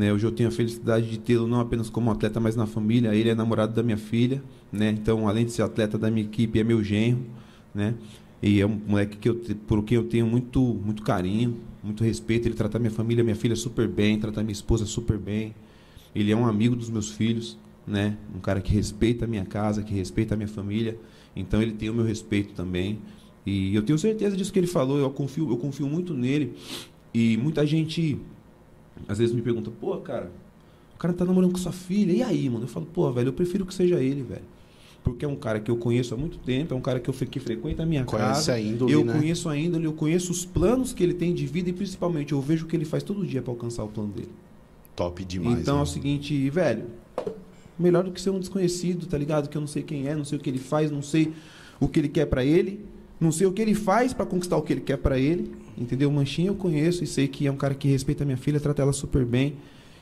Né? 0.00 0.10
Hoje 0.10 0.26
eu 0.26 0.32
tenho 0.32 0.48
a 0.48 0.52
felicidade 0.52 1.10
de 1.10 1.18
tê-lo 1.18 1.46
não 1.46 1.60
apenas 1.60 1.90
como 1.90 2.10
atleta, 2.10 2.40
mas 2.40 2.56
na 2.56 2.66
família. 2.66 3.14
Ele 3.14 3.28
é 3.28 3.34
namorado 3.34 3.74
da 3.74 3.82
minha 3.82 3.98
filha. 3.98 4.42
Né? 4.72 4.88
Então, 4.88 5.28
além 5.28 5.44
de 5.44 5.52
ser 5.52 5.60
atleta 5.60 5.98
da 5.98 6.10
minha 6.10 6.24
equipe, 6.24 6.58
é 6.58 6.64
meu 6.64 6.82
genro. 6.82 7.20
Né? 7.74 7.94
E 8.42 8.62
é 8.62 8.66
um 8.66 8.80
moleque 8.88 9.18
que 9.18 9.28
eu, 9.28 9.38
por 9.66 9.84
quem 9.84 9.96
eu 9.96 10.04
tenho 10.04 10.26
muito, 10.26 10.58
muito 10.58 11.02
carinho, 11.02 11.58
muito 11.84 12.02
respeito. 12.02 12.48
Ele 12.48 12.54
trata 12.54 12.78
minha 12.78 12.90
família, 12.90 13.22
minha 13.22 13.36
filha 13.36 13.54
super 13.54 13.86
bem, 13.86 14.18
trata 14.18 14.42
minha 14.42 14.54
esposa 14.54 14.86
super 14.86 15.18
bem. 15.18 15.54
Ele 16.14 16.32
é 16.32 16.36
um 16.36 16.46
amigo 16.46 16.74
dos 16.74 16.88
meus 16.88 17.10
filhos, 17.10 17.58
né? 17.86 18.16
Um 18.34 18.40
cara 18.40 18.62
que 18.62 18.72
respeita 18.72 19.26
a 19.26 19.28
minha 19.28 19.44
casa, 19.44 19.82
que 19.82 19.92
respeita 19.92 20.32
a 20.32 20.36
minha 20.36 20.48
família. 20.48 20.98
Então 21.36 21.60
ele 21.60 21.72
tem 21.72 21.90
o 21.90 21.94
meu 21.94 22.06
respeito 22.06 22.54
também. 22.54 23.00
E 23.44 23.74
eu 23.74 23.82
tenho 23.82 23.98
certeza 23.98 24.34
disso 24.34 24.50
que 24.50 24.58
ele 24.58 24.66
falou. 24.66 24.98
Eu 24.98 25.10
confio, 25.10 25.50
eu 25.50 25.58
confio 25.58 25.86
muito 25.86 26.14
nele. 26.14 26.54
E 27.12 27.36
muita 27.36 27.66
gente 27.66 28.18
às 29.08 29.18
vezes 29.18 29.34
me 29.34 29.42
pergunta: 29.42 29.70
"Pô, 29.80 29.96
cara, 29.98 30.30
o 30.94 30.98
cara 30.98 31.12
tá 31.14 31.24
namorando 31.24 31.52
com 31.52 31.58
sua 31.58 31.72
filha. 31.72 32.12
E 32.12 32.22
aí, 32.22 32.48
mano?" 32.48 32.64
Eu 32.64 32.68
falo: 32.68 32.86
"Pô, 32.86 33.10
velho, 33.12 33.28
eu 33.28 33.32
prefiro 33.32 33.66
que 33.66 33.74
seja 33.74 34.02
ele, 34.02 34.22
velho." 34.22 34.44
Porque 35.02 35.24
é 35.24 35.28
um 35.28 35.36
cara 35.36 35.60
que 35.60 35.70
eu 35.70 35.76
conheço 35.76 36.12
há 36.14 36.16
muito 36.16 36.38
tempo, 36.38 36.74
é 36.74 36.76
um 36.76 36.80
cara 36.80 37.00
que 37.00 37.08
eu 37.08 37.14
que 37.14 37.40
frequenta 37.40 37.82
a 37.82 37.86
minha 37.86 38.04
Conhece 38.04 38.28
casa. 38.28 38.52
a 38.54 38.60
índole, 38.60 38.92
eu 38.92 39.04
né? 39.04 39.12
conheço 39.14 39.48
a 39.48 39.56
índole, 39.56 39.84
eu 39.84 39.94
conheço 39.94 40.30
os 40.30 40.44
planos 40.44 40.92
que 40.92 41.02
ele 41.02 41.14
tem 41.14 41.32
de 41.32 41.46
vida 41.46 41.70
e 41.70 41.72
principalmente 41.72 42.32
eu 42.32 42.40
vejo 42.40 42.66
o 42.66 42.68
que 42.68 42.76
ele 42.76 42.84
faz 42.84 43.02
todo 43.02 43.26
dia 43.26 43.40
para 43.40 43.50
alcançar 43.50 43.82
o 43.82 43.88
plano 43.88 44.12
dele. 44.12 44.28
Top 44.94 45.24
demais. 45.24 45.60
então 45.60 45.76
é 45.76 45.78
né? 45.78 45.82
o 45.82 45.86
seguinte, 45.86 46.50
velho, 46.50 46.84
melhor 47.78 48.04
do 48.04 48.12
que 48.12 48.20
ser 48.20 48.28
um 48.28 48.38
desconhecido, 48.38 49.06
tá 49.06 49.16
ligado? 49.16 49.48
Que 49.48 49.56
eu 49.56 49.60
não 49.60 49.68
sei 49.68 49.82
quem 49.82 50.06
é, 50.06 50.14
não 50.14 50.24
sei 50.24 50.36
o 50.36 50.40
que 50.40 50.50
ele 50.50 50.58
faz, 50.58 50.90
não 50.90 51.02
sei 51.02 51.32
o 51.80 51.88
que 51.88 51.98
ele 51.98 52.08
quer 52.08 52.26
pra 52.26 52.44
ele, 52.44 52.84
não 53.18 53.32
sei 53.32 53.46
o 53.46 53.52
que 53.52 53.62
ele 53.62 53.74
faz 53.74 54.12
pra 54.12 54.26
conquistar 54.26 54.58
o 54.58 54.62
que 54.62 54.74
ele 54.74 54.82
quer 54.82 54.98
pra 54.98 55.18
ele, 55.18 55.50
entendeu? 55.80 56.08
O 56.08 56.12
Manchinha 56.12 56.48
eu 56.48 56.54
conheço 56.54 57.02
e 57.02 57.06
sei 57.06 57.26
que 57.26 57.46
é 57.46 57.50
um 57.50 57.56
cara 57.56 57.74
que 57.74 57.88
respeita 57.88 58.22
a 58.22 58.26
minha 58.26 58.36
filha, 58.38 58.60
trata 58.60 58.82
ela 58.82 58.92
super 58.92 59.24
bem. 59.24 59.56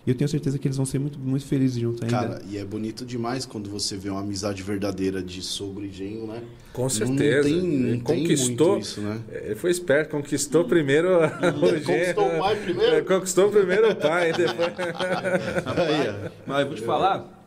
E 0.06 0.10
eu 0.10 0.14
tenho 0.14 0.28
certeza 0.28 0.58
que 0.58 0.66
eles 0.66 0.76
vão 0.78 0.86
ser 0.86 0.98
muito, 0.98 1.18
muito 1.18 1.44
felizes 1.44 1.78
juntos 1.78 2.00
ainda. 2.02 2.16
Cara, 2.16 2.42
e 2.48 2.56
é 2.56 2.64
bonito 2.64 3.04
demais 3.04 3.44
quando 3.44 3.68
você 3.68 3.94
vê 3.94 4.08
uma 4.08 4.20
amizade 4.20 4.62
verdadeira 4.62 5.22
de 5.22 5.42
sogro 5.42 5.84
e 5.84 5.90
genro, 5.90 6.26
né? 6.28 6.42
Com 6.72 6.82
Não- 6.82 6.88
certeza. 6.88 7.46
Não 7.50 7.60
tem, 7.60 7.68
não 7.68 7.88
Ele 7.88 8.00
tem 8.00 8.02
conquistou. 8.22 8.70
muito 8.70 8.82
isso, 8.84 9.00
né? 9.02 9.20
Ele 9.30 9.54
foi 9.54 9.70
esperto, 9.70 10.10
conquistou 10.12 10.64
primeiro 10.64 11.08
o 11.26 11.84
conquistou 11.84 12.26
o 12.26 12.38
pai 12.38 12.56
primeiro? 12.56 12.94
É, 12.96 13.00
Conquistou 13.02 13.50
primeiro 13.50 13.90
o 13.90 13.96
pai, 13.96 14.32
depois. 14.32 14.56
Aí. 15.66 16.30
Mas 16.46 16.60
eu 16.60 16.66
vou 16.68 16.74
te 16.74 16.82
falar 16.82 17.37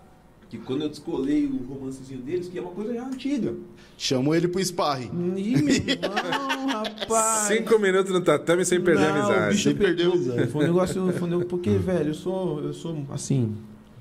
que 0.52 0.58
quando 0.58 0.82
eu 0.82 0.90
descolei 0.90 1.46
o 1.46 1.56
romancezinho 1.64 2.20
deles, 2.22 2.50
que 2.50 2.58
é 2.58 2.62
uma 2.62 2.72
coisa 2.72 2.94
já 2.94 3.06
antiga. 3.08 3.56
Chamou 3.98 4.36
ele 4.36 4.50
pro 4.50 4.60
sparring. 4.62 5.10
Ih, 5.38 5.62
meu 5.62 5.74
irmão, 5.80 6.68
rapaz. 6.68 7.48
Cinco 7.48 7.80
minutos 7.80 8.12
no 8.12 8.20
tatame 8.20 8.66
sem 8.66 8.82
perder 8.82 9.06
a 9.06 9.14
Não, 9.14 9.20
amizade. 9.22 9.46
o 9.46 9.52
bicho 9.52 9.64
Sem 9.64 9.76
perder 9.78 10.04
a 10.04 10.10
amizade. 10.10 10.48
Foi 10.52 10.64
um 10.66 10.68
negócio, 10.68 11.14
foi 11.14 11.22
um 11.24 11.32
negócio- 11.32 11.48
porque 11.48 11.70
velho, 11.78 12.10
eu 12.10 12.14
sou, 12.14 12.60
eu 12.64 12.74
sou 12.74 13.06
assim, 13.12 13.56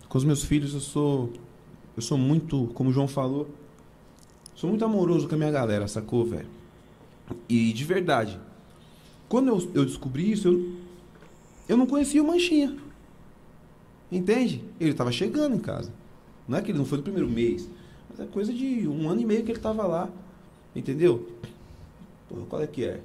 com 0.09 0.18
os 0.18 0.24
meus 0.24 0.42
filhos 0.42 0.74
eu 0.74 0.80
sou, 0.80 1.32
eu 1.96 2.03
sou 2.03 2.18
muito, 2.18 2.66
como 2.74 2.90
o 2.90 2.92
João 2.92 3.07
falou, 3.07 3.48
sou 4.57 4.68
muito 4.68 4.84
amoroso 4.84 5.28
com 5.28 5.36
a 5.36 5.38
minha 5.38 5.53
galera, 5.53 5.86
sacou, 5.86 6.24
velho? 6.26 6.48
E 7.48 7.72
de 7.72 7.84
verdade, 7.84 8.40
quando 9.28 9.46
eu, 9.51 9.70
eu 9.72 9.84
descobri 9.84 10.32
isso, 10.32 10.48
eu, 10.48 10.72
eu 11.68 11.76
não 11.76 11.86
conhecia 11.86 12.20
o 12.20 12.26
Manchinha, 12.26 12.76
entende? 14.11 14.64
Ele 14.80 14.92
tava 14.94 15.12
chegando 15.12 15.55
em 15.55 15.61
casa, 15.61 15.92
não 16.51 16.59
é 16.59 16.62
que 16.62 16.72
ele 16.72 16.78
não 16.78 16.84
foi 16.84 16.98
no 16.98 17.05
primeiro 17.05 17.30
mês, 17.30 17.70
mas 18.09 18.18
é 18.18 18.26
coisa 18.26 18.53
de 18.53 18.88
um 18.88 19.09
ano 19.09 19.20
e 19.20 19.24
meio 19.24 19.44
que 19.44 19.53
ele 19.53 19.61
tava 19.61 19.86
lá, 19.86 20.11
entendeu? 20.74 21.28
Porra, 22.28 22.42
qual 22.48 22.61
é 22.61 22.66
que 22.66 22.84
é? 22.84 23.01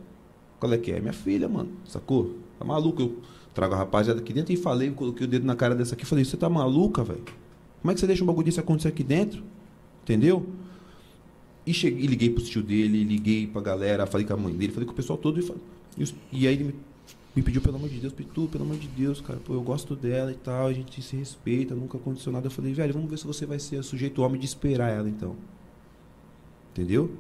Qual 0.60 0.74
é 0.74 0.80
que 0.80 0.92
é? 0.92 1.00
Minha 1.00 1.14
filha, 1.14 1.48
mano. 1.48 1.70
Sacou? 1.86 2.34
Tá 2.58 2.66
maluco? 2.66 3.04
Eu 3.04 3.18
trago 3.54 3.76
a 3.76 3.78
rapaziada 3.78 4.20
aqui 4.20 4.34
dentro 4.34 4.52
e 4.52 4.58
falei, 4.58 4.90
coloquei 4.90 5.28
o 5.28 5.30
dedo 5.30 5.46
na 5.46 5.56
cara 5.56 5.76
dessa 5.76 5.94
aqui 5.94 6.08
falei, 6.08 6.26
você 6.26 6.36
tá 6.36 6.50
maluca, 6.50 7.04
velho? 7.04 7.24
Como 7.84 7.92
é 7.92 7.94
que 7.94 8.00
você 8.00 8.08
deixa 8.08 8.24
um 8.24 8.28
bagulho 8.28 8.46
desse 8.46 8.60
acontecer 8.60 8.88
aqui 8.88 9.04
dentro? 9.04 9.44
Entendeu? 10.02 10.48
E 11.68 11.72
cheguei, 11.72 12.08
liguei 12.08 12.32
pro 12.32 12.44
tio 12.44 12.64
dele, 12.64 13.04
liguei 13.04 13.46
pra 13.46 13.62
galera, 13.62 14.08
falei 14.08 14.26
com 14.26 14.34
a 14.34 14.38
mãe 14.38 14.56
dele, 14.56 14.74
falei 14.74 14.88
com 14.88 14.94
o 14.94 14.96
pessoal 14.96 15.20
todo 15.20 15.40
e, 15.40 15.44
falei, 15.44 15.62
e 16.32 16.48
aí 16.48 16.56
ele 16.56 16.64
me, 16.64 16.76
me 17.36 17.42
pediu, 17.42 17.62
pelo 17.62 17.76
amor 17.76 17.90
de 17.90 18.00
Deus, 18.00 18.14
Pitu, 18.14 18.48
pelo 18.50 18.64
amor 18.64 18.78
de 18.78 18.88
Deus, 18.88 19.20
cara, 19.20 19.38
pô, 19.44 19.54
eu 19.54 19.62
gosto 19.62 19.94
dela 19.94 20.32
e 20.32 20.36
tal, 20.36 20.68
a 20.68 20.74
gente 20.74 21.02
se 21.02 21.18
respeita, 21.18 21.76
nunca 21.76 21.98
aconteceu 21.98 22.32
nada. 22.32 22.48
Eu 22.48 22.52
falei, 22.52 22.74
velho, 22.74 22.94
vamos 22.94 23.10
ver 23.10 23.18
se 23.18 23.28
você 23.28 23.46
vai 23.46 23.60
ser 23.60 23.84
sujeito 23.84 24.22
homem 24.22 24.40
de 24.40 24.46
esperar 24.46 24.90
ela, 24.90 25.10
então. 25.10 25.36
Entendeu? 26.72 27.12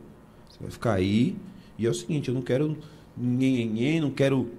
Você 0.49 0.57
vai 0.61 0.71
ficar 0.71 0.93
aí. 0.93 1.35
E 1.77 1.85
é 1.85 1.89
o 1.89 1.93
seguinte, 1.93 2.29
eu 2.29 2.33
não 2.33 2.41
quero 2.41 2.77
ninguém, 3.17 3.99
não 3.99 4.09
quero. 4.09 4.49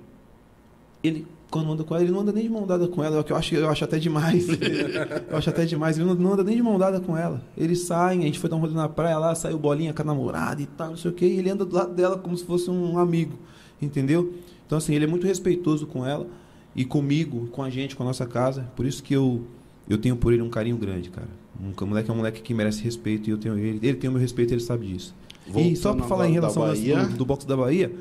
Ele, 1.03 1.27
quando 1.51 1.73
anda 1.73 1.85
com 1.85 1.95
ela, 1.95 2.05
ele 2.05 2.13
não 2.13 2.21
anda 2.21 2.33
nem 2.33 2.43
de 2.43 2.51
mão 2.51 2.67
dada 2.67 2.87
com 2.87 3.03
ela, 3.03 3.19
é 3.19 3.23
que 3.23 3.33
eu 3.33 3.37
acho, 3.37 3.55
eu 3.55 3.71
acho 3.71 3.83
até 3.83 3.99
demais. 3.99 4.47
eu 5.31 5.39
acho 5.39 5.49
até 5.49 5.65
demais. 5.65 5.97
Ele 5.97 6.07
não, 6.07 6.15
não 6.15 6.33
anda 6.35 6.45
nem 6.45 6.57
de 6.57 6.63
mão 6.63 6.79
dada 6.79 7.01
com 7.01 7.17
ela. 7.17 7.43
Eles 7.57 7.81
saem, 7.81 8.21
a 8.21 8.27
gente 8.27 8.39
foi 8.39 8.51
dar 8.51 8.57
um 8.57 8.61
rolê 8.61 8.75
na 8.75 8.91
praia 8.91 9.17
lá, 9.17 9.35
saiu 9.35 9.59
bolinha 9.59 9.95
com 9.95 10.03
a 10.03 10.05
namorada 10.05 10.61
e 10.61 10.67
tal, 10.67 10.91
não 10.91 10.97
sei 10.99 11.11
o 11.11 11.15
que, 11.15 11.25
e 11.25 11.39
ele 11.39 11.49
anda 11.49 11.65
do 11.65 11.75
lado 11.75 11.95
dela 11.95 12.19
como 12.19 12.37
se 12.37 12.45
fosse 12.45 12.71
um 12.71 12.99
amigo. 12.99 13.39
Entendeu? 13.81 14.35
Então, 14.67 14.77
assim, 14.79 14.95
ele 14.95 15.05
é 15.05 15.09
muito 15.09 15.27
respeitoso 15.27 15.87
com 15.87 16.05
ela 16.05 16.27
e 16.75 16.85
comigo, 16.85 17.47
com 17.49 17.63
a 17.63 17.71
gente, 17.71 17.95
com 17.97 18.03
a 18.03 18.07
nossa 18.07 18.27
casa. 18.27 18.63
Por 18.77 18.85
isso 18.85 19.03
que 19.03 19.15
eu, 19.15 19.43
eu 19.89 19.97
tenho 19.97 20.17
por 20.17 20.33
ele 20.33 20.43
um 20.43 20.51
carinho 20.51 20.77
grande, 20.77 21.09
cara. 21.11 21.29
Um 21.61 21.87
moleque 21.87 22.11
é 22.11 22.13
um 22.13 22.17
moleque 22.17 22.43
que 22.43 22.53
merece 22.53 22.83
respeito 22.83 23.29
e 23.29 23.31
eu 23.31 23.39
tenho 23.39 23.57
ele. 23.59 23.79
Ele 23.83 23.97
tem 23.97 24.11
o 24.11 24.13
meu 24.13 24.21
respeito, 24.21 24.53
ele 24.53 24.61
sabe 24.61 24.87
disso. 24.89 25.15
e 25.47 25.51
só 25.77 25.91
Voltando 25.91 25.97
para 25.99 26.09
falar 26.09 26.29
em 26.29 26.33
relação 26.33 26.63
ao 26.63 26.69
do, 27.07 27.17
do 27.17 27.25
boxe 27.25 27.47
da 27.47 27.57
Bahia, 27.57 27.93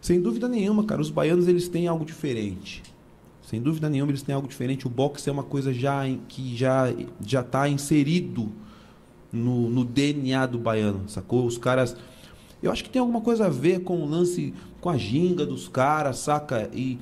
sem 0.00 0.20
dúvida 0.20 0.46
nenhuma, 0.48 0.84
cara, 0.84 1.00
os 1.00 1.10
baianos 1.10 1.48
eles 1.48 1.68
têm 1.68 1.86
algo 1.86 2.04
diferente. 2.04 2.82
Sem 3.42 3.62
dúvida 3.62 3.88
nenhuma, 3.88 4.10
eles 4.10 4.20
têm 4.22 4.34
algo 4.34 4.46
diferente. 4.46 4.86
O 4.86 4.90
boxe 4.90 5.28
é 5.28 5.32
uma 5.32 5.42
coisa 5.42 5.72
já 5.72 6.06
em- 6.06 6.20
que 6.28 6.54
já 6.54 6.92
já 7.24 7.40
está 7.40 7.66
inserido 7.68 8.50
no, 9.32 9.70
no 9.70 9.84
DNA 9.84 10.44
do 10.46 10.58
baiano, 10.58 11.08
sacou? 11.08 11.46
Os 11.46 11.56
caras. 11.56 11.96
Eu 12.62 12.72
acho 12.72 12.82
que 12.84 12.90
tem 12.90 13.00
alguma 13.00 13.20
coisa 13.20 13.46
a 13.46 13.48
ver 13.48 13.80
com 13.80 14.02
o 14.02 14.06
lance, 14.08 14.52
com 14.80 14.90
a 14.90 14.96
ginga 14.96 15.46
dos 15.46 15.68
caras, 15.68 16.18
saca? 16.18 16.68
E, 16.72 16.98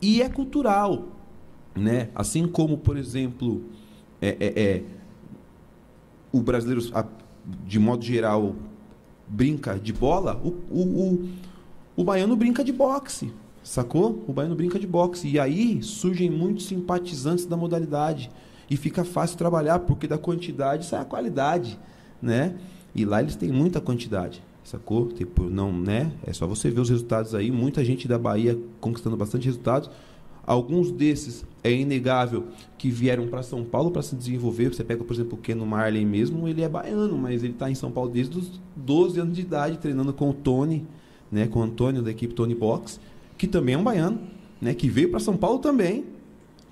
e 0.00 0.20
é 0.22 0.28
cultural, 0.28 1.08
né? 1.74 2.08
Assim 2.14 2.46
como, 2.46 2.76
por 2.76 2.96
exemplo, 2.96 3.62
é, 4.20 4.36
é- 4.40 4.62
é, 4.62 4.82
o 6.32 6.40
brasileiro, 6.40 6.82
de 7.66 7.78
modo 7.78 8.04
geral, 8.04 8.54
brinca 9.26 9.78
de 9.78 9.92
bola, 9.92 10.40
o, 10.44 10.48
o, 10.70 10.82
o, 10.82 11.28
o 11.96 12.04
baiano 12.04 12.36
brinca 12.36 12.62
de 12.62 12.72
boxe, 12.72 13.32
sacou? 13.62 14.24
O 14.28 14.32
baiano 14.32 14.54
brinca 14.54 14.78
de 14.78 14.86
boxe. 14.86 15.28
E 15.28 15.38
aí 15.38 15.82
surgem 15.82 16.30
muitos 16.30 16.66
simpatizantes 16.66 17.46
da 17.46 17.56
modalidade. 17.56 18.30
E 18.68 18.76
fica 18.76 19.04
fácil 19.04 19.36
trabalhar, 19.36 19.80
porque 19.80 20.06
da 20.06 20.16
quantidade 20.16 20.86
sai 20.86 21.00
a 21.00 21.04
qualidade, 21.04 21.76
né? 22.22 22.56
E 22.94 23.04
lá 23.04 23.20
eles 23.20 23.34
têm 23.34 23.50
muita 23.50 23.80
quantidade, 23.80 24.42
sacou? 24.70 25.08
Tipo, 25.08 25.44
não, 25.44 25.72
né? 25.72 26.12
É 26.26 26.32
só 26.32 26.46
você 26.46 26.70
ver 26.70 26.80
os 26.80 26.88
resultados 26.88 27.34
aí. 27.34 27.50
Muita 27.50 27.84
gente 27.84 28.06
da 28.08 28.18
Bahia 28.18 28.58
conquistando 28.80 29.16
bastante 29.16 29.46
resultados. 29.46 29.90
Alguns 30.46 30.90
desses 30.90 31.44
é 31.62 31.70
inegável 31.72 32.44
que 32.78 32.90
vieram 32.90 33.28
para 33.28 33.42
São 33.42 33.62
Paulo 33.64 33.90
para 33.90 34.02
se 34.02 34.16
desenvolver. 34.16 34.72
Você 34.72 34.82
pega, 34.82 35.04
por 35.04 35.12
exemplo, 35.12 35.38
o 35.38 35.40
Keno 35.40 35.64
Marley 35.66 36.04
mesmo, 36.04 36.48
ele 36.48 36.62
é 36.62 36.68
baiano, 36.68 37.16
mas 37.18 37.42
ele 37.44 37.52
está 37.52 37.70
em 37.70 37.74
São 37.74 37.90
Paulo 37.90 38.10
desde 38.10 38.38
os 38.38 38.60
12 38.74 39.20
anos 39.20 39.34
de 39.34 39.42
idade, 39.42 39.78
treinando 39.78 40.12
com 40.12 40.30
o 40.30 40.32
Tony, 40.34 40.86
né, 41.30 41.46
com 41.46 41.60
o 41.60 41.62
Antônio 41.62 42.02
da 42.02 42.10
equipe 42.10 42.34
Tony 42.34 42.54
Box, 42.54 42.98
que 43.38 43.46
também 43.46 43.74
é 43.74 43.78
um 43.78 43.84
baiano, 43.84 44.18
né, 44.60 44.74
que 44.74 44.88
veio 44.88 45.10
para 45.10 45.20
São 45.20 45.36
Paulo 45.36 45.58
também. 45.58 46.04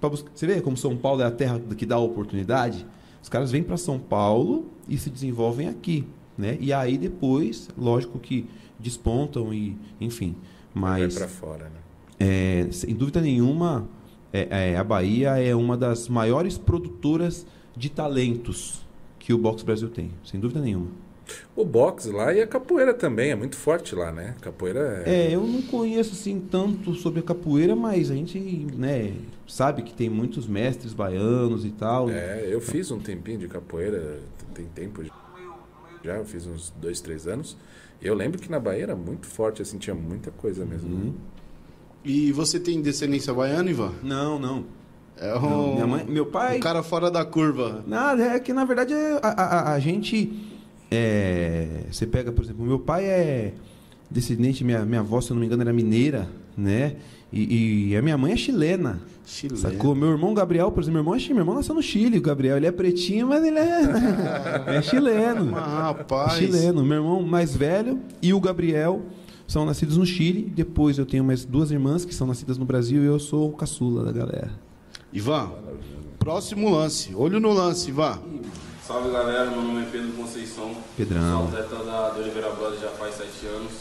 buscar- 0.01 0.31
Você 0.35 0.47
vê 0.47 0.61
como 0.61 0.77
São 0.77 0.97
Paulo 0.97 1.21
é 1.23 1.25
a 1.25 1.31
terra 1.31 1.61
que 1.77 1.85
dá 1.85 1.97
a 1.97 2.01
oportunidade? 2.01 2.87
Os 3.23 3.29
caras 3.29 3.51
vêm 3.51 3.63
para 3.63 3.77
São 3.77 3.99
Paulo 3.99 4.67
e 4.89 4.97
se 4.97 5.11
desenvolvem 5.11 5.69
aqui, 5.69 6.05
né? 6.39 6.57
E 6.61 6.73
aí 6.73 6.97
depois, 6.97 7.69
lógico 7.77 8.19
que 8.19 8.47
despontam 8.79 9.53
e, 9.53 9.77
enfim, 10.01 10.37
mas 10.73 11.15
Vai 11.15 11.27
pra 11.27 11.29
fora, 11.29 11.65
né? 11.65 11.81
é, 12.21 12.69
sem 12.71 12.95
dúvida 12.95 13.21
nenhuma, 13.21 13.89
é, 14.33 14.73
é, 14.73 14.77
a 14.77 14.85
Bahia 14.85 15.31
é 15.39 15.55
uma 15.55 15.77
das 15.77 16.09
maiores 16.09 16.57
produtoras 16.57 17.45
de 17.77 17.89
talentos 17.91 18.87
que 19.19 19.33
o 19.33 19.39
Box 19.39 19.63
Brasil 19.63 19.89
tem, 19.89 20.11
sem 20.25 20.39
dúvida 20.39 20.61
nenhuma. 20.61 20.89
O 21.55 21.63
boxe 21.63 22.11
lá 22.11 22.33
e 22.33 22.41
a 22.41 22.47
capoeira 22.47 22.95
também, 22.95 23.31
é 23.31 23.37
muito 23.37 23.55
forte 23.55 23.95
lá, 23.95 24.11
né? 24.11 24.35
Capoeira 24.41 25.03
é. 25.05 25.27
É, 25.27 25.35
eu 25.35 25.47
não 25.47 25.61
conheço 25.61 26.13
assim 26.15 26.41
tanto 26.41 26.95
sobre 26.95 27.21
a 27.21 27.23
capoeira, 27.23 27.77
mas 27.77 28.11
a 28.11 28.15
gente, 28.15 28.39
né, 28.75 29.13
sabe 29.47 29.83
que 29.83 29.93
tem 29.93 30.09
muitos 30.09 30.47
mestres 30.47 30.95
baianos 30.95 31.67
e 31.67 31.71
tal. 31.71 32.09
É, 32.09 32.47
eu 32.49 32.63
fiz 32.63 32.91
um 32.91 32.99
tempinho 32.99 33.39
de 33.41 33.47
capoeira, 33.49 34.21
tem 34.55 34.65
tempo 34.75 35.03
já, 36.05 36.15
eu 36.17 36.25
fiz 36.25 36.47
uns 36.47 36.73
dois, 36.81 37.01
três 37.01 37.27
anos. 37.27 37.57
E 38.01 38.07
eu 38.07 38.15
lembro 38.15 38.39
que 38.41 38.51
na 38.51 38.61
Bahia 38.61 38.85
era 38.85 38.97
muito 38.97 39.27
forte, 39.27 39.61
assim, 39.63 39.79
tinha 39.79 39.95
muita 39.95 40.31
coisa 40.31 40.65
mesmo. 40.65 40.89
Uhum. 40.95 41.15
E 42.05 42.31
você 42.33 42.61
tem 42.61 42.81
descendência 42.81 43.35
baiana, 43.35 43.69
Ivan? 43.71 43.93
Não, 44.03 44.39
não. 44.39 44.65
É 45.17 45.33
Não, 45.35 45.71
um, 45.71 45.75
Minha 45.75 45.87
mãe, 45.87 46.05
meu 46.09 46.27
pai. 46.27 46.59
um 46.59 46.61
cara 46.61 46.83
fora 46.83 47.11
da 47.11 47.25
curva. 47.25 47.83
Nada, 47.87 48.23
é 48.23 48.39
que 48.39 48.53
na 48.53 48.65
verdade 48.65 48.95
é- 48.95 49.19
a, 49.21 49.29
a- 49.29 49.73
a 49.75 49.81
gente. 49.81 50.33
é, 50.91 51.83
você 51.91 52.07
pega, 52.07 52.31
por 52.33 52.45
exemplo, 52.45 52.65
meu 52.65 52.79
pai 52.79 53.05
é 53.05 53.55
descendente, 54.11 54.63
minha, 54.65 54.85
minha 54.87 55.01
avó, 55.01 55.21
se 55.21 55.31
eu 55.31 55.35
não 55.35 55.41
me 55.41 55.47
engano, 55.47 55.63
era 55.63 55.73
mineira, 55.73 56.29
né? 56.57 56.97
E, 57.33 57.89
e 57.91 57.97
a 57.97 58.01
minha 58.01 58.17
mãe 58.17 58.33
é 58.33 58.37
chilena. 58.37 59.01
Chileno. 59.29 59.59
Sacou? 59.59 59.95
Meu 59.95 60.09
irmão 60.09 60.33
Gabriel, 60.33 60.73
por 60.73 60.81
exemplo, 60.81 60.95
meu 60.95 61.03
irmão 61.03 61.15
é 61.15 61.19
chileno. 61.19 61.35
Meu 61.37 61.43
irmão 61.43 61.57
nasceu 61.57 61.75
no 61.75 61.83
Chile. 61.83 62.19
O 62.19 62.23
Gabriel, 62.23 62.57
ele 62.57 62.67
é 62.67 62.73
pretinho, 62.73 63.29
mas 63.29 63.45
ele 63.45 63.59
é, 63.59 64.65
é 64.79 64.83
chileno. 64.83 65.55
Ah, 65.55 65.93
rapaz. 65.93 66.33
Chileno. 66.33 66.83
Meu 66.85 66.99
irmão 66.99 67.23
mais 67.23 67.55
velho 67.55 68.01
e 68.23 68.33
o 68.33 68.41
Gabriel 68.41 69.03
são 69.47 69.67
nascidos 69.67 69.99
no 69.99 70.07
Chile. 70.07 70.51
Depois 70.55 70.99
eu 70.99 71.05
tenho 71.05 71.23
mais 71.23 71.45
duas 71.45 71.71
irmãs 71.71 72.07
que 72.07 72.15
são 72.15 72.27
nascidas 72.27 72.57
no 72.57 72.65
Brasil 72.65 73.03
e 73.03 73.07
eu 73.07 73.19
sou 73.19 73.51
o 73.51 73.53
caçula 73.53 74.03
da 74.03 74.13
galera. 74.13 74.51
Ivan, 75.13 75.51
próximo 76.19 76.71
lance. 76.71 77.15
Olho 77.15 77.39
no 77.39 77.53
lance, 77.53 77.91
Ivan. 77.91 78.19
Salve 78.87 79.11
galera, 79.11 79.51
meu 79.51 79.61
nome 79.61 79.83
é 79.83 79.89
Pedro 79.93 80.13
Conceição. 80.13 80.75
Pedrão. 80.97 81.51
Sou 81.51 81.61
atleta 81.61 81.85
da 81.85 82.15
Oliveira 82.17 82.51
Brothers 82.53 82.81
já 82.81 82.89
faz 82.89 83.15
sete 83.17 83.47
anos. 83.47 83.73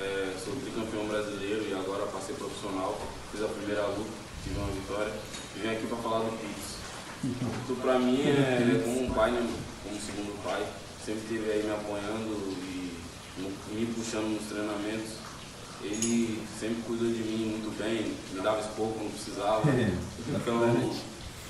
É, 0.00 0.32
sou 0.44 0.54
tricampeão 0.54 1.06
brasileiro 1.06 1.64
e 1.70 1.74
agora 1.74 2.06
passei 2.06 2.34
profissional. 2.34 3.00
Fiz 3.30 3.42
a 3.42 3.48
primeira 3.48 3.86
luta, 3.86 4.10
tive 4.44 4.58
uma 4.58 4.70
vitória. 4.70 5.12
E 5.56 5.58
vim 5.60 5.68
aqui 5.68 5.86
para 5.86 5.96
falar 5.98 6.18
do 6.20 6.38
Pix. 6.38 6.78
Tu 7.66 7.74
pra 7.76 7.98
mim 7.98 8.22
é 8.22 8.80
como 8.84 9.04
um 9.04 9.12
pai, 9.12 9.30
né, 9.32 9.46
como 9.82 10.00
segundo 10.00 10.42
pai. 10.44 10.64
Sempre 11.04 11.22
esteve 11.22 11.50
aí 11.50 11.62
me 11.64 11.70
apoiando 11.70 12.56
e 12.60 12.92
me 13.72 13.86
puxando 13.94 14.34
nos 14.34 14.48
treinamentos. 14.48 15.12
Ele 15.82 16.42
sempre 16.58 16.82
cuidou 16.82 17.08
de 17.08 17.22
mim 17.22 17.50
muito 17.50 17.76
bem, 17.78 18.12
me 18.32 18.40
dava 18.40 18.60
esporro 18.60 18.94
quando 18.98 19.12
precisava. 19.12 19.62
Então 20.28 20.64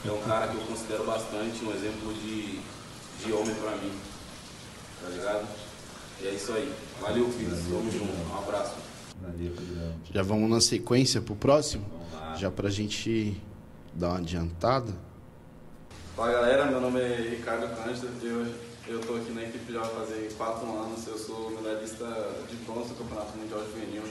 é 0.04 0.12
um 0.12 0.22
cara 0.22 0.48
que 0.48 0.54
eu 0.54 0.60
considero 0.62 1.04
bastante 1.04 1.64
um 1.64 1.72
exemplo 1.74 2.14
de, 2.14 2.60
de 3.24 3.32
homem 3.32 3.54
pra 3.56 3.72
mim. 3.72 3.92
Tá 5.02 5.08
ligado? 5.08 5.46
E 6.20 6.26
é 6.26 6.30
isso 6.32 6.52
aí. 6.52 6.72
Valeu, 7.00 7.30
filho. 7.30 7.50
Tamo 7.50 7.90
junto. 7.90 8.32
Um 8.32 8.38
abraço. 8.38 8.74
Já 10.12 10.22
vamos 10.22 10.48
na 10.48 10.60
sequência 10.60 11.20
pro 11.20 11.34
próximo? 11.34 11.84
Já 12.38 12.52
pra 12.52 12.70
gente 12.70 13.36
dar 13.92 14.10
uma 14.10 14.18
adiantada. 14.18 14.94
Fala 16.14 16.30
galera, 16.30 16.66
meu 16.66 16.80
nome 16.80 17.00
é 17.00 17.34
Ricardo 17.36 17.66
Cândido. 17.74 18.06
Eu, 18.22 18.46
eu 18.86 19.00
tô 19.00 19.16
aqui 19.16 19.32
na 19.32 19.42
equipe 19.42 19.72
já 19.72 19.82
fazer 19.82 20.32
quatro 20.36 20.70
anos. 20.70 21.04
Eu 21.08 21.18
sou 21.18 21.50
medalhista 21.50 22.06
de 22.48 22.54
bronze 22.58 22.90
do 22.90 22.94
Campeonato 22.94 23.36
Mundial 23.36 23.64
Juvenil. 23.64 24.04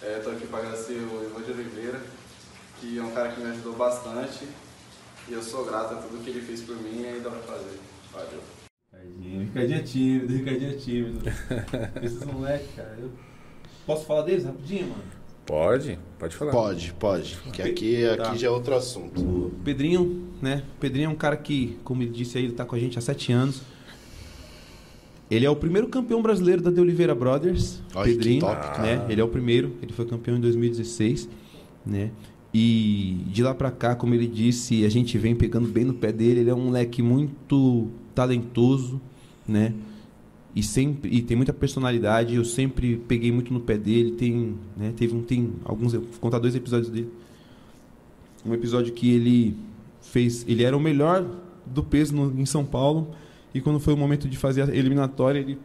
É, 0.00 0.18
tô 0.20 0.30
aqui 0.30 0.46
para 0.46 0.60
agradecer 0.60 0.94
o 0.94 1.24
Ivan 1.24 1.42
de 1.42 1.52
Oliveira, 1.52 2.00
que 2.80 2.98
é 2.98 3.02
um 3.02 3.10
cara 3.10 3.32
que 3.32 3.42
me 3.42 3.50
ajudou 3.50 3.74
bastante. 3.74 4.48
E 5.28 5.34
eu 5.34 5.42
sou 5.42 5.66
grato 5.66 5.92
a 5.92 5.96
tudo 5.98 6.24
que 6.24 6.30
ele 6.30 6.40
fez 6.40 6.62
por 6.62 6.76
mim 6.76 7.02
e 7.02 7.06
ainda 7.06 7.28
vai 7.28 7.42
fazer. 7.42 7.78
Valeu. 8.10 8.40
Ricardinho, 8.94 9.40
Ricardinho 9.44 9.78
é 9.78 9.82
tímido, 9.82 10.32
Ricardinho 10.32 10.70
é 10.70 10.76
tímido. 10.76 11.30
Esses 12.02 12.24
moleques, 12.24 12.74
cara. 12.74 12.96
Eu... 12.98 13.10
Posso 13.84 14.06
falar 14.06 14.22
deles 14.22 14.46
rapidinho, 14.46 14.88
mano? 14.88 15.23
Pode, 15.46 15.98
pode 16.18 16.34
falar. 16.36 16.52
Pode, 16.52 16.94
pode. 16.98 17.36
Que 17.52 17.62
aqui, 17.62 18.04
aqui 18.06 18.16
Tá. 18.16 18.34
já 18.34 18.46
é 18.46 18.50
outro 18.50 18.74
assunto. 18.74 19.20
O 19.20 19.50
Pedrinho, 19.62 20.24
né? 20.40 20.62
O 20.76 20.80
Pedrinho 20.80 21.06
é 21.06 21.08
um 21.08 21.14
cara 21.14 21.36
que, 21.36 21.76
como 21.84 22.02
ele 22.02 22.10
disse 22.10 22.38
aí, 22.38 22.44
ele 22.44 22.54
tá 22.54 22.64
com 22.64 22.74
a 22.74 22.78
gente 22.78 22.98
há 22.98 23.02
sete 23.02 23.30
anos. 23.32 23.60
Ele 25.30 25.44
é 25.44 25.50
o 25.50 25.56
primeiro 25.56 25.88
campeão 25.88 26.22
brasileiro 26.22 26.62
da 26.62 26.70
De 26.70 26.80
Oliveira 26.80 27.14
Brothers. 27.14 27.82
Olha 27.94 28.04
que 28.10 28.16
Pedrinho, 28.16 28.40
top, 28.40 28.80
né? 28.80 29.04
Ele 29.08 29.20
é 29.20 29.24
o 29.24 29.28
primeiro. 29.28 29.72
Ele 29.82 29.92
foi 29.92 30.04
campeão 30.06 30.36
em 30.36 30.40
2016, 30.40 31.28
né? 31.84 32.10
E 32.52 33.18
de 33.26 33.42
lá 33.42 33.54
pra 33.54 33.70
cá, 33.70 33.94
como 33.96 34.14
ele 34.14 34.26
disse, 34.28 34.84
a 34.84 34.88
gente 34.88 35.18
vem 35.18 35.34
pegando 35.34 35.66
bem 35.68 35.84
no 35.84 35.94
pé 35.94 36.12
dele. 36.12 36.40
Ele 36.40 36.50
é 36.50 36.54
um 36.54 36.66
moleque 36.66 37.02
muito 37.02 37.88
talentoso, 38.14 39.00
né? 39.46 39.74
E 40.54 40.62
sempre 40.62 41.10
e 41.10 41.20
tem 41.22 41.36
muita 41.36 41.52
personalidade. 41.52 42.34
Eu 42.34 42.44
sempre 42.44 42.96
peguei 43.08 43.32
muito 43.32 43.52
no 43.52 43.60
pé 43.60 43.76
dele. 43.76 44.12
Tem, 44.12 44.54
né? 44.76 44.92
Teve 44.96 45.14
um 45.16 45.22
tem 45.22 45.52
alguns, 45.64 45.92
vou 45.94 46.04
contar 46.20 46.38
dois 46.38 46.54
episódios 46.54 46.90
dele 46.90 47.10
um 48.46 48.52
episódio 48.52 48.92
que 48.92 49.10
ele 49.10 49.56
fez. 50.02 50.44
Ele 50.46 50.62
era 50.64 50.76
o 50.76 50.80
melhor 50.80 51.26
do 51.64 51.82
peso 51.82 52.14
no- 52.14 52.40
em 52.40 52.44
São 52.44 52.64
Paulo. 52.64 53.08
E 53.54 53.60
quando 53.60 53.80
foi 53.80 53.94
o 53.94 53.96
momento 53.96 54.28
de 54.28 54.36
fazer 54.36 54.68
a 54.70 54.74
eliminatória, 54.76 55.38
ele 55.38 55.58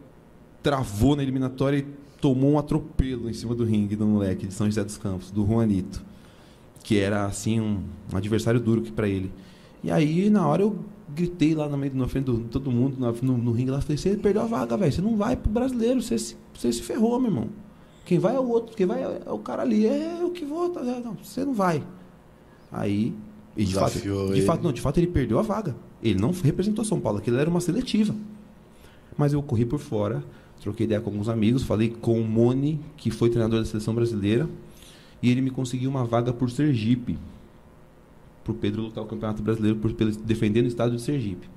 travou 0.63 1.15
na 1.15 1.23
eliminatória 1.23 1.77
e 1.79 1.85
tomou 2.21 2.51
um 2.51 2.57
atropelo 2.59 3.29
em 3.29 3.33
cima 3.33 3.53
do 3.55 3.63
ringue 3.65 3.95
do 3.95 4.05
moleque 4.05 4.47
de 4.47 4.53
São 4.53 4.65
José 4.67 4.83
dos 4.83 4.97
Campos, 4.97 5.29
do 5.31 5.45
Juanito. 5.45 6.01
Que 6.83 6.97
era, 6.99 7.25
assim, 7.25 7.59
um, 7.59 7.81
um 8.13 8.17
adversário 8.17 8.59
duro 8.59 8.81
que 8.81 8.91
para 8.91 9.07
ele. 9.07 9.29
E 9.83 9.91
aí, 9.91 10.29
na 10.29 10.47
hora, 10.47 10.61
eu 10.63 10.77
gritei 11.15 11.53
lá 11.55 11.67
no 11.69 11.77
meio, 11.77 11.93
na 11.95 12.07
frente 12.07 12.31
de 12.31 12.39
todo 12.45 12.71
mundo, 12.71 12.97
na- 12.99 13.11
no, 13.21 13.37
no 13.37 13.51
ringue 13.51 13.71
lá, 13.71 13.81
falei: 13.81 13.97
Você 13.97 14.15
perdeu 14.15 14.41
a 14.41 14.45
vaga, 14.45 14.75
velho. 14.77 14.91
Você 14.91 15.01
não 15.01 15.15
vai 15.17 15.35
pro 15.35 15.51
brasileiro. 15.51 16.01
Você, 16.01 16.17
se- 16.17 16.35
você 16.53 16.71
se 16.71 16.81
ferrou, 16.81 17.19
meu 17.19 17.29
irmão. 17.31 17.49
Quem 18.05 18.17
vai 18.19 18.35
é 18.35 18.39
o 18.39 18.47
outro. 18.47 18.75
Quem 18.75 18.85
vai 18.85 19.03
é, 19.03 19.21
é 19.25 19.31
o 19.31 19.39
cara 19.39 19.61
ali. 19.61 19.85
É 19.85 20.21
o 20.23 20.31
que 20.31 20.43
vota. 20.45 20.79
É, 20.79 20.99
não, 20.99 21.15
você 21.21 21.45
não 21.45 21.53
vai. 21.53 21.83
Aí, 22.71 23.13
de 23.57 23.73
fato, 23.73 23.93
Desafiou 23.93 24.27
de 24.27 24.33
ele. 24.33 24.41
fato, 24.43 24.63
não, 24.63 24.71
de 24.71 24.81
fato 24.81 24.97
ele 24.97 25.07
perdeu 25.07 25.39
a 25.39 25.41
vaga. 25.41 25.75
Ele 26.01 26.19
não 26.19 26.31
representou 26.31 26.85
São 26.85 26.99
Paulo, 26.99 27.17
aquilo 27.19 27.37
era 27.37 27.49
uma 27.49 27.59
seletiva. 27.59 28.15
Mas 29.17 29.33
eu 29.33 29.41
corri 29.43 29.65
por 29.65 29.79
fora, 29.79 30.23
troquei 30.61 30.85
ideia 30.85 31.01
com 31.01 31.09
alguns 31.09 31.27
amigos, 31.27 31.63
falei 31.63 31.89
com 31.89 32.19
o 32.21 32.23
Mone, 32.25 32.79
que 32.95 33.11
foi 33.11 33.29
treinador 33.29 33.59
da 33.59 33.65
seleção 33.65 33.93
brasileira, 33.93 34.47
e 35.21 35.29
ele 35.29 35.41
me 35.41 35.49
conseguiu 35.49 35.89
uma 35.89 36.05
vaga 36.05 36.31
por 36.31 36.49
Sergipe. 36.49 37.17
Pro 38.53 38.61
Pedro 38.61 38.81
lutar 38.83 39.03
o 39.03 39.07
Campeonato 39.07 39.41
Brasileiro 39.41 39.77
por, 39.79 39.91
pelo- 39.93 40.11
defendendo 40.11 40.65
o 40.65 40.67
estado 40.67 40.95
de 40.95 41.01
Sergipe. 41.01 41.47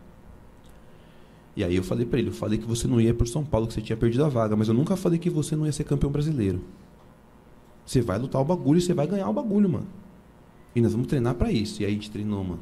E 1.55 1.63
aí 1.63 1.77
eu 1.77 1.83
falei 1.83 2.07
pra 2.07 2.19
ele, 2.19 2.29
eu 2.29 2.33
falei 2.33 2.59
que 2.59 2.67
você 2.67 2.87
não 2.89 3.01
ia 3.01 3.13
por 3.13 3.29
São 3.29 3.45
Paulo, 3.45 3.67
que 3.67 3.75
você 3.75 3.81
tinha 3.83 3.97
perdido 3.97 4.25
a 4.25 4.29
vaga, 4.29 4.57
mas 4.57 4.69
eu 4.69 4.75
nunca 4.75 4.97
falei 4.97 5.19
que 5.19 5.29
você 5.29 5.55
não 5.55 5.67
ia 5.67 5.73
ser 5.73 5.85
campeão 5.85 6.11
brasileiro. 6.11 6.61
Você 7.85 8.01
vai 8.01 8.19
lutar 8.19 8.41
o 8.41 8.45
bagulho 8.45 8.79
e 8.79 8.81
você 8.81 8.95
vai 8.95 9.07
ganhar 9.07 9.29
o 9.29 9.33
bagulho, 9.33 9.69
mano. 9.69 9.87
E 10.75 10.81
nós 10.81 10.93
vamos 10.93 11.09
treinar 11.09 11.35
pra 11.35 11.53
isso. 11.53 11.83
E 11.83 11.85
aí 11.85 11.91
a 11.91 11.95
gente 11.95 12.11
treinou, 12.11 12.43
mano. 12.43 12.61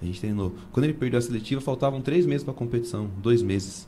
A 0.00 0.04
gente 0.04 0.18
treinou. 0.20 0.54
Quando 0.72 0.84
ele 0.84 0.94
perdeu 0.94 1.18
a 1.18 1.22
seletiva, 1.22 1.60
faltavam 1.60 2.00
três 2.00 2.24
meses 2.24 2.42
pra 2.42 2.54
competição. 2.54 3.10
Dois 3.22 3.42
meses. 3.42 3.86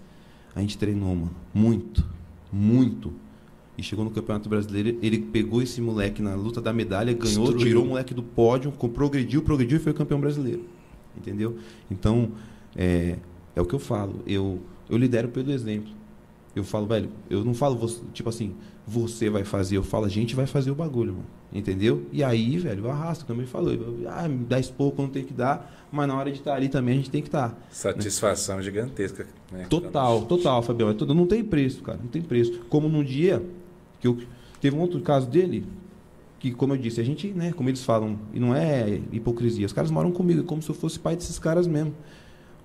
A 0.54 0.60
gente 0.60 0.76
treinou, 0.76 1.14
mano. 1.14 1.30
Muito. 1.54 2.04
Muito. 2.52 3.12
E 3.76 3.82
chegou 3.82 4.04
no 4.04 4.10
Campeonato 4.10 4.48
Brasileiro, 4.48 4.98
ele 5.02 5.18
pegou 5.18 5.60
esse 5.60 5.80
moleque 5.80 6.22
na 6.22 6.34
luta 6.34 6.60
da 6.60 6.72
medalha, 6.72 7.12
ganhou, 7.12 7.46
Destruiu. 7.46 7.58
tirou 7.58 7.84
o 7.84 7.86
moleque 7.88 8.14
do 8.14 8.22
pódio, 8.22 8.70
progrediu, 8.72 9.42
progrediu 9.42 9.78
e 9.78 9.80
foi 9.80 9.92
campeão 9.92 10.20
brasileiro. 10.20 10.64
Entendeu? 11.16 11.56
Então, 11.90 12.30
é, 12.76 13.16
é 13.54 13.60
o 13.60 13.64
que 13.64 13.74
eu 13.74 13.78
falo. 13.80 14.20
Eu, 14.26 14.60
eu 14.88 14.96
lidero 14.96 15.28
pelo 15.28 15.50
exemplo. 15.50 15.92
Eu 16.54 16.62
falo, 16.62 16.86
velho, 16.86 17.10
eu 17.28 17.44
não 17.44 17.52
falo, 17.52 17.76
você, 17.76 18.00
tipo 18.12 18.28
assim, 18.28 18.54
você 18.86 19.28
vai 19.28 19.42
fazer, 19.42 19.76
eu 19.76 19.82
falo, 19.82 20.04
a 20.04 20.08
gente 20.08 20.36
vai 20.36 20.46
fazer 20.46 20.70
o 20.70 20.74
bagulho, 20.74 21.12
mano. 21.14 21.26
Entendeu? 21.52 22.06
E 22.12 22.22
aí, 22.22 22.58
velho, 22.58 22.84
eu 22.84 22.90
arrasto, 22.90 23.24
como 23.24 23.40
ele 23.40 23.48
falou. 23.48 23.72
Eu, 23.72 23.96
ah, 24.08 24.28
me 24.28 24.44
dá 24.44 24.58
esporro 24.58 24.92
quando 24.92 25.10
tem 25.10 25.24
que 25.24 25.32
dar, 25.32 25.86
mas 25.90 26.06
na 26.06 26.16
hora 26.16 26.30
de 26.30 26.38
estar 26.38 26.54
ali 26.54 26.68
também 26.68 26.94
a 26.94 26.96
gente 26.96 27.10
tem 27.10 27.22
que 27.22 27.28
estar. 27.28 27.56
Satisfação 27.70 28.60
gigantesca. 28.62 29.26
Né? 29.52 29.66
Total, 29.68 30.22
total, 30.22 30.62
Fabião. 30.62 30.90
É 30.90 31.14
não 31.14 31.26
tem 31.26 31.44
preço, 31.44 31.82
cara. 31.82 31.98
Não 32.00 32.08
tem 32.08 32.22
preço. 32.22 32.60
Como 32.68 32.88
num 32.88 33.04
dia 33.04 33.40
que 34.04 34.08
eu 34.08 34.18
teve 34.60 34.76
um 34.76 34.80
outro 34.80 35.00
caso 35.00 35.26
dele 35.26 35.64
que, 36.38 36.50
como 36.52 36.74
eu 36.74 36.76
disse, 36.76 37.00
a 37.00 37.04
gente, 37.04 37.28
né, 37.28 37.52
como 37.52 37.70
eles 37.70 37.82
falam, 37.82 38.18
e 38.34 38.38
não 38.38 38.54
é 38.54 39.00
hipocrisia. 39.10 39.64
Os 39.64 39.72
caras 39.72 39.90
moram 39.90 40.12
comigo, 40.12 40.40
é 40.40 40.44
como 40.44 40.60
se 40.60 40.68
eu 40.68 40.74
fosse 40.74 40.98
pai 40.98 41.16
desses 41.16 41.38
caras 41.38 41.66
mesmo. 41.66 41.94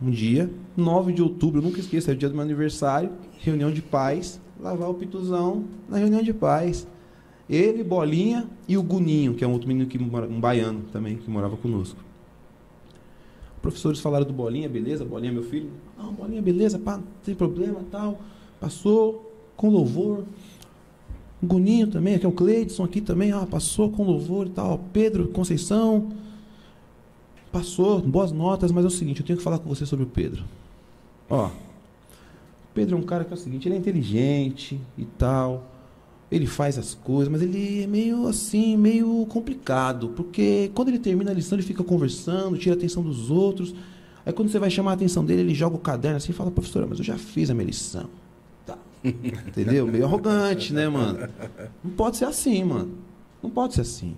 Um 0.02 0.12
dia, 0.12 0.50
9 0.76 1.14
de 1.14 1.22
outubro, 1.22 1.60
eu 1.60 1.64
nunca 1.64 1.80
esqueço, 1.80 2.10
é 2.10 2.14
o 2.14 2.18
dia 2.18 2.28
do 2.28 2.36
meu 2.36 2.44
aniversário, 2.44 3.12
reunião 3.40 3.72
de 3.72 3.82
pais, 3.82 4.42
lavar 4.60 4.90
o 4.90 4.94
pituzão 4.94 5.64
na 5.88 5.98
reunião 5.98 6.22
de 6.22 6.34
pais. 6.34 6.86
Ele, 7.50 7.84
Bolinha 7.84 8.50
e 8.68 8.78
o 8.78 8.84
Guninho, 8.84 9.34
que 9.34 9.44
é 9.44 9.48
um 9.48 9.54
outro 9.54 9.68
menino 9.68 9.88
que 9.90 9.98
mora, 9.98 10.28
um 10.28 10.40
baiano 10.42 10.84
também, 10.92 11.16
que 11.16 11.30
morava 11.30 11.56
conosco. 11.56 12.00
Professores 13.62 14.00
falaram 14.00 14.26
do 14.26 14.34
Bolinha, 14.34 14.68
beleza? 14.68 15.06
Bolinha, 15.06 15.32
meu 15.32 15.44
filho. 15.44 15.70
Não, 15.98 16.12
Bolinha, 16.14 16.42
beleza, 16.42 16.78
pá, 16.78 16.98
não 16.98 17.06
tem 17.24 17.34
problema, 17.34 17.82
tal. 17.90 18.20
Passou 18.60 19.30
com 19.56 19.70
louvor. 19.70 20.24
O 21.42 21.46
Guninho 21.46 21.88
também, 21.88 22.16
aqui 22.16 22.26
é 22.26 22.30
o 22.30 22.34
Cleidson 22.34 22.84
aqui 22.84 23.00
também, 23.00 23.32
ah, 23.32 23.48
passou 23.50 23.90
com 23.90 24.04
louvor 24.04 24.48
e 24.48 24.50
tal. 24.50 24.80
Pedro 24.92 25.28
Conceição. 25.30 26.10
Passou, 27.52 28.00
boas 28.02 28.32
notas, 28.32 28.72
mas 28.72 28.84
é 28.86 28.88
o 28.88 28.92
seguinte, 28.92 29.22
eu 29.22 29.26
tenho 29.26 29.38
que 29.38 29.44
falar 29.44 29.58
com 29.58 29.68
você 29.68 29.86
sobre 29.86 30.06
o 30.06 30.08
Pedro. 30.08 30.44
Ó, 31.28 31.48
o 31.48 31.52
Pedro 32.76 32.96
é 32.96 33.00
um 33.00 33.04
cara 33.04 33.24
que 33.24 33.32
é 33.32 33.36
o 33.36 33.40
seguinte, 33.40 33.68
ele 33.68 33.76
é 33.76 33.78
inteligente 33.78 34.80
e 34.98 35.06
tal. 35.06 35.68
Ele 36.32 36.46
faz 36.46 36.78
as 36.78 36.94
coisas, 36.94 37.28
mas 37.28 37.42
ele 37.42 37.82
é 37.82 37.88
meio 37.88 38.28
assim, 38.28 38.78
meio 38.78 39.26
complicado, 39.28 40.10
porque 40.10 40.70
quando 40.76 40.90
ele 40.90 41.00
termina 41.00 41.32
a 41.32 41.34
lição, 41.34 41.58
ele 41.58 41.66
fica 41.66 41.84
conversando, 41.84 42.56
tira 42.56 42.76
a 42.76 42.78
atenção 42.78 43.02
dos 43.02 43.32
outros. 43.32 43.74
Aí 44.24 44.32
quando 44.32 44.50
você 44.50 44.60
vai 44.60 44.70
chamar 44.70 44.92
a 44.92 44.94
atenção 44.94 45.26
dele, 45.26 45.42
ele 45.42 45.56
joga 45.56 45.76
o 45.76 45.80
caderno 45.80 46.18
assim 46.18 46.32
e 46.32 46.36
fala, 46.36 46.52
professora, 46.52 46.86
mas 46.88 47.00
eu 47.00 47.06
já 47.06 47.18
fiz 47.18 47.50
a 47.50 47.56
minha 47.56 47.66
lição. 47.66 48.08
Entendeu? 49.04 49.88
Meio 49.88 50.06
arrogante, 50.06 50.74
né, 50.74 50.88
mano? 50.90 51.30
Não 51.84 51.92
pode 51.92 52.18
ser 52.18 52.26
assim, 52.26 52.64
mano. 52.64 52.98
Não 53.42 53.50
pode 53.50 53.76
ser 53.76 53.82
assim. 53.82 54.16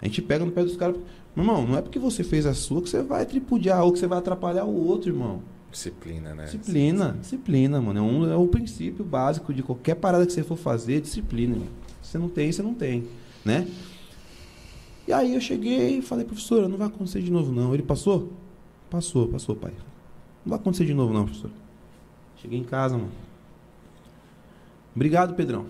A 0.00 0.06
gente 0.06 0.22
pega 0.22 0.44
no 0.44 0.52
pé 0.52 0.64
dos 0.64 0.76
caras. 0.76 0.96
Meu 1.36 1.44
irmão, 1.44 1.66
não 1.66 1.76
é 1.76 1.82
porque 1.82 1.98
você 1.98 2.24
fez 2.24 2.46
a 2.46 2.54
sua 2.54 2.82
que 2.82 2.88
você 2.88 3.02
vai 3.02 3.26
tripudiar 3.26 3.84
ou 3.84 3.92
que 3.92 3.98
você 3.98 4.06
vai 4.06 4.18
atrapalhar 4.18 4.64
o 4.64 4.86
outro, 4.86 5.10
irmão. 5.10 5.42
Disciplina, 5.70 6.34
né? 6.34 6.44
Disciplina, 6.44 7.16
disciplina, 7.20 7.80
mano. 7.80 7.98
É, 7.98 8.02
um, 8.02 8.32
é 8.32 8.36
o 8.36 8.46
princípio 8.46 9.04
básico 9.04 9.52
de 9.52 9.62
qualquer 9.62 9.96
parada 9.96 10.24
que 10.24 10.32
você 10.32 10.42
for 10.42 10.56
fazer, 10.56 11.00
disciplina, 11.00 11.54
irmão. 11.54 11.68
Se 12.02 12.12
você 12.12 12.18
não 12.18 12.28
tem, 12.28 12.50
você 12.50 12.62
não 12.62 12.74
tem, 12.74 13.04
né? 13.44 13.68
E 15.06 15.12
aí 15.12 15.34
eu 15.34 15.40
cheguei 15.40 15.98
e 15.98 16.02
falei, 16.02 16.24
professora, 16.24 16.68
não 16.68 16.78
vai 16.78 16.86
acontecer 16.86 17.20
de 17.20 17.30
novo 17.30 17.52
não. 17.52 17.74
Ele 17.74 17.82
passou? 17.82 18.32
Passou, 18.88 19.28
passou, 19.28 19.54
pai. 19.54 19.72
Não 20.44 20.50
vai 20.50 20.58
acontecer 20.58 20.86
de 20.86 20.94
novo 20.94 21.12
não, 21.12 21.24
professor. 21.24 21.50
Cheguei 22.36 22.58
em 22.58 22.64
casa, 22.64 22.96
mano. 22.96 23.27
Obrigado, 24.98 25.36
Pedrão. 25.36 25.66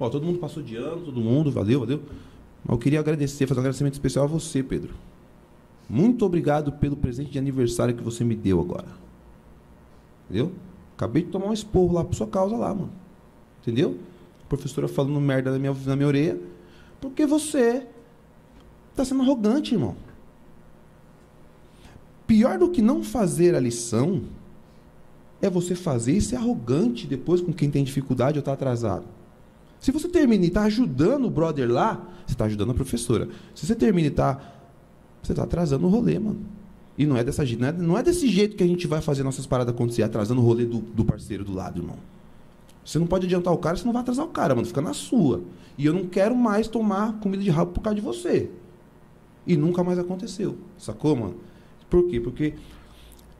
Ó, 0.00 0.10
todo 0.10 0.26
mundo 0.26 0.40
passou 0.40 0.60
de 0.60 0.74
ano, 0.74 1.04
todo 1.04 1.20
mundo, 1.20 1.48
valeu, 1.48 1.78
valeu. 1.78 2.02
Mas 2.64 2.72
eu 2.72 2.78
queria 2.78 2.98
agradecer, 2.98 3.46
fazer 3.46 3.60
um 3.60 3.62
agradecimento 3.62 3.92
especial 3.92 4.24
a 4.24 4.26
você, 4.26 4.64
Pedro. 4.64 4.94
Muito 5.88 6.24
obrigado 6.26 6.72
pelo 6.72 6.96
presente 6.96 7.30
de 7.30 7.38
aniversário 7.38 7.94
que 7.94 8.02
você 8.02 8.24
me 8.24 8.34
deu 8.34 8.60
agora. 8.60 8.88
Entendeu? 10.24 10.52
Acabei 10.96 11.22
de 11.22 11.30
tomar 11.30 11.46
um 11.46 11.52
esporro 11.52 11.94
lá 11.94 12.02
por 12.02 12.16
sua 12.16 12.26
causa 12.26 12.56
lá, 12.56 12.74
mano. 12.74 12.90
Entendeu? 13.62 13.96
A 14.42 14.48
professora 14.48 14.88
falando 14.88 15.20
merda 15.20 15.52
na 15.52 15.58
minha, 15.60 15.76
na 15.86 15.94
minha 15.94 16.08
orelha. 16.08 16.40
Porque 17.00 17.26
você 17.26 17.86
tá 18.96 19.04
sendo 19.04 19.22
arrogante, 19.22 19.74
irmão. 19.74 19.94
Pior 22.26 22.58
do 22.58 22.70
que 22.70 22.82
não 22.82 23.04
fazer 23.04 23.54
a 23.54 23.60
lição 23.60 24.24
é 25.40 25.48
você 25.48 25.74
fazer 25.74 26.12
e 26.12 26.20
ser 26.20 26.36
arrogante 26.36 27.06
depois 27.06 27.40
com 27.40 27.52
quem 27.52 27.70
tem 27.70 27.84
dificuldade 27.84 28.38
ou 28.38 28.40
está 28.40 28.52
atrasado. 28.52 29.04
Se 29.80 29.92
você 29.92 30.08
termina 30.08 30.44
e 30.44 30.48
está 30.48 30.62
ajudando 30.62 31.26
o 31.26 31.30
brother 31.30 31.70
lá, 31.70 31.94
você 32.26 32.34
está 32.34 32.46
ajudando 32.46 32.70
a 32.70 32.74
professora. 32.74 33.28
Se 33.54 33.66
você 33.66 33.74
termina 33.74 34.08
e 34.08 34.10
está. 34.10 34.40
Você 35.22 35.32
está 35.32 35.44
atrasando 35.44 35.86
o 35.86 35.90
rolê, 35.90 36.18
mano. 36.18 36.40
E 36.96 37.06
não 37.06 37.16
é, 37.16 37.22
dessa, 37.22 37.44
não, 37.44 37.68
é, 37.68 37.72
não 37.72 37.98
é 37.98 38.02
desse 38.02 38.26
jeito 38.26 38.56
que 38.56 38.62
a 38.64 38.66
gente 38.66 38.86
vai 38.88 39.00
fazer 39.00 39.22
nossas 39.22 39.46
paradas 39.46 39.72
acontecer, 39.72 40.02
atrasando 40.02 40.40
o 40.40 40.44
rolê 40.44 40.64
do, 40.64 40.78
do 40.78 41.04
parceiro 41.04 41.44
do 41.44 41.54
lado, 41.54 41.78
irmão. 41.78 41.96
Você 42.84 42.98
não 42.98 43.06
pode 43.06 43.26
adiantar 43.26 43.52
o 43.52 43.58
cara, 43.58 43.76
você 43.76 43.84
não 43.84 43.92
vai 43.92 44.02
atrasar 44.02 44.24
o 44.24 44.28
cara, 44.28 44.54
mano. 44.54 44.66
Fica 44.66 44.80
na 44.80 44.92
sua. 44.92 45.42
E 45.76 45.86
eu 45.86 45.92
não 45.92 46.06
quero 46.06 46.34
mais 46.34 46.66
tomar 46.66 47.20
comida 47.20 47.42
de 47.42 47.50
rabo 47.50 47.72
por 47.72 47.82
causa 47.82 47.94
de 47.94 48.00
você. 48.00 48.50
E 49.46 49.56
nunca 49.56 49.84
mais 49.84 49.98
aconteceu. 49.98 50.58
Sacou, 50.76 51.14
mano? 51.14 51.36
Por 51.88 52.08
quê? 52.08 52.18
Porque 52.18 52.54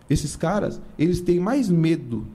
esses 0.09 0.37
caras, 0.37 0.81
eles 0.99 1.21
têm 1.21 1.39
mais 1.39 1.69
medo. 1.69 2.27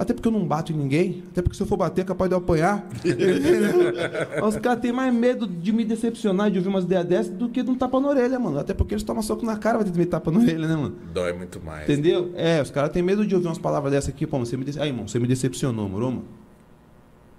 Até 0.00 0.14
porque 0.14 0.28
eu 0.28 0.32
não 0.32 0.46
bato 0.46 0.72
em 0.72 0.76
ninguém. 0.76 1.22
Até 1.30 1.42
porque 1.42 1.54
se 1.54 1.62
eu 1.62 1.66
for 1.66 1.76
bater, 1.76 2.00
é 2.00 2.04
capaz 2.04 2.30
de 2.30 2.34
eu 2.34 2.38
apanhar. 2.38 2.88
Os 4.42 4.56
caras 4.56 4.80
têm 4.80 4.92
mais 4.92 5.12
medo 5.12 5.46
de 5.46 5.72
me 5.72 5.84
decepcionar, 5.84 6.50
de 6.50 6.56
ouvir 6.56 6.70
umas 6.70 6.84
ideias 6.84 7.04
dessas, 7.04 7.32
do 7.32 7.50
que 7.50 7.62
de 7.62 7.70
um 7.70 7.74
tapa 7.74 8.00
na 8.00 8.08
orelha, 8.08 8.38
mano. 8.38 8.58
Até 8.58 8.72
porque 8.72 8.94
eles 8.94 9.02
tomam 9.02 9.22
soco 9.22 9.44
na 9.44 9.58
cara, 9.58 9.76
vai 9.76 9.84
ter 9.84 9.92
que 9.92 9.98
me 9.98 10.06
tapa 10.06 10.30
na 10.30 10.38
orelha, 10.38 10.66
né, 10.66 10.74
mano? 10.74 10.96
Dói 11.12 11.34
muito 11.34 11.60
mais. 11.60 11.82
Entendeu? 11.82 12.32
É, 12.34 12.62
os 12.62 12.70
caras 12.70 12.90
têm 12.92 13.02
medo 13.02 13.26
de 13.26 13.34
ouvir 13.34 13.48
umas 13.48 13.58
palavras 13.58 13.92
dessas 13.92 14.08
aqui. 14.08 14.26
Pô, 14.26 14.38
você 14.38 14.56
me 14.56 14.64
dece... 14.64 14.80
Aí, 14.80 14.88
irmão, 14.88 15.06
você 15.06 15.18
me 15.18 15.26
decepcionou, 15.26 15.86
moro, 15.86 16.06
mano? 16.06 16.24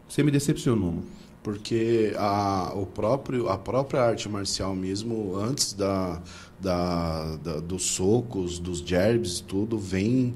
Você 0.07 0.22
me 0.22 0.30
decepcionou, 0.30 0.91
mano. 0.91 1.03
Porque 1.41 2.14
a, 2.16 2.74
o 2.76 2.86
próprio, 2.86 3.49
a 3.49 3.57
própria 3.57 4.03
arte 4.03 4.30
marcial 4.30 4.76
mesmo, 4.76 5.36
antes 5.36 5.74
da, 5.74 6.22
da, 6.62 7.36
da 7.38 7.59
dos 7.59 7.84
socos, 7.84 8.59
dos 8.59 8.80
jabs, 8.80 9.39
tudo, 9.39 9.78
vem 9.78 10.34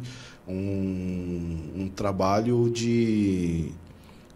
um, 0.48 1.58
um 1.76 1.90
trabalho 1.96 2.70
de, 2.70 3.72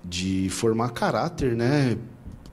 de 0.04 0.50
formar 0.50 0.90
caráter, 0.90 1.56
né? 1.56 1.98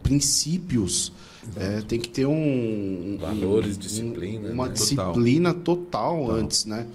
Princípios. 0.02 1.12
É, 1.54 1.80
tem 1.82 2.00
que 2.00 2.08
ter 2.08 2.26
um... 2.26 3.18
Valores, 3.20 3.76
um, 3.76 3.80
disciplina. 3.80 4.50
Uma 4.50 4.66
né? 4.66 4.72
disciplina 4.72 5.54
total, 5.54 6.22
total 6.22 6.30
antes, 6.30 6.64
né? 6.64 6.86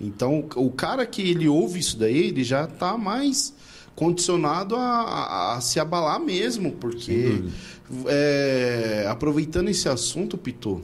Então, 0.00 0.44
o 0.56 0.70
cara 0.70 1.06
que 1.06 1.22
ele 1.22 1.48
ouve 1.48 1.80
isso 1.80 1.98
daí, 1.98 2.28
ele 2.28 2.44
já 2.44 2.64
está 2.64 2.96
mais 2.98 3.54
condicionado 3.94 4.76
a, 4.76 4.80
a, 4.80 5.56
a, 5.56 5.60
se 5.60 5.80
abalar 5.80 6.20
mesmo, 6.20 6.72
porque 6.72 7.42
é, 8.06 9.06
aproveitando 9.08 9.70
esse 9.70 9.88
assunto, 9.88 10.36
Pitou, 10.36 10.82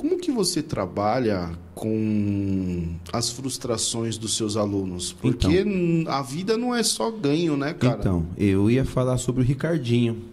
como 0.00 0.18
que 0.18 0.32
você 0.32 0.62
trabalha 0.62 1.50
com 1.74 2.94
as 3.12 3.28
frustrações 3.28 4.16
dos 4.16 4.34
seus 4.34 4.56
alunos? 4.56 5.12
Porque 5.12 5.60
então, 5.60 6.10
a 6.10 6.22
vida 6.22 6.56
não 6.56 6.74
é 6.74 6.82
só 6.82 7.10
ganho, 7.10 7.54
né, 7.54 7.74
cara? 7.74 7.98
Então, 8.00 8.26
eu 8.38 8.70
ia 8.70 8.82
falar 8.82 9.18
sobre 9.18 9.42
o 9.42 9.44
Ricardinho. 9.44 10.24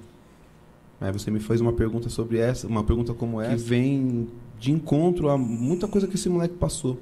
Aí 1.02 1.12
você 1.12 1.30
me 1.30 1.42
fez 1.42 1.60
uma 1.60 1.74
pergunta 1.74 2.08
sobre 2.08 2.38
essa, 2.38 2.66
uma 2.66 2.82
pergunta 2.82 3.14
como 3.14 3.42
essa, 3.42 3.58
que 3.58 3.62
vem 3.62 4.30
de 4.58 4.72
encontro 4.72 5.28
a 5.28 5.38
muita 5.38 5.86
coisa 5.86 6.08
que 6.08 6.16
esse 6.16 6.30
moleque 6.30 6.56
passou. 6.56 6.98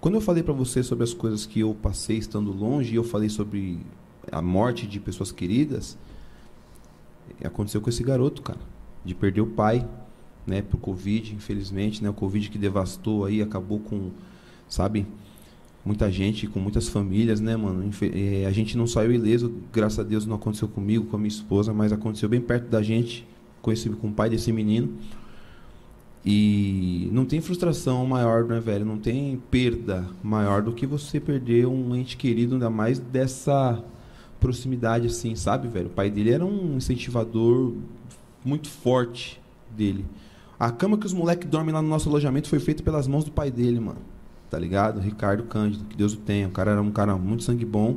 Quando 0.00 0.14
eu 0.14 0.22
falei 0.22 0.42
para 0.42 0.54
você 0.54 0.82
sobre 0.82 1.04
as 1.04 1.12
coisas 1.12 1.44
que 1.44 1.60
eu 1.60 1.76
passei 1.82 2.16
estando 2.16 2.50
longe, 2.50 2.94
e 2.94 2.96
eu 2.96 3.04
falei 3.04 3.28
sobre 3.28 3.78
a 4.32 4.40
morte 4.40 4.86
de 4.86 4.98
pessoas 4.98 5.30
queridas, 5.30 5.98
aconteceu 7.44 7.82
com 7.82 7.90
esse 7.90 8.02
garoto, 8.02 8.40
cara, 8.40 8.60
de 9.04 9.14
perder 9.14 9.42
o 9.42 9.48
pai, 9.48 9.86
né, 10.46 10.62
por 10.62 10.78
Covid, 10.78 11.34
infelizmente, 11.34 12.02
né, 12.02 12.08
o 12.08 12.14
Covid 12.14 12.48
que 12.48 12.58
devastou 12.58 13.24
aí, 13.24 13.42
acabou 13.42 13.80
com, 13.80 14.10
sabe, 14.68 15.06
muita 15.84 16.10
gente, 16.10 16.46
com 16.46 16.60
muitas 16.60 16.88
famílias, 16.88 17.40
né, 17.40 17.56
mano, 17.56 17.90
a 18.46 18.50
gente 18.52 18.76
não 18.76 18.86
saiu 18.86 19.12
ileso, 19.12 19.52
graças 19.72 19.98
a 19.98 20.02
Deus 20.02 20.26
não 20.26 20.36
aconteceu 20.36 20.68
comigo, 20.68 21.06
com 21.06 21.16
a 21.16 21.18
minha 21.18 21.28
esposa, 21.28 21.72
mas 21.72 21.92
aconteceu 21.92 22.28
bem 22.28 22.40
perto 22.40 22.68
da 22.68 22.82
gente, 22.82 23.26
com, 23.62 23.72
esse, 23.72 23.88
com 23.90 24.08
o 24.08 24.12
pai 24.12 24.30
desse 24.30 24.52
menino, 24.52 24.94
e 26.28 27.08
não 27.12 27.24
tem 27.24 27.40
frustração 27.40 28.04
maior, 28.04 28.44
né, 28.44 28.58
velho? 28.58 28.84
Não 28.84 28.98
tem 28.98 29.40
perda 29.48 30.04
maior 30.24 30.60
do 30.60 30.72
que 30.72 30.84
você 30.84 31.20
perder 31.20 31.68
um 31.68 31.94
ente 31.94 32.16
querido, 32.16 32.54
ainda 32.54 32.68
mais 32.68 32.98
dessa 32.98 33.80
proximidade, 34.40 35.06
assim, 35.06 35.36
sabe, 35.36 35.68
velho? 35.68 35.86
O 35.86 35.90
pai 35.90 36.10
dele 36.10 36.32
era 36.32 36.44
um 36.44 36.76
incentivador 36.76 37.74
muito 38.44 38.68
forte 38.68 39.40
dele. 39.70 40.04
A 40.58 40.70
cama 40.70 40.96
que 40.96 41.06
os 41.06 41.12
moleques 41.12 41.48
dormem 41.48 41.74
lá 41.74 41.82
no 41.82 41.88
nosso 41.88 42.08
alojamento 42.08 42.48
foi 42.48 42.58
feita 42.58 42.82
pelas 42.82 43.06
mãos 43.06 43.24
do 43.24 43.30
pai 43.30 43.50
dele, 43.50 43.78
mano. 43.78 43.98
Tá 44.48 44.58
ligado? 44.58 45.00
Ricardo 45.00 45.42
Cândido, 45.44 45.84
que 45.84 45.96
Deus 45.96 46.14
o 46.14 46.16
tenha. 46.16 46.48
O 46.48 46.50
cara 46.50 46.72
era 46.72 46.82
um 46.82 46.90
cara 46.90 47.16
muito 47.16 47.42
sangue 47.42 47.64
bom. 47.64 47.96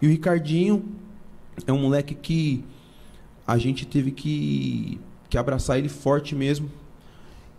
E 0.00 0.06
o 0.06 0.10
Ricardinho 0.10 0.84
é 1.66 1.72
um 1.72 1.80
moleque 1.80 2.14
que 2.14 2.64
a 3.46 3.58
gente 3.58 3.86
teve 3.86 4.10
que, 4.12 5.00
que 5.28 5.36
abraçar 5.36 5.78
ele 5.78 5.88
forte 5.88 6.34
mesmo. 6.34 6.70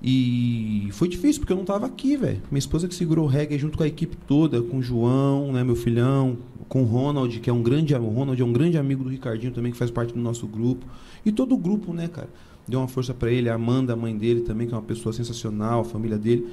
E 0.04 0.90
foi 0.94 1.08
difícil, 1.08 1.42
porque 1.42 1.54
eu 1.54 1.58
não 1.58 1.66
tava 1.66 1.86
aqui, 1.86 2.18
velho. 2.18 2.42
Minha 2.50 2.60
esposa 2.60 2.88
que 2.88 2.96
segurou 2.96 3.26
o 3.26 3.28
reggae 3.28 3.60
junto 3.60 3.78
com 3.78 3.84
a 3.84 3.88
equipe 3.88 4.16
toda, 4.28 4.62
com 4.62 4.78
o 4.78 4.82
João, 4.82 5.52
né, 5.52 5.64
meu 5.64 5.76
filhão, 5.76 6.38
com 6.68 6.82
o 6.82 6.86
Ronald, 6.86 7.40
que 7.40 7.50
é 7.50 7.54
um 7.54 7.62
grande, 7.62 7.94
o 7.94 8.10
Ronald 8.10 8.42
é 8.42 8.46
um 8.46 8.52
grande 8.52 8.78
amigo 8.78 9.04
do 9.04 9.10
Ricardinho 9.10 9.52
também, 9.52 9.72
que 9.72 9.78
faz 9.78 9.92
parte 9.92 10.14
do 10.14 10.20
nosso 10.20 10.48
grupo. 10.48 10.86
E 11.24 11.32
todo 11.32 11.54
o 11.54 11.58
grupo, 11.58 11.94
né, 11.94 12.08
cara? 12.08 12.30
Deu 12.68 12.80
uma 12.80 12.88
força 12.88 13.14
para 13.14 13.32
ele, 13.32 13.50
a 13.50 13.56
Amanda, 13.56 13.94
a 13.94 13.96
mãe 13.96 14.16
dele 14.16 14.42
também, 14.42 14.68
que 14.68 14.74
é 14.74 14.78
uma 14.78 14.84
pessoa 14.84 15.12
sensacional, 15.12 15.82
a 15.82 15.86
família 15.86 16.18
dele. 16.18 16.48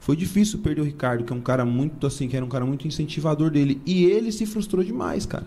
Foi 0.00 0.14
difícil 0.14 0.58
perder 0.58 0.82
o 0.82 0.84
Ricardo, 0.84 1.24
que 1.24 1.32
é 1.32 1.36
um 1.36 1.40
cara 1.40 1.64
muito 1.64 2.06
assim, 2.06 2.28
que 2.28 2.36
era 2.36 2.44
um 2.44 2.48
cara 2.48 2.66
muito 2.66 2.86
incentivador 2.86 3.50
dele. 3.50 3.80
E 3.86 4.04
ele 4.04 4.30
se 4.30 4.44
frustrou 4.44 4.84
demais, 4.84 5.24
cara. 5.24 5.46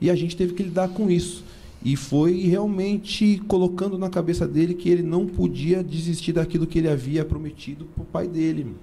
E 0.00 0.10
a 0.10 0.16
gente 0.16 0.36
teve 0.36 0.54
que 0.54 0.62
lidar 0.62 0.88
com 0.88 1.10
isso. 1.10 1.44
E 1.84 1.94
foi 1.96 2.40
realmente 2.40 3.40
colocando 3.46 3.96
na 3.96 4.10
cabeça 4.10 4.46
dele 4.48 4.74
que 4.74 4.88
ele 4.88 5.02
não 5.02 5.26
podia 5.26 5.84
desistir 5.84 6.32
daquilo 6.32 6.66
que 6.66 6.78
ele 6.78 6.88
havia 6.88 7.24
prometido 7.24 7.84
pro 7.94 8.04
pai 8.04 8.26
dele. 8.26 8.74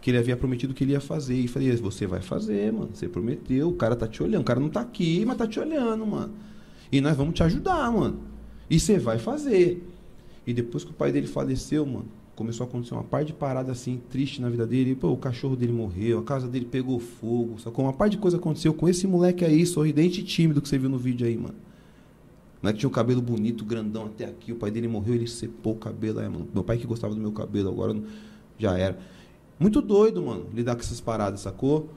Que 0.00 0.10
ele 0.10 0.18
havia 0.18 0.36
prometido 0.36 0.72
que 0.72 0.84
ele 0.84 0.92
ia 0.92 1.00
fazer. 1.00 1.34
E 1.34 1.46
falei, 1.46 1.76
você 1.76 2.06
vai 2.06 2.22
fazer, 2.22 2.72
mano. 2.72 2.90
Você 2.94 3.08
prometeu, 3.08 3.68
o 3.68 3.74
cara 3.74 3.94
tá 3.94 4.08
te 4.08 4.22
olhando. 4.22 4.40
O 4.40 4.44
cara 4.44 4.58
não 4.58 4.68
tá 4.68 4.80
aqui, 4.80 5.22
mas 5.26 5.36
tá 5.36 5.46
te 5.46 5.60
olhando, 5.60 6.06
mano. 6.06 6.32
E 6.90 7.00
nós 7.00 7.16
vamos 7.16 7.34
te 7.34 7.42
ajudar, 7.42 7.92
mano. 7.92 8.18
E 8.70 8.78
você 8.78 8.98
vai 8.98 9.18
fazer. 9.18 9.82
E 10.46 10.52
depois 10.52 10.84
que 10.84 10.90
o 10.90 10.94
pai 10.94 11.12
dele 11.12 11.26
faleceu, 11.26 11.84
mano, 11.84 12.06
começou 12.34 12.64
a 12.64 12.68
acontecer 12.68 12.94
uma 12.94 13.02
par 13.02 13.24
de 13.24 13.32
parada 13.32 13.72
assim, 13.72 14.00
triste 14.10 14.40
na 14.40 14.48
vida 14.48 14.66
dele. 14.66 14.94
Pô, 14.94 15.08
o 15.08 15.16
cachorro 15.16 15.56
dele 15.56 15.72
morreu, 15.72 16.20
a 16.20 16.22
casa 16.22 16.46
dele 16.46 16.64
pegou 16.64 16.98
fogo. 17.00 17.58
Sacou? 17.58 17.84
Uma 17.84 17.92
par 17.92 18.08
de 18.08 18.16
coisa 18.16 18.36
aconteceu 18.36 18.72
com 18.72 18.88
esse 18.88 19.06
moleque 19.06 19.44
aí, 19.44 19.66
sorridente 19.66 20.20
e 20.20 20.24
tímido 20.24 20.62
que 20.62 20.68
você 20.68 20.78
viu 20.78 20.88
no 20.88 20.98
vídeo 20.98 21.26
aí, 21.26 21.36
mano. 21.36 21.56
Não 22.62 22.70
é 22.70 22.72
que 22.72 22.78
tinha 22.80 22.88
um 22.88 22.92
cabelo 22.92 23.20
bonito, 23.20 23.64
grandão 23.64 24.06
até 24.06 24.24
aqui. 24.24 24.52
O 24.52 24.56
pai 24.56 24.70
dele 24.70 24.88
morreu, 24.88 25.14
ele 25.14 25.26
sepou 25.26 25.74
o 25.74 25.76
cabelo. 25.76 26.20
É, 26.20 26.28
mano. 26.28 26.48
Meu 26.52 26.64
pai 26.64 26.76
que 26.76 26.86
gostava 26.86 27.14
do 27.14 27.20
meu 27.20 27.32
cabelo, 27.32 27.68
agora 27.70 27.96
já 28.58 28.76
era. 28.76 28.98
Muito 29.58 29.82
doido, 29.82 30.22
mano, 30.22 30.46
lidar 30.54 30.76
com 30.76 30.80
essas 30.80 31.00
paradas, 31.00 31.40
sacou? 31.40 31.88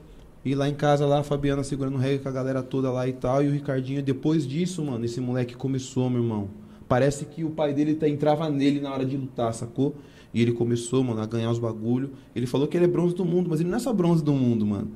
E 0.44 0.54
lá 0.54 0.68
em 0.68 0.74
casa, 0.74 1.06
lá, 1.06 1.20
a 1.20 1.22
Fabiana 1.22 1.62
segurando 1.62 1.94
o 1.94 1.98
reggae 1.98 2.18
com 2.18 2.28
a 2.28 2.32
galera 2.32 2.62
toda 2.62 2.90
lá 2.90 3.06
e 3.06 3.12
tal. 3.12 3.44
E 3.44 3.48
o 3.48 3.52
Ricardinho, 3.52 4.02
depois 4.02 4.46
disso, 4.46 4.84
mano, 4.84 5.04
esse 5.04 5.20
moleque 5.20 5.54
começou, 5.54 6.10
meu 6.10 6.20
irmão. 6.20 6.48
Parece 6.92 7.24
que 7.24 7.42
o 7.42 7.48
pai 7.48 7.72
dele 7.72 7.94
tá, 7.94 8.06
entrava 8.06 8.50
nele 8.50 8.78
na 8.78 8.92
hora 8.92 9.06
de 9.06 9.16
lutar, 9.16 9.54
sacou? 9.54 9.96
E 10.34 10.42
ele 10.42 10.52
começou, 10.52 11.02
mano, 11.02 11.22
a 11.22 11.26
ganhar 11.26 11.50
os 11.50 11.58
bagulho. 11.58 12.10
Ele 12.36 12.46
falou 12.46 12.68
que 12.68 12.76
ele 12.76 12.84
é 12.84 12.86
bronze 12.86 13.14
do 13.14 13.24
mundo, 13.24 13.48
mas 13.48 13.60
ele 13.60 13.70
não 13.70 13.78
é 13.78 13.80
só 13.80 13.94
bronze 13.94 14.22
do 14.22 14.34
mundo, 14.34 14.66
mano. 14.66 14.90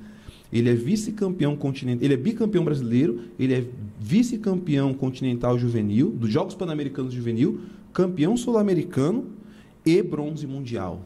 Ele 0.52 0.68
é 0.68 0.74
vice-campeão 0.74 1.56
continental, 1.56 2.04
ele 2.04 2.12
é 2.12 2.16
bicampeão 2.18 2.62
brasileiro, 2.62 3.20
ele 3.38 3.54
é 3.54 3.64
vice-campeão 3.98 4.92
continental 4.92 5.58
juvenil, 5.58 6.10
dos 6.10 6.30
Jogos 6.30 6.54
Pan-Americanos 6.54 7.14
Juvenil, 7.14 7.62
campeão 7.94 8.36
sul-americano 8.36 9.28
e 9.82 10.02
bronze 10.02 10.46
mundial. 10.46 11.00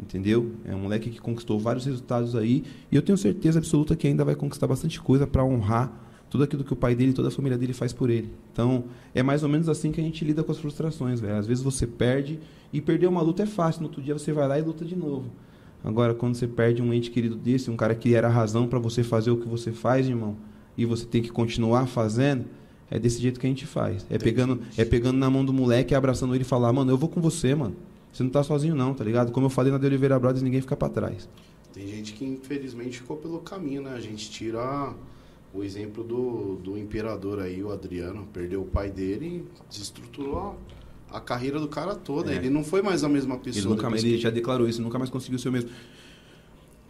Entendeu? 0.00 0.52
É 0.64 0.74
um 0.74 0.78
moleque 0.78 1.10
que 1.10 1.20
conquistou 1.20 1.60
vários 1.60 1.84
resultados 1.84 2.34
aí 2.34 2.64
e 2.90 2.96
eu 2.96 3.02
tenho 3.02 3.18
certeza 3.18 3.58
absoluta 3.58 3.94
que 3.94 4.06
ainda 4.06 4.24
vai 4.24 4.34
conquistar 4.34 4.66
bastante 4.66 4.98
coisa 4.98 5.26
para 5.26 5.44
honrar 5.44 5.92
tudo 6.32 6.44
aquilo 6.44 6.64
que 6.64 6.72
o 6.72 6.76
pai 6.76 6.94
dele 6.94 7.12
toda 7.12 7.28
a 7.28 7.30
família 7.30 7.58
dele 7.58 7.74
faz 7.74 7.92
por 7.92 8.08
ele. 8.08 8.30
Então, 8.50 8.84
é 9.14 9.22
mais 9.22 9.42
ou 9.42 9.50
menos 9.50 9.68
assim 9.68 9.92
que 9.92 10.00
a 10.00 10.02
gente 10.02 10.24
lida 10.24 10.42
com 10.42 10.50
as 10.50 10.56
frustrações, 10.56 11.20
velho. 11.20 11.36
Às 11.36 11.46
vezes 11.46 11.62
você 11.62 11.86
perde 11.86 12.40
e 12.72 12.80
perder 12.80 13.06
uma 13.06 13.20
luta 13.20 13.42
é 13.42 13.46
fácil, 13.46 13.82
no 13.82 13.88
outro 13.88 14.00
dia 14.00 14.14
você 14.14 14.32
vai 14.32 14.48
lá 14.48 14.58
e 14.58 14.62
luta 14.62 14.82
de 14.82 14.96
novo. 14.96 15.26
Agora, 15.84 16.14
quando 16.14 16.34
você 16.34 16.48
perde 16.48 16.80
um 16.80 16.90
ente 16.90 17.10
querido 17.10 17.36
desse, 17.36 17.70
um 17.70 17.76
cara 17.76 17.94
que 17.94 18.14
era 18.14 18.28
a 18.28 18.30
razão 18.30 18.66
para 18.66 18.78
você 18.78 19.02
fazer 19.02 19.30
o 19.30 19.36
que 19.36 19.46
você 19.46 19.72
faz, 19.72 20.08
irmão, 20.08 20.34
e 20.74 20.86
você 20.86 21.04
tem 21.04 21.20
que 21.20 21.28
continuar 21.28 21.86
fazendo, 21.86 22.46
é 22.90 22.98
desse 22.98 23.20
jeito 23.20 23.38
que 23.38 23.46
a 23.46 23.50
gente 23.50 23.66
faz. 23.66 24.06
É 24.08 24.16
pegando, 24.16 24.58
é 24.78 24.86
pegando 24.86 25.18
na 25.18 25.28
mão 25.28 25.44
do 25.44 25.52
moleque, 25.52 25.94
abraçando 25.94 26.34
ele 26.34 26.44
e 26.44 26.46
falar, 26.46 26.72
mano, 26.72 26.90
eu 26.90 26.96
vou 26.96 27.10
com 27.10 27.20
você, 27.20 27.54
mano. 27.54 27.76
Você 28.10 28.22
não 28.22 28.30
tá 28.30 28.42
sozinho 28.42 28.74
não, 28.74 28.94
tá 28.94 29.04
ligado? 29.04 29.32
Como 29.32 29.44
eu 29.44 29.50
falei 29.50 29.70
na 29.70 29.76
de 29.76 29.84
Oliveira 29.84 30.18
Brothers, 30.18 30.42
ninguém 30.42 30.62
fica 30.62 30.76
para 30.76 30.88
trás. 30.88 31.28
Tem 31.74 31.86
gente 31.86 32.14
que 32.14 32.24
infelizmente 32.24 33.00
ficou 33.00 33.18
pelo 33.18 33.38
caminho, 33.40 33.82
né? 33.82 33.92
A 33.94 34.00
gente 34.00 34.30
tira 34.30 34.94
o 35.54 35.62
exemplo 35.62 36.02
do, 36.02 36.56
do 36.56 36.78
imperador 36.78 37.40
aí, 37.40 37.62
o 37.62 37.70
Adriano, 37.70 38.26
perdeu 38.32 38.62
o 38.62 38.64
pai 38.64 38.90
dele 38.90 39.44
e 39.44 39.62
desestruturou 39.70 40.56
a, 41.10 41.16
a 41.18 41.20
carreira 41.20 41.60
do 41.60 41.68
cara 41.68 41.94
toda. 41.94 42.32
É. 42.32 42.36
Ele 42.36 42.48
não 42.50 42.64
foi 42.64 42.80
mais 42.82 43.04
a 43.04 43.08
mesma 43.08 43.36
pessoa. 43.36 43.62
Ele, 43.62 43.68
nunca, 43.68 43.82
depois 43.82 44.02
ele 44.04 44.16
que- 44.16 44.22
já 44.22 44.30
declarou 44.30 44.68
isso, 44.68 44.80
nunca 44.80 44.98
mais 44.98 45.10
conseguiu 45.10 45.38
ser 45.38 45.48
o 45.50 45.52
mesmo. 45.52 45.70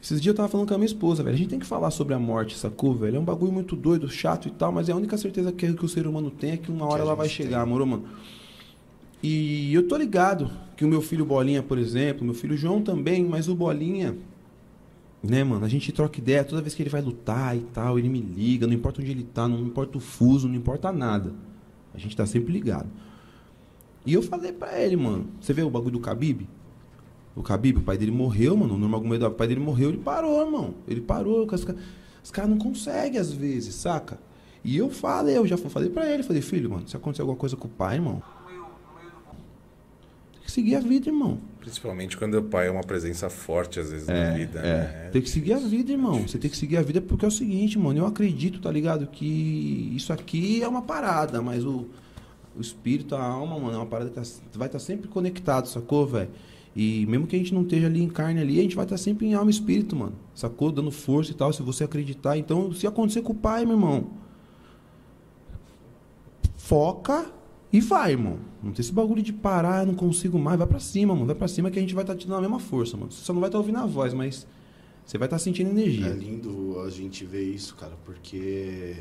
Esses 0.01 0.21
dias 0.21 0.33
eu 0.33 0.37
tava 0.37 0.49
falando 0.49 0.67
com 0.69 0.75
a 0.75 0.79
minha 0.79 0.87
esposa, 0.87 1.23
velho. 1.23 1.35
A 1.35 1.39
gente 1.39 1.51
tem 1.51 1.59
que 1.61 1.67
falar 1.67 1.91
sobre 1.93 2.13
a 2.13 2.19
morte, 2.19 2.57
sacou, 2.59 2.93
velho? 2.95 3.17
É 3.17 3.21
um 3.21 3.25
bagulho 3.25 3.53
muito 3.53 3.77
doido, 3.77 4.09
chato 4.11 4.49
e 4.49 4.51
tal, 4.51 4.73
mas 4.73 4.89
é 4.89 4.93
a 4.93 4.97
única 4.97 5.17
certeza 5.17 5.53
que, 5.53 5.73
que 5.73 5.85
o 5.85 5.89
ser 5.89 6.07
humano 6.09 6.29
tem 6.31 6.51
é 6.53 6.57
que 6.57 6.71
uma 6.73 6.87
hora 6.87 7.03
a 7.03 7.07
ela 7.07 7.15
vai 7.15 7.29
chegar, 7.29 7.61
tem. 7.63 7.69
moro, 7.73 7.87
mano? 7.87 8.05
E 9.23 9.73
eu 9.73 9.87
tô 9.87 9.97
ligado 9.97 10.51
que 10.77 10.85
o 10.85 10.89
meu 10.89 11.01
filho 11.01 11.25
Bolinha, 11.25 11.63
por 11.63 11.79
exemplo, 11.79 12.25
meu 12.25 12.35
filho 12.35 12.57
João 12.57 12.83
também, 12.83 13.25
mas 13.25 13.49
o 13.49 13.55
Bolinha, 13.55 14.17
né, 15.23 15.45
mano? 15.45 15.65
A 15.65 15.69
gente 15.69 15.93
troca 15.93 16.19
ideia 16.19 16.45
toda 16.45 16.61
vez 16.61 16.75
que 16.75 16.83
ele 16.83 16.91
vai 16.91 17.01
lutar 17.01 17.57
e 17.57 17.61
tal, 17.61 17.99
ele 17.99 18.09
me 18.09 18.21
liga, 18.21 18.67
não 18.67 18.75
importa 18.75 19.01
onde 19.01 19.11
ele 19.11 19.25
tá, 19.25 19.47
não 19.47 19.61
importa 19.61 19.99
o 19.99 20.01
fuso, 20.01 20.49
não 20.49 20.57
importa 20.57 20.91
nada. 20.91 21.33
A 21.95 21.99
gente 21.99 22.17
tá 22.17 22.27
sempre 22.27 22.53
ligado. 22.53 22.89
E 24.05 24.13
eu 24.13 24.23
falei 24.23 24.53
pra 24.53 24.79
ele, 24.81 24.97
mano, 24.97 25.29
você 25.41 25.53
vê 25.53 25.63
o 25.63 25.71
bagulho 25.71 25.93
do 25.93 26.01
Khabib? 26.01 26.49
O 27.37 27.41
Khabib, 27.41 27.79
o 27.79 27.83
pai 27.83 27.97
dele 27.97 28.11
morreu, 28.11 28.57
mano. 28.57 28.75
O 28.75 28.79
Nurmagomedov, 28.79 29.33
o 29.33 29.37
pai 29.37 29.47
dele 29.47 29.61
morreu, 29.61 29.91
ele 29.91 29.99
parou, 29.99 30.45
irmão. 30.45 30.75
Ele 30.87 31.01
parou. 31.01 31.47
Os 31.47 31.65
caras 31.65 31.81
os 32.23 32.31
caras 32.31 32.51
não 32.51 32.59
conseguem 32.59 33.19
às 33.19 33.33
vezes, 33.33 33.75
saca? 33.75 34.19
E 34.65 34.77
eu 34.77 34.89
falei, 34.91 35.37
eu 35.37 35.47
já 35.47 35.57
falei 35.57 35.91
pra 35.91 36.09
ele, 36.09 36.23
falei, 36.23 36.41
filho, 36.41 36.71
mano, 36.71 36.87
se 36.87 36.97
acontecer 36.97 37.23
alguma 37.23 37.37
coisa 37.37 37.57
com 37.57 37.67
o 37.67 37.71
pai, 37.71 37.97
irmão, 37.97 38.23
tem 40.33 40.43
que 40.45 40.53
seguir 40.53 40.77
a 40.77 40.81
vida, 40.81 41.09
irmão. 41.09 41.41
Principalmente 41.63 42.17
quando 42.17 42.35
o 42.35 42.43
pai 42.43 42.67
é 42.67 42.71
uma 42.73 42.83
presença 42.83 43.31
forte, 43.31 43.79
às 43.79 43.91
vezes, 43.93 44.09
na 44.09 44.31
vida. 44.33 44.61
né? 44.61 45.11
Tem 45.13 45.23
que 45.23 45.31
seguir 45.31 45.53
a 45.53 45.59
vida, 45.59 45.93
irmão. 45.93 46.27
Você 46.27 46.37
tem 46.37 46.51
que 46.51 46.57
seguir 46.57 46.77
a 46.77 46.83
vida 46.83 47.01
porque 47.01 47.25
é 47.25 47.29
o 47.29 47.31
seguinte, 47.31 47.79
mano. 47.79 48.01
Eu 48.01 48.07
acredito, 48.07 48.61
tá 48.61 48.71
ligado? 48.71 49.07
Que 49.07 49.93
isso 49.95 50.13
aqui 50.13 50.61
é 50.61 50.67
uma 50.67 50.83
parada, 50.83 51.41
mas 51.41 51.65
o, 51.65 51.87
o 52.57 52.61
espírito, 52.61 53.15
a 53.15 53.23
alma, 53.25 53.59
mano, 53.61 53.75
é 53.75 53.77
uma 53.77 53.87
parada 53.87 54.11
que 54.11 54.17
tá- 54.17 54.23
vai 54.55 54.67
estar 54.67 54.81
sempre 54.81 55.07
conectado, 55.07 55.69
sacou, 55.69 56.05
velho? 56.05 56.31
E 56.75 57.07
mesmo 57.07 57.29
que 57.29 57.37
a 57.37 57.39
gente 57.39 57.55
não 57.55 57.63
esteja 57.63 57.87
ali 57.87 58.03
em 58.03 58.09
carne 58.09 58.41
ali, 58.41 58.59
a 58.59 58.63
gente 58.63 58.75
vai 58.75 58.85
estar 58.85 58.97
sempre 58.97 59.27
em 59.27 59.35
alma 59.35 59.49
e 59.51 59.55
espírito, 59.55 59.95
mano. 59.95 60.15
Sacou? 60.35 60.73
Dando 60.73 60.91
força 60.91 61.31
e 61.31 61.35
tal, 61.35 61.53
se 61.53 61.63
você 61.63 61.85
acreditar. 61.85 62.37
Então, 62.37 62.73
se 62.73 62.89
acontecer 62.89 63.23
com 63.23 63.33
o 63.33 63.37
pai, 63.37 63.65
meu 63.65 63.75
irmão, 63.77 64.11
foca 66.57 67.27
e 67.73 67.81
vai, 67.81 68.13
irmão. 68.13 68.39
Não 68.63 68.71
tem 68.73 68.83
esse 68.83 68.93
bagulho 68.93 69.23
de 69.23 69.33
parar, 69.33 69.87
não 69.87 69.95
consigo 69.95 70.39
mais. 70.39 70.59
Vai 70.59 70.67
pra 70.67 70.79
cima, 70.79 71.15
mano. 71.15 71.27
Vai 71.27 71.35
pra 71.35 71.49
cima 71.49 71.71
que 71.71 71.79
a 71.79 71.83
gente 71.83 71.95
vai 71.95 72.05
estar 72.05 72.15
te 72.15 72.27
dando 72.27 72.39
a 72.39 72.41
mesma 72.43 72.59
força, 72.61 72.97
mano. 72.97 73.11
Você 73.11 73.25
só 73.25 73.33
não 73.33 73.41
vai 73.41 73.49
estar 73.49 73.59
ouvindo 73.59 73.79
a 73.79 73.87
voz, 73.87 74.13
mas 74.13 74.47
você 75.05 75.17
vai 75.19 75.27
estar 75.27 75.39
sentindo 75.39 75.71
energia. 75.71 76.07
É 76.07 76.13
lindo 76.13 76.81
a 76.87 76.91
gente 76.91 77.25
ver 77.25 77.43
isso, 77.43 77.75
cara, 77.75 77.93
porque 78.05 78.97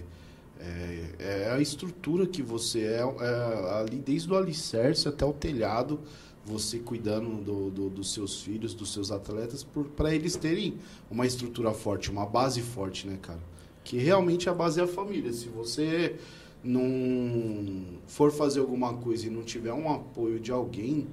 é, 0.59 1.05
é 1.19 1.51
a 1.51 1.59
estrutura 1.59 2.25
que 2.25 2.41
você 2.41 2.81
é, 2.81 3.01
é 3.19 3.79
ali 3.81 3.97
desde 3.97 4.31
o 4.31 4.35
alicerce 4.37 5.07
até 5.07 5.25
o 5.25 5.33
telhado, 5.33 5.99
você 6.45 6.79
cuidando 6.79 7.43
do, 7.43 7.69
do- 7.69 7.89
dos 7.89 8.13
seus 8.13 8.41
filhos, 8.41 8.73
dos 8.73 8.91
seus 8.93 9.11
atletas, 9.11 9.65
para 9.95 10.13
eles 10.13 10.35
terem 10.35 10.75
uma 11.09 11.25
estrutura 11.27 11.71
forte, 11.71 12.09
uma 12.09 12.25
base 12.25 12.61
forte, 12.61 13.05
né, 13.07 13.17
cara? 13.21 13.39
Que 13.83 13.97
realmente 13.97 14.49
a 14.49 14.53
base 14.53 14.79
é 14.79 14.83
a 14.83 14.87
família. 14.87 15.31
Se 15.33 15.47
você 15.49 16.15
não 16.63 17.83
for 18.07 18.31
fazer 18.31 18.59
alguma 18.59 18.93
coisa 18.93 19.27
e 19.27 19.29
não 19.29 19.43
tiver 19.43 19.73
um 19.73 19.91
apoio 19.91 20.39
de 20.39 20.51
alguém, 20.51 21.07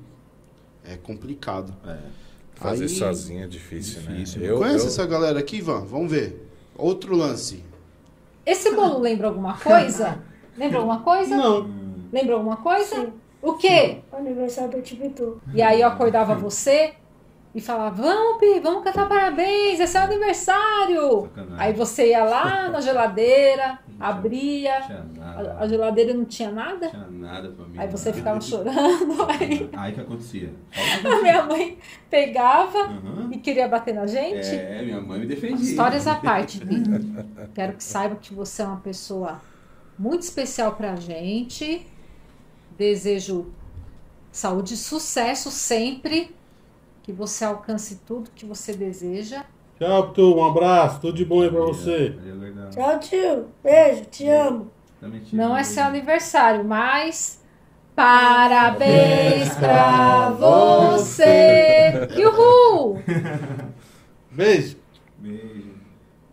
é 0.84 0.96
complicado. 0.96 1.74
Fazer 2.55 2.84
Aí- 2.84 2.88
sozinho 2.88 3.44
é 3.44 3.46
difícil, 3.46 4.01
Difícil. 4.03 4.40
né? 4.42 4.51
Eu, 4.51 4.59
Conhece 4.59 4.84
eu- 4.84 4.88
essa 4.88 5.07
galera 5.07 5.38
aqui, 5.38 5.59
Ivan? 5.59 5.84
Vamos 5.84 6.11
ver. 6.11 6.49
Outro 6.76 7.14
lance. 7.16 7.62
Esse 8.44 8.74
bolo 8.74 8.99
lembra 8.99 9.28
alguma 9.28 9.57
coisa? 9.59 10.22
Lembra 10.57 10.78
alguma 10.78 11.01
coisa? 11.01 11.36
Não. 11.36 11.70
Lembra 12.12 12.34
alguma 12.34 12.57
coisa? 12.57 13.12
O 13.40 13.55
quê? 13.55 13.99
O 14.12 14.16
aniversário 14.16 14.72
do 14.76 14.82
Tibitu. 14.82 15.40
E 15.55 15.62
aí 15.62 15.80
eu 15.82 15.88
acordava 15.88 16.34
você 16.34 16.94
e 17.59 17.61
falava, 17.61 18.02
vamos, 18.02 18.38
Pi, 18.38 18.61
vamos 18.61 18.84
cantar 18.84 19.09
parabéns, 19.09 19.80
é 19.80 20.00
o 20.00 20.02
aniversário. 20.04 21.22
Sacanagem. 21.22 21.56
Aí 21.59 21.72
você 21.72 22.11
ia 22.11 22.24
lá 22.24 22.68
na 22.68 22.80
geladeira, 22.80 23.78
abria, 23.98 24.80
Tinha 24.82 25.04
a, 25.20 25.62
a 25.64 25.68
geladeira 25.68 26.14
não 26.14 26.24
tinha 26.24 26.52
nada. 26.52 26.88
Tinha 26.88 27.06
nada 27.11 27.48
pra 27.50 27.64
mim. 27.66 27.76
Aí 27.78 27.88
você 27.88 28.12
ficava 28.12 28.40
chorando, 28.40 29.26
aí 29.28 29.68
Aí 29.76 29.92
que 29.92 30.00
acontecia. 30.00 30.52
a 31.04 31.20
minha 31.20 31.42
mãe 31.44 31.78
pegava 32.09 32.78
Uhum. 32.78 33.28
e 33.32 33.38
queria 33.38 33.66
bater 33.66 33.92
na 33.94 34.06
gente. 34.06 34.54
É, 34.54 34.82
minha 34.84 35.00
mãe 35.00 35.18
me 35.18 35.26
defendia. 35.26 35.56
Histórias 35.56 36.06
à 36.06 36.14
parte, 36.14 36.61
Pi. 36.64 36.76
Quero 37.54 37.72
que 37.72 37.82
saiba 37.82 38.14
que 38.16 38.32
você 38.32 38.62
é 38.62 38.66
uma 38.66 38.76
pessoa 38.80 39.40
muito 39.98 40.22
especial 40.22 40.76
pra 40.76 40.94
gente. 40.94 41.84
Desejo 42.76 43.52
saúde 44.30 44.74
e 44.74 44.76
sucesso 44.76 45.50
sempre. 45.50 46.38
Que 47.09 47.12
você 47.14 47.42
alcance 47.42 48.02
tudo 48.06 48.30
que 48.34 48.44
você 48.44 48.74
deseja. 48.74 49.42
Tchau, 49.78 50.12
tu. 50.12 50.36
Um 50.36 50.44
abraço. 50.44 51.00
Tudo 51.00 51.16
de 51.16 51.24
bom 51.24 51.40
aí 51.40 51.48
pra 51.50 51.61
você. 51.61 52.14
Tchau, 52.70 53.00
tio. 53.00 53.46
Beijo. 53.64 54.04
Te 54.11 54.28
amo. 54.28 54.70
Também 55.00 55.22
te 55.22 55.34
Não 55.34 55.56
é 55.56 55.64
seu 55.64 55.84
aniversário, 55.84 56.62
mas 56.66 57.42
parabéns 57.96 59.48
pra 59.56 60.28
você. 60.32 62.06
Uhul! 62.26 63.02
Beijo. 64.30 64.76
Beijo. 65.16 65.76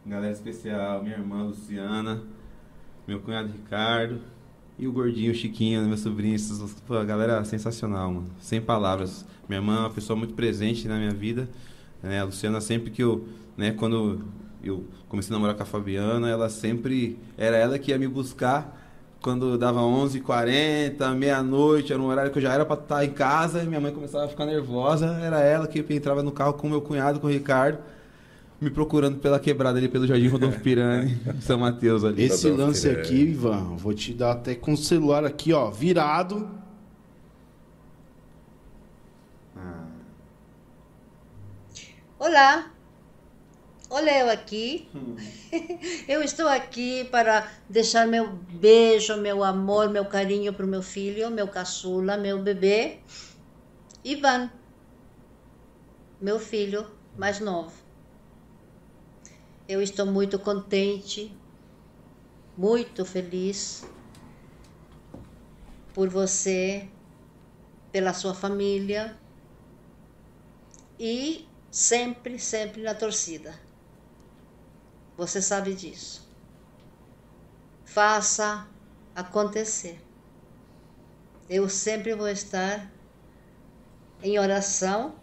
Galera 0.05 0.34
especial, 0.34 1.01
minha 1.01 1.15
irmã 1.15 1.43
Luciana, 1.43 2.21
meu 3.07 3.21
cunhado 3.21 3.47
Ricardo 3.47 4.19
e 4.78 4.86
o 4.89 4.91
gordinho 4.91 5.34
Chiquinho, 5.34 5.88
meu 5.88 5.97
sobrinho. 5.97 6.36
A 6.89 7.03
galera 7.05 7.45
sensacional, 7.45 8.11
mano. 8.11 8.28
Sem 8.41 8.59
palavras. 8.61 9.26
Minha 9.48 9.60
irmã 9.60 9.76
é 9.76 9.80
uma 9.80 9.89
pessoa 9.89 10.18
muito 10.18 10.34
presente 10.34 10.88
na 10.88 10.98
minha 10.98 11.12
vida. 11.12 11.48
Né? 12.02 12.20
A 12.20 12.24
Luciana, 12.24 12.62
sempre 12.62 12.91
que 12.91 13.04
eu, 13.04 13.28
né, 13.58 13.72
quando 13.72 14.22
eu 14.64 14.84
comecei 15.08 15.34
a 15.34 15.38
namorar 15.38 15.56
com 15.56 15.64
a 15.64 15.66
Fabiana, 15.66 16.30
ela 16.30 16.50
sempre. 16.50 17.18
Era 17.38 17.58
ela 17.58 17.78
que 17.78 17.91
ia 17.91 17.98
me 17.98 18.08
buscar 18.08 18.82
quando 19.26 19.58
dava 19.58 19.80
11h40, 19.80 21.16
meia-noite, 21.16 21.91
era 21.91 22.00
um 22.00 22.06
horário 22.06 22.32
que 22.32 22.38
eu 22.38 22.43
já 22.43 22.54
era 22.54 22.64
pra 22.64 22.76
estar 22.76 23.04
em 23.04 23.10
casa, 23.10 23.64
e 23.64 23.66
minha 23.66 23.82
mãe 23.82 23.91
começava 23.91 24.26
a 24.26 24.28
ficar 24.28 24.46
nervosa, 24.46 25.08
era 25.20 25.39
ela 25.39 25.66
que 25.66 25.84
entrava 25.89 26.22
no 26.22 26.32
carro 26.32 26.54
com 26.54 26.68
o 26.68 26.70
meu 26.70 26.80
cunhado, 26.80 27.20
com 27.20 27.26
o 27.26 27.30
Ricardo, 27.32 27.80
me 28.62 28.70
procurando 28.70 29.18
pela 29.18 29.39
quebrada 29.39 29.80
ali, 29.80 29.88
pelo 29.88 30.06
Jardim 30.06 30.28
Rodolfo 30.28 30.60
Pirani, 30.60 31.18
em 31.36 31.41
São 31.41 31.58
Mateus 31.58 32.04
ali. 32.04 32.22
Esse 32.22 32.48
Rodolfo 32.52 32.68
lance 32.68 32.88
aqui, 32.88 33.16
Ivan, 33.16 33.76
vou 33.76 33.96
te 33.96 34.14
dar 34.14 34.34
até 34.34 34.54
com 34.54 34.74
o 34.74 34.78
celular 34.78 35.26
aqui, 35.26 35.52
ó, 35.52 35.72
virado. 35.72 36.48
Olá, 42.28 42.71
olha 43.88 44.17
eu 44.17 44.32
aqui. 44.32 44.89
Eu 46.09 46.23
estou 46.23 46.47
aqui 46.47 47.03
para 47.11 47.47
deixar 47.69 48.07
meu 48.07 48.28
beijo, 48.28 49.15
meu 49.17 49.43
amor, 49.43 49.91
meu 49.91 50.05
carinho 50.05 50.51
para 50.51 50.65
o 50.65 50.67
meu 50.67 50.82
filho, 50.82 51.30
meu 51.30 51.47
caçula, 51.47 52.17
meu 52.17 52.41
bebê, 52.41 52.97
Ivan, 54.03 54.49
meu 56.19 56.39
filho 56.39 56.88
mais 57.15 57.39
novo. 57.39 57.71
Eu 59.69 59.80
estou 59.80 60.07
muito 60.07 60.39
contente, 60.39 61.32
muito 62.57 63.05
feliz 63.05 63.86
por 65.93 66.09
você, 66.09 66.88
pela 67.91 68.15
sua 68.15 68.34
família 68.34 69.15
e 70.99 71.45
sempre, 71.76 72.39
sempre 72.39 72.82
na 72.82 72.95
torcida. 72.95 73.53
Você 75.17 75.41
sabe 75.41 75.73
disso. 75.73 76.26
Faça 77.84 78.65
acontecer. 79.13 80.01
Eu 81.49 81.67
sempre 81.67 82.15
vou 82.15 82.30
estar 82.30 82.89
em 84.23 84.39
oração, 84.39 85.15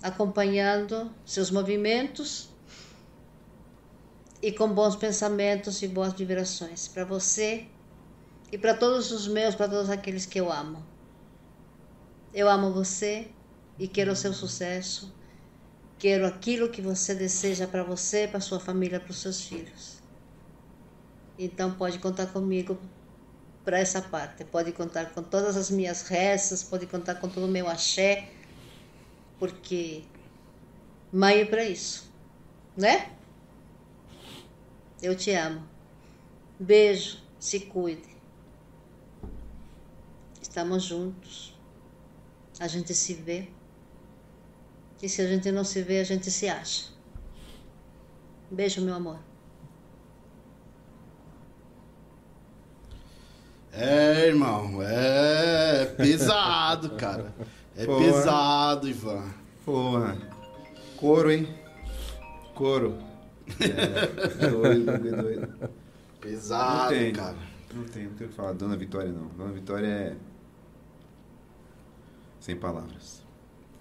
acompanhando 0.00 1.12
seus 1.24 1.50
movimentos 1.50 2.48
e 4.40 4.52
com 4.52 4.72
bons 4.72 4.94
pensamentos 4.94 5.82
e 5.82 5.88
boas 5.88 6.12
vibrações 6.12 6.86
para 6.86 7.04
você 7.04 7.66
e 8.52 8.56
para 8.56 8.72
todos 8.72 9.10
os 9.10 9.26
meus, 9.26 9.56
para 9.56 9.68
todos 9.68 9.90
aqueles 9.90 10.26
que 10.26 10.38
eu 10.38 10.52
amo. 10.52 10.86
Eu 12.32 12.48
amo 12.48 12.72
você 12.72 13.28
e 13.76 13.88
quero 13.88 14.12
o 14.12 14.16
seu 14.16 14.32
sucesso. 14.32 15.15
Quero 15.98 16.26
aquilo 16.26 16.68
que 16.68 16.82
você 16.82 17.14
deseja 17.14 17.66
para 17.66 17.82
você, 17.82 18.28
para 18.28 18.40
sua 18.40 18.60
família, 18.60 19.00
para 19.00 19.10
os 19.10 19.20
seus 19.20 19.40
filhos. 19.40 19.96
Então 21.38 21.72
pode 21.72 21.98
contar 21.98 22.26
comigo 22.26 22.78
para 23.64 23.78
essa 23.78 24.00
parte. 24.00 24.44
Pode 24.44 24.72
contar 24.72 25.10
com 25.10 25.22
todas 25.22 25.56
as 25.56 25.70
minhas 25.70 26.02
rezas, 26.02 26.62
pode 26.62 26.86
contar 26.86 27.16
com 27.16 27.28
todo 27.28 27.46
o 27.46 27.48
meu 27.48 27.68
axé, 27.68 28.28
porque 29.38 30.04
mãe 31.12 31.40
é 31.40 31.44
para 31.44 31.64
isso, 31.64 32.10
né? 32.76 33.10
Eu 35.02 35.16
te 35.16 35.30
amo. 35.32 35.62
Beijo, 36.58 37.18
se 37.38 37.60
cuide. 37.60 38.16
Estamos 40.40 40.84
juntos. 40.84 41.54
A 42.58 42.66
gente 42.66 42.94
se 42.94 43.12
vê. 43.12 43.48
E 45.02 45.08
se 45.08 45.20
a 45.22 45.26
gente 45.26 45.52
não 45.52 45.64
se 45.64 45.82
vê, 45.82 46.00
a 46.00 46.04
gente 46.04 46.30
se 46.30 46.48
acha. 46.48 46.86
Beijo, 48.50 48.80
meu 48.80 48.94
amor. 48.94 49.18
É, 53.72 54.28
irmão, 54.28 54.80
é 54.82 55.84
pesado, 55.84 56.90
cara. 56.96 57.34
É 57.76 57.84
Porra. 57.84 58.04
pesado, 58.04 58.88
Ivan. 58.88 59.22
Porra. 59.66 60.16
Couro, 60.96 61.30
hein? 61.30 61.46
Couro. 62.54 62.96
É, 63.60 64.48
doido, 64.48 64.84
doido, 64.86 65.22
doido. 65.22 65.70
Pesado, 66.20 66.82
não 66.84 66.88
tem, 66.88 67.12
cara. 67.12 67.36
Não 67.74 67.84
tem, 67.84 68.04
não 68.04 68.14
tem 68.14 68.26
o 68.26 68.30
que 68.30 68.34
falar. 68.36 68.52
Dona 68.54 68.76
Vitória 68.76 69.12
não. 69.12 69.26
Dona 69.28 69.52
Vitória 69.52 69.86
é. 69.86 70.16
Sem 72.40 72.56
palavras. 72.56 73.25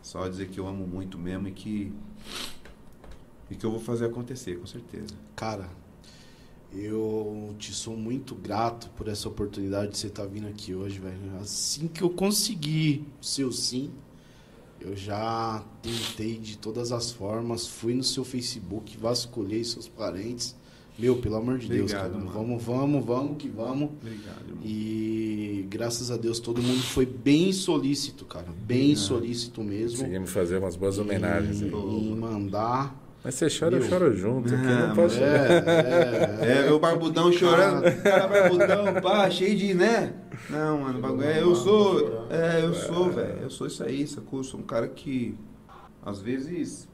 Só 0.06 0.28
dizer 0.28 0.50
que 0.50 0.60
eu 0.60 0.68
amo 0.68 0.86
muito 0.86 1.18
mesmo 1.18 1.48
e 1.48 1.52
que. 1.52 1.92
E 3.50 3.56
que 3.56 3.66
eu 3.66 3.72
vou 3.72 3.80
fazer 3.80 4.06
acontecer, 4.06 4.56
com 4.60 4.68
certeza. 4.68 5.16
Cara, 5.36 5.68
eu 6.72 7.56
te 7.58 7.74
sou 7.74 7.98
muito 7.98 8.36
grato 8.36 8.88
por 8.92 9.08
essa 9.08 9.28
oportunidade 9.28 9.94
de 9.94 9.98
você 9.98 10.06
estar 10.06 10.28
vindo 10.28 10.48
aqui 10.48 10.76
hoje, 10.76 11.00
velho. 11.00 11.18
Assim 11.42 11.88
que 11.88 12.04
eu 12.04 12.12
conseguir 12.12 13.04
o 13.20 13.26
seu 13.26 13.52
sim, 13.52 13.92
eu 14.80 14.96
já 14.96 15.66
tentei 15.82 16.38
de 16.38 16.56
todas 16.56 16.92
as 16.92 17.12
formas, 17.12 17.66
fui 17.66 17.96
no 17.96 18.04
seu 18.04 18.24
Facebook, 18.24 18.96
vasculhei 18.98 19.64
seus 19.64 19.88
parentes. 19.88 20.56
Meu, 20.98 21.18
pelo 21.18 21.36
amor 21.36 21.58
de 21.58 21.68
Deus, 21.68 21.92
Obrigado, 21.92 22.12
cara. 22.14 22.24
mano. 22.24 22.32
Vamos, 22.32 22.64
vamos, 22.64 23.06
vamos 23.06 23.38
que 23.38 23.50
vamos. 23.50 23.90
Obrigado, 24.02 24.48
irmão. 24.48 24.62
E 24.64 25.66
graças 25.70 26.10
a 26.10 26.16
Deus 26.18 26.40
todo 26.40 26.62
mundo 26.62 26.82
foi 26.82 27.06
bem 27.06 27.52
solícito, 27.52 28.24
cara. 28.26 28.46
Bem 28.66 28.78
Obrigado. 28.92 28.98
solícito 29.04 29.62
mesmo. 29.64 29.98
Conseguimos 30.00 30.30
fazer 30.32 30.58
umas 30.58 30.76
boas 30.78 30.98
homenagens. 30.98 31.62
Aí. 31.62 31.70
em 31.70 32.16
mandar. 32.16 33.04
Mas 33.24 33.36
você 33.36 33.48
chora, 33.50 33.76
eu 33.76 33.80
Meu. 33.82 33.90
choro 33.90 34.16
junto. 34.16 34.48
que 34.50 34.54
eu 34.54 34.60
Ah, 34.60 34.88
não 34.88 34.96
posso... 34.96 35.18
É, 35.20 36.38
É, 36.42 36.64
meu 36.68 36.80
barbudão 36.80 37.32
chorando. 37.32 37.82
Cara, 38.04 38.28
barbudão, 38.28 39.02
pá, 39.02 39.30
cheio 39.32 39.58
de, 39.58 39.74
né? 39.74 40.14
Não, 40.50 40.80
mano, 40.82 41.00
o 41.00 41.02
bagulho 41.02 41.24
é. 41.24 41.42
Eu 41.42 41.56
sou. 41.56 42.28
É, 42.30 42.64
eu 42.64 42.74
sou, 42.74 43.10
velho. 43.10 43.40
Eu 43.42 43.50
sou 43.50 43.66
isso 43.68 43.84
aí, 43.84 44.06
sacou? 44.06 44.40
Eu 44.40 44.44
sou 44.44 44.60
um 44.60 44.64
cara 44.64 44.88
que. 44.88 45.36
Às 46.06 46.22
vezes. 46.22 46.88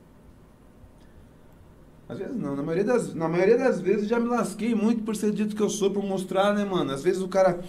Às 2.12 2.18
vezes 2.20 2.36
não, 2.36 2.56
na 2.56 2.62
maioria, 2.64 2.84
das, 2.84 3.14
na 3.16 3.30
maioria 3.30 3.58
das 3.58 3.80
vezes 3.80 4.08
já 4.08 4.20
me 4.20 4.28
lasquei 4.28 4.76
muito 4.76 5.04
por 5.04 5.16
ser 5.16 5.32
dito 5.32 5.56
que 5.56 5.62
eu 5.62 5.70
sou, 5.70 5.92
por 5.92 6.04
mostrar, 6.04 6.54
né, 6.54 6.66
mano? 6.66 6.92
Às 6.92 7.04
vezes 7.04 7.22
o 7.22 7.28
cara. 7.28 7.62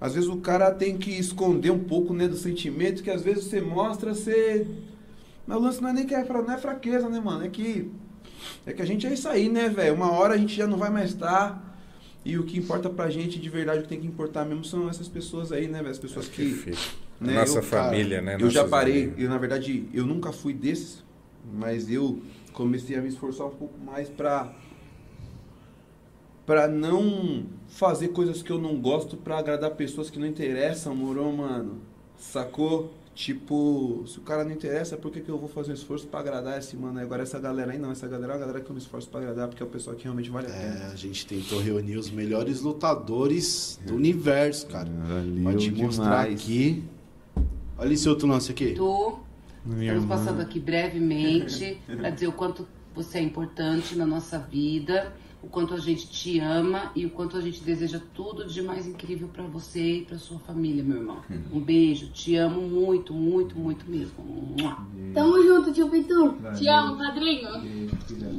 Às 0.00 0.14
vezes 0.14 0.28
o 0.28 0.38
cara 0.38 0.70
tem 0.72 0.98
que 0.98 1.10
esconder 1.12 1.70
um 1.70 1.78
pouco, 1.78 2.12
né, 2.12 2.26
do 2.26 2.36
sentimento, 2.36 3.02
que 3.04 3.10
às 3.10 3.22
vezes 3.22 3.44
você 3.44 3.60
mostra, 3.60 4.14
você. 4.14 4.66
Mas 5.46 5.56
o 5.58 5.60
lance 5.60 5.80
não 5.82 5.90
é 5.90 5.92
nem 5.92 6.06
que 6.06 6.14
é, 6.14 6.24
fra- 6.24 6.42
não 6.42 6.52
é 6.54 6.58
fraqueza, 6.58 7.08
né, 7.08 7.20
mano? 7.20 7.44
É 7.44 7.48
que. 7.48 7.90
É 8.66 8.72
que 8.72 8.82
a 8.82 8.84
gente 8.86 9.06
é 9.06 9.12
isso 9.12 9.28
aí, 9.28 9.48
né, 9.48 9.68
velho? 9.68 9.94
Uma 9.94 10.10
hora 10.10 10.34
a 10.34 10.36
gente 10.38 10.54
já 10.56 10.66
não 10.66 10.78
vai 10.78 10.90
mais 10.90 11.10
estar. 11.10 11.70
E 12.24 12.38
o 12.38 12.44
que 12.44 12.58
importa 12.58 12.88
pra 12.88 13.10
gente 13.10 13.38
de 13.38 13.48
verdade, 13.48 13.80
o 13.80 13.82
que 13.82 13.88
tem 13.88 14.00
que 14.00 14.06
importar 14.06 14.44
mesmo 14.44 14.64
são 14.64 14.88
essas 14.88 15.06
pessoas 15.08 15.52
aí, 15.52 15.66
né, 15.68 15.78
velho? 15.78 15.90
As 15.90 15.98
pessoas 15.98 16.28
que. 16.28 16.44
Difícil. 16.46 16.92
né, 17.20 17.34
Nossa 17.34 17.58
eu, 17.58 17.62
cara, 17.62 17.84
família, 17.90 18.22
né? 18.22 18.36
Eu 18.40 18.48
já 18.50 18.66
parei, 18.66 19.02
amigos. 19.04 19.22
eu 19.22 19.28
na 19.28 19.38
verdade, 19.38 19.84
eu 19.92 20.06
nunca 20.06 20.32
fui 20.32 20.52
desses, 20.54 21.04
mas 21.52 21.90
eu 21.90 22.20
comecei 22.52 22.96
a 22.96 23.00
me 23.00 23.08
esforçar 23.08 23.46
um 23.46 23.50
pouco 23.50 23.78
mais 23.84 24.08
pra. 24.08 24.52
pra 26.46 26.68
não 26.68 27.44
fazer 27.68 28.08
coisas 28.08 28.42
que 28.42 28.50
eu 28.50 28.58
não 28.58 28.80
gosto 28.80 29.16
pra 29.16 29.38
agradar 29.38 29.70
pessoas 29.72 30.10
que 30.10 30.18
não 30.18 30.26
interessam, 30.26 30.94
moro, 30.94 31.32
mano? 31.32 31.78
Sacou? 32.16 32.92
Tipo, 33.14 34.04
se 34.06 34.18
o 34.18 34.22
cara 34.22 34.42
não 34.42 34.52
interessa, 34.52 34.96
por 34.96 35.10
que, 35.10 35.20
que 35.20 35.28
eu 35.28 35.36
vou 35.36 35.48
fazer 35.48 35.70
um 35.70 35.74
esforço 35.74 36.06
pra 36.06 36.20
agradar 36.20 36.58
esse 36.58 36.74
mano? 36.76 36.98
aí? 36.98 37.04
Agora 37.04 37.22
essa 37.22 37.38
galera 37.38 37.72
aí 37.72 37.78
não, 37.78 37.90
essa 37.92 38.08
galera 38.08 38.32
é 38.32 38.36
uma 38.36 38.40
galera 38.40 38.60
que 38.62 38.70
eu 38.70 38.74
me 38.74 38.80
esforço 38.80 39.06
pra 39.08 39.20
agradar, 39.20 39.48
porque 39.48 39.62
é 39.62 39.66
o 39.66 39.68
pessoal 39.68 39.94
que 39.94 40.04
realmente 40.04 40.30
vale 40.30 40.46
a 40.46 40.50
pena. 40.50 40.84
É, 40.84 40.86
a 40.92 40.96
gente 40.96 41.26
tentou 41.26 41.60
reunir 41.60 41.98
os 41.98 42.10
melhores 42.10 42.62
lutadores 42.62 43.78
do 43.86 43.96
universo, 43.96 44.66
cara. 44.66 44.88
Valeu 44.88 45.42
Pode 45.44 45.70
mostrar 45.72 46.22
demais. 46.22 46.40
aqui. 46.40 46.84
Olha 47.76 47.92
esse 47.92 48.08
outro 48.08 48.26
lance 48.26 48.50
aqui. 48.50 48.72
Tô. 48.72 49.18
Minha 49.64 49.94
Estamos 49.94 50.02
irmã. 50.04 50.16
passando 50.16 50.40
aqui 50.40 50.58
brevemente 50.58 51.80
para 51.86 52.10
dizer 52.10 52.26
o 52.26 52.32
quanto 52.32 52.66
você 52.94 53.18
é 53.18 53.22
importante 53.22 53.96
na 53.96 54.04
nossa 54.04 54.38
vida, 54.38 55.12
o 55.42 55.46
quanto 55.48 55.74
a 55.74 55.78
gente 55.78 56.08
te 56.08 56.38
ama 56.38 56.92
e 56.94 57.06
o 57.06 57.10
quanto 57.10 57.36
a 57.36 57.40
gente 57.40 57.62
deseja 57.62 58.00
tudo 58.14 58.46
de 58.46 58.60
mais 58.62 58.86
incrível 58.86 59.28
para 59.28 59.44
você 59.44 59.98
e 59.98 60.04
para 60.04 60.18
sua 60.18 60.38
família, 60.38 60.84
meu 60.84 60.98
irmão. 60.98 61.22
Um 61.52 61.60
beijo, 61.60 62.08
te 62.08 62.36
amo 62.36 62.60
muito, 62.60 63.12
muito, 63.12 63.58
muito 63.58 63.88
mesmo. 63.88 64.22
Mua. 64.22 64.78
Tamo 65.14 65.42
junto, 65.42 65.72
tio 65.72 65.88
Pitu. 65.88 66.36
Valeu. 66.40 66.58
Te 66.58 66.68
amo, 66.68 66.98
padrinho. 66.98 67.60
Beijo, 67.60 67.96
filha. 68.06 68.34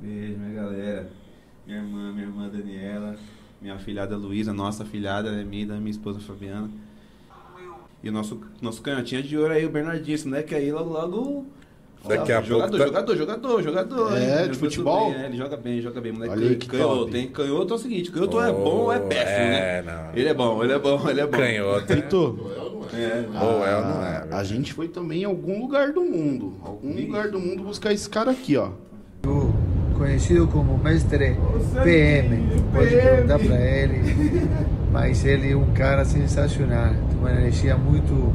Beijo, 0.00 0.38
minha 0.38 0.54
galera. 0.54 1.10
Minha 1.66 1.78
irmã, 1.78 2.12
minha 2.12 2.26
irmã 2.26 2.48
Daniela, 2.48 3.16
minha 3.60 3.78
filhada 3.78 4.16
Luísa, 4.16 4.52
nossa 4.52 4.84
filhada, 4.84 5.30
né, 5.30 5.44
minha 5.44 5.62
e 5.62 5.66
da 5.66 5.76
minha 5.76 5.90
esposa 5.90 6.18
Fabiana. 6.20 6.68
E 8.02 8.08
o 8.08 8.12
nosso, 8.12 8.40
nosso 8.60 8.82
canhotinha 8.82 9.22
de 9.22 9.36
ouro 9.38 9.52
aí, 9.52 9.64
o 9.64 9.70
Bernardinho, 9.70 10.14
esse 10.14 10.26
moleque 10.26 10.54
aí, 10.54 10.70
logo, 10.72 10.90
logo. 10.92 11.46
Daqui 12.08 12.32
a 12.32 12.42
jogador, 12.42 12.66
pouco 12.70 12.78
tá- 12.78 12.86
jogador, 12.86 13.16
jogador, 13.16 13.62
jogador, 13.62 14.16
É, 14.16 14.20
hein? 14.20 14.22
de 14.24 14.32
Jogador 14.38 14.54
futebol? 14.56 15.10
bem, 15.12 15.22
é, 15.22 15.26
ele 15.26 15.36
joga 15.36 15.56
bem, 15.56 15.80
joga 15.80 16.00
bem. 16.00 16.10
Moleque 16.12 16.32
Olha 16.34 16.48
aí 16.48 16.56
que 16.56 16.66
canhoto, 16.66 16.96
top. 17.04 17.16
hein? 17.16 17.30
Canhoto 17.32 17.72
é 17.72 17.76
o 17.76 17.78
seguinte, 17.78 18.10
canhoto 18.10 18.40
é 18.40 18.50
bom 18.52 18.58
ou 18.76 18.92
é 18.92 18.98
Oh, 18.98 19.02
péssimo, 19.06 19.28
é, 19.38 19.82
né? 19.82 19.82
não. 19.82 20.16
Ele 20.18 20.28
é 20.28 20.34
bom, 20.34 20.64
ele 20.64 20.72
é 20.72 20.78
bom, 20.80 21.08
ele 21.08 21.20
é 21.20 21.26
bom. 21.26 21.38
Canhoto. 21.38 21.88
né? 21.88 21.94
Vitor, 22.02 22.52
É, 22.92 23.24
Ou 23.44 23.64
é 23.64 23.76
ou 23.76 23.84
não 23.84 24.04
é, 24.04 24.26
a, 24.32 24.42
gente 24.44 24.74
foi 24.74 24.88
também 24.88 25.22
em 25.22 25.24
algum 25.24 25.60
lugar 25.62 25.92
do 25.92 26.02
mundo. 26.02 26.54
Algum 26.64 26.92
lugar 26.92 27.28
do 27.30 27.38
mundo 27.38 27.62
buscar 27.62 27.92
esse 27.92 28.10
cara 28.10 28.32
aqui, 28.32 28.56
ó. 28.56 28.70
conhecido 29.96 30.48
como 30.48 30.76
mestre 30.78 31.36
PM. 31.84 32.42
Pode 32.74 32.90
perguntar 32.90 33.38
para 33.38 33.60
ele, 33.60 34.02
mas 34.90 35.24
ele 35.24 35.52
é 35.52 35.56
um 35.56 35.72
cara 35.72 36.04
sensacional, 36.04 36.92
uma 37.22 37.30
energia 37.30 37.76
muito, 37.76 38.34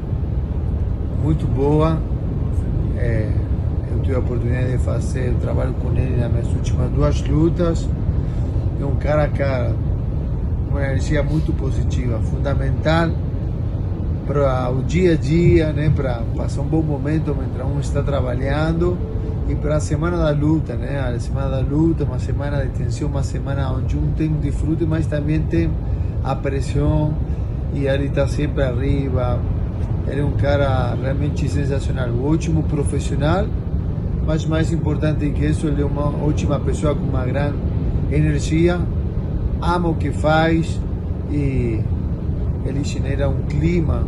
muito 1.22 1.46
boa. 1.46 2.02
É, 2.98 3.30
eu 3.92 4.00
tive 4.00 4.16
a 4.16 4.20
oportunidade 4.20 4.72
de 4.72 4.78
fazer 4.78 5.32
o 5.32 5.36
trabalho 5.36 5.74
com 5.74 5.92
ele 5.92 6.16
nas 6.16 6.32
minhas 6.32 6.48
últimas 6.48 6.90
duas 6.92 7.22
lutas. 7.28 7.88
É 8.80 8.86
um 8.86 8.96
cara 8.96 9.26
a 9.26 9.28
cara, 9.28 9.76
uma 10.72 10.82
energia 10.82 11.22
muito 11.22 11.52
positiva, 11.52 12.18
fundamental 12.20 13.10
para 14.26 14.70
o 14.70 14.82
dia 14.84 15.14
a 15.14 15.16
dia, 15.16 15.74
né, 15.74 15.92
para 15.94 16.22
passar 16.36 16.62
um 16.62 16.68
bom 16.68 16.82
momento 16.82 17.32
enquanto 17.32 17.68
um 17.68 17.80
está 17.80 18.04
trabalhando 18.04 18.98
e 19.48 19.56
para 19.56 19.78
a 19.78 19.80
semana 19.80 20.18
da 20.18 20.32
luta, 20.32 20.76
né, 20.76 21.00
a 21.00 21.18
semana 21.20 21.50
da 21.50 21.60
luta, 21.60 22.04
uma 22.04 22.20
semana 22.20 22.66
de 22.66 22.70
tensão, 22.72 23.08
uma 23.08 23.24
semana 23.24 23.72
onde 23.72 23.98
um 23.98 24.12
tem 24.12 24.30
um 24.30 24.40
desfrute, 24.40 24.86
mas 24.86 25.08
também 25.08 25.42
tem 25.42 25.70
a 26.24 26.36
pressão 26.36 27.14
e 27.74 27.86
ele 27.86 28.06
está 28.06 28.28
sempre 28.28 28.64
arriba. 28.64 29.40
Ele 30.08 30.22
é 30.22 30.24
um 30.24 30.32
cara 30.32 30.96
realmente 30.96 31.50
sensacional, 31.50 32.10
um 32.10 32.26
ótimo 32.28 32.64
profissional, 32.64 33.46
mas 34.26 34.46
mais 34.46 34.72
importante 34.72 35.30
que 35.32 35.46
isso, 35.46 35.68
ele 35.68 35.82
é 35.82 35.86
uma 35.86 36.08
ótima 36.24 36.60
pessoa 36.60 36.96
com 36.96 37.04
uma 37.04 37.26
grande 37.26 37.58
energia, 38.12 38.80
ama 39.62 39.90
o 39.90 39.96
que 39.96 40.12
faz 40.12 40.80
e 41.30 41.82
ele 42.66 42.84
genera 42.84 43.28
um 43.30 43.42
clima 43.44 44.06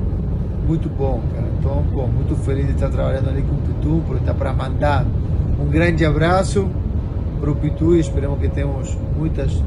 muito 0.66 0.88
bom, 0.90 1.22
cara. 1.34 1.48
Então, 1.60 1.84
pô, 1.92 2.08
muito 2.08 2.36
feliz 2.36 2.66
de 2.66 2.74
estar 2.74 2.90
trabalhando 2.90 3.30
ali 3.30 3.42
com 3.42 3.56
o 3.56 3.58
Pitu, 3.58 4.02
por 4.08 4.18
estar 4.18 4.34
para 4.34 4.54
mandar 4.54 5.06
um 5.60 5.66
grande 5.66 6.06
abraço 6.06 6.70
para 7.40 7.52
o 7.52 7.56
Pitu 7.56 7.96
e 7.96 8.00
esperamos 8.00 8.40
que 8.40 8.48
tenhamos 8.48 8.98
muitas 9.18 9.62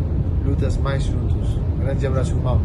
lutas 0.47 0.77
mais 0.79 1.05
juntos. 1.05 1.59
Grande 1.79 2.07
abraço, 2.07 2.35
irmão. 2.35 2.61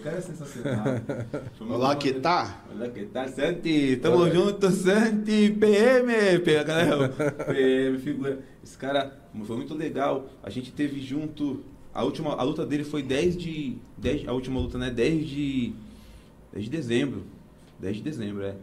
Cara 0.00 0.16
é 0.18 0.20
sensacional. 0.20 0.84
Olá, 1.68 1.96
que 1.96 2.12
tá? 2.14 2.64
Olá, 2.74 2.88
que 2.88 3.04
tá? 3.06 3.28
Santi, 3.28 3.96
tamo 4.00 4.28
junto, 4.30 4.70
Santi, 4.70 5.50
PM, 5.58 6.38
PM, 6.40 6.64
galera, 6.64 7.08
PM, 7.46 7.98
figura. 7.98 8.40
Esse 8.62 8.76
cara 8.76 9.18
foi 9.44 9.56
muito 9.56 9.74
legal. 9.74 10.26
A 10.42 10.50
gente 10.50 10.72
teve 10.72 11.00
junto, 11.00 11.62
a 11.92 12.02
última, 12.04 12.34
a 12.34 12.42
luta 12.42 12.64
dele 12.66 12.84
foi 12.84 13.02
10 13.02 13.36
de, 13.36 13.76
10, 13.98 14.28
a 14.28 14.32
última 14.32 14.60
luta, 14.60 14.78
né, 14.78 14.90
10 14.90 15.28
de, 15.28 15.72
10 16.52 16.64
de 16.64 16.70
dezembro, 16.70 17.22
10 17.78 17.96
de 17.96 18.02
dezembro, 18.02 18.42
é. 18.44 18.54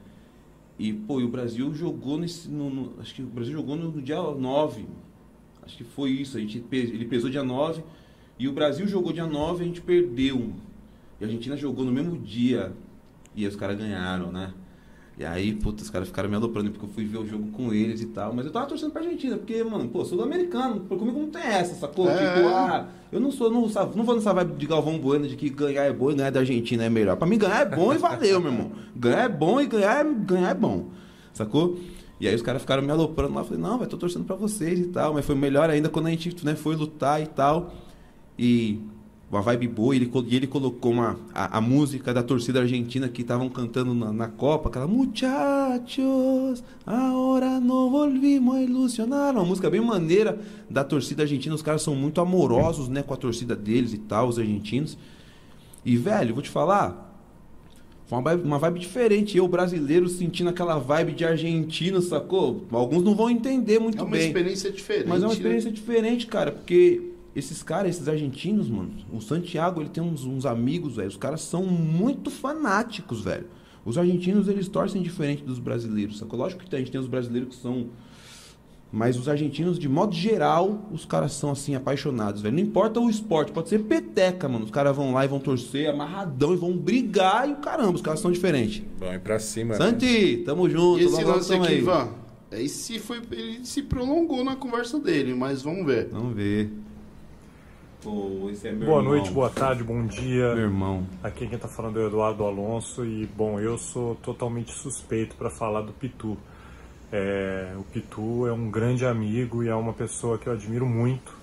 E, 0.79 0.93
pô, 0.93 1.19
e 1.19 1.23
o 1.23 1.29
Brasil 1.29 1.73
jogou 1.73 2.19
nesse, 2.19 2.47
no, 2.49 2.69
no- 2.69 2.93
acho 3.01 3.15
que 3.15 3.21
o 3.23 3.25
Brasil 3.25 3.53
jogou 3.53 3.75
no, 3.75 3.91
no 3.91 4.01
dia 4.01 4.21
9, 4.21 4.85
acho 5.63 5.77
que 5.77 5.83
foi 5.83 6.11
isso, 6.11 6.37
a 6.37 6.39
gente, 6.39 6.63
ele 6.71 7.05
pesou 7.05 7.29
dia 7.31 7.43
9, 7.43 7.81
e 8.37 8.47
o 8.47 8.51
Brasil 8.51 8.87
jogou 8.87 9.11
dia 9.11 9.25
9 9.25 9.59
e 9.59 9.61
a 9.63 9.67
gente 9.67 9.81
perdeu. 9.81 10.53
E 11.19 11.23
a 11.23 11.27
Argentina 11.27 11.55
jogou 11.57 11.83
no 11.83 11.91
mesmo 11.91 12.17
dia. 12.17 12.73
E 13.35 13.43
aí 13.43 13.47
os 13.47 13.55
caras 13.55 13.77
ganharam, 13.77 14.31
né? 14.31 14.53
E 15.17 15.25
aí, 15.25 15.51
puta, 15.53 15.81
os 15.81 15.89
caras 15.89 16.07
ficaram 16.07 16.29
me 16.29 16.35
aloprando 16.35 16.69
porque 16.69 16.85
eu 16.85 16.89
fui 16.89 17.03
ver 17.03 17.17
o 17.17 17.25
jogo 17.25 17.47
com 17.51 17.73
eles 17.73 18.01
e 18.01 18.05
tal. 18.07 18.33
Mas 18.33 18.45
eu 18.45 18.51
tava 18.51 18.67
torcendo 18.67 18.91
pra 18.91 19.01
Argentina, 19.01 19.35
porque, 19.35 19.63
mano, 19.63 19.89
pô, 19.89 20.05
sou 20.05 20.21
americano 20.21 20.81
comigo 20.81 21.19
não 21.19 21.31
tem 21.31 21.41
essa, 21.41 21.73
sacou? 21.73 22.07
É. 22.07 22.13
Tipo, 22.13 22.47
ah, 22.49 22.87
eu 23.11 23.19
não 23.19 23.31
sou, 23.31 23.49
não, 23.49 23.61
não 23.95 24.03
vou 24.03 24.15
nessa 24.15 24.31
vibe 24.31 24.57
de 24.57 24.67
Galvão 24.67 24.99
Bueno 24.99 25.27
de 25.27 25.35
que 25.35 25.49
ganhar 25.49 25.85
é 25.85 25.91
bom 25.91 26.11
e 26.11 26.15
ganhar 26.15 26.29
da 26.29 26.41
Argentina 26.41 26.83
é 26.83 26.89
melhor. 26.89 27.17
Pra 27.17 27.27
mim, 27.27 27.39
ganhar 27.39 27.61
é 27.61 27.65
bom 27.65 27.91
e 27.91 27.97
valeu, 27.97 28.39
meu 28.41 28.51
irmão. 28.51 28.71
Ganhar 28.95 29.23
é 29.23 29.29
bom 29.29 29.59
e 29.59 29.65
ganhar 29.65 30.05
é, 30.05 30.13
ganhar 30.13 30.49
é 30.51 30.53
bom, 30.53 30.89
sacou? 31.33 31.79
E 32.19 32.27
aí 32.27 32.35
os 32.35 32.43
caras 32.43 32.61
ficaram 32.61 32.83
me 32.83 32.91
aloprando 32.91 33.33
lá. 33.33 33.41
Eu 33.41 33.45
falei, 33.45 33.61
não, 33.61 33.79
vai, 33.79 33.87
tô 33.87 33.97
torcendo 33.97 34.25
pra 34.25 34.35
vocês 34.35 34.79
e 34.79 34.87
tal. 34.87 35.15
Mas 35.15 35.25
foi 35.25 35.35
melhor 35.35 35.67
ainda 35.67 35.89
quando 35.89 36.07
a 36.07 36.09
gente 36.11 36.45
né, 36.45 36.55
foi 36.55 36.75
lutar 36.75 37.19
e 37.21 37.25
tal. 37.25 37.73
E 38.37 38.81
uma 39.29 39.41
vibe 39.41 39.67
boa, 39.67 39.93
e 39.93 39.97
ele, 39.99 40.11
e 40.27 40.35
ele 40.35 40.47
colocou 40.47 40.93
uma, 40.93 41.19
a, 41.33 41.57
a 41.57 41.61
música 41.61 42.13
da 42.13 42.23
torcida 42.23 42.61
argentina 42.61 43.09
que 43.09 43.21
estavam 43.21 43.49
cantando 43.49 43.93
na, 43.93 44.13
na 44.13 44.27
Copa, 44.29 44.69
aquela 44.69 44.87
Muchachos, 44.87 46.63
ahora 46.85 47.59
no 47.59 47.89
volvimos 47.89 48.55
a 48.55 48.61
ilusionar. 48.61 49.33
Uma 49.35 49.43
música 49.43 49.69
bem 49.69 49.81
maneira 49.81 50.39
da 50.69 50.83
torcida 50.83 51.23
argentina. 51.23 51.53
Os 51.53 51.61
caras 51.61 51.81
são 51.81 51.93
muito 51.93 52.21
amorosos 52.21 52.87
né, 52.87 53.03
com 53.03 53.13
a 53.13 53.17
torcida 53.17 53.53
deles 53.53 53.91
e 53.93 53.97
tal, 53.97 54.29
os 54.29 54.39
argentinos. 54.39 54.97
E, 55.83 55.97
velho, 55.97 56.33
vou 56.33 56.41
te 56.41 56.49
falar, 56.49 57.07
foi 58.07 58.17
uma 58.17 58.23
vibe, 58.23 58.43
uma 58.43 58.59
vibe 58.59 58.79
diferente. 58.79 59.37
Eu, 59.37 59.45
brasileiro, 59.49 60.07
sentindo 60.07 60.49
aquela 60.49 60.77
vibe 60.77 61.11
de 61.11 61.25
argentino, 61.25 62.01
sacou? 62.01 62.65
Alguns 62.71 63.03
não 63.03 63.13
vão 63.13 63.29
entender 63.29 63.77
muito 63.77 63.97
É 63.97 64.01
uma 64.01 64.11
bem. 64.11 64.27
experiência 64.27 64.71
diferente. 64.71 65.07
Mas 65.09 65.21
é 65.21 65.25
uma 65.25 65.33
né? 65.33 65.33
experiência 65.33 65.69
diferente, 65.71 66.27
cara, 66.27 66.53
porque 66.53 67.16
esses 67.37 67.61
caras, 67.61 67.91
esses 67.95 68.07
argentinos, 68.07 68.67
mano, 68.67 68.89
o 69.13 69.21
Santiago, 69.21 69.79
ele 69.79 69.89
tem 69.89 70.01
uns, 70.03 70.25
uns 70.25 70.43
amigos, 70.43 70.95
velho, 70.95 71.07
os 71.07 71.17
caras 71.17 71.41
são 71.41 71.63
muito 71.63 72.31
fanáticos, 72.31 73.21
velho. 73.21 73.45
Os 73.85 73.97
argentinos, 73.97 74.47
eles 74.47 74.67
torcem 74.67 75.01
diferente 75.03 75.43
dos 75.43 75.59
brasileiros, 75.59 76.17
sacou? 76.17 76.39
Lógico 76.39 76.63
que 76.65 76.75
a 76.75 76.79
gente 76.79 76.91
tem 76.91 76.99
os 76.99 77.07
brasileiros 77.07 77.55
que 77.55 77.61
são... 77.61 77.87
Mas 78.91 79.17
os 79.17 79.27
argentinos, 79.27 79.77
de 79.77 79.87
modo 79.87 80.15
geral, 80.15 80.89
os 80.93 81.05
caras 81.05 81.33
são, 81.33 81.51
assim, 81.51 81.75
apaixonados, 81.75 82.41
velho. 82.41 82.55
Não 82.55 82.63
importa 82.63 82.99
o 83.01 83.09
esporte, 83.09 83.51
pode 83.51 83.67
ser 83.69 83.79
peteca, 83.83 84.47
mano. 84.47 84.63
Os 84.65 84.71
caras 84.71 84.95
vão 84.95 85.13
lá 85.13 85.25
e 85.25 85.27
vão 85.27 85.39
torcer 85.39 85.89
amarradão 85.89 86.53
e 86.53 86.55
vão 86.57 86.75
brigar 86.75 87.47
e 87.49 87.51
o 87.51 87.57
caramba, 87.57 87.91
os 87.95 88.01
caras 88.01 88.21
são 88.21 88.31
diferentes. 88.31 88.81
Vamos 88.97 89.15
ir 89.15 89.19
pra 89.19 89.39
cima. 89.39 89.77
né? 89.77 89.77
Santi, 89.77 90.41
tamo 90.45 90.69
junto. 90.69 91.01
E 91.01 91.03
esse 91.03 91.15
logo, 91.21 91.31
lance 91.31 91.53
aqui, 91.53 91.67
aí. 91.67 91.77
Ivan, 91.79 92.09
esse 92.51 92.97
foi, 92.97 93.21
ele 93.29 93.65
se 93.65 93.83
prolongou 93.83 94.43
na 94.43 94.55
conversa 94.55 94.97
dele, 94.99 95.33
mas 95.33 95.61
vamos 95.61 95.85
ver. 95.85 96.07
Vamos 96.09 96.33
ver. 96.33 96.71
Esse 97.99 98.67
é 98.67 98.71
Boa 98.73 98.99
irmão. 98.99 99.03
noite, 99.03 99.31
boa 99.31 99.49
tarde, 99.49 99.83
bom 99.83 100.05
dia. 100.05 100.53
Meu 100.53 100.65
irmão. 100.65 101.07
Aqui 101.23 101.47
quem 101.47 101.57
tá 101.57 101.67
falando 101.67 101.99
é 101.99 102.03
o 102.03 102.07
Eduardo 102.07 102.45
Alonso 102.45 103.03
e, 103.03 103.25
bom, 103.25 103.59
eu 103.59 103.77
sou 103.77 104.13
totalmente 104.15 104.71
suspeito 104.71 105.35
para 105.35 105.49
falar 105.49 105.81
do 105.81 105.91
Pitu. 105.91 106.37
É, 107.11 107.73
o 107.75 107.83
Pitu 107.83 108.45
é 108.45 108.53
um 108.53 108.69
grande 108.69 109.03
amigo 109.05 109.63
e 109.63 109.67
é 109.67 109.73
uma 109.75 109.93
pessoa 109.93 110.37
que 110.37 110.47
eu 110.47 110.53
admiro 110.53 110.85
muito. 110.85 111.35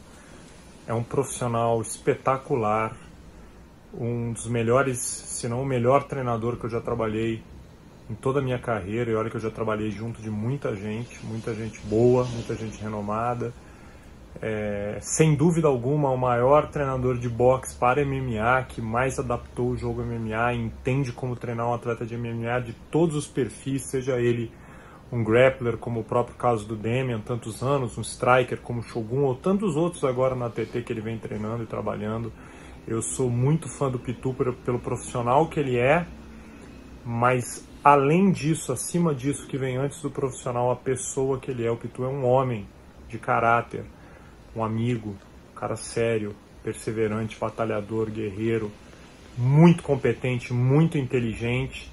É 0.86 0.94
um 0.94 1.02
profissional 1.02 1.82
espetacular, 1.82 2.96
um 3.92 4.32
dos 4.32 4.46
melhores, 4.46 4.98
se 4.98 5.48
não 5.48 5.60
o 5.60 5.66
melhor 5.66 6.04
treinador 6.04 6.56
que 6.56 6.66
eu 6.66 6.70
já 6.70 6.80
trabalhei 6.80 7.42
em 8.08 8.14
toda 8.14 8.38
a 8.38 8.42
minha 8.42 8.60
carreira. 8.60 9.10
E 9.10 9.14
olha 9.14 9.28
que 9.28 9.36
eu 9.36 9.40
já 9.40 9.50
trabalhei 9.50 9.90
junto 9.90 10.22
de 10.22 10.30
muita 10.30 10.74
gente, 10.76 11.18
muita 11.26 11.52
gente 11.52 11.80
boa, 11.80 12.24
muita 12.24 12.54
gente 12.54 12.80
renomada. 12.80 13.52
É, 14.42 14.98
sem 15.00 15.34
dúvida 15.34 15.68
alguma, 15.68 16.10
o 16.10 16.18
maior 16.18 16.68
treinador 16.68 17.18
de 17.18 17.28
boxe 17.28 17.74
para 17.76 18.04
MMA, 18.04 18.64
que 18.68 18.80
mais 18.80 19.18
adaptou 19.18 19.70
o 19.70 19.76
jogo 19.76 20.02
MMA, 20.02 20.54
entende 20.54 21.12
como 21.12 21.36
treinar 21.36 21.68
um 21.68 21.74
atleta 21.74 22.04
de 22.04 22.16
MMA 22.16 22.60
de 22.60 22.72
todos 22.90 23.16
os 23.16 23.26
perfis, 23.26 23.82
seja 23.82 24.20
ele 24.20 24.50
um 25.12 25.22
grappler, 25.22 25.76
como 25.76 26.00
o 26.00 26.04
próprio 26.04 26.36
caso 26.36 26.66
do 26.66 26.74
Demian, 26.74 27.20
tantos 27.20 27.62
anos, 27.62 27.96
um 27.96 28.00
striker 28.00 28.60
como 28.60 28.80
o 28.80 28.82
Shogun, 28.82 29.22
ou 29.22 29.34
tantos 29.34 29.76
outros 29.76 30.02
agora 30.02 30.34
na 30.34 30.50
TT 30.50 30.82
que 30.82 30.92
ele 30.92 31.00
vem 31.00 31.18
treinando 31.18 31.62
e 31.62 31.66
trabalhando. 31.66 32.32
Eu 32.86 33.00
sou 33.00 33.30
muito 33.30 33.68
fã 33.68 33.90
do 33.90 33.98
Pitu 33.98 34.34
pelo, 34.34 34.78
profissional 34.78 35.48
que 35.48 35.60
ele 35.60 35.78
é, 35.78 36.06
mas 37.04 37.66
além 37.82 38.32
disso, 38.32 38.72
acima 38.72 39.14
disso, 39.14 39.46
que 39.46 39.56
vem 39.56 39.76
antes 39.76 40.02
do 40.02 40.10
profissional, 40.10 40.70
a 40.70 40.76
pessoa 40.76 41.38
que 41.38 41.50
ele 41.50 41.64
é. 41.64 41.70
O 41.70 41.76
Pitu 41.76 42.04
é 42.04 42.08
um 42.08 42.24
homem 42.24 42.66
de 43.08 43.18
caráter, 43.18 43.84
um 44.54 44.62
amigo, 44.62 45.16
um 45.52 45.54
cara 45.54 45.76
sério, 45.76 46.34
perseverante, 46.62 47.38
batalhador, 47.38 48.10
guerreiro, 48.10 48.70
muito 49.36 49.82
competente, 49.82 50.52
muito 50.52 50.96
inteligente, 50.96 51.92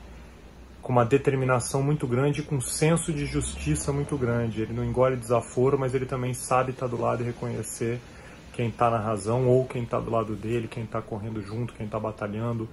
com 0.82 0.92
uma 0.92 1.06
determinação 1.06 1.84
muito 1.84 2.08
grande 2.08 2.42
e 2.42 2.44
com 2.44 2.56
um 2.56 2.62
senso 2.62 3.14
de 3.14 3.26
justiça 3.26 3.92
muito 3.92 4.18
grande. 4.18 4.62
Ele 4.62 4.74
não 4.74 4.84
engole 4.84 5.16
desaforo, 5.16 5.78
mas 5.78 5.94
ele 5.94 6.06
também 6.06 6.34
sabe 6.34 6.72
estar 6.72 6.88
do 6.88 7.00
lado 7.00 7.22
e 7.22 7.26
reconhecer 7.26 8.00
quem 8.54 8.70
está 8.70 8.90
na 8.90 9.00
razão 9.00 9.48
ou 9.48 9.66
quem 9.66 9.84
está 9.84 10.00
do 10.00 10.10
lado 10.10 10.36
dele, 10.36 10.68
quem 10.68 10.84
está 10.84 11.02
correndo 11.02 11.42
junto, 11.42 11.74
quem 11.74 11.86
está 11.86 12.00
batalhando. 12.00 12.68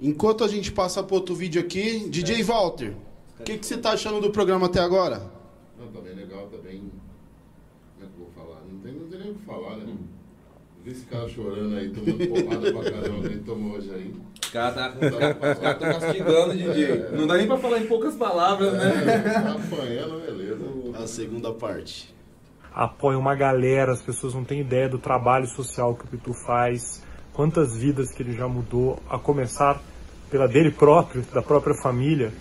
Enquanto 0.00 0.42
a 0.42 0.48
gente 0.48 0.72
passa 0.72 1.02
para 1.02 1.14
outro 1.14 1.34
vídeo 1.34 1.60
aqui, 1.60 2.08
DJ 2.08 2.42
Walter, 2.42 2.94
o 3.38 3.44
que, 3.44 3.58
que 3.58 3.64
você 3.64 3.76
tá 3.76 3.92
achando 3.92 4.20
do 4.20 4.30
programa 4.30 4.66
até 4.66 4.80
agora? 4.80 5.30
Não, 5.78 5.86
tá 5.88 6.00
bem 6.00 6.14
legal, 6.14 6.46
tá 6.48 6.58
bem. 6.58 6.90
Como 8.02 8.06
é 8.06 8.08
que 8.08 8.20
eu 8.20 8.24
vou 8.24 8.30
falar? 8.34 8.60
Não 8.70 8.78
tem, 8.80 8.92
não 8.92 9.08
tem 9.08 9.18
nem 9.18 9.30
o 9.30 9.34
que 9.34 9.44
falar, 9.44 9.76
né? 9.76 9.94
Vi 10.84 10.90
esse 10.90 11.06
cara 11.06 11.28
chorando 11.28 11.76
aí, 11.76 11.90
tomando 11.90 12.26
porrada 12.26 12.72
pra 12.72 12.90
caramba 12.90 13.20
que 13.20 13.34
ele 13.34 13.42
tomou 13.44 13.76
hoje 13.76 13.90
aí. 13.94 14.14
Os 14.42 14.50
caras 14.50 14.74
tá, 14.74 14.88
caras 14.90 15.38
tão 15.38 15.52
falar. 15.52 16.00
castigando, 16.00 16.54
DJ. 16.54 17.10
Não 17.12 17.26
dá 17.26 17.36
nem 17.36 17.46
pra 17.46 17.56
falar 17.56 17.78
em 17.78 17.86
poucas 17.86 18.16
palavras, 18.16 18.72
né? 18.72 18.90
Tá 19.22 19.52
apanhando, 19.52 20.20
beleza. 20.26 20.64
A 21.00 21.06
segunda 21.06 21.52
parte. 21.52 22.12
apoia 22.74 23.16
uma 23.16 23.34
galera, 23.36 23.92
as 23.92 24.02
pessoas 24.02 24.34
não 24.34 24.44
têm 24.44 24.60
ideia 24.60 24.88
do 24.88 24.98
trabalho 24.98 25.46
social 25.46 25.94
que 25.94 26.04
o 26.04 26.08
Pitu 26.08 26.34
faz, 26.34 27.02
quantas 27.32 27.76
vidas 27.76 28.10
que 28.10 28.22
ele 28.22 28.32
já 28.32 28.48
mudou, 28.48 28.98
a 29.08 29.18
começar 29.18 29.80
pela 30.30 30.48
dele 30.48 30.72
próprio, 30.72 31.22
da 31.32 31.42
própria 31.42 31.74
família, 31.80 32.32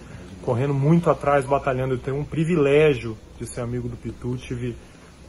correndo 0.42 0.74
muito 0.74 1.12
atrás, 1.12 1.46
batalhando. 1.46 1.94
Eu 1.94 2.00
tenho 2.00 2.18
um 2.18 2.26
privilégio 2.26 3.16
de 3.40 3.46
ser 3.46 3.62
amigo 3.62 3.88
do 3.88 3.98
Pitu, 3.98 4.36
tive 4.38 4.76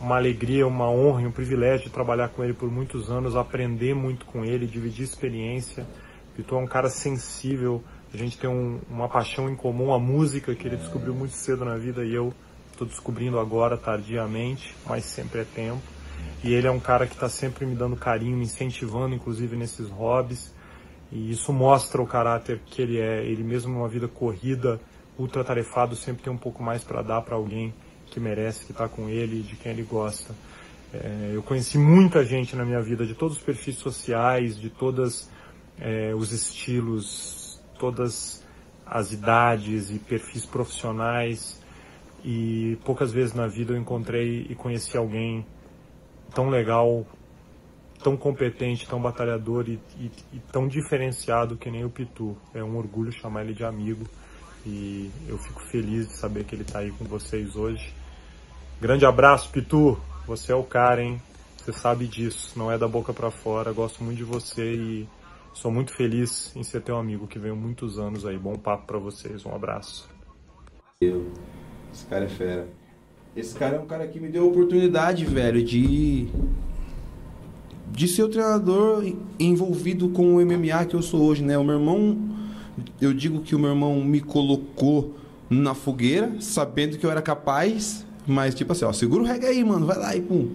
uma 0.03 0.17
alegria, 0.17 0.67
uma 0.67 0.91
honra 0.91 1.23
e 1.23 1.27
um 1.27 1.31
privilégio 1.31 1.89
trabalhar 1.89 2.29
com 2.29 2.43
ele 2.43 2.53
por 2.53 2.69
muitos 2.69 3.09
anos, 3.09 3.37
aprender 3.37 3.95
muito 3.95 4.27
com 4.27 4.45
ele, 4.45 4.67
dividir 4.67 5.05
experiência. 5.05 5.87
Pitu 6.35 6.57
é 6.57 6.59
um 6.59 6.67
cara 6.67 6.91
sensível, 6.91 7.83
a 8.13 8.17
gente 8.17 8.37
tem 8.37 8.51
um- 8.51 8.81
uma 8.91 9.09
paixão 9.09 9.49
em 9.49 9.55
comum, 9.55 9.95
a 9.95 10.01
música 10.01 10.57
que 10.57 10.67
ele 10.67 10.77
descobriu 10.77 11.15
muito 11.15 11.35
cedo 11.35 11.65
na 11.65 11.77
vida 11.77 12.05
e 12.05 12.13
eu 12.13 12.35
estou 12.73 12.85
descobrindo 12.87 13.39
agora 13.39 13.77
tardiamente, 13.77 14.75
mas 14.85 15.05
sempre 15.05 15.43
é 15.43 15.45
tempo. 15.45 15.83
E 16.43 16.53
ele 16.53 16.67
é 16.67 16.71
um 16.71 16.81
cara 16.81 17.07
que 17.07 17.15
está 17.15 17.29
sempre 17.29 17.65
me 17.65 17.77
dando 17.77 17.95
carinho, 17.95 18.37
me 18.37 18.45
incentivando, 18.45 19.15
inclusive 19.15 19.57
nesses 19.57 19.89
hobbies. 19.89 20.53
E 21.13 21.31
isso 21.31 21.53
mostra 21.53 22.03
o 22.03 22.07
caráter 22.07 22.61
que 22.67 22.83
ele 22.83 22.99
é. 22.99 23.25
Ele 23.25 23.45
mesmo 23.45 23.73
numa 23.73 23.89
vida 23.89 24.09
corrida, 24.09 24.81
ultra 25.17 25.45
tarefado, 25.45 25.95
sempre 25.95 26.25
tem 26.25 26.33
um 26.33 26.39
pouco 26.39 26.63
mais 26.63 26.83
para 26.83 27.03
dar 27.03 27.21
para 27.23 27.37
alguém 27.37 27.73
que 28.13 28.21
merece, 28.21 28.65
que 28.67 28.73
está 28.73 28.89
com 28.89 29.09
ele, 29.09 29.41
de 29.43 29.57
quem 29.57 29.73
ele 29.73 29.83
gosta. 29.83 30.35
É, 30.93 31.31
eu 31.33 31.43
conheci 31.43 31.79
muita 31.79 32.23
gente 32.25 32.55
na 32.55 32.65
minha 32.65 32.83
vida, 32.83 33.07
de 33.07 33.15
todos 33.15 33.39
os 33.39 33.43
perfis 33.43 33.77
sociais, 33.77 34.59
de 34.61 34.69
todos 34.69 35.29
os 36.17 36.31
estilos, 36.33 37.59
todas 37.79 38.45
as 38.87 39.11
idades 39.11 39.91
e 39.91 39.99
perfis 39.99 40.45
profissionais. 40.47 41.61
E 42.25 42.79
poucas 42.85 43.11
vezes 43.11 43.35
na 43.35 43.49
vida 43.49 43.73
eu 43.73 43.77
encontrei 43.79 44.47
e 44.49 44.55
conheci 44.55 44.97
alguém 44.97 45.45
tão 46.35 46.49
legal, 46.51 47.05
tão 48.05 48.17
competente, 48.17 48.87
tão 48.87 49.01
batalhador 49.01 49.65
e, 49.69 49.81
e- 49.99 50.11
e 50.35 50.39
tão 50.53 50.69
diferenciado 50.69 51.57
que 51.57 51.71
nem 51.71 51.85
o 51.85 51.91
Pitu. 51.91 52.37
É 52.55 52.63
um 52.63 52.77
orgulho 52.77 53.11
chamar 53.11 53.43
ele 53.43 53.55
de 53.55 53.65
amigo 53.65 54.05
e 54.65 55.11
eu 55.27 55.37
fico 55.39 55.61
feliz 55.63 56.07
de 56.07 56.17
saber 56.17 56.45
que 56.45 56.55
ele 56.55 56.63
está 56.63 56.79
aí 56.81 56.93
com 56.93 57.05
vocês 57.07 57.57
hoje. 57.57 57.93
Grande 58.83 59.07
abraço, 59.07 59.49
Pitu. 59.49 59.97
Você 60.27 60.51
é 60.51 60.57
o 60.57 60.65
cara, 60.65 61.01
hein? 61.01 61.23
Você 61.57 61.73
sabe 61.73 62.05
disso, 62.05 62.51
não 62.57 62.69
é 62.69 62.77
da 62.77 62.89
boca 62.89 63.13
para 63.13 63.31
fora. 63.31 63.73
Gosto 63.73 64.03
muito 64.03 64.17
de 64.17 64.25
você 64.25 64.75
e 64.75 65.09
sou 65.55 65.71
muito 65.71 65.95
feliz 65.95 66.51
em 66.57 66.65
ser 66.65 66.83
teu 66.83 66.97
amigo 66.97 67.29
que 67.29 67.39
veio 67.39 67.55
muitos 67.55 67.97
anos 67.97 68.27
aí. 68.27 68.37
Bom 68.37 68.57
papo 68.57 68.89
para 68.89 68.99
vocês, 68.99 69.47
um 69.47 69.55
abraço. 69.55 70.11
Eu. 71.01 71.31
Esse 71.95 72.05
cara 72.07 72.25
é 72.25 72.29
fera. 72.29 72.69
Esse 73.37 73.55
cara 73.55 73.77
é 73.77 73.79
um 73.79 73.87
cara 73.87 74.05
que 74.09 74.19
me 74.19 74.29
deu 74.29 74.43
a 74.43 74.49
oportunidade, 74.49 75.25
velho, 75.27 75.63
de. 75.63 76.27
de 77.89 78.09
ser 78.09 78.25
o 78.25 78.29
treinador 78.29 79.05
envolvido 79.39 80.09
com 80.09 80.35
o 80.35 80.45
MMA 80.45 80.87
que 80.87 80.97
eu 80.97 81.03
sou 81.03 81.23
hoje, 81.23 81.45
né? 81.45 81.57
O 81.57 81.63
meu 81.63 81.77
irmão. 81.77 82.19
Eu 83.01 83.15
digo 83.15 83.43
que 83.43 83.55
o 83.55 83.61
meu 83.61 83.71
irmão 83.71 84.03
me 84.03 84.21
colocou 84.21 85.15
na 85.49 85.73
fogueira, 85.73 86.35
sabendo 86.41 86.99
que 86.99 87.07
eu 87.07 87.13
era 87.13 87.23
capaz, 87.23 88.05
mas 88.27 88.55
tipo 88.55 88.73
assim, 88.73 88.85
ó, 88.85 88.93
segura 88.93 89.23
o 89.23 89.27
reggae 89.27 89.47
aí, 89.47 89.65
mano, 89.65 89.87
vai 89.87 89.99
lá 89.99 90.17
e 90.17 90.21
pum, 90.21 90.49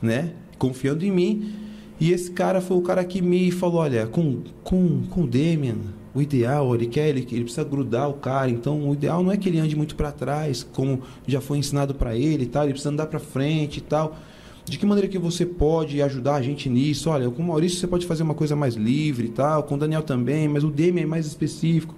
né? 0.00 0.32
Confiando 0.58 1.04
em 1.04 1.10
mim. 1.10 1.54
E 2.00 2.12
esse 2.12 2.30
cara 2.30 2.60
foi 2.60 2.76
o 2.76 2.82
cara 2.82 3.04
que 3.04 3.22
me 3.22 3.50
falou, 3.50 3.80
olha, 3.80 4.06
com, 4.06 4.42
com, 4.64 5.02
com 5.08 5.22
o 5.22 5.26
Demian, 5.26 5.76
o 6.14 6.20
ideal, 6.20 6.74
ele 6.74 6.86
quer, 6.86 7.08
ele, 7.08 7.26
ele 7.30 7.44
precisa 7.44 7.64
grudar 7.64 8.08
o 8.10 8.14
cara, 8.14 8.50
então 8.50 8.88
o 8.88 8.92
ideal 8.92 9.22
não 9.22 9.32
é 9.32 9.36
que 9.36 9.48
ele 9.48 9.58
ande 9.58 9.74
muito 9.74 9.94
para 9.94 10.12
trás, 10.12 10.62
como 10.62 11.02
já 11.26 11.40
foi 11.40 11.58
ensinado 11.58 11.94
para 11.94 12.16
ele 12.16 12.44
e 12.44 12.46
tal, 12.46 12.64
ele 12.64 12.72
precisa 12.72 12.90
andar 12.90 13.06
para 13.06 13.18
frente 13.18 13.78
e 13.78 13.80
tal. 13.80 14.16
De 14.64 14.78
que 14.78 14.86
maneira 14.86 15.08
que 15.08 15.18
você 15.18 15.44
pode 15.44 16.00
ajudar 16.02 16.36
a 16.36 16.42
gente 16.42 16.68
nisso? 16.68 17.10
Olha, 17.10 17.28
com 17.30 17.42
o 17.42 17.46
Maurício 17.46 17.78
você 17.78 17.86
pode 17.86 18.06
fazer 18.06 18.22
uma 18.22 18.34
coisa 18.34 18.54
mais 18.54 18.74
livre 18.74 19.26
e 19.26 19.30
tal, 19.30 19.64
com 19.64 19.74
o 19.74 19.78
Daniel 19.78 20.02
também, 20.02 20.46
mas 20.46 20.62
o 20.62 20.70
Demian 20.70 21.02
é 21.02 21.06
mais 21.06 21.26
específico. 21.26 21.94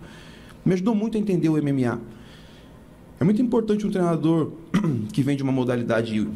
Me 0.65 0.73
ajudou 0.73 0.95
muito 0.95 1.19
a 1.19 1.21
entender 1.21 1.49
o 1.49 1.63
MMA. 1.63 2.01
É 3.25 3.27
muito 3.27 3.41
importante 3.41 3.87
um 3.87 3.91
treinador 3.91 4.53
que 5.11 5.23
vem 5.23 5.35
de 5.35 5.43
uma 5.43 5.51
modalidade 5.51 6.29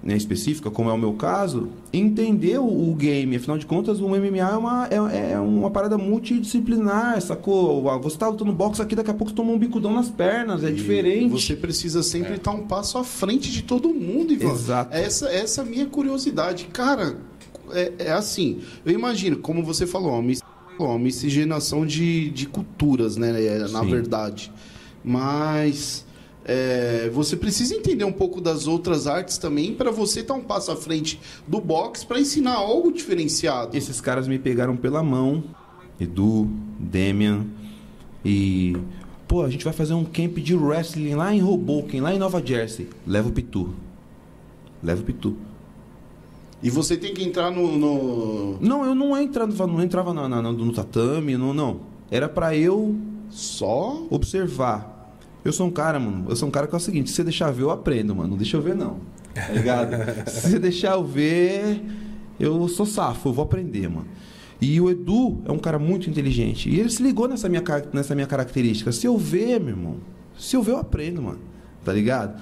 né, 0.00 0.16
específica, 0.16 0.70
como 0.70 0.88
é 0.88 0.92
o 0.92 0.96
meu 0.96 1.14
caso, 1.14 1.68
entender 1.92 2.58
o, 2.60 2.94
game. 2.94 3.34
Afinal 3.34 3.58
de 3.58 3.66
contas, 3.66 4.00
o 4.00 4.08
MMA 4.08 4.38
é 4.38 4.56
uma, 4.56 4.86
é, 4.88 5.32
é 5.32 5.38
uma 5.40 5.72
parada 5.72 5.98
multidisciplinar, 5.98 7.20
sacou? 7.20 7.82
Você 8.00 8.16
tá 8.16 8.28
lutando 8.28 8.52
boxe 8.52 8.80
aqui, 8.80 8.94
daqui 8.94 9.10
a 9.10 9.14
pouco 9.14 9.30
você 9.30 9.36
toma 9.36 9.50
um 9.50 9.58
bicudão 9.58 9.92
nas 9.92 10.08
pernas, 10.08 10.62
é 10.62 10.70
E 10.70 10.72
diferente. 10.72 11.28
Você 11.30 11.56
precisa 11.56 12.00
sempre 12.00 12.34
estar 12.36 12.52
um 12.52 12.64
passo 12.64 12.96
à 12.96 13.02
frente 13.02 13.50
de 13.50 13.62
todo 13.62 13.88
mundo, 13.92 14.32
Ivan. 14.32 14.52
Exato. 14.52 14.94
Essa, 14.96 15.28
essa 15.30 15.62
é 15.62 15.64
a 15.64 15.66
minha 15.66 15.86
curiosidade. 15.86 16.66
Cara, 16.72 17.16
é, 17.72 17.92
é 17.98 18.12
assim, 18.12 18.60
eu 18.86 18.92
imagino, 18.92 19.38
como 19.38 19.64
você 19.64 19.84
falou, 19.84 20.12
uma, 20.12 20.22
mis- 20.22 20.42
uma 20.78 20.96
miscigenação 20.96 21.84
de, 21.84 22.30
de 22.30 22.46
culturas, 22.46 23.16
né? 23.16 23.44
é, 23.44 23.58
Na 23.68 23.80
Sim. 23.80 23.90
verdade. 23.90 24.52
Mas 25.04 26.06
é, 26.52 27.08
você 27.12 27.36
precisa 27.36 27.76
entender 27.76 28.04
um 28.04 28.10
pouco 28.12 28.40
das 28.40 28.66
outras 28.66 29.06
artes 29.06 29.38
também 29.38 29.72
para 29.72 29.92
você 29.92 30.18
estar 30.20 30.34
um 30.34 30.40
passo 30.42 30.72
à 30.72 30.76
frente 30.76 31.20
do 31.46 31.60
boxe 31.60 32.04
para 32.04 32.18
ensinar 32.18 32.54
algo 32.54 32.90
diferenciado. 32.90 33.76
Esses 33.76 34.00
caras 34.00 34.26
me 34.26 34.36
pegaram 34.36 34.76
pela 34.76 35.00
mão, 35.00 35.44
Edu, 36.00 36.48
Demian, 36.78 37.46
e. 38.24 38.76
Pô, 39.28 39.42
a 39.44 39.48
gente 39.48 39.62
vai 39.64 39.72
fazer 39.72 39.94
um 39.94 40.04
camp 40.04 40.38
de 40.38 40.56
wrestling 40.56 41.14
lá 41.14 41.32
em 41.32 41.40
Hoboken, 41.40 42.00
lá 42.00 42.12
em 42.12 42.18
Nova 42.18 42.44
Jersey. 42.44 42.88
Leva 43.06 43.28
o 43.28 43.32
Pitu. 43.32 43.72
Leva 44.82 45.02
o 45.02 45.04
Pitu. 45.04 45.36
E 46.60 46.68
você 46.68 46.96
tem 46.96 47.14
que 47.14 47.22
entrar 47.22 47.48
no. 47.52 47.78
no... 47.78 48.58
Não, 48.60 48.84
eu 48.84 48.92
não 48.94 49.16
entrava, 49.16 49.66
não 49.68 49.80
entrava 49.80 50.12
na- 50.12 50.28
na- 50.28 50.42
no 50.42 50.72
tatame, 50.72 51.36
não, 51.36 51.54
não. 51.54 51.80
Era 52.10 52.28
pra 52.28 52.56
eu 52.56 52.96
só 53.30 54.02
observar. 54.10 54.99
Eu 55.44 55.52
sou 55.52 55.66
um 55.66 55.70
cara, 55.70 55.98
mano. 55.98 56.26
Eu 56.28 56.36
sou 56.36 56.48
um 56.48 56.50
cara 56.50 56.66
que 56.66 56.74
é 56.74 56.76
o 56.76 56.80
seguinte: 56.80 57.10
se 57.10 57.16
você 57.16 57.24
deixar 57.24 57.50
ver, 57.50 57.62
eu 57.62 57.70
aprendo, 57.70 58.14
mano. 58.14 58.30
Não 58.30 58.36
deixa 58.36 58.56
eu 58.56 58.62
ver, 58.62 58.74
não. 58.74 58.98
Tá 59.34 59.48
ligado? 59.48 59.90
se 60.28 60.50
você 60.50 60.58
deixar 60.58 60.92
eu 60.92 61.04
ver, 61.04 61.82
eu 62.38 62.68
sou 62.68 62.86
safo, 62.86 63.28
eu 63.28 63.32
vou 63.32 63.44
aprender, 63.44 63.88
mano. 63.88 64.08
E 64.60 64.78
o 64.80 64.90
Edu 64.90 65.40
é 65.46 65.52
um 65.52 65.58
cara 65.58 65.78
muito 65.78 66.10
inteligente. 66.10 66.68
E 66.68 66.78
ele 66.78 66.90
se 66.90 67.02
ligou 67.02 67.26
nessa 67.26 67.48
minha, 67.48 67.62
nessa 67.92 68.14
minha 68.14 68.26
característica. 68.26 68.92
Se 68.92 69.06
eu 69.06 69.16
ver, 69.16 69.58
meu 69.58 69.70
irmão, 69.70 69.96
se 70.38 70.54
eu 70.54 70.62
ver, 70.62 70.72
eu 70.72 70.78
aprendo, 70.78 71.22
mano. 71.22 71.38
Tá 71.82 71.92
ligado? 71.92 72.38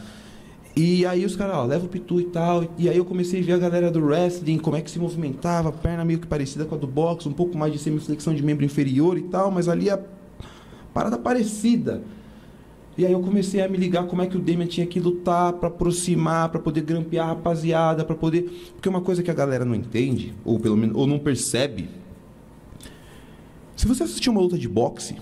E 0.75 1.07
aí 1.07 1.25
os 1.25 1.37
caras, 1.37 1.57
ó, 1.57 1.65
leva 1.65 1.87
o 1.87 1.89
pitu 1.89 2.21
e 2.21 2.25
tal. 2.25 2.65
E 2.77 2.89
aí 2.89 2.97
eu 2.97 3.05
comecei 3.05 3.41
a 3.41 3.45
ver 3.45 3.53
a 3.53 3.59
galera 3.59 3.91
do 3.91 4.01
wrestling, 4.05 4.59
como 4.59 4.77
é 4.77 4.81
que 4.81 4.91
se 4.91 4.99
movimentava, 4.99 5.71
perna 5.71 6.05
meio 6.05 6.19
que 6.19 6.27
parecida 6.27 6.65
com 6.65 6.75
a 6.75 6.79
do 6.79 6.87
boxe, 6.87 7.29
um 7.29 7.33
pouco 7.33 7.57
mais 7.57 7.73
de 7.73 7.79
semiflexão 7.79 8.35
de 8.35 8.43
membro 8.43 8.65
inferior 8.65 9.17
e 9.17 9.23
tal, 9.23 9.51
mas 9.51 9.69
ali 9.69 9.89
a 9.89 9.99
parada 10.93 11.19
parecida. 11.19 12.03
E 12.99 13.07
aí 13.07 13.13
eu 13.13 13.21
comecei 13.21 13.63
a 13.63 13.69
me 13.69 13.79
ligar 13.79 14.09
como 14.09 14.23
é 14.23 14.27
que 14.27 14.37
o 14.37 14.41
Demian 14.41 14.67
tinha 14.67 14.85
que 14.85 14.99
lutar 14.99 15.53
pra 15.53 15.69
aproximar, 15.69 16.49
pra 16.49 16.59
poder 16.59 16.81
grampear 16.81 17.27
a 17.27 17.29
rapaziada, 17.29 18.05
pra 18.05 18.17
poder. 18.17 18.51
Porque 18.75 18.89
uma 18.89 19.01
coisa 19.01 19.23
que 19.23 19.31
a 19.31 19.35
galera 19.35 19.65
não 19.65 19.73
entende, 19.73 20.35
ou 20.45 20.59
pelo 20.59 20.77
menos 20.77 20.97
ou 20.97 21.07
não 21.07 21.17
percebe. 21.17 21.89
Se 23.77 23.87
você 23.87 24.03
assistir 24.03 24.31
uma 24.31 24.41
luta 24.41 24.59
de 24.59 24.69
boxe, 24.69 25.15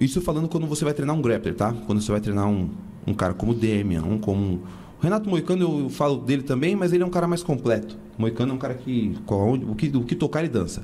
isso 0.00 0.22
falando 0.22 0.48
quando 0.48 0.66
você 0.66 0.86
vai 0.86 0.94
treinar 0.94 1.14
um 1.14 1.20
grappler, 1.20 1.54
tá? 1.54 1.74
Quando 1.86 2.00
você 2.00 2.10
vai 2.10 2.20
treinar 2.22 2.48
um, 2.48 2.70
um 3.06 3.12
cara 3.12 3.34
como 3.34 3.52
o 3.52 3.54
Demian, 3.54 4.04
um 4.04 4.16
como. 4.16 4.62
O 4.98 5.02
Renato 5.02 5.28
Moicano 5.28 5.82
eu 5.82 5.90
falo 5.90 6.16
dele 6.16 6.42
também, 6.42 6.74
mas 6.74 6.94
ele 6.94 7.02
é 7.02 7.06
um 7.06 7.10
cara 7.10 7.28
mais 7.28 7.42
completo. 7.42 7.94
Moicano 8.16 8.52
é 8.52 8.54
um 8.54 8.58
cara 8.58 8.72
que. 8.72 9.14
O 9.28 9.74
que, 9.74 9.94
o 9.94 10.04
que 10.04 10.16
tocar 10.16 10.40
ele 10.40 10.48
dança. 10.48 10.82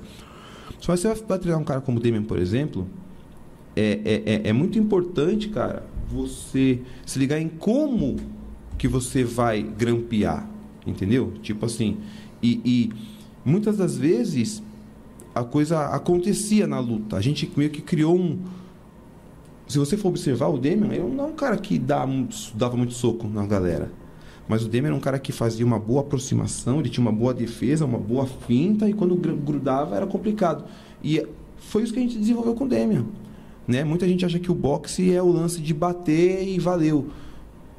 Se 0.78 0.86
você 0.86 1.08
vai 1.26 1.38
treinar 1.38 1.58
um 1.58 1.64
cara 1.64 1.80
como 1.80 1.96
o 1.96 2.00
Demian, 2.02 2.22
por 2.22 2.38
exemplo, 2.38 2.86
é, 3.74 4.00
é, 4.04 4.22
é, 4.34 4.48
é 4.50 4.52
muito 4.52 4.78
importante, 4.78 5.48
cara, 5.48 5.84
você 6.10 6.80
se 7.04 7.18
ligar 7.18 7.40
em 7.40 7.48
como 7.48 8.16
que 8.76 8.88
você 8.88 9.24
vai 9.24 9.62
grampear, 9.62 10.48
entendeu? 10.86 11.32
Tipo 11.42 11.66
assim, 11.66 11.98
e, 12.42 12.60
e 12.64 12.92
muitas 13.44 13.76
das 13.76 13.96
vezes 13.96 14.62
a 15.34 15.44
coisa 15.44 15.86
acontecia 15.86 16.66
na 16.66 16.80
luta. 16.80 17.16
A 17.16 17.20
gente 17.20 17.50
meio 17.56 17.70
que 17.70 17.80
criou 17.82 18.16
um. 18.16 18.38
Se 19.66 19.78
você 19.78 19.96
for 19.96 20.08
observar 20.08 20.48
o 20.48 20.58
Demian, 20.58 20.92
ele 20.94 21.14
não 21.14 21.24
é 21.24 21.28
um 21.28 21.34
cara 21.34 21.56
que 21.56 21.78
dá, 21.78 22.06
dava 22.54 22.76
muito 22.76 22.94
soco 22.94 23.28
na 23.28 23.46
galera. 23.46 23.92
Mas 24.48 24.64
o 24.64 24.68
Demian 24.68 24.88
era 24.88 24.96
um 24.96 25.00
cara 25.00 25.18
que 25.18 25.30
fazia 25.30 25.66
uma 25.66 25.78
boa 25.78 26.00
aproximação, 26.00 26.80
ele 26.80 26.88
tinha 26.88 27.04
uma 27.04 27.12
boa 27.12 27.34
defesa, 27.34 27.84
uma 27.84 27.98
boa 27.98 28.26
finta, 28.26 28.88
e 28.88 28.94
quando 28.94 29.14
gr- 29.14 29.34
grudava 29.34 29.94
era 29.94 30.06
complicado. 30.06 30.64
E 31.04 31.22
foi 31.58 31.82
isso 31.82 31.92
que 31.92 31.98
a 31.98 32.02
gente 32.02 32.18
desenvolveu 32.18 32.54
com 32.54 32.64
o 32.64 32.68
Demian. 32.68 33.04
Né? 33.68 33.84
Muita 33.84 34.08
gente 34.08 34.24
acha 34.24 34.38
que 34.38 34.50
o 34.50 34.54
boxe 34.54 35.12
é 35.12 35.22
o 35.22 35.30
lance 35.30 35.60
de 35.60 35.74
bater 35.74 36.48
e 36.48 36.58
valeu. 36.58 37.08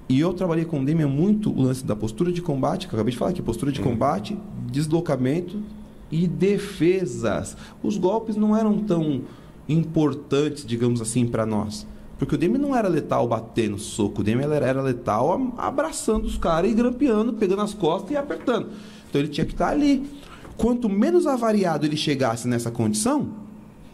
E 0.07 0.19
eu 0.19 0.33
trabalhei 0.33 0.63
com 0.63 0.79
o 0.79 0.85
Demian 0.85 1.07
muito 1.07 1.51
o 1.51 1.61
lance 1.63 1.83
da 1.83 1.95
postura 1.95 2.31
de 2.31 2.41
combate, 2.41 2.87
que 2.87 2.93
eu 2.93 2.97
acabei 2.97 3.11
de 3.11 3.17
falar 3.17 3.31
aqui, 3.31 3.41
postura 3.41 3.71
de 3.71 3.81
combate, 3.81 4.37
deslocamento 4.71 5.61
e 6.11 6.27
defesas. 6.27 7.57
Os 7.81 7.97
golpes 7.97 8.35
não 8.35 8.55
eram 8.55 8.77
tão 8.79 9.21
importantes, 9.67 10.65
digamos 10.65 11.01
assim, 11.01 11.27
para 11.27 11.45
nós. 11.45 11.87
Porque 12.17 12.35
o 12.35 12.37
Demian 12.37 12.59
não 12.59 12.75
era 12.75 12.87
letal 12.87 13.27
batendo 13.27 13.77
soco, 13.79 14.21
o 14.21 14.23
Demian 14.23 14.51
era- 14.53 14.81
letal 14.81 15.53
abraçando 15.57 16.25
os 16.25 16.37
caras 16.37 16.69
e 16.69 16.73
grampeando, 16.73 17.33
pegando 17.33 17.61
as 17.61 17.73
costas 17.73 18.11
e 18.11 18.17
apertando. 18.17 18.69
Então 19.09 19.21
ele 19.21 19.29
tinha 19.29 19.45
que 19.45 19.53
estar 19.53 19.69
ali. 19.69 20.05
Quanto 20.57 20.89
menos 20.89 21.25
avariado 21.25 21.85
ele 21.85 21.95
chegasse 21.95 22.47
nessa 22.47 22.69
condição, 22.69 23.29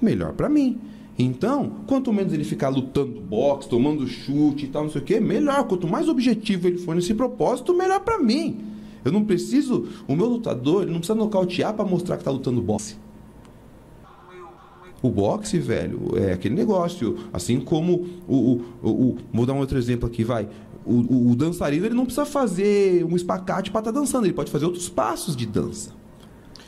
melhor 0.02 0.34
para 0.34 0.50
mim. 0.50 0.80
Então, 1.18 1.72
quanto 1.88 2.12
menos 2.12 2.34
ele 2.34 2.44
ficar 2.44 2.68
lutando 2.70 3.22
boxe, 3.22 3.70
tomando 3.70 4.06
chute 4.06 4.66
e 4.66 4.68
tal, 4.68 4.84
não 4.84 4.92
sei 4.92 5.02
o 5.02 5.04
que, 5.04 5.20
melhor. 5.20 5.64
Quanto 5.66 5.88
mais 5.88 6.10
objetivo 6.10 6.68
ele 6.68 6.78
for 6.78 6.94
nesse 6.94 7.14
propósito, 7.14 7.74
melhor 7.74 8.02
para 8.02 8.20
mim. 8.20 8.60
Eu 9.04 9.12
não 9.12 9.24
preciso, 9.24 9.88
o 10.08 10.16
meu 10.16 10.26
lutador, 10.28 10.82
ele 10.82 10.92
não 10.92 11.00
precisa 11.00 11.16
nocautear 11.18 11.74
para 11.74 11.86
mostrar 11.86 12.18
que 12.18 12.24
tá 12.24 12.32
lutando 12.32 12.62
boxe. 12.62 12.98
O 15.02 15.10
boxe, 15.10 15.60
velho, 15.60 16.18
é 16.18 16.34
aquele 16.34 16.56
negócio. 16.56 17.16
Assim 17.32 17.60
como 17.60 18.08
o. 18.28 18.34
o, 18.36 18.62
o, 18.82 18.90
o- 18.90 19.18
vou 19.32 19.46
dar 19.46 19.54
um 19.54 19.60
outro 19.60 19.78
exemplo 19.78 20.08
aqui, 20.08 20.24
vai. 20.24 20.50
O, 20.86 21.32
o, 21.32 21.36
dançarino 21.36 21.86
ele 21.86 21.96
não 21.96 22.06
precisa 22.06 22.26
fazer 22.26 23.04
um 23.06 23.16
espacate 23.16 23.72
para 23.72 23.80
estar 23.80 23.92
dançando, 23.92 24.26
ele 24.26 24.34
pode 24.34 24.52
fazer 24.52 24.66
outros 24.66 24.88
passos 24.90 25.36
de 25.36 25.46
dança. 25.46 25.92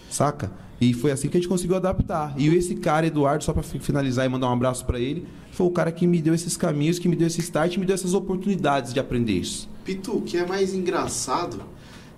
Saca? 0.09 0.51
E 0.79 0.93
foi 0.93 1.11
assim 1.11 1.27
que 1.27 1.37
a 1.37 1.39
gente 1.39 1.49
conseguiu 1.49 1.75
adaptar. 1.75 2.33
E 2.37 2.47
esse 2.49 2.75
cara, 2.75 3.07
Eduardo, 3.07 3.43
só 3.43 3.51
para 3.53 3.63
finalizar 3.63 4.25
e 4.25 4.29
mandar 4.29 4.47
um 4.49 4.53
abraço 4.53 4.85
para 4.85 4.99
ele, 4.99 5.25
foi 5.51 5.65
o 5.65 5.71
cara 5.71 5.91
que 5.91 6.05
me 6.05 6.21
deu 6.21 6.33
esses 6.35 6.55
caminhos, 6.55 6.99
que 6.99 7.07
me 7.09 7.15
deu 7.15 7.25
esse 7.27 7.41
start, 7.41 7.77
me 7.77 7.85
deu 7.85 7.95
essas 7.95 8.13
oportunidades 8.13 8.93
de 8.93 8.99
aprender 8.99 9.33
isso. 9.33 9.67
Pitu, 9.83 10.17
o 10.17 10.21
que 10.21 10.37
é 10.37 10.45
mais 10.45 10.73
engraçado 10.73 11.61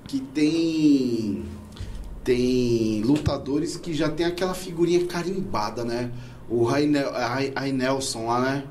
que 0.05 0.19
tem 0.19 1.43
tem 2.23 3.01
lutadores 3.03 3.77
que 3.77 3.93
já 3.93 4.09
tem 4.09 4.25
aquela 4.25 4.53
figurinha 4.53 5.05
carimbada, 5.05 5.83
né? 5.83 6.11
O 6.49 6.63
Rainel- 6.63 7.11
Rai- 7.11 7.53
Rai 7.55 7.71
Nelson 7.71 8.25
lá, 8.25 8.41
né? 8.41 8.63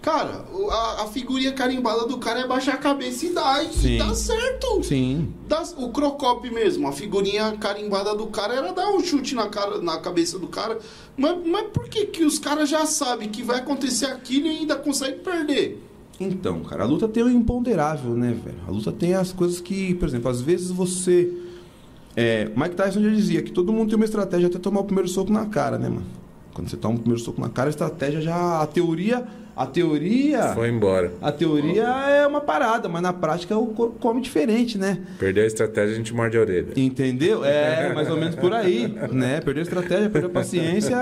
Cara, 0.00 0.44
a, 0.70 1.02
a 1.02 1.06
figurinha 1.08 1.52
carimbada 1.52 2.06
do 2.06 2.18
cara 2.18 2.40
é 2.40 2.46
baixar 2.46 2.74
a 2.74 2.78
cabeça 2.78 3.26
e 3.26 3.32
dar, 3.32 3.64
e 3.64 3.72
Sim. 3.72 3.98
dá 3.98 4.14
certo. 4.14 4.82
Sim. 4.84 5.32
Dá- 5.48 5.64
o 5.76 5.90
Crocop 5.90 6.48
mesmo, 6.50 6.86
a 6.86 6.92
figurinha 6.92 7.52
carimbada 7.58 8.14
do 8.14 8.28
cara 8.28 8.54
era 8.54 8.72
dar 8.72 8.90
um 8.90 9.00
chute 9.00 9.34
na, 9.34 9.48
cara, 9.48 9.82
na 9.82 9.98
cabeça 9.98 10.38
do 10.38 10.46
cara. 10.46 10.78
Mas, 11.16 11.36
mas 11.44 11.66
por 11.72 11.88
que, 11.88 12.06
que 12.06 12.24
os 12.24 12.38
caras 12.38 12.68
já 12.68 12.86
sabem 12.86 13.28
que 13.28 13.42
vai 13.42 13.58
acontecer 13.58 14.06
aquilo 14.06 14.46
e 14.46 14.58
ainda 14.58 14.76
conseguem 14.76 15.18
perder? 15.18 15.82
Então, 16.20 16.60
cara, 16.60 16.84
a 16.84 16.86
luta 16.86 17.06
tem 17.08 17.22
o 17.22 17.28
imponderável, 17.30 18.14
né, 18.14 18.32
velho? 18.32 18.58
A 18.66 18.70
luta 18.70 18.90
tem 18.92 19.14
as 19.14 19.32
coisas 19.32 19.60
que, 19.60 19.94
por 19.94 20.08
exemplo, 20.08 20.30
às 20.30 20.40
vezes 20.40 20.70
você. 20.70 21.32
É, 22.16 22.50
Mike 22.56 22.74
Tyson 22.74 23.00
já 23.02 23.10
dizia 23.10 23.42
que 23.42 23.52
todo 23.52 23.72
mundo 23.72 23.90
tem 23.90 23.96
uma 23.96 24.04
estratégia 24.04 24.48
até 24.48 24.58
tomar 24.58 24.80
o 24.80 24.84
primeiro 24.84 25.08
soco 25.08 25.32
na 25.32 25.46
cara, 25.46 25.78
né, 25.78 25.88
mano? 25.88 26.06
Quando 26.52 26.68
você 26.68 26.76
toma 26.76 26.96
o 26.96 26.98
primeiro 26.98 27.22
soco 27.22 27.40
na 27.40 27.48
cara, 27.48 27.68
a 27.68 27.70
estratégia 27.70 28.20
já. 28.20 28.60
A 28.60 28.66
teoria. 28.66 29.24
A 29.58 29.66
teoria. 29.66 30.54
Foi 30.54 30.68
embora. 30.68 31.12
A 31.20 31.32
teoria 31.32 31.82
é 31.82 32.24
uma 32.24 32.40
parada, 32.40 32.88
mas 32.88 33.02
na 33.02 33.12
prática 33.12 33.58
o 33.58 33.66
corpo 33.66 33.98
come 33.98 34.20
diferente, 34.20 34.78
né? 34.78 35.00
Perdeu 35.18 35.42
a 35.42 35.46
estratégia, 35.48 35.94
a 35.94 35.96
gente 35.96 36.14
morde 36.14 36.38
a 36.38 36.40
orelha. 36.40 36.68
Entendeu? 36.76 37.44
É, 37.44 37.90
mais 37.92 38.08
ou 38.08 38.16
menos 38.16 38.36
por 38.36 38.52
aí, 38.52 38.86
né? 39.10 39.40
Perdeu 39.40 39.62
a 39.62 39.64
estratégia, 39.64 40.08
perdeu 40.10 40.30
a 40.30 40.32
paciência, 40.32 40.96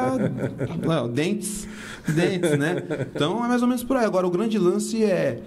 não, 0.82 1.06
dentes, 1.06 1.68
dentes, 2.08 2.56
né? 2.56 2.82
Então 3.14 3.44
é 3.44 3.48
mais 3.48 3.60
ou 3.60 3.68
menos 3.68 3.84
por 3.84 3.98
aí. 3.98 4.06
Agora 4.06 4.26
o 4.26 4.30
grande 4.30 4.58
lance 4.58 5.04
é, 5.04 5.38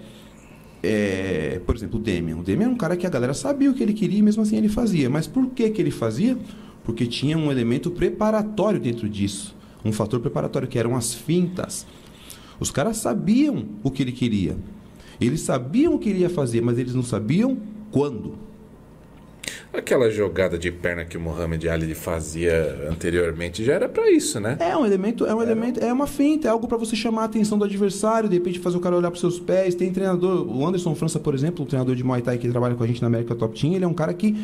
é, 0.80 1.60
por 1.66 1.74
exemplo, 1.74 1.98
o 1.98 2.02
Demian. 2.02 2.36
O 2.36 2.44
Demian 2.44 2.68
é 2.68 2.70
um 2.70 2.76
cara 2.76 2.96
que 2.96 3.08
a 3.08 3.10
galera 3.10 3.34
sabia 3.34 3.68
o 3.68 3.74
que 3.74 3.82
ele 3.82 3.92
queria 3.92 4.20
e 4.20 4.22
mesmo 4.22 4.44
assim 4.44 4.56
ele 4.56 4.68
fazia. 4.68 5.10
Mas 5.10 5.26
por 5.26 5.48
que 5.48 5.68
que 5.70 5.82
ele 5.82 5.90
fazia? 5.90 6.38
Porque 6.84 7.06
tinha 7.06 7.36
um 7.36 7.50
elemento 7.50 7.90
preparatório 7.90 8.78
dentro 8.78 9.08
disso, 9.08 9.56
um 9.84 9.90
fator 9.90 10.20
preparatório 10.20 10.68
que 10.68 10.78
eram 10.78 10.94
as 10.94 11.12
fintas. 11.12 11.84
Os 12.60 12.70
caras 12.70 12.98
sabiam 12.98 13.64
o 13.82 13.90
que 13.90 14.02
ele 14.02 14.12
queria. 14.12 14.56
Eles 15.20 15.40
sabiam 15.40 15.94
o 15.94 15.98
que 15.98 16.10
ele 16.10 16.20
ia 16.20 16.30
fazer, 16.30 16.60
mas 16.60 16.78
eles 16.78 16.94
não 16.94 17.02
sabiam 17.02 17.58
quando. 17.90 18.50
Aquela 19.72 20.10
jogada 20.10 20.58
de 20.58 20.70
perna 20.70 21.04
que 21.04 21.16
o 21.16 21.20
Muhammad 21.20 21.64
Ali 21.66 21.94
fazia 21.94 22.88
anteriormente 22.90 23.64
já 23.64 23.74
era 23.74 23.88
pra 23.88 24.10
isso, 24.10 24.40
né? 24.40 24.56
É 24.58 24.76
um 24.76 24.84
elemento, 24.84 25.24
é 25.24 25.34
um 25.34 25.40
elemento, 25.40 25.78
é 25.78 25.92
uma 25.92 26.08
finta, 26.08 26.48
é 26.48 26.50
algo 26.50 26.66
para 26.66 26.76
você 26.76 26.96
chamar 26.96 27.22
a 27.22 27.24
atenção 27.26 27.56
do 27.56 27.64
adversário, 27.64 28.28
de 28.28 28.34
repente 28.34 28.58
fazer 28.58 28.76
o 28.76 28.80
cara 28.80 28.96
olhar 28.96 29.10
para 29.10 29.20
seus 29.20 29.38
pés. 29.38 29.76
Tem 29.76 29.92
treinador, 29.92 30.44
o 30.44 30.66
Anderson 30.66 30.94
França, 30.96 31.20
por 31.20 31.34
exemplo, 31.34 31.64
o 31.64 31.68
treinador 31.68 31.94
de 31.94 32.02
Muay 32.02 32.20
Thai 32.20 32.36
que 32.36 32.48
trabalha 32.48 32.74
com 32.74 32.82
a 32.82 32.86
gente 32.86 33.00
na 33.00 33.06
América 33.06 33.34
Top 33.36 33.58
Team, 33.58 33.74
ele 33.74 33.84
é 33.84 33.88
um 33.88 33.94
cara 33.94 34.12
que 34.12 34.34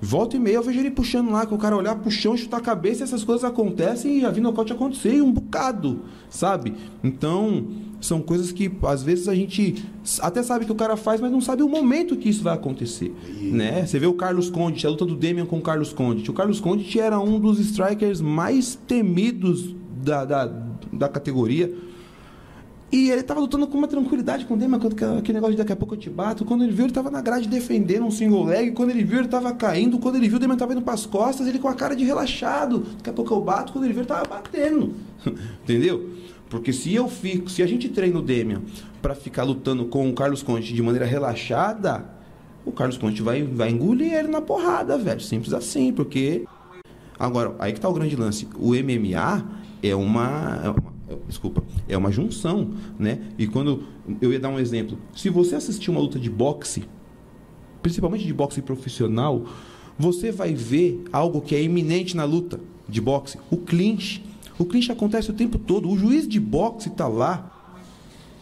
volta 0.00 0.36
e 0.36 0.38
meia 0.38 0.56
eu 0.56 0.62
vejo 0.62 0.78
ele 0.78 0.90
puxando 0.90 1.30
lá, 1.30 1.44
que 1.46 1.54
o 1.54 1.58
cara 1.58 1.76
olhar 1.76 1.96
pro 1.96 2.10
chão, 2.10 2.36
chutar 2.36 2.58
a 2.58 2.60
cabeça, 2.60 3.02
e 3.02 3.04
essas 3.04 3.24
coisas 3.24 3.44
acontecem 3.44 4.18
e 4.18 4.24
a 4.24 4.30
vi 4.30 4.40
nocaute 4.40 4.72
acontecer 4.72 5.14
e 5.14 5.22
um 5.22 5.32
bocado, 5.32 6.00
sabe? 6.30 6.74
Então, 7.02 7.66
são 8.00 8.20
coisas 8.20 8.52
que 8.52 8.70
às 8.82 9.02
vezes 9.02 9.28
a 9.28 9.34
gente 9.34 9.84
até 10.20 10.42
sabe 10.42 10.64
que 10.64 10.72
o 10.72 10.74
cara 10.74 10.96
faz, 10.96 11.20
mas 11.20 11.32
não 11.32 11.40
sabe 11.40 11.62
o 11.62 11.68
momento 11.68 12.16
que 12.16 12.28
isso 12.28 12.42
vai 12.42 12.54
acontecer, 12.54 13.14
né? 13.40 13.84
Você 13.86 13.98
vê 13.98 14.06
o 14.06 14.14
Carlos 14.14 14.48
Condit, 14.50 14.86
a 14.86 14.90
luta 14.90 15.04
do 15.04 15.16
Demian 15.16 15.46
com 15.46 15.58
o 15.58 15.62
Carlos 15.62 15.92
Condit. 15.92 16.30
O 16.30 16.34
Carlos 16.34 16.60
Condit 16.60 16.98
era 16.98 17.18
um 17.18 17.40
dos 17.40 17.58
strikers 17.58 18.20
mais 18.20 18.76
temidos 18.86 19.74
da, 20.02 20.24
da, 20.24 20.46
da 20.92 21.08
categoria. 21.08 21.72
E 22.90 23.10
ele 23.10 23.22
tava 23.22 23.38
lutando 23.38 23.66
com 23.66 23.76
uma 23.76 23.86
tranquilidade 23.86 24.46
com 24.46 24.54
o 24.54 24.56
Demian, 24.56 24.78
aquele 24.78 25.34
negócio 25.34 25.52
de 25.52 25.58
daqui 25.58 25.72
a 25.72 25.76
pouco 25.76 25.94
eu 25.94 25.98
te 25.98 26.08
bato. 26.08 26.44
Quando 26.44 26.64
ele 26.64 26.72
viu, 26.72 26.86
ele 26.86 26.92
tava 26.92 27.10
na 27.10 27.20
grade 27.20 27.46
defendendo 27.46 28.06
um 28.06 28.10
single 28.10 28.44
leg. 28.44 28.70
Quando 28.70 28.90
ele 28.90 29.04
viu, 29.04 29.18
ele 29.18 29.28
tava 29.28 29.52
caindo. 29.52 29.98
Quando 29.98 30.16
ele 30.16 30.26
viu, 30.26 30.38
o 30.38 30.40
Demian 30.40 30.56
tava 30.56 30.72
indo 30.72 30.80
pras 30.80 31.04
costas, 31.04 31.46
ele 31.46 31.58
com 31.58 31.68
a 31.68 31.74
cara 31.74 31.94
de 31.94 32.02
relaxado. 32.04 32.86
Daqui 32.96 33.10
a 33.10 33.12
pouco 33.12 33.34
eu 33.34 33.40
bato. 33.42 33.72
Quando 33.72 33.84
ele 33.84 33.92
viu, 33.92 34.00
ele 34.00 34.08
tava 34.08 34.24
batendo. 34.26 34.94
Entendeu? 35.64 36.14
Porque 36.48 36.72
se 36.72 36.94
eu 36.94 37.08
fico, 37.08 37.50
se 37.50 37.62
a 37.62 37.66
gente 37.66 37.90
treina 37.90 38.18
o 38.18 38.22
Demian 38.22 38.62
para 39.02 39.14
ficar 39.14 39.42
lutando 39.42 39.84
com 39.84 40.08
o 40.08 40.14
Carlos 40.14 40.42
Conte 40.42 40.72
de 40.72 40.82
maneira 40.82 41.04
relaxada, 41.04 42.06
o 42.64 42.72
Carlos 42.72 42.96
Conte 42.96 43.20
vai, 43.20 43.42
vai 43.42 43.68
engolir 43.68 44.14
ele 44.14 44.28
na 44.28 44.40
porrada, 44.40 44.96
velho. 44.96 45.20
Simples 45.20 45.52
assim, 45.52 45.92
porque. 45.92 46.46
Agora, 47.18 47.54
aí 47.58 47.72
que 47.74 47.80
tá 47.80 47.88
o 47.88 47.92
grande 47.92 48.16
lance. 48.16 48.48
O 48.58 48.70
MMA 48.70 49.44
é 49.82 49.94
uma. 49.94 50.60
É 50.64 50.70
uma 50.70 50.97
desculpa, 51.26 51.62
é 51.88 51.96
uma 51.96 52.12
junção, 52.12 52.70
né? 52.98 53.20
E 53.38 53.46
quando 53.46 53.84
eu 54.20 54.32
ia 54.32 54.40
dar 54.40 54.48
um 54.48 54.58
exemplo, 54.58 54.98
se 55.14 55.30
você 55.30 55.56
assistir 55.56 55.90
uma 55.90 56.00
luta 56.00 56.18
de 56.18 56.28
boxe, 56.28 56.84
principalmente 57.82 58.26
de 58.26 58.34
boxe 58.34 58.60
profissional, 58.60 59.44
você 59.98 60.30
vai 60.30 60.54
ver 60.54 61.02
algo 61.12 61.40
que 61.40 61.54
é 61.54 61.62
iminente 61.62 62.16
na 62.16 62.24
luta 62.24 62.60
de 62.88 63.00
boxe, 63.00 63.38
o 63.50 63.56
clinch. 63.56 64.24
O 64.58 64.64
clinch 64.64 64.90
acontece 64.90 65.30
o 65.30 65.34
tempo 65.34 65.58
todo. 65.58 65.88
O 65.88 65.96
juiz 65.96 66.26
de 66.26 66.40
boxe 66.40 66.88
está 66.88 67.06
lá, 67.06 67.74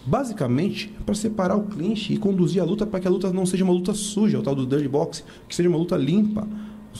basicamente, 0.04 0.92
para 1.04 1.14
separar 1.14 1.56
o 1.56 1.64
clinch 1.64 2.12
e 2.12 2.16
conduzir 2.16 2.62
a 2.62 2.64
luta 2.64 2.86
para 2.86 3.00
que 3.00 3.08
a 3.08 3.10
luta 3.10 3.32
não 3.32 3.46
seja 3.46 3.64
uma 3.64 3.72
luta 3.72 3.94
suja, 3.94 4.38
o 4.38 4.42
tal 4.42 4.54
do 4.54 4.66
dirty 4.66 4.88
boxe, 4.88 5.22
que 5.48 5.54
seja 5.54 5.68
uma 5.68 5.78
luta 5.78 5.96
limpa. 5.96 6.48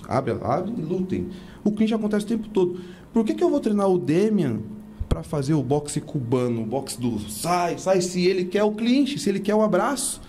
Abre, 0.09 0.37
abre 0.43 0.73
e 0.77 0.83
lutem. 0.83 1.29
O 1.65 1.73
clinch 1.73 1.95
acontece 1.95 2.27
o 2.27 2.29
tempo 2.29 2.49
todo. 2.49 2.79
Por 3.13 3.25
que, 3.25 3.35
que 3.35 3.43
eu 3.43 3.49
vou 3.49 3.61
treinar 3.61 3.89
o 3.89 3.99
Demian 3.99 4.61
para 5.09 5.23
fazer 5.23 5.55
o 5.55 5.63
boxe 5.63 6.01
cubano, 6.01 6.63
o 6.63 6.67
boxe 6.67 7.01
do 7.01 7.19
sai, 7.31 7.79
sai, 7.79 8.01
se 8.01 8.27
ele 8.27 8.45
quer 8.45 8.63
o 8.65 8.73
clinch, 8.73 9.19
se 9.19 9.29
ele 9.29 9.41
quer 9.41 9.55
o 9.55 9.63
abraço? 9.63 10.21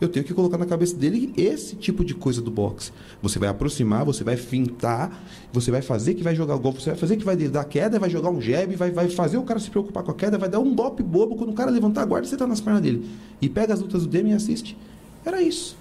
Eu 0.00 0.08
tenho 0.08 0.24
que 0.24 0.34
colocar 0.34 0.58
na 0.58 0.66
cabeça 0.66 0.96
dele 0.96 1.32
esse 1.36 1.76
tipo 1.76 2.04
de 2.04 2.14
coisa 2.14 2.42
do 2.42 2.50
boxe. 2.50 2.92
Você 3.22 3.38
vai 3.38 3.48
aproximar, 3.48 4.04
você 4.04 4.24
vai 4.24 4.36
fintar, 4.36 5.24
você 5.52 5.70
vai 5.70 5.82
fazer 5.82 6.14
que 6.14 6.22
vai 6.22 6.34
jogar 6.34 6.56
o 6.56 6.58
golpe, 6.58 6.82
você 6.82 6.90
vai 6.90 6.98
fazer 6.98 7.16
que 7.16 7.24
vai 7.24 7.36
dar 7.36 7.64
queda, 7.64 7.98
vai 7.98 8.10
jogar 8.10 8.30
um 8.30 8.40
jab, 8.40 8.74
vai, 8.74 8.90
vai 8.90 9.08
fazer 9.08 9.38
o 9.38 9.44
cara 9.44 9.60
se 9.60 9.70
preocupar 9.70 10.02
com 10.02 10.10
a 10.10 10.14
queda, 10.14 10.36
vai 10.36 10.48
dar 10.48 10.58
um 10.58 10.74
golpe 10.74 11.02
bobo 11.02 11.36
quando 11.36 11.50
o 11.50 11.54
cara 11.54 11.70
levantar 11.70 12.02
a 12.02 12.04
guarda, 12.04 12.26
você 12.26 12.36
tá 12.36 12.46
nas 12.46 12.60
pernas 12.60 12.82
dele. 12.82 13.08
E 13.40 13.48
pega 13.48 13.72
as 13.72 13.80
lutas 13.80 14.02
do 14.02 14.08
Demi 14.08 14.30
e 14.30 14.34
assiste. 14.34 14.76
Era 15.24 15.40
isso. 15.40 15.76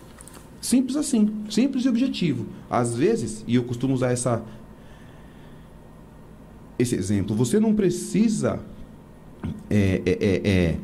Simples 0.61 0.95
assim, 0.95 1.29
simples 1.49 1.83
e 1.83 1.89
objetivo. 1.89 2.45
Às 2.69 2.95
vezes, 2.95 3.43
e 3.45 3.55
eu 3.55 3.63
costumo 3.63 3.93
usar 3.93 4.11
essa 4.11 4.41
esse 6.77 6.95
exemplo, 6.95 7.35
você 7.35 7.59
não 7.59 7.73
precisa 7.73 8.59
é, 9.69 10.01
é, 10.05 10.11
é, 10.11 10.51
é 10.51 10.77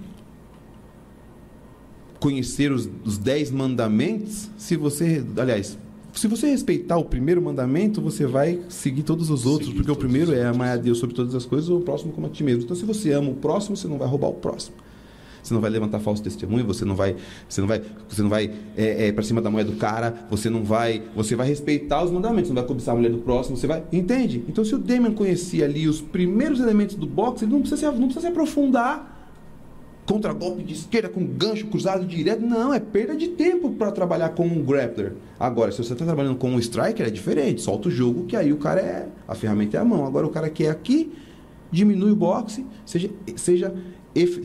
conhecer 2.19 2.71
os, 2.71 2.89
os 3.05 3.17
dez 3.17 3.49
mandamentos, 3.49 4.49
se 4.57 4.75
você, 4.75 5.23
aliás, 5.37 5.77
se 6.13 6.27
você 6.27 6.47
respeitar 6.47 6.97
o 6.97 7.05
primeiro 7.05 7.41
mandamento, 7.41 8.01
você 8.01 8.25
vai 8.25 8.59
seguir 8.67 9.03
todos 9.03 9.29
os 9.29 9.45
outros, 9.45 9.67
seguir 9.67 9.77
porque 9.77 9.91
o 9.91 9.95
primeiro 9.95 10.33
é 10.33 10.45
amar 10.45 10.69
a 10.69 10.75
Deus 10.75 10.97
sobre 10.97 11.15
todas 11.15 11.33
as 11.33 11.45
coisas, 11.45 11.69
o 11.69 11.79
próximo 11.79 12.11
como 12.11 12.27
a 12.27 12.29
ti 12.29 12.43
mesmo. 12.43 12.63
Então, 12.63 12.75
se 12.75 12.85
você 12.85 13.13
ama 13.13 13.29
o 13.29 13.35
próximo, 13.35 13.77
você 13.77 13.87
não 13.87 13.97
vai 13.97 14.07
roubar 14.07 14.27
o 14.27 14.33
próximo. 14.33 14.75
Você 15.49 15.53
não 15.55 15.61
vai 15.61 15.71
levantar 15.71 15.99
falso 15.99 16.21
testemunho, 16.21 16.63
você 16.63 16.85
não 16.85 16.95
vai, 16.95 17.15
você 17.47 17.59
não 17.59 17.67
vai, 17.67 17.81
você 18.07 18.21
não 18.21 18.29
vai 18.29 18.51
é, 18.77 19.07
é, 19.07 19.11
para 19.11 19.23
cima 19.23 19.41
da 19.41 19.49
mulher 19.49 19.65
do 19.65 19.73
cara, 19.73 20.27
você 20.29 20.47
não 20.47 20.63
vai, 20.63 21.01
você 21.15 21.35
vai 21.35 21.47
respeitar 21.47 22.03
os 22.03 22.11
mandamentos, 22.11 22.51
não 22.51 22.55
vai 22.55 22.65
cobiçar 22.65 22.93
a 22.93 22.97
mulher 22.97 23.11
do 23.11 23.17
próximo, 23.17 23.57
você 23.57 23.65
vai, 23.65 23.83
entende? 23.91 24.43
Então, 24.47 24.63
se 24.63 24.75
o 24.75 24.77
Demian 24.77 25.11
conhecia 25.11 25.65
ali 25.65 25.87
os 25.87 26.01
primeiros 26.01 26.59
elementos 26.59 26.95
do 26.95 27.07
boxe, 27.07 27.45
ele 27.45 27.51
não 27.51 27.61
precisa 27.61 27.91
se, 27.91 27.97
não 27.97 28.05
precisa 28.05 28.21
se 28.21 28.27
aprofundar 28.27 29.17
contra 30.05 30.33
golpe 30.33 30.63
de 30.63 30.73
esquerda 30.73 31.09
com 31.09 31.25
gancho 31.25 31.65
cruzado 31.65 32.05
direto. 32.05 32.41
Não, 32.41 32.71
é 32.71 32.79
perda 32.79 33.15
de 33.15 33.29
tempo 33.29 33.71
para 33.71 33.91
trabalhar 33.91 34.29
com 34.29 34.45
um 34.45 34.63
grappler. 34.63 35.13
Agora, 35.39 35.71
se 35.71 35.83
você 35.83 35.93
está 35.93 36.05
trabalhando 36.05 36.35
com 36.35 36.51
um 36.51 36.59
striker, 36.59 37.07
é 37.07 37.09
diferente. 37.09 37.61
Solta 37.61 37.89
o 37.89 37.91
jogo, 37.91 38.25
que 38.25 38.35
aí 38.35 38.53
o 38.53 38.57
cara 38.57 38.81
é. 38.81 39.07
A 39.27 39.33
ferramenta 39.33 39.77
é 39.77 39.79
a 39.79 39.85
mão. 39.85 40.05
Agora, 40.05 40.27
o 40.27 40.29
cara 40.29 40.49
que 40.49 40.65
é 40.65 40.69
aqui, 40.69 41.11
diminui 41.71 42.11
o 42.11 42.15
boxe, 42.15 42.65
seja, 42.85 43.09
seja, 43.35 43.73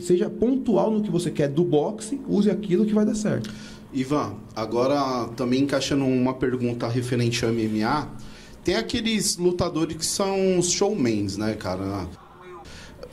seja 0.01 0.29
pontual 0.29 0.91
no 0.91 1.01
que 1.01 1.11
você 1.11 1.31
quer 1.31 1.49
do 1.49 1.63
boxe, 1.63 2.19
use 2.27 2.49
aquilo 2.49 2.85
que 2.85 2.93
vai 2.93 3.05
dar 3.05 3.15
certo. 3.15 3.51
Ivan, 3.93 4.35
agora 4.55 5.29
também 5.35 5.63
encaixando 5.63 6.05
uma 6.05 6.33
pergunta 6.33 6.87
referente 6.87 7.45
ao 7.45 7.51
MMA, 7.51 8.11
tem 8.63 8.75
aqueles 8.75 9.37
lutadores 9.37 9.95
que 9.95 10.05
são 10.05 10.61
showmans, 10.61 11.37
né, 11.37 11.53
cara? 11.53 12.07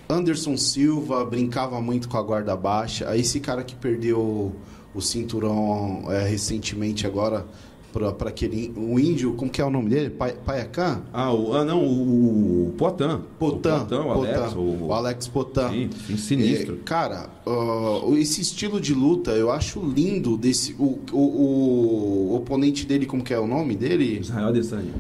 Anderson 0.09 0.57
Silva 0.57 1.25
brincava 1.25 1.81
muito 1.81 2.09
com 2.09 2.17
a 2.17 2.23
guarda 2.23 2.57
baixa. 2.57 3.17
Esse 3.17 3.39
cara 3.39 3.63
que 3.63 3.75
perdeu 3.75 4.55
o 4.95 5.01
cinturão 5.01 6.05
é, 6.11 6.27
recentemente 6.27 7.07
agora 7.07 7.47
para 7.93 8.29
aquele 8.29 8.73
o 8.77 8.99
índio, 8.99 9.35
como 9.35 9.51
que 9.51 9.61
é 9.61 9.65
o 9.65 9.71
nome 9.71 9.91
dele? 9.91 10.11
Pa, 10.11 10.31
Paiacan? 10.31 11.03
Ah, 11.13 11.33
o, 11.33 11.55
ah, 11.55 11.65
não, 11.65 11.85
o, 11.85 12.69
o 12.69 12.73
Poitin. 12.79 13.21
Potan. 13.39 13.79
O, 13.79 13.81
Poitin, 13.85 13.95
o 13.95 14.11
Alex. 14.11 14.55
O, 14.55 14.87
o 14.87 14.93
Alex 14.93 15.29
Potan. 15.29 15.71
Sim, 15.71 15.91
sim 16.07 16.17
sinistro. 16.17 16.75
É, 16.77 16.85
cara, 16.85 17.29
uh, 17.47 18.17
esse 18.17 18.41
estilo 18.41 18.81
de 18.81 18.95
luta 18.95 19.33
eu 19.33 19.51
acho 19.51 19.81
lindo 19.81 20.37
desse 20.37 20.75
o, 20.79 20.99
o, 21.13 22.31
o, 22.31 22.37
oponente 22.37 22.87
dele, 22.87 23.05
como 23.05 23.23
que 23.23 23.35
é 23.35 23.39
o 23.39 23.47
nome 23.47 23.77
dele? 23.77 24.19
Israel 24.21 24.49
Adesanya. 24.49 24.93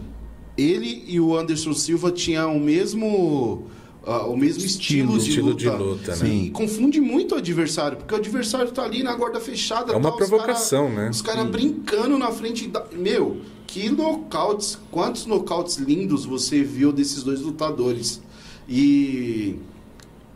Ele 0.56 1.04
e 1.06 1.18
o 1.18 1.36
Anderson 1.36 1.72
Silva 1.72 2.10
tinham 2.10 2.56
o 2.56 2.60
mesmo 2.60 3.64
Uh, 4.04 4.32
o 4.32 4.36
mesmo 4.36 4.64
estilo, 4.64 5.16
estilo, 5.16 5.54
de, 5.54 5.68
luta. 5.68 5.78
de 5.78 5.84
luta. 5.84 6.16
Sim. 6.16 6.44
né? 6.46 6.50
Confunde 6.50 7.00
muito 7.00 7.36
o 7.36 7.38
adversário, 7.38 7.98
porque 7.98 8.12
o 8.12 8.16
adversário 8.16 8.72
tá 8.72 8.82
ali 8.82 9.00
na 9.00 9.14
guarda 9.14 9.38
fechada. 9.38 9.92
É 9.92 9.96
uma 9.96 10.10
tá, 10.10 10.16
provocação, 10.16 10.86
os 10.86 10.92
cara, 10.92 11.04
né? 11.04 11.10
Os 11.10 11.22
caras 11.22 11.46
brincando 11.48 12.18
na 12.18 12.32
frente 12.32 12.66
da. 12.66 12.84
Meu, 12.92 13.40
que 13.64 13.88
nocautes, 13.90 14.76
quantos 14.90 15.24
nocautes 15.24 15.76
lindos 15.76 16.24
você 16.24 16.64
viu 16.64 16.92
desses 16.92 17.22
dois 17.22 17.40
lutadores. 17.40 18.20
E. 18.68 19.56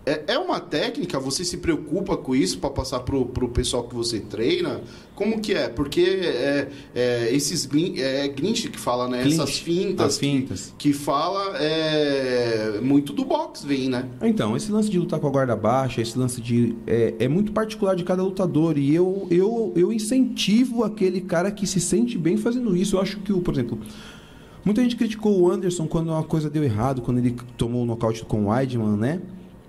É, 0.07 0.35
é 0.35 0.39
uma 0.39 0.61
técnica, 0.61 1.19
você 1.19 1.45
se 1.45 1.57
preocupa 1.57 2.16
com 2.16 2.33
isso 2.33 2.61
para 2.61 2.70
passar 2.70 3.01
pro, 3.01 3.27
pro 3.27 3.49
pessoal 3.49 3.83
que 3.83 3.93
você 3.93 4.20
treina? 4.20 4.81
Como 5.16 5.41
que 5.41 5.53
é? 5.53 5.69
Porque 5.69 6.01
é, 6.01 6.69
é, 6.95 7.35
esses 7.35 7.66
glin, 7.66 7.99
é 7.99 8.28
Grinch 8.28 8.69
que 8.69 8.78
fala, 8.78 9.09
né? 9.09 9.27
Essas 9.27 9.59
fintas, 9.59 10.07
as 10.07 10.19
fintas. 10.19 10.74
Que, 10.78 10.91
que 10.91 10.95
fala 10.97 11.57
é, 11.59 12.78
muito 12.81 13.12
do 13.12 13.24
boxe, 13.24 13.66
vem, 13.66 13.89
né? 13.89 14.09
Então, 14.23 14.57
esse 14.57 14.70
lance 14.70 14.89
de 14.89 14.97
lutar 14.97 15.19
com 15.19 15.27
a 15.27 15.31
guarda 15.31 15.57
baixa, 15.57 16.01
esse 16.01 16.16
lance 16.16 16.41
de. 16.41 16.77
É, 16.87 17.15
é 17.19 17.27
muito 17.28 17.51
particular 17.51 17.97
de 17.97 18.05
cada 18.05 18.23
lutador. 18.23 18.78
E 18.78 18.95
eu, 18.95 19.27
eu, 19.28 19.73
eu 19.74 19.93
incentivo 19.93 20.85
aquele 20.85 21.20
cara 21.20 21.51
que 21.51 21.66
se 21.66 21.81
sente 21.81 22.16
bem 22.16 22.37
fazendo 22.37 22.77
isso. 22.77 22.95
Eu 22.95 23.01
acho 23.01 23.19
que, 23.23 23.33
o, 23.33 23.41
por 23.41 23.55
exemplo, 23.55 23.81
Muita 24.65 24.83
gente 24.83 24.97
criticou 24.97 25.41
o 25.41 25.49
Anderson 25.49 25.87
quando 25.87 26.09
uma 26.09 26.24
coisa 26.24 26.51
deu 26.51 26.65
errado, 26.65 27.01
quando 27.01 27.19
ele 27.19 27.37
tomou 27.57 27.85
o 27.85 27.87
nocaute 27.87 28.24
com 28.24 28.47
o 28.47 28.49
Weidman, 28.49 28.97
né? 28.97 29.23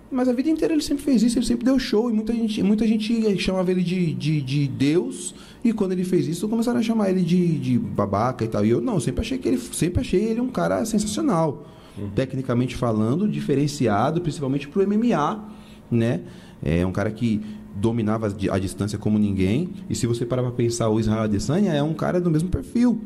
Mas 0.10 0.30
a 0.30 0.34
vida 0.34 0.50
inteira 0.50 0.74
ele 0.74 0.82
sempre 0.82 1.04
fez 1.04 1.22
isso, 1.22 1.38
ele 1.38 1.46
sempre 1.46 1.66
deu 1.66 1.78
show. 1.78 2.10
E 2.10 2.14
muita 2.14 2.34
gente, 2.34 2.64
muita 2.64 2.88
gente 2.88 3.38
chamava 3.40 3.70
ele 3.72 3.84
de, 3.84 4.14
de, 4.14 4.42
de 4.42 4.68
Deus. 4.68 5.36
E 5.64 5.74
quando 5.74 5.92
ele 5.92 6.04
fez 6.04 6.28
isso, 6.28 6.48
começaram 6.48 6.80
a 6.80 6.84
chamar 6.84 7.10
ele 7.10 7.22
de, 7.22 7.58
de 7.58 7.78
babaca 7.78 8.46
e 8.46 8.48
tal. 8.48 8.66
E 8.66 8.70
eu 8.70 8.80
não, 8.80 9.00
sempre 9.00 9.22
achei 9.22 9.38
que 9.38 9.48
ele 9.48 9.58
sempre 9.58 10.02
achei 10.02 10.24
ele 10.24 10.40
um 10.40 10.50
cara 10.50 10.86
sensacional. 10.86 11.68
Tecnicamente 12.16 12.76
falando, 12.76 13.28
diferenciado, 13.28 14.22
principalmente 14.22 14.68
pro 14.68 14.88
MMA, 14.88 15.44
né? 15.90 16.22
É 16.64 16.86
um 16.86 16.92
cara 16.92 17.12
que 17.12 17.42
dominava 17.76 18.28
a 18.52 18.60
distância 18.60 18.98
como 18.98 19.18
ninguém. 19.18 19.70
E 19.90 19.96
se 19.96 20.08
você 20.08 20.26
parar 20.26 20.44
pra 20.44 20.52
pensar, 20.52 20.90
o 20.90 21.00
Israel 21.00 21.24
Adesanya 21.24 21.74
é 21.74 21.84
um 21.84 21.94
cara 21.94 22.22
do 22.22 22.30
mesmo 22.30 22.50
perfil. 22.50 23.02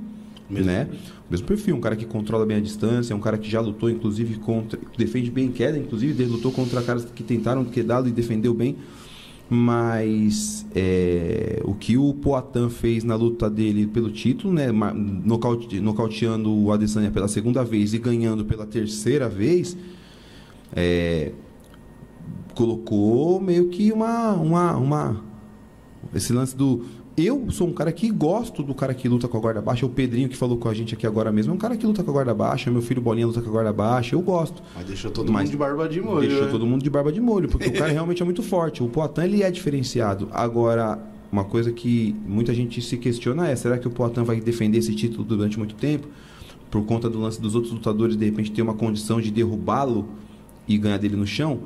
Né? 0.52 0.88
O 1.28 1.32
mesmo 1.32 1.48
perfil, 1.48 1.76
um 1.76 1.80
cara 1.82 1.96
que 1.96 2.06
controla 2.06 2.46
bem 2.46 2.58
a 2.58 2.60
distância, 2.60 3.16
um 3.16 3.20
cara 3.20 3.38
que 3.38 3.50
já 3.50 3.62
lutou, 3.62 3.90
inclusive, 3.90 4.36
contra. 4.40 4.80
defende 4.98 5.32
bem 5.32 5.52
queda, 5.52 5.78
inclusive, 5.78 6.22
ele 6.24 6.32
lutou 6.32 6.52
contra 6.52 6.82
caras 6.82 7.06
que 7.06 7.24
tentaram 7.24 7.64
quedá-lo 7.66 8.08
e 8.08 8.12
defendeu 8.12 8.54
bem. 8.54 8.76
Mas 9.50 10.66
é, 10.74 11.62
o 11.66 11.74
que 11.74 11.98
o 11.98 12.14
Poatan 12.14 12.70
fez 12.70 13.04
na 13.04 13.16
luta 13.16 13.50
dele 13.50 13.86
pelo 13.86 14.10
título, 14.10 14.54
né, 14.54 14.72
nocaute- 14.72 15.82
nocauteando 15.82 16.54
o 16.54 16.72
Adesanya 16.72 17.12
pela 17.12 17.28
segunda 17.28 17.62
vez 17.62 17.94
e 17.94 17.98
ganhando 17.98 18.46
pela 18.46 18.66
terceira 18.66 19.28
vez, 19.28 19.76
é, 20.74 21.34
colocou 22.56 23.42
meio 23.42 23.68
que 23.68 23.92
uma, 23.92 24.32
uma, 24.36 24.78
uma 24.78 25.22
esse 26.14 26.32
lance 26.34 26.56
do 26.56 26.86
eu 27.26 27.50
sou 27.50 27.68
um 27.68 27.74
cara 27.74 27.92
que 27.92 28.10
gosto 28.10 28.64
do 28.64 28.74
cara 28.74 28.94
que 28.94 29.08
luta 29.08 29.28
com 29.28 29.38
a 29.38 29.40
guarda 29.40 29.62
baixa. 29.62 29.86
O 29.86 29.90
Pedrinho 29.90 30.30
que 30.30 30.38
falou 30.38 30.58
com 30.58 30.70
a 30.70 30.74
gente 30.74 30.94
aqui 30.94 31.06
agora 31.06 31.32
mesmo 31.32 31.52
é 31.52 31.56
um 31.56 31.58
cara 31.58 31.76
que 31.76 31.86
luta 31.86 32.04
com 32.04 32.12
a 32.12 32.14
guarda 32.14 32.34
baixa. 32.34 32.72
Meu 32.72 32.82
filho 32.82 33.02
Bolinha 33.02 33.28
luta 33.28 33.42
com 33.42 33.50
a 33.50 33.52
guarda 33.52 33.74
baixa. 33.74 34.16
Eu 34.16 34.22
gosto. 34.22 34.62
Mas 34.76 34.86
deixou 34.86 35.12
todo 35.12 35.32
Mas 35.32 35.44
mundo 35.44 35.52
de 35.52 35.58
barba 35.58 35.90
de 35.90 36.02
molho. 36.02 36.28
Deixou 36.28 36.46
né? 36.46 36.52
todo 36.52 36.66
mundo 36.66 36.84
de 36.84 36.90
barba 36.90 37.12
de 37.12 37.22
molho, 37.22 37.50
porque 37.50 37.70
o 37.70 37.74
cara 37.74 37.92
realmente 37.92 38.22
é 38.22 38.26
muito 38.26 38.44
forte. 38.44 38.84
O 38.84 38.88
Poatan 38.88 39.24
ele 39.24 39.44
é 39.44 39.52
diferenciado. 39.52 40.30
Agora, 40.32 41.00
uma 41.32 41.44
coisa 41.44 41.72
que 41.72 42.16
muita 42.28 42.54
gente 42.54 42.82
se 42.82 42.98
questiona 42.98 43.48
é: 43.48 43.56
será 43.56 43.78
que 43.78 43.88
o 43.88 43.92
Poatan 43.92 44.24
vai 44.24 44.40
defender 44.42 44.78
esse 44.78 44.94
título 44.94 45.24
durante 45.24 45.58
muito 45.58 45.76
tempo? 45.76 46.08
Por 46.70 46.86
conta 46.86 47.10
do 47.10 47.20
lance 47.20 47.42
dos 47.42 47.56
outros 47.56 47.74
lutadores, 47.74 48.16
de 48.16 48.26
repente 48.26 48.52
ter 48.52 48.62
uma 48.62 48.74
condição 48.74 49.20
de 49.20 49.32
derrubá-lo 49.32 50.08
e 50.68 50.78
ganhar 50.78 50.98
dele 50.98 51.16
no 51.16 51.28
chão? 51.28 51.62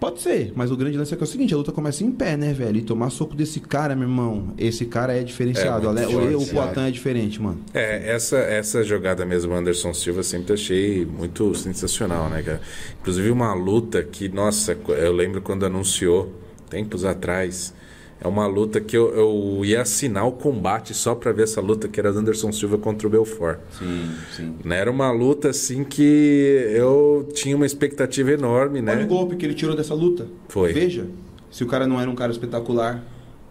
Pode 0.00 0.22
ser, 0.22 0.52
mas 0.56 0.70
o 0.70 0.76
grande 0.76 0.96
lance 0.96 1.12
é 1.12 1.16
que 1.16 1.22
é 1.22 1.26
o 1.26 1.28
seguinte: 1.28 1.52
a 1.52 1.58
luta 1.58 1.70
começa 1.70 2.02
em 2.02 2.10
pé, 2.10 2.34
né, 2.34 2.54
velho? 2.54 2.78
E 2.78 2.82
tomar 2.82 3.10
soco 3.10 3.36
desse 3.36 3.60
cara, 3.60 3.94
meu 3.94 4.08
irmão, 4.08 4.54
esse 4.56 4.86
cara 4.86 5.14
é 5.14 5.22
diferenciado. 5.22 5.86
É, 5.86 6.06
Olha, 6.06 6.08
o, 6.08 6.36
o 6.36 6.40
forte, 6.40 6.54
Poatan 6.54 6.88
é 6.88 6.90
diferente, 6.90 7.40
mano. 7.40 7.60
É, 7.74 8.10
essa, 8.10 8.38
essa 8.38 8.82
jogada 8.82 9.26
mesmo, 9.26 9.52
Anderson 9.52 9.92
Silva, 9.92 10.22
sempre 10.22 10.54
achei 10.54 11.04
muito 11.04 11.54
sensacional, 11.54 12.30
né, 12.30 12.42
cara? 12.42 12.60
Inclusive 13.00 13.30
uma 13.30 13.52
luta 13.52 14.02
que, 14.02 14.28
nossa, 14.28 14.76
eu 14.88 15.12
lembro 15.12 15.42
quando 15.42 15.66
anunciou, 15.66 16.32
tempos 16.70 17.04
atrás, 17.04 17.74
é 18.20 18.28
uma 18.28 18.46
luta 18.46 18.80
que 18.80 18.96
eu, 18.96 19.14
eu 19.14 19.64
ia 19.64 19.80
assinar 19.80 20.26
o 20.26 20.32
combate 20.32 20.92
só 20.92 21.14
pra 21.14 21.32
ver 21.32 21.44
essa 21.44 21.60
luta 21.60 21.88
que 21.88 21.98
era 21.98 22.12
do 22.12 22.18
Anderson 22.18 22.52
Silva 22.52 22.76
contra 22.76 23.06
o 23.06 23.10
Belfort. 23.10 23.58
Sim, 23.78 24.10
sim. 24.36 24.54
Né, 24.64 24.78
Era 24.78 24.90
uma 24.90 25.10
luta, 25.10 25.48
assim, 25.48 25.84
que 25.84 26.66
eu 26.74 27.28
tinha 27.32 27.56
uma 27.56 27.66
expectativa 27.66 28.32
enorme, 28.32 28.82
né? 28.82 28.92
Olha 28.92 29.04
o 29.04 29.08
golpe 29.08 29.36
que 29.36 29.46
ele 29.46 29.54
tirou 29.54 29.74
dessa 29.74 29.94
luta. 29.94 30.26
Foi. 30.48 30.72
Veja, 30.72 31.06
se 31.50 31.64
o 31.64 31.66
cara 31.66 31.86
não 31.86 32.00
era 32.00 32.10
um 32.10 32.14
cara 32.14 32.30
espetacular. 32.30 33.02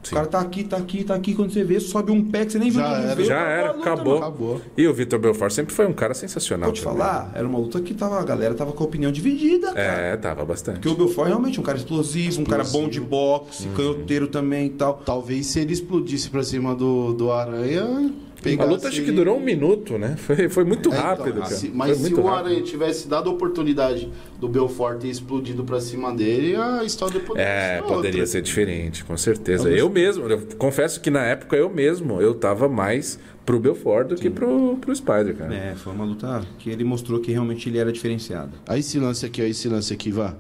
O 0.02 0.10
cara 0.16 0.26
tá 0.28 0.40
aqui, 0.40 0.64
tá 0.64 0.78
aqui, 0.78 1.04
tá 1.04 1.14
aqui. 1.14 1.36
Quando 1.36 1.52
você 1.52 1.64
vê, 1.64 1.80
sobe 1.80 2.12
um 2.12 2.24
pé 2.24 2.46
que 2.46 2.54
você 2.54 2.60
nem 2.60 2.70
viu. 2.72 2.82
não 2.82 3.16
vê, 3.16 3.26
Já 3.26 3.36
acabou 3.36 3.44
a 3.46 3.52
era, 3.52 3.72
luta, 3.74 3.90
acabou. 3.90 4.20
mano. 4.54 4.62
E 4.78 4.88
o 4.88 4.94
Vitor 4.94 5.20
Belfort 5.20 5.52
sempre 5.52 5.74
foi 5.74 5.86
um 5.88 5.94
cara 5.94 6.14
sensacional. 6.14 6.68
Vou 6.68 6.74
te 6.74 6.82
também. 6.84 6.98
falar, 7.00 7.32
era 7.36 7.48
uma 7.48 7.60
luta 7.60 7.82
que 7.82 7.94
tava, 7.94 8.18
a 8.20 8.24
galera 8.24 8.54
tava 8.56 8.72
com 8.72 8.84
a 8.84 8.88
opinião 8.88 9.12
dividida, 9.12 9.68
cara. 9.74 9.80
É, 9.82 10.18
tava 10.18 10.46
bastante. 10.46 10.76
Porque 10.76 10.90
o 10.90 10.96
Belfort 10.96 11.26
é 11.28 11.30
realmente 11.30 11.60
um 11.60 11.64
cara 11.64 11.78
explosivo, 11.78 12.42
um 12.42 12.46
cara 12.46 12.64
bom 12.64 12.88
de 12.88 13.00
boxe, 13.02 13.68
Uhum. 13.68 13.74
canhoteiro 13.76 14.28
também 14.28 14.68
e 14.68 14.70
tal. 14.72 15.02
Talvez 15.06 15.48
se 15.48 15.60
ele 15.60 15.74
explodisse 15.74 16.30
pra 16.30 16.44
cima 16.44 16.74
do, 16.74 17.14
do 17.14 17.32
Aranha. 17.32 18.12
A 18.40 18.44
pegasse 18.44 18.70
luta 18.70 18.88
acho 18.88 19.02
que 19.02 19.10
ele- 19.10 19.18
durou 19.18 19.38
um 19.38 19.42
minuto, 19.42 19.98
né? 19.98 20.16
Foi, 20.18 20.48
foi 20.50 20.64
muito 20.64 20.90
É, 20.90 20.94
então, 20.94 21.04
rápido, 21.06 21.42
cara. 21.42 21.46
se- 21.56 21.68
Foi 21.68 21.76
mas 21.76 21.98
se 21.98 22.14
o 22.14 22.22
rápido. 22.24 22.30
Aranha 22.48 22.62
tivesse 22.64 23.08
dado 23.08 23.30
a 23.30 23.34
oportunidade 23.34 24.10
do 24.40 24.48
Belfort 24.48 25.00
ter 25.00 25.10
explodido 25.10 25.64
pra 25.64 25.80
cima 25.82 26.14
dele, 26.14 26.56
a 26.56 26.84
história 26.84 27.20
poderia 27.20 27.48
É, 27.50 27.76
ser 27.76 27.82
outra. 27.82 27.96
poderia 27.96 28.26
ser 28.26 28.42
diferente, 28.42 29.04
com 29.04 29.18
certeza. 29.18 29.70
Eu 29.70 29.90
mesmo, 29.90 30.26
eu 30.28 30.42
confesso 30.58 31.02
que 31.02 31.10
na 31.10 31.24
época 31.26 31.56
eu 31.58 31.70
mesmo, 31.70 32.22
eu 32.22 32.34
tava 32.34 32.70
mais 32.70 33.20
pro 33.46 33.60
Belfort 33.60 34.08
do 34.08 34.16
que 34.16 34.30
pro, 34.30 34.78
pro 34.78 34.96
Spider, 34.96 35.36
cara. 35.36 35.54
É, 35.54 35.76
foi 35.76 35.92
uma 35.92 36.06
luta 36.06 36.42
que 36.60 36.70
ele 36.70 36.84
mostrou 36.84 37.20
que 37.20 37.32
realmente 37.32 37.68
ele 37.68 37.78
era 37.78 37.92
diferenciado. 37.92 38.52
Aí 38.68 38.80
esse 38.80 39.00
lance 39.00 39.26
aqui, 39.26 39.42
aí 39.42 39.50
esse 39.52 39.68
lance 39.68 39.92
aqui, 39.94 40.12
vá. 40.12 40.36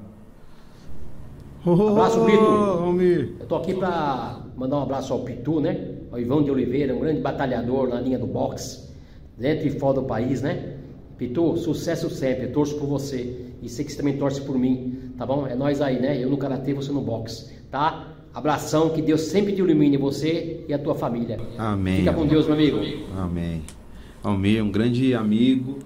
Abraço, 1.65 2.21
Ô, 2.21 2.25
Pito. 2.25 2.37
Almir. 2.39 3.33
Eu 3.39 3.45
tô 3.45 3.55
aqui 3.57 3.73
pra 3.73 4.39
mandar 4.55 4.77
um 4.77 4.83
abraço 4.83 5.11
ao 5.11 5.19
Pitu, 5.19 5.59
né? 5.59 5.95
Ao 6.11 6.19
Ivão 6.19 6.43
de 6.43 6.49
Oliveira, 6.49 6.95
um 6.95 6.99
grande 6.99 7.21
batalhador 7.21 7.89
na 7.89 8.01
linha 8.01 8.17
do 8.17 8.25
boxe, 8.25 8.89
dentro 9.37 9.67
e 9.67 9.71
fora 9.71 10.01
do 10.01 10.03
país, 10.03 10.41
né? 10.41 10.77
Pitu, 11.17 11.57
sucesso 11.57 12.09
sempre, 12.09 12.45
eu 12.45 12.51
torço 12.53 12.77
por 12.77 12.87
você. 12.87 13.45
E 13.61 13.67
sei 13.67 13.83
que 13.83 13.91
você 13.91 13.97
também 13.97 14.17
torce 14.17 14.41
por 14.41 14.57
mim, 14.57 15.11
tá 15.17 15.25
bom? 15.25 15.45
É 15.45 15.53
nós 15.53 15.81
aí, 15.81 15.99
né? 15.99 16.21
Eu 16.21 16.29
no 16.29 16.37
karatê, 16.37 16.73
você 16.73 16.91
no 16.91 17.01
boxe, 17.01 17.53
tá? 17.69 18.15
Abração, 18.33 18.89
que 18.91 19.01
Deus 19.01 19.21
sempre 19.21 19.53
te 19.53 19.59
ilumine 19.59 19.97
você 19.97 20.63
e 20.67 20.73
a 20.73 20.79
tua 20.79 20.95
família. 20.95 21.39
Amém. 21.57 21.97
Fica 21.97 22.13
com 22.13 22.25
Deus, 22.25 22.45
meu 22.45 22.55
amigo. 22.55 22.79
Amém. 23.17 23.63
Almir, 24.23 24.63
um 24.63 24.71
grande 24.71 25.13
amigo, 25.13 25.79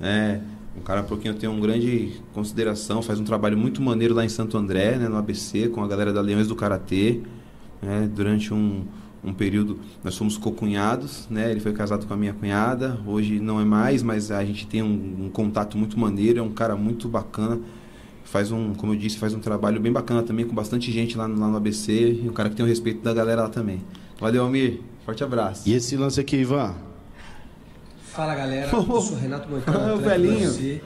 é, 0.00 0.40
um 0.76 0.82
cara 0.82 1.02
por 1.02 1.18
quem 1.18 1.30
eu 1.30 1.36
tenho 1.36 1.52
uma 1.52 1.60
grande 1.60 2.20
consideração, 2.32 3.02
faz 3.02 3.18
um 3.18 3.24
trabalho 3.24 3.56
muito 3.56 3.80
maneiro 3.80 4.14
lá 4.14 4.24
em 4.24 4.28
Santo 4.28 4.56
André, 4.56 4.96
né, 4.96 5.08
no 5.08 5.16
ABC, 5.16 5.68
com 5.68 5.82
a 5.82 5.88
galera 5.88 6.12
da 6.12 6.20
Leões 6.20 6.46
do 6.48 6.54
Karatê. 6.54 7.20
né, 7.82 8.08
durante 8.12 8.52
um, 8.54 8.84
um 9.26 9.34
período, 9.34 9.80
nós 10.04 10.16
fomos 10.16 10.38
cocunhados, 10.38 11.26
né, 11.28 11.50
ele 11.50 11.58
foi 11.58 11.72
casado 11.72 12.06
com 12.06 12.14
a 12.14 12.16
minha 12.16 12.32
cunhada, 12.32 12.98
hoje 13.04 13.40
não 13.40 13.60
é 13.60 13.64
mais, 13.64 14.02
mas 14.02 14.30
a 14.30 14.44
gente 14.44 14.66
tem 14.66 14.82
um, 14.82 15.26
um 15.26 15.28
contato 15.28 15.76
muito 15.76 15.98
maneiro, 15.98 16.38
é 16.38 16.42
um 16.42 16.52
cara 16.52 16.76
muito 16.76 17.08
bacana. 17.08 17.60
Faz 18.24 18.50
um, 18.50 18.74
como 18.74 18.92
eu 18.92 18.98
disse, 18.98 19.18
faz 19.18 19.34
um 19.34 19.40
trabalho 19.40 19.80
bem 19.80 19.92
bacana 19.92 20.22
também, 20.22 20.46
com 20.46 20.54
bastante 20.54 20.90
gente 20.90 21.16
lá 21.16 21.28
no, 21.28 21.38
lá 21.38 21.48
no 21.48 21.56
ABC, 21.56 22.20
e 22.22 22.28
um 22.28 22.32
cara 22.32 22.48
que 22.48 22.56
tem 22.56 22.64
o 22.64 22.68
respeito 22.68 23.02
da 23.02 23.12
galera 23.12 23.42
lá 23.42 23.48
também. 23.48 23.82
Valeu, 24.18 24.44
Almir. 24.44 24.80
Forte 25.04 25.22
abraço. 25.22 25.68
E 25.68 25.72
esse 25.72 25.96
lance 25.96 26.20
aqui, 26.20 26.36
Ivan? 26.36 26.74
Fala 28.00 28.34
galera, 28.34 28.70
eu 28.72 28.82
sou 29.00 29.14
o 29.14 29.20
Renato 29.20 29.48
Moicano, 29.48 29.78
atleta 29.78 30.08
velhinho. 30.08 30.50
E 30.60 30.80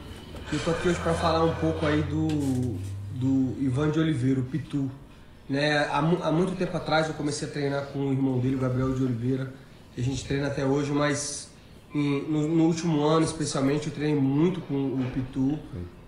eu 0.53 0.59
tô 0.59 0.71
aqui 0.73 0.89
hoje 0.89 1.01
para 1.01 1.15
falar 1.15 1.45
um 1.45 1.55
pouco 1.55 1.87
aí 1.87 2.03
do, 2.03 2.27
do 3.15 3.57
Ivan 3.61 3.91
de 3.91 4.01
Oliveira, 4.01 4.41
o 4.41 4.43
Pitu. 4.43 4.91
Né, 5.51 5.78
há, 5.78 5.98
há 5.98 6.31
muito 6.31 6.55
tempo 6.56 6.77
atrás 6.77 7.09
eu 7.09 7.14
comecei 7.14 7.48
a 7.48 7.51
treinar 7.51 7.86
com 7.86 7.98
o 8.09 8.12
irmão 8.12 8.39
dele, 8.39 8.55
o 8.55 8.59
Gabriel 8.60 8.94
de 8.94 9.02
Oliveira, 9.02 9.52
que 9.93 10.01
a 10.01 10.05
gente 10.05 10.24
treina 10.24 10.47
até 10.47 10.64
hoje, 10.64 10.93
mas 10.93 11.51
em- 11.93 12.22
no, 12.31 12.47
no 12.47 12.64
último 12.66 13.02
ano 13.02 13.24
especialmente 13.27 13.89
eu 13.89 13.93
treinei 13.93 14.14
muito 14.20 14.60
com 14.60 14.74
o 14.74 15.05
Pitu. 15.12 15.59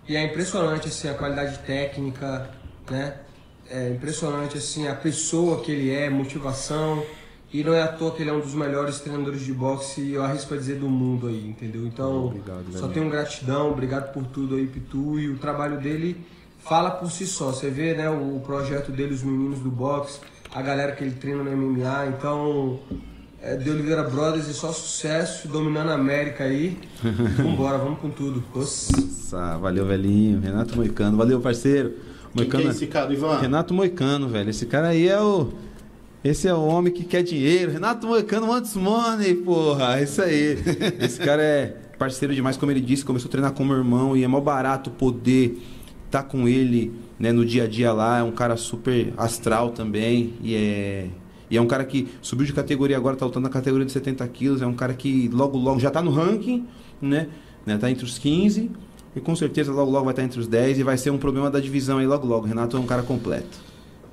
E 0.07 0.15
é 0.15 0.23
impressionante 0.25 0.87
assim, 0.87 1.09
a 1.09 1.13
qualidade 1.13 1.59
técnica, 1.59 2.49
né? 2.89 3.15
É 3.69 3.89
impressionante 3.89 4.57
assim, 4.57 4.87
a 4.87 4.95
pessoa 4.95 5.59
que 5.61 5.71
ele 5.73 5.91
é, 5.91 6.09
motivação. 6.09 7.03
E 7.51 7.63
não 7.63 7.73
é 7.73 7.83
à 7.83 7.87
toa 7.87 8.11
que 8.15 8.23
ele 8.23 8.29
é 8.29 8.33
um 8.33 8.39
dos 8.39 8.53
melhores 8.55 8.99
treinadores 9.01 9.41
de 9.41 9.53
boxe, 9.53 10.09
eu 10.11 10.23
arrisco 10.23 10.53
a 10.53 10.57
dizer, 10.57 10.79
do 10.79 10.87
mundo 10.89 11.27
aí, 11.27 11.47
entendeu? 11.49 11.85
Então, 11.85 12.25
Obrigado, 12.27 12.63
só 12.73 12.87
tenho 12.87 13.09
gratidão, 13.09 13.69
obrigado 13.71 14.11
por 14.13 14.25
tudo 14.25 14.55
aí, 14.55 14.65
Pitu. 14.65 15.19
E 15.19 15.29
o 15.29 15.37
trabalho 15.37 15.79
dele 15.79 16.17
fala 16.63 16.91
por 16.91 17.11
si 17.11 17.25
só. 17.27 17.51
Você 17.51 17.69
vê, 17.69 17.93
né, 17.93 18.09
o 18.09 18.39
projeto 18.39 18.91
dele, 18.91 19.13
os 19.13 19.23
meninos 19.23 19.59
do 19.59 19.69
boxe, 19.69 20.19
a 20.53 20.61
galera 20.61 20.93
que 20.93 21.03
ele 21.03 21.11
treina 21.11 21.43
no 21.43 21.51
MMA. 21.51 22.07
Então, 22.07 22.79
é, 23.41 23.55
de 23.55 23.69
Oliveira 23.69 24.03
Brothers 24.03 24.47
e 24.47 24.53
só 24.53 24.71
sucesso, 24.71 25.47
dominando 25.47 25.89
a 25.89 25.95
América 25.95 26.45
aí. 26.45 26.77
Vambora, 27.37 27.77
vamos 27.77 27.99
com 27.99 28.09
tudo. 28.09 28.43
Nossa. 28.55 29.57
Valeu, 29.57 29.85
velhinho. 29.85 30.39
Renato 30.39 30.75
Moicano. 30.75 31.17
Valeu, 31.17 31.39
parceiro. 31.39 31.93
Quem 32.35 32.49
que 32.49 32.57
é 32.57 32.61
esse 32.63 32.87
cara, 32.87 33.13
Ivan? 33.13 33.37
Renato 33.37 33.73
Moicano, 33.73 34.27
velho. 34.27 34.49
Esse 34.49 34.65
cara 34.65 34.89
aí 34.89 35.07
é 35.07 35.21
o. 35.21 35.49
Esse 36.23 36.47
é 36.47 36.53
o 36.53 36.61
homem 36.61 36.91
que 36.91 37.03
quer 37.03 37.21
dinheiro. 37.21 37.71
Renato 37.71 38.07
Moicano 38.07 38.49
wants 38.49 38.75
money, 38.75 39.35
porra. 39.35 40.01
Isso 40.01 40.21
aí. 40.21 40.57
Esse 40.99 41.19
cara 41.19 41.43
é 41.43 41.77
parceiro 41.99 42.33
demais, 42.33 42.57
como 42.57 42.71
ele 42.71 42.81
disse. 42.81 43.03
Começou 43.03 43.27
a 43.27 43.31
treinar 43.31 43.51
com 43.51 43.63
meu 43.63 43.77
irmão 43.77 44.15
e 44.15 44.23
é 44.23 44.27
mó 44.27 44.39
barato 44.39 44.89
poder 44.89 45.61
estar 46.13 46.23
com 46.23 46.47
ele 46.47 46.93
né, 47.17 47.31
no 47.31 47.43
dia 47.43 47.63
a 47.63 47.67
dia 47.67 47.91
lá. 47.91 48.19
É 48.19 48.23
um 48.23 48.31
cara 48.31 48.55
super 48.55 49.11
astral 49.17 49.71
também. 49.71 50.33
E 50.41 50.55
é. 50.55 51.07
E 51.49 51.57
é 51.57 51.61
um 51.61 51.67
cara 51.67 51.83
que 51.83 52.07
subiu 52.21 52.47
de 52.47 52.53
categoria 52.53 52.97
agora, 52.97 53.15
tá 53.15 53.25
lutando 53.25 53.43
na 53.43 53.53
categoria 53.53 53.85
de 53.85 53.91
70 53.91 54.27
quilos. 54.29 54.61
É 54.61 54.65
um 54.65 54.73
cara 54.73 54.93
que 54.93 55.27
logo, 55.31 55.57
logo 55.57 55.79
já 55.79 55.91
tá 55.91 56.01
no 56.01 56.09
ranking, 56.09 56.65
né? 57.01 57.27
né? 57.65 57.77
Tá 57.77 57.91
entre 57.91 58.05
os 58.05 58.17
15. 58.17 58.71
E 59.15 59.19
com 59.19 59.35
certeza 59.35 59.71
logo, 59.71 59.91
logo 59.91 60.05
vai 60.05 60.13
estar 60.13 60.23
entre 60.23 60.39
os 60.39 60.47
10 60.47 60.79
e 60.79 60.83
vai 60.83 60.97
ser 60.97 61.11
um 61.11 61.17
problema 61.17 61.51
da 61.51 61.59
divisão 61.59 61.99
aí 61.99 62.07
logo, 62.07 62.25
logo. 62.25 62.47
Renato 62.47 62.75
é 62.75 62.79
um 62.79 62.87
cara 62.87 63.03
completo. 63.03 63.59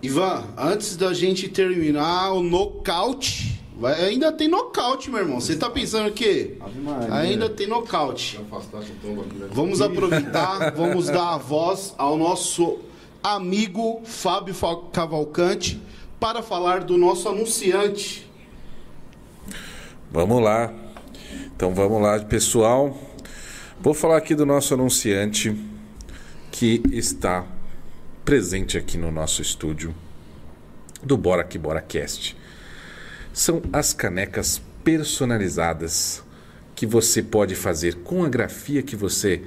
Ivan, 0.03 0.45
antes 0.57 0.97
da 0.97 1.15
gente 1.15 1.49
terminar 1.49 2.33
o 2.33 2.43
nocaute, 2.43 3.61
Vai, 3.81 3.99
ainda 4.05 4.31
tem 4.31 4.47
nocaute, 4.47 5.11
meu 5.11 5.21
irmão. 5.21 5.41
Você 5.41 5.57
tá 5.57 5.71
pensando 5.71 6.11
o 6.11 6.13
quê? 6.13 6.59
Ainda 7.11 7.49
tem 7.49 7.67
nocaute. 7.67 8.39
Vamos 9.51 9.81
aproveitar, 9.81 10.71
vamos 10.77 11.07
dar 11.07 11.33
a 11.33 11.39
voz 11.39 11.95
ao 11.97 12.19
nosso 12.19 12.79
amigo 13.23 14.03
Fábio 14.05 14.55
Cavalcante 14.93 15.81
para 16.21 16.43
falar 16.43 16.85
do 16.85 16.99
nosso 16.99 17.27
anunciante. 17.27 18.31
Vamos 20.11 20.43
lá. 20.43 20.71
Então 21.57 21.75
vamos 21.75 22.03
lá, 22.03 22.19
pessoal. 22.19 22.95
Vou 23.81 23.95
falar 23.95 24.19
aqui 24.19 24.35
do 24.35 24.45
nosso 24.45 24.75
anunciante 24.75 25.57
que 26.53 26.83
está 26.93 27.47
presente 28.27 28.77
aqui 28.77 28.99
no 28.99 29.11
nosso 29.11 29.41
estúdio 29.41 29.95
do 31.03 31.17
Bora 31.17 31.43
Que 31.43 31.57
Bora 31.57 31.81
Cast. 31.81 32.37
São 33.33 33.63
as 33.73 33.93
canecas 33.93 34.61
personalizadas 34.83 36.23
que 36.75 36.87
você 36.87 37.23
pode 37.23 37.55
fazer 37.55 37.97
com 37.97 38.25
a 38.25 38.29
grafia 38.29 38.83
que 38.83 38.97
você 38.97 39.43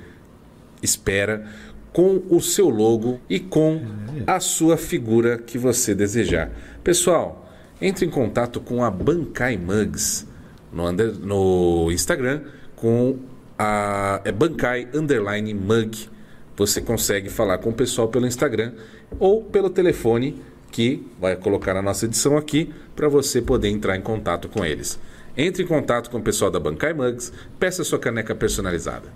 espera, 0.81 1.45
com 1.91 2.22
o 2.30 2.41
seu 2.41 2.69
logo 2.69 3.19
e 3.30 3.39
com 3.39 3.81
a 4.26 4.39
sua 4.39 4.77
figura 4.77 5.38
que 5.38 5.57
você 5.57 5.93
desejar. 5.95 6.51
Pessoal, 6.84 7.49
entre 7.81 8.05
em 8.05 8.10
contato 8.10 8.60
com 8.60 8.84
a 8.84 8.89
Bancai 8.89 9.57
Mugs 9.57 10.26
no, 10.72 10.88
under- 10.88 11.14
no 11.19 11.89
Instagram 11.91 12.41
com 12.76 13.19
a 13.57 14.22
é 14.23 14.31
Bancai 14.31 14.88
Underline 14.93 15.53
Mug. 15.53 16.10
Você 16.55 16.81
consegue 16.81 17.30
falar 17.30 17.57
com 17.60 17.69
o 17.69 17.73
pessoal 17.73 18.07
pelo 18.07 18.27
Instagram 18.27 18.73
ou 19.19 19.43
pelo 19.43 19.69
telefone 19.69 20.41
que 20.74 21.06
vai 21.22 21.36
colocar 21.36 21.76
na 21.76 21.84
nossa 21.84 22.06
edição 22.06 22.36
aqui 22.36 22.74
para 22.95 23.08
você 23.08 23.41
poder 23.41 23.70
entrar 23.70 23.95
em 23.95 24.02
contato 24.02 24.50
com 24.50 24.66
eles. 24.66 25.00
Entre 25.38 25.64
em 25.64 25.68
contato 25.68 26.10
com 26.10 26.18
o 26.18 26.22
pessoal 26.22 26.50
da 26.52 26.60
Bancai 26.60 26.94
Mugs, 26.94 27.32
peça 27.60 27.84
sua 27.84 28.00
caneca 28.00 28.36
personalizada. 28.36 29.14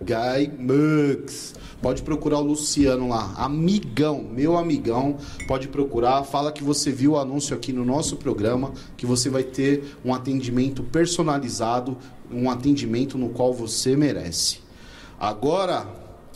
Guy 0.00 0.52
Mux. 0.58 1.54
Pode 1.80 2.02
procurar 2.02 2.38
o 2.38 2.42
Luciano 2.42 3.08
lá, 3.08 3.34
amigão, 3.36 4.22
meu 4.22 4.56
amigão. 4.56 5.16
Pode 5.48 5.68
procurar, 5.68 6.24
fala 6.24 6.52
que 6.52 6.62
você 6.62 6.90
viu 6.90 7.12
o 7.12 7.18
anúncio 7.18 7.56
aqui 7.56 7.72
no 7.72 7.84
nosso 7.84 8.16
programa, 8.16 8.72
que 8.96 9.06
você 9.06 9.30
vai 9.30 9.44
ter 9.44 9.96
um 10.04 10.12
atendimento 10.12 10.82
personalizado, 10.82 11.96
um 12.30 12.50
atendimento 12.50 13.16
no 13.16 13.30
qual 13.30 13.54
você 13.54 13.96
merece. 13.96 14.58
Agora. 15.18 15.86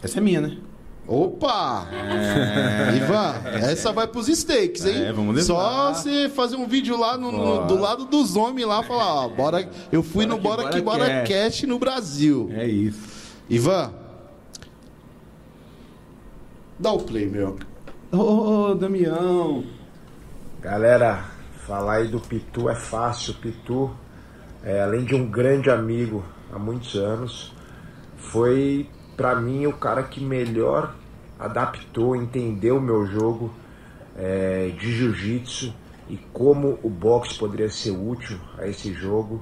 Essa 0.03 0.19
é 0.19 0.21
minha, 0.21 0.41
né? 0.41 0.59
Opa! 1.07 1.87
É. 1.93 2.97
Ivan, 2.97 3.35
essa 3.71 3.93
vai 3.93 4.07
pros 4.07 4.27
steaks, 4.27 4.87
hein? 4.87 5.05
É, 5.05 5.13
vamos 5.13 5.35
levar. 5.37 5.47
Só 5.47 5.93
você 5.95 6.29
fazer 6.31 6.57
um 6.57 6.67
vídeo 6.67 6.99
lá 6.99 7.17
no, 7.19 7.31
no- 7.31 7.39
Bora. 7.39 7.67
do 7.67 7.79
lado 7.79 8.05
dos 8.07 8.37
homens 8.37 8.67
lá, 8.67 8.83
falar, 8.83 9.15
ó, 9.27 9.29
bora, 9.29 9.69
eu 9.93 10.03
fui 10.03 10.25
no 10.25 10.39
Bora 10.39 10.71
que 10.71 10.81
Bora 10.81 11.07
Cast. 11.07 11.29
Cast 11.33 11.67
no 11.67 11.79
Brasil. 11.79 12.49
É 12.55 12.67
isso. 12.67 13.01
Ivan, 13.51 13.93
dá 16.79 16.93
o 16.93 16.99
play, 16.99 17.27
meu. 17.27 17.59
Ô, 18.11 18.71
ô, 18.71 18.75
Damião. 18.75 19.65
Galera, 20.63 21.25
falar 21.67 21.97
aí 21.97 22.09
do 22.09 22.19
Pitu 22.21 22.71
é 22.71 22.75
fácil. 22.75 23.35
Pitu, 23.35 23.91
é, 24.63 24.81
além 24.83 25.05
de 25.05 25.15
um 25.15 25.31
grande 25.31 25.69
amigo 25.69 26.25
há 26.53 26.59
muitos 26.59 26.95
anos, 26.95 27.53
foi 28.17 28.89
pra 29.17 29.35
mim 29.35 29.67
o 29.67 29.73
cara 29.73 30.03
que 30.03 30.23
melhor 30.23 30.95
adaptou, 31.39 32.15
entendeu 32.15 32.79
o 32.79 32.81
meu 32.81 33.07
jogo 33.07 33.53
é, 34.17 34.73
de 34.79 34.93
jiu-jitsu 34.93 35.75
e 36.09 36.17
como 36.33 36.79
o 36.83 36.91
boxe 36.91 37.39
poderia 37.39 37.71
ser 37.71 37.91
útil 37.91 38.39
a 38.59 38.67
esse 38.67 38.93
jogo, 38.93 39.41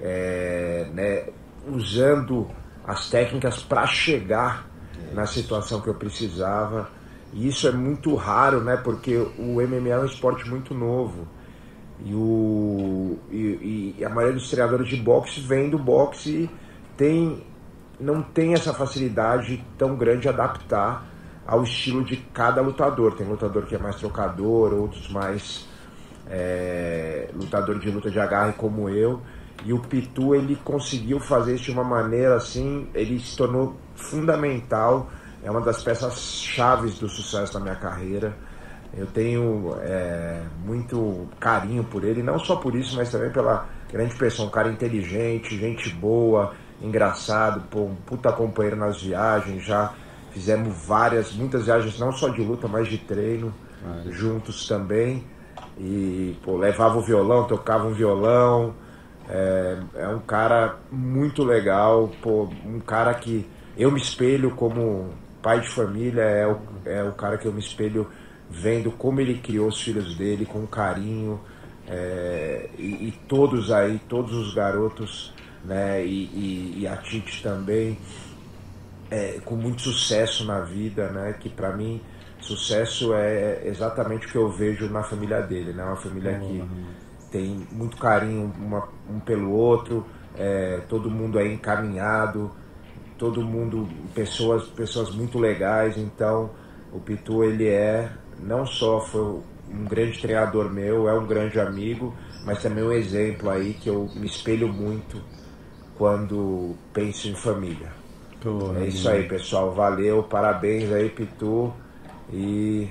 é, 0.00 0.88
né, 0.92 1.28
usando 1.66 2.48
as 2.84 3.08
técnicas 3.08 3.62
para 3.62 3.86
chegar 3.86 4.66
na 5.12 5.26
situação 5.26 5.80
que 5.80 5.88
eu 5.88 5.94
precisava. 5.94 6.90
E 7.32 7.48
isso 7.48 7.66
é 7.66 7.72
muito 7.72 8.14
raro, 8.14 8.62
né? 8.62 8.76
Porque 8.76 9.16
o 9.16 9.60
MMA 9.62 9.88
é 9.88 9.98
um 9.98 10.04
esporte 10.04 10.48
muito 10.48 10.74
novo. 10.74 11.26
E, 12.04 12.12
o, 12.12 13.18
e, 13.30 13.96
e 13.98 14.04
a 14.04 14.08
maioria 14.08 14.34
dos 14.34 14.50
treinadores 14.50 14.88
de 14.88 14.96
boxe 14.96 15.40
vem 15.40 15.70
do 15.70 15.78
boxe 15.78 16.30
e 16.30 16.50
tem, 16.96 17.42
não 18.02 18.22
tem 18.22 18.52
essa 18.52 18.74
facilidade 18.74 19.64
tão 19.78 19.96
grande 19.96 20.22
de 20.22 20.28
adaptar 20.28 21.06
ao 21.46 21.62
estilo 21.62 22.04
de 22.04 22.16
cada 22.16 22.60
lutador. 22.60 23.14
Tem 23.14 23.26
lutador 23.26 23.64
que 23.66 23.74
é 23.74 23.78
mais 23.78 23.96
trocador, 23.96 24.72
outros 24.74 25.08
mais 25.08 25.66
é, 26.28 27.28
lutador 27.34 27.78
de 27.78 27.90
luta 27.90 28.10
de 28.10 28.18
agarre 28.18 28.52
como 28.54 28.88
eu. 28.88 29.20
E 29.64 29.72
o 29.72 29.78
Pitu 29.78 30.34
ele 30.34 30.56
conseguiu 30.56 31.20
fazer 31.20 31.54
isso 31.54 31.64
de 31.64 31.70
uma 31.70 31.84
maneira 31.84 32.34
assim, 32.34 32.88
ele 32.94 33.20
se 33.20 33.36
tornou 33.36 33.76
fundamental, 33.94 35.08
é 35.42 35.50
uma 35.50 35.60
das 35.60 35.82
peças 35.82 36.40
chaves 36.42 36.98
do 36.98 37.08
sucesso 37.08 37.54
da 37.54 37.60
minha 37.60 37.76
carreira. 37.76 38.36
Eu 38.94 39.06
tenho 39.06 39.74
é, 39.80 40.42
muito 40.64 41.28
carinho 41.38 41.84
por 41.84 42.04
ele, 42.04 42.22
não 42.22 42.38
só 42.38 42.56
por 42.56 42.74
isso, 42.74 42.96
mas 42.96 43.10
também 43.10 43.30
pela 43.30 43.66
grande 43.90 44.14
pessoa, 44.16 44.48
um 44.48 44.50
cara 44.50 44.70
inteligente, 44.70 45.56
gente 45.56 45.90
boa, 45.90 46.52
engraçado, 46.82 47.62
pô, 47.70 47.84
um 47.84 47.94
puta 47.94 48.32
companheiro 48.32 48.76
nas 48.76 49.00
viagens, 49.00 49.64
já 49.64 49.94
fizemos 50.32 50.74
várias, 50.86 51.32
muitas 51.32 51.66
viagens, 51.66 51.98
não 51.98 52.12
só 52.12 52.28
de 52.28 52.42
luta, 52.42 52.66
mas 52.66 52.88
de 52.88 52.98
treino, 52.98 53.52
juntos 54.10 54.66
também. 54.66 55.24
E 55.78 56.36
pô, 56.42 56.56
levava 56.56 56.98
o 56.98 57.02
violão, 57.02 57.44
tocava 57.44 57.86
um 57.86 57.92
violão. 57.92 58.74
É, 59.28 59.78
é 59.94 60.08
um 60.08 60.18
cara 60.18 60.76
muito 60.90 61.44
legal, 61.44 62.10
pô, 62.20 62.48
um 62.66 62.80
cara 62.80 63.14
que 63.14 63.48
eu 63.76 63.90
me 63.90 64.00
espelho 64.00 64.50
como 64.54 65.10
pai 65.40 65.60
de 65.60 65.68
família, 65.68 66.22
é 66.22 66.46
o, 66.46 66.58
é 66.84 67.02
o 67.02 67.12
cara 67.12 67.38
que 67.38 67.46
eu 67.46 67.52
me 67.52 67.60
espelho 67.60 68.08
vendo 68.50 68.90
como 68.90 69.20
ele 69.20 69.38
criou 69.38 69.68
os 69.68 69.80
filhos 69.80 70.16
dele 70.16 70.44
com 70.44 70.66
carinho. 70.66 71.40
é, 71.88 72.68
e, 72.78 73.08
e 73.08 73.14
todos 73.28 73.70
aí, 73.70 74.00
todos 74.08 74.32
os 74.34 74.54
garotos, 74.54 75.32
né, 75.64 76.04
e, 76.04 76.24
e, 76.24 76.80
e 76.80 76.86
a 76.86 76.96
Tite 76.96 77.42
também, 77.42 77.98
é, 79.10 79.40
com 79.44 79.56
muito 79.56 79.82
sucesso 79.82 80.44
na 80.44 80.60
vida, 80.60 81.08
né? 81.10 81.34
Que 81.38 81.48
para 81.48 81.76
mim 81.76 82.00
sucesso 82.40 83.14
é 83.14 83.60
exatamente 83.66 84.26
o 84.26 84.30
que 84.30 84.36
eu 84.36 84.50
vejo 84.50 84.88
na 84.88 85.02
família 85.02 85.40
dele, 85.42 85.72
né? 85.72 85.84
Uma 85.84 85.96
família 85.96 86.34
que 86.34 86.64
tem 87.30 87.66
muito 87.72 87.96
carinho 87.96 88.52
uma- 88.58 88.88
um 89.08 89.20
pelo 89.20 89.52
outro, 89.52 90.06
é, 90.36 90.80
todo 90.88 91.10
mundo 91.10 91.38
é 91.38 91.46
encaminhado, 91.46 92.50
todo 93.18 93.42
mundo 93.42 93.88
pessoas 94.14 94.64
pessoas 94.68 95.10
muito 95.14 95.38
legais. 95.38 95.96
Então 95.96 96.50
o 96.92 97.00
Pitu 97.00 97.44
ele 97.44 97.68
é 97.68 98.10
não 98.38 98.66
só 98.66 99.00
foi 99.00 99.42
um 99.70 99.84
grande 99.84 100.18
treinador 100.20 100.70
meu, 100.70 101.08
é 101.08 101.14
um 101.18 101.26
grande 101.26 101.58
amigo, 101.60 102.14
mas 102.44 102.60
também 102.62 102.84
um 102.84 102.92
exemplo 102.92 103.48
aí 103.50 103.74
que 103.74 103.88
eu 103.88 104.10
me 104.14 104.26
espelho 104.26 104.68
muito 104.68 105.22
quando 106.02 106.74
penso 106.92 107.28
em 107.28 107.34
família. 107.36 107.86
é 108.80 108.88
isso 108.88 109.08
aí, 109.08 109.22
pessoal. 109.28 109.72
Valeu, 109.72 110.24
parabéns 110.24 110.90
aí, 110.90 111.08
Pitu. 111.08 111.72
E 112.32 112.88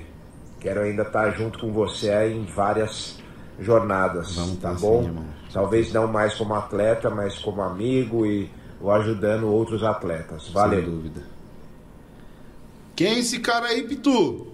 quero 0.58 0.80
ainda 0.80 1.02
estar 1.02 1.30
junto 1.32 1.58
com 1.58 1.70
você 1.70 2.08
aí 2.08 2.34
em 2.34 2.46
várias 2.46 3.18
jornadas. 3.60 4.34
Vamos 4.34 4.56
tá 4.56 4.70
tá 4.70 4.80
bom? 4.80 5.02
irmão. 5.02 5.26
Talvez 5.52 5.92
não 5.92 6.06
mais 6.06 6.34
como 6.36 6.54
atleta, 6.54 7.10
mas 7.10 7.38
como 7.38 7.60
amigo 7.60 8.24
e 8.24 8.50
ou 8.80 8.90
ajudando 8.90 9.46
outros 9.46 9.84
atletas. 9.84 10.48
Valeu. 10.48 10.80
Sem 10.80 10.90
dúvida. 10.90 11.20
Quem 12.96 13.08
é 13.08 13.18
esse 13.18 13.40
cara 13.40 13.66
aí, 13.66 13.82
Pitu? 13.82 14.46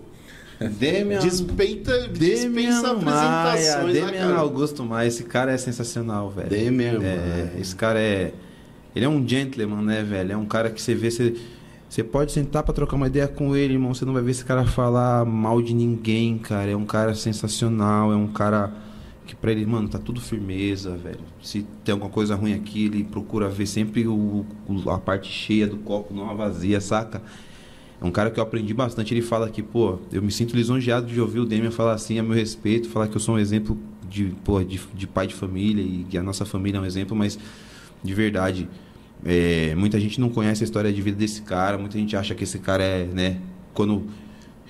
Demian, 0.60 1.20
dispensa 1.20 2.08
Demian 2.08 2.82
Maia, 2.96 3.52
apresentações, 3.52 3.94
né, 3.94 4.00
Demian 4.00 4.28
cara? 4.30 4.38
Augusto 4.40 4.84
Maia, 4.84 5.06
esse 5.06 5.22
cara 5.22 5.52
é 5.52 5.56
sensacional, 5.56 6.28
velho. 6.28 6.48
Demian 6.48 6.94
é, 6.94 6.98
Maia. 6.98 7.52
Esse 7.56 7.76
cara 7.76 8.00
é. 8.00 8.32
Ele 8.94 9.04
é 9.04 9.08
um 9.08 9.26
gentleman, 9.26 9.82
né, 9.82 10.02
velho? 10.02 10.32
É 10.32 10.36
um 10.36 10.46
cara 10.46 10.70
que 10.70 10.80
você 10.80 10.94
vê, 10.94 11.10
você, 11.10 11.34
você 11.88 12.02
pode 12.02 12.32
sentar 12.32 12.62
pra 12.62 12.74
trocar 12.74 12.96
uma 12.96 13.06
ideia 13.06 13.28
com 13.28 13.54
ele, 13.54 13.74
irmão. 13.74 13.94
Você 13.94 14.04
não 14.04 14.12
vai 14.12 14.22
ver 14.22 14.30
esse 14.32 14.44
cara 14.44 14.64
falar 14.64 15.24
mal 15.24 15.60
de 15.62 15.74
ninguém, 15.74 16.38
cara. 16.38 16.70
É 16.70 16.76
um 16.76 16.84
cara 16.86 17.14
sensacional, 17.14 18.12
é 18.12 18.16
um 18.16 18.26
cara 18.28 18.72
que 19.26 19.36
pra 19.36 19.52
ele, 19.52 19.66
mano, 19.66 19.88
tá 19.88 19.98
tudo 19.98 20.20
firmeza, 20.20 20.96
velho. 20.96 21.20
Se 21.42 21.64
tem 21.84 21.92
alguma 21.92 22.10
coisa 22.10 22.34
ruim 22.34 22.54
aqui, 22.54 22.86
ele 22.86 23.04
procura 23.04 23.48
ver 23.48 23.66
sempre 23.66 24.08
o- 24.08 24.44
a 24.90 24.98
parte 24.98 25.30
cheia 25.30 25.66
do 25.66 25.76
copo, 25.76 26.14
não 26.14 26.30
a 26.30 26.34
vazia, 26.34 26.80
saca? 26.80 27.20
É 28.00 28.04
um 28.04 28.10
cara 28.10 28.30
que 28.30 28.40
eu 28.40 28.42
aprendi 28.44 28.72
bastante. 28.72 29.12
Ele 29.12 29.20
fala 29.20 29.50
que, 29.50 29.62
pô, 29.62 29.98
eu 30.10 30.22
me 30.22 30.30
sinto 30.30 30.56
lisonjeado 30.56 31.06
de 31.06 31.20
ouvir 31.20 31.40
o 31.40 31.44
Demian 31.44 31.70
falar 31.70 31.92
assim 31.92 32.18
a 32.18 32.22
meu 32.22 32.32
respeito, 32.34 32.88
falar 32.88 33.08
que 33.08 33.16
eu 33.16 33.20
sou 33.20 33.34
um 33.34 33.38
exemplo 33.38 33.76
de, 34.08 34.32
pô, 34.44 34.62
de, 34.64 34.80
de 34.94 35.06
pai 35.06 35.26
de 35.26 35.34
família 35.34 35.82
e 35.82 36.06
que 36.08 36.16
a 36.16 36.22
nossa 36.22 36.46
família 36.46 36.78
é 36.78 36.80
um 36.80 36.86
exemplo, 36.86 37.14
mas 37.14 37.38
de 38.02 38.14
verdade, 38.14 38.68
é, 39.24 39.74
muita 39.74 39.98
gente 40.00 40.20
não 40.20 40.28
conhece 40.28 40.62
a 40.62 40.66
história 40.66 40.92
de 40.92 41.02
vida 41.02 41.16
desse 41.16 41.42
cara, 41.42 41.76
muita 41.78 41.98
gente 41.98 42.16
acha 42.16 42.34
que 42.34 42.44
esse 42.44 42.58
cara 42.58 42.82
é, 42.84 43.04
né, 43.04 43.38
quando 43.74 44.06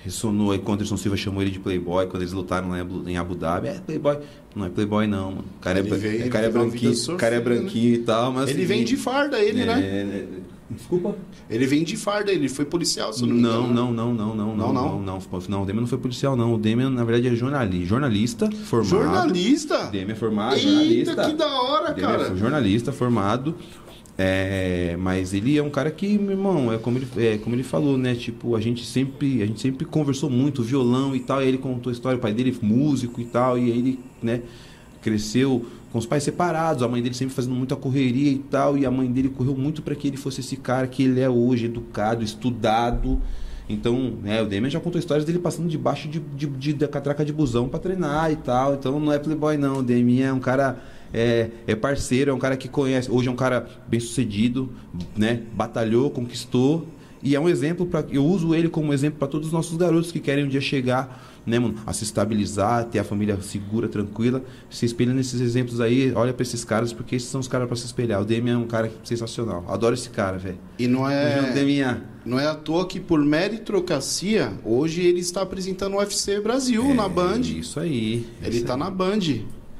ressonou 0.03 0.51
aí 0.51 0.59
quando 0.59 0.69
o 0.69 0.73
Anderson 0.75 0.95
Silva 0.97 1.17
chamou 1.17 1.41
ele 1.41 1.51
de 1.51 1.59
Playboy, 1.59 2.07
quando 2.07 2.23
eles 2.23 2.31
lutaram 2.33 2.69
lá 2.69 2.79
em 3.05 3.17
Abu- 3.17 3.35
Dhabi. 3.35 3.67
É, 3.67 3.73
Playboy. 3.85 4.17
Não 4.55 4.65
é 4.65 4.69
Playboy, 4.69 5.05
não, 5.07 5.31
mano. 5.31 5.45
O 5.57 5.59
cara 5.61 5.77
é, 5.79 5.81
Ele 5.81 5.89
bran- 5.89 5.97
veio- 5.99 6.29
cara 6.29 6.45
é 6.45 6.49
branquinho, 6.49 7.17
cara 7.17 7.35
é 7.35 7.39
sofrida, 7.39 7.41
branquinho 7.41 7.93
e 7.95 7.97
tal, 7.99 8.31
mas. 8.31 8.49
Ele 8.49 8.59
assim, 8.59 8.65
vem 8.67 8.83
de 8.85 8.95
farda, 8.95 9.39
ele, 9.39 9.61
é, 9.61 9.65
né? 9.65 10.27
É, 10.69 10.73
Desculpa? 10.75 11.15
Ele 11.49 11.65
vem 11.65 11.83
de 11.83 11.97
farda, 11.97 12.31
ele 12.31 12.47
foi 12.49 12.65
policial, 12.65 13.11
se 13.11 13.23
eu 13.23 13.27
não 13.27 13.35
me 13.35 13.41
Não, 13.41 13.63
engano. 13.65 13.73
não, 13.73 13.91
não, 13.93 14.13
não, 14.13 14.35
não, 14.35 14.35
Não, 14.35 14.35
não, 14.35 14.55
não. 14.55 15.01
não, 15.01 15.19
não, 15.19 15.41
não, 15.49 15.61
o 15.63 15.65
Demian 15.65 15.81
não 15.81 15.87
foi 15.87 15.97
policial, 15.97 16.35
não. 16.35 16.53
O 16.53 16.57
Demian, 16.57 16.89
na 16.89 17.03
verdade, 17.03 17.27
é 17.33 17.35
jornalista, 17.35 17.85
jornalista 17.87 18.51
formado. 18.51 18.89
Jornalista? 18.89 19.83
Demian 19.91 20.13
é 20.13 20.15
formado, 20.15 20.55
Eita, 20.55 20.67
jornalista. 20.69 21.25
que 21.25 21.33
da 21.33 21.47
hora, 21.61 21.93
Demian 21.93 22.07
cara. 22.11 22.23
é 22.31 22.35
jornalista 22.35 22.91
formado. 22.91 23.55
É, 24.21 24.97
mas 24.99 25.33
ele 25.33 25.57
é 25.57 25.63
um 25.63 25.69
cara 25.69 25.89
que, 25.89 26.17
meu 26.17 26.31
irmão, 26.31 26.73
é 26.73 26.77
como 26.77 26.97
ele, 26.97 27.07
é 27.15 27.37
como 27.37 27.55
ele 27.55 27.63
falou, 27.63 27.97
né? 27.97 28.13
Tipo, 28.15 28.53
a 28.53 28.59
gente 28.59 28.85
sempre, 28.85 29.41
a 29.41 29.45
gente 29.45 29.61
sempre 29.61 29.85
conversou 29.85 30.29
muito, 30.29 30.61
violão 30.61 31.15
e 31.15 31.21
tal. 31.21 31.41
E 31.41 31.47
ele 31.47 31.57
contou 31.57 31.89
a 31.89 31.93
história, 31.93 32.17
o 32.17 32.19
pai 32.21 32.33
dele 32.33 32.53
é 32.61 32.65
músico 32.65 33.21
e 33.21 33.25
tal. 33.25 33.57
E 33.57 33.71
aí 33.71 33.79
ele, 33.79 33.99
né, 34.21 34.41
cresceu 35.01 35.65
com 35.91 35.97
os 35.97 36.05
pais 36.05 36.23
separados, 36.23 36.83
a 36.83 36.87
mãe 36.87 37.01
dele 37.01 37.15
sempre 37.15 37.33
fazendo 37.33 37.55
muita 37.55 37.75
correria 37.75 38.31
e 38.31 38.39
tal. 38.39 38.77
E 38.77 38.85
a 38.85 38.91
mãe 38.91 39.11
dele 39.11 39.29
correu 39.29 39.55
muito 39.55 39.81
para 39.81 39.95
que 39.95 40.07
ele 40.07 40.17
fosse 40.17 40.41
esse 40.41 40.55
cara 40.55 40.87
que 40.87 41.03
ele 41.03 41.19
é 41.19 41.29
hoje, 41.29 41.65
educado, 41.65 42.23
estudado. 42.23 43.19
Então, 43.67 44.13
né, 44.23 44.41
o 44.41 44.47
Demian 44.47 44.69
já 44.69 44.79
contou 44.79 44.99
histórias 44.99 45.25
dele 45.25 45.39
passando 45.39 45.67
debaixo 45.67 46.07
de, 46.07 46.19
de, 46.19 46.47
de, 46.47 46.73
da 46.73 46.87
catraca 46.87 47.23
de 47.23 47.31
busão 47.31 47.67
para 47.67 47.79
treinar 47.79 48.31
e 48.31 48.35
tal. 48.35 48.73
Então 48.73 48.99
não 48.99 49.11
é 49.11 49.19
playboy 49.19 49.57
não, 49.57 49.77
o 49.77 49.83
Demian 49.83 50.27
é 50.27 50.33
um 50.33 50.39
cara 50.39 50.81
é, 51.13 51.49
é 51.67 51.75
parceiro, 51.75 52.31
é 52.31 52.33
um 52.33 52.39
cara 52.39 52.57
que 52.57 52.67
conhece. 52.67 53.11
Hoje 53.11 53.27
é 53.27 53.31
um 53.31 53.35
cara 53.35 53.67
bem 53.87 53.99
sucedido, 53.99 54.69
né? 55.15 55.43
Batalhou, 55.53 56.09
conquistou 56.09 56.87
e 57.21 57.35
é 57.35 57.39
um 57.39 57.49
exemplo 57.49 57.85
para. 57.85 58.05
Eu 58.11 58.25
uso 58.25 58.55
ele 58.55 58.69
como 58.69 58.93
exemplo 58.93 59.19
para 59.19 59.27
todos 59.27 59.47
os 59.47 59.53
nossos 59.53 59.75
garotos 59.77 60.11
que 60.11 60.19
querem 60.19 60.45
um 60.45 60.47
dia 60.47 60.61
chegar, 60.61 61.38
né, 61.49 61.59
mano, 61.59 61.75
a 61.85 61.91
se 61.91 62.03
estabilizar, 62.03 62.85
ter 62.85 62.99
a 62.99 63.03
família 63.03 63.39
segura, 63.41 63.87
tranquila. 63.87 64.43
Se 64.69 64.85
espelha 64.85 65.13
nesses 65.13 65.41
exemplos 65.41 65.81
aí, 65.81 66.13
olha 66.13 66.33
para 66.33 66.43
esses 66.43 66.63
caras 66.63 66.93
porque 66.93 67.15
esses 67.15 67.29
são 67.29 67.41
os 67.41 67.47
caras 67.47 67.67
para 67.67 67.75
se 67.75 67.85
espelhar. 67.85 68.21
O 68.21 68.25
Demian 68.25 68.53
é 68.53 68.57
um 68.57 68.67
cara 68.67 68.91
sensacional. 69.03 69.65
Adoro 69.67 69.93
esse 69.93 70.09
cara, 70.09 70.37
velho. 70.37 70.57
E 70.77 70.87
não 70.87 71.09
é. 71.09 71.51
Demian. 71.51 72.01
Não 72.25 72.39
é 72.39 72.45
à 72.45 72.53
toa 72.53 72.85
que 72.85 72.99
por 72.99 73.19
meritocracia, 73.23 74.53
hoje 74.63 75.01
ele 75.01 75.19
está 75.19 75.41
apresentando 75.41 75.95
o 75.95 75.97
UFC 75.97 76.39
Brasil 76.39 76.93
na 76.93 77.09
Band. 77.09 77.41
Isso 77.41 77.79
aí. 77.79 78.27
Ele 78.43 78.61
tá 78.61 78.77
na 78.77 78.89
Band. 78.89 79.19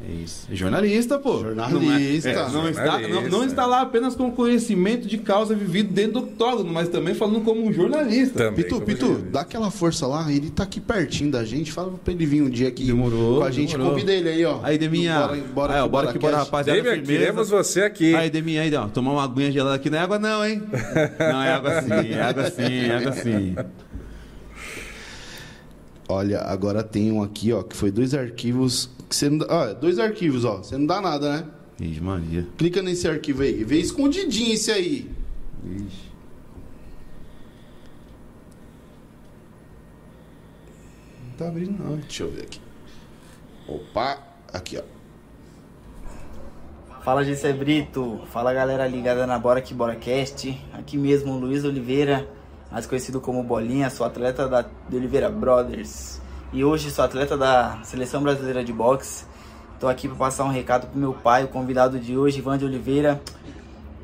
É 0.01 0.11
isso. 0.23 0.47
É 0.49 0.55
jornalista, 0.55 1.19
pô. 1.19 1.39
Jornalista. 1.39 2.31
Não, 2.34 2.39
é- 2.39 2.49
é, 2.49 2.51
não 2.53 2.69
está, 2.69 2.84
Jornalista. 3.01 3.21
não, 3.30 3.39
não 3.39 3.45
está 3.45 3.65
lá 3.65 3.81
apenas 3.81 4.15
com 4.15 4.31
conhecimento 4.31 5.05
de 5.05 5.17
causa 5.17 5.53
vivido 5.53 5.91
dentro 5.93 6.13
do 6.13 6.19
octógono, 6.19 6.71
mas 6.71 6.88
também 6.88 7.13
falando 7.13 7.41
como 7.41 7.65
um 7.67 7.73
jornalista. 7.73 8.49
Pitu, 8.53 8.80
Pitu, 8.80 9.15
dá 9.30 9.41
aquela 9.41 9.69
força 9.69 10.07
lá, 10.07 10.31
ele 10.31 10.49
tá 10.51 10.63
aqui 10.63 10.80
pertinho 10.80 11.30
da 11.30 11.43
gente, 11.43 11.69
fala 11.71 11.91
pra 12.01 12.13
ele 12.13 12.26
vir 12.26 12.41
um 12.41 12.49
dia 12.49 12.69
aqui 12.69 12.89
com 12.89 13.43
a 13.43 13.51
gente, 13.51 13.71
demorou. 13.73 13.91
convida 13.91 14.13
ele 14.13 14.30
aí, 14.30 14.45
ó. 14.45 14.59
Aí, 14.63 14.77
Deminha. 14.77 15.19
Bora, 15.19 15.35
bora, 15.53 15.73
aí, 15.73 15.80
ó, 15.81 15.84
que 15.84 15.89
bora 15.89 16.13
que 16.13 16.19
bora, 16.19 16.38
rapaziada. 16.38 16.80
Demian, 16.81 16.95
firmeza. 16.95 17.19
queremos 17.19 17.49
você 17.49 17.81
aqui. 17.81 18.15
Aí, 18.15 18.30
Deminha, 18.30 18.61
aí, 18.61 18.73
ó, 18.76 18.88
tomar 18.88 19.11
uma 19.11 19.23
aguinha 19.26 19.51
gelada 19.51 19.76
aqui. 19.76 19.89
Não 19.89 19.97
é 19.97 20.01
água 20.01 20.17
não, 20.17 20.45
hein? 20.45 20.63
Não, 21.19 21.43
é 21.43 21.51
água 21.51 21.81
sim, 21.81 22.09
é 22.13 22.21
água 22.21 22.49
sim, 22.49 22.63
é 22.89 22.95
água 22.95 23.11
sim. 23.11 23.55
Olha, 26.07 26.39
agora 26.39 26.81
tem 26.81 27.11
um 27.11 27.21
aqui, 27.21 27.51
ó, 27.53 27.61
que 27.61 27.76
foi 27.76 27.91
dois 27.91 28.13
arquivos. 28.13 28.89
Que 29.10 29.15
você 29.15 29.27
não 29.30 29.40
dá, 29.40 29.48
ó, 29.49 29.73
dois 29.73 29.98
arquivos, 29.98 30.45
ó. 30.45 30.57
Você 30.57 30.77
não 30.77 30.86
dá 30.86 31.02
nada, 31.02 31.38
né? 31.38 31.48
Ixi, 31.81 31.99
Maria. 31.99 32.48
Clica 32.57 32.81
nesse 32.84 33.07
arquivo 33.07 33.41
aí. 33.41 33.64
Vê 33.64 33.80
escondidinho 33.80 34.53
esse 34.53 34.72
aí. 34.72 35.11
Ixi. 35.65 36.10
Não 41.23 41.38
tá 41.38 41.48
abrindo, 41.48 41.84
não. 41.84 41.98
Deixa 41.98 42.23
eu 42.23 42.30
ver 42.30 42.44
aqui. 42.44 42.61
Opa, 43.68 44.19
aqui, 44.53 44.77
ó. 44.77 44.99
Fala 47.03 47.23
Gessé 47.23 47.53
Brito, 47.53 48.22
fala 48.31 48.53
galera 48.53 48.86
ligada 48.86 49.26
na 49.26 49.40
Bora 49.40 49.61
Que 49.61 49.73
Bora 49.73 49.95
Cast. 49.95 50.56
Aqui 50.73 50.98
mesmo 50.98 51.40
Luiz 51.40 51.64
Oliveira, 51.64 52.30
mais 52.69 52.86
conhecido 52.86 53.19
como 53.22 53.41
Bolinha, 53.41 53.90
sou 53.90 54.06
atleta 54.06 54.48
da 54.48 54.61
de 54.61 54.95
Oliveira 54.95 55.30
Brothers. 55.30 56.22
E 56.51 56.63
hoje 56.63 56.89
sou 56.89 57.05
atleta 57.05 57.38
da 57.38 57.80
Seleção 57.84 58.21
Brasileira 58.21 58.63
de 58.63 58.73
Boxe. 58.73 59.26
Estou 59.73 59.89
aqui 59.89 60.07
para 60.07 60.17
passar 60.17 60.45
um 60.45 60.49
recado 60.49 60.88
pro 60.88 60.99
meu 60.99 61.13
pai, 61.13 61.43
o 61.43 61.47
convidado 61.47 61.99
de 61.99 62.17
hoje, 62.17 62.39
Ivan 62.39 62.57
de 62.57 62.65
Oliveira. 62.65 63.21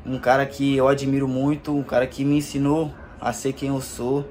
Um 0.04 0.18
cara 0.18 0.46
que 0.46 0.76
eu 0.76 0.86
admiro 0.86 1.26
muito, 1.26 1.76
um 1.76 1.82
cara 1.82 2.06
que 2.06 2.24
me 2.24 2.38
ensinou 2.38 2.92
a 3.20 3.32
ser 3.32 3.52
quem 3.52 3.70
eu 3.70 3.80
sou. 3.80 4.24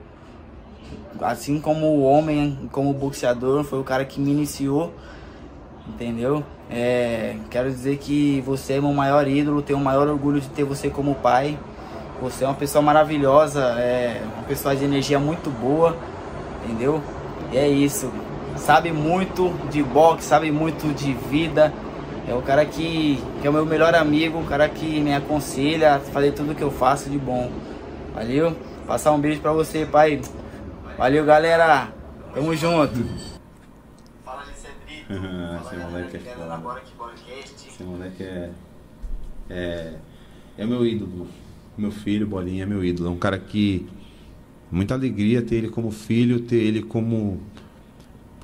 Assim 1.19 1.59
como 1.59 2.01
homem, 2.03 2.69
como 2.71 2.93
boxeador, 2.93 3.63
foi 3.63 3.79
o 3.79 3.83
cara 3.83 4.05
que 4.05 4.19
me 4.19 4.31
iniciou 4.31 4.93
entendeu? 5.87 6.43
É, 6.69 7.35
quero 7.49 7.69
dizer 7.69 7.97
que 7.97 8.41
você 8.41 8.73
é 8.73 8.81
meu 8.81 8.93
maior 8.93 9.27
ídolo, 9.27 9.61
tenho 9.61 9.79
o 9.79 9.83
maior 9.83 10.07
orgulho 10.07 10.41
de 10.41 10.49
ter 10.49 10.63
você 10.63 10.89
como 10.89 11.15
pai. 11.15 11.57
Você 12.21 12.43
é 12.43 12.47
uma 12.47 12.55
pessoa 12.55 12.81
maravilhosa, 12.81 13.61
é 13.77 14.21
uma 14.35 14.43
pessoa 14.43 14.75
de 14.75 14.83
energia 14.83 15.19
muito 15.19 15.49
boa, 15.49 15.95
entendeu? 16.63 17.01
E 17.51 17.57
é 17.57 17.67
isso. 17.67 18.11
Sabe 18.57 18.91
muito 18.91 19.53
de 19.69 19.83
boxe, 19.83 20.27
sabe 20.27 20.51
muito 20.51 20.93
de 20.93 21.13
vida. 21.13 21.73
É 22.27 22.33
o 22.33 22.41
cara 22.41 22.65
que, 22.65 23.21
que 23.41 23.47
é 23.47 23.49
o 23.49 23.53
meu 23.53 23.65
melhor 23.65 23.93
amigo, 23.93 24.39
o 24.39 24.45
cara 24.45 24.67
que 24.67 24.99
me 24.99 25.13
aconselha 25.13 25.95
a 25.95 25.99
fazer 25.99 26.31
tudo 26.31 26.55
que 26.55 26.63
eu 26.63 26.71
faço 26.71 27.09
de 27.09 27.17
bom. 27.17 27.51
Valeu? 28.13 28.55
Passar 28.87 29.11
um 29.11 29.19
beijo 29.19 29.41
pra 29.41 29.51
você, 29.51 29.85
pai. 29.85 30.21
Valeu, 30.97 31.25
galera. 31.25 31.93
Tamo 32.33 32.55
junto. 32.55 32.99
Esse 35.07 35.75
moleque 35.75 36.17
é 36.17 36.19
foda. 36.19 36.81
Esse 37.67 37.83
moleque 37.83 38.23
é. 38.23 38.49
É. 39.49 39.93
É 40.57 40.65
meu 40.65 40.85
ídolo. 40.85 41.27
Meu 41.77 41.91
filho, 41.91 42.25
Bolinha, 42.25 42.63
é 42.63 42.65
meu 42.65 42.83
ídolo. 42.83 43.09
É 43.09 43.11
um 43.11 43.17
cara 43.17 43.37
que. 43.37 43.87
Muita 44.71 44.93
alegria 44.93 45.41
ter 45.41 45.55
ele 45.55 45.69
como 45.69 45.91
filho, 45.91 46.39
ter 46.39 46.57
ele 46.57 46.81
como. 46.81 47.39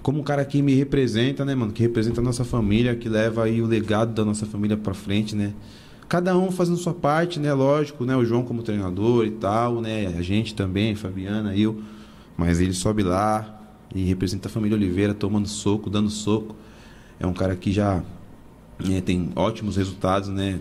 Como 0.02 0.20
um 0.20 0.24
cara 0.24 0.44
que 0.44 0.62
me 0.62 0.74
representa, 0.74 1.46
né, 1.46 1.54
mano? 1.54 1.72
Que 1.72 1.84
representa 1.84 2.22
a 2.22 2.24
nossa 2.24 2.44
família, 2.44 2.96
que 2.96 3.08
leva 3.08 3.44
aí 3.44 3.62
o 3.62 3.68
legado 3.68 4.14
da 4.14 4.26
nossa 4.26 4.46
família 4.46 4.76
pra 4.76 4.94
frente, 4.94 5.36
né? 5.36 5.54
Cada 6.10 6.38
um 6.38 6.52
fazendo 6.52 6.78
sua 6.78 6.94
parte, 6.94 7.40
né? 7.40 7.54
Lógico, 7.54 8.04
né? 8.04 8.16
O 8.16 8.26
João 8.26 8.44
como 8.44 8.64
treinador 8.64 9.26
e 9.26 9.32
tal, 9.32 9.80
né? 9.80 10.08
A 10.18 10.22
gente 10.22 10.56
também, 10.56 10.96
Fabiana, 10.96 11.56
eu. 11.56 11.82
Mas 12.36 12.60
ele 12.60 12.74
sobe 12.74 13.04
lá 13.04 13.62
e 13.94 14.04
representa 14.04 14.48
a 14.48 14.52
família 14.52 14.76
Oliveira, 14.76 15.14
tomando 15.14 15.48
soco, 15.48 15.90
dando 15.90 16.10
soco. 16.10 16.56
É 17.20 17.28
um 17.28 17.34
cara 17.34 17.56
que 17.56 17.72
já 17.72 18.04
né, 18.80 19.02
tem 19.02 19.30
ótimos 19.36 19.78
resultados, 19.78 20.30
né? 20.30 20.60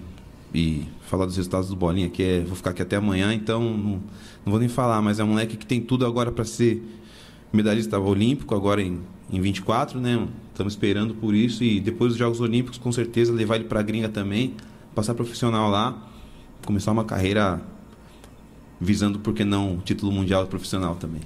E 0.55 0.85
falar 1.03 1.27
dos 1.27 1.37
resultados 1.37 1.69
do 1.69 1.77
Bolinha 1.77 2.07
aqui 2.07 2.23
é. 2.23 2.41
Vou 2.45 2.57
ficar 2.57 2.71
aqui 2.71 2.83
até 2.83 2.97
amanhã, 2.97 3.33
então 3.33 3.63
não, 3.77 4.01
não 4.45 4.51
vou 4.51 4.61
nem 4.61 4.69
falar, 4.69 5.01
mas 5.03 5.19
é 5.19 5.25
um 5.25 5.29
moleque 5.29 5.57
que 5.57 5.67
tem 5.67 5.81
tudo 5.81 6.07
agora 6.07 6.33
para 6.33 6.45
ser 6.45 6.83
medalhista 7.53 7.99
olímpico, 7.99 8.55
agora 8.55 8.81
em, 8.83 9.01
em 9.31 9.41
24, 9.41 10.01
né? 10.01 10.29
Estamos 10.53 10.75
esperando 10.75 11.15
por 11.15 11.35
isso 11.35 11.65
e 11.65 11.81
depois 11.81 12.13
dos 12.13 12.19
Jogos 12.19 12.41
Olímpicos, 12.41 12.79
com 12.79 12.93
certeza, 12.93 13.33
levar 13.33 13.57
ele 13.57 13.65
pra 13.65 13.83
gringa 13.83 14.09
também, 14.09 14.55
passar 14.95 15.15
profissional 15.15 15.71
lá, 15.71 15.97
começar 16.65 16.93
uma 16.93 17.05
carreira 17.05 17.63
visando, 18.81 19.19
por 19.19 19.35
que 19.35 19.45
não, 19.45 19.79
título 19.79 20.13
mundial 20.13 20.47
profissional 20.47 20.97
também. 20.97 21.21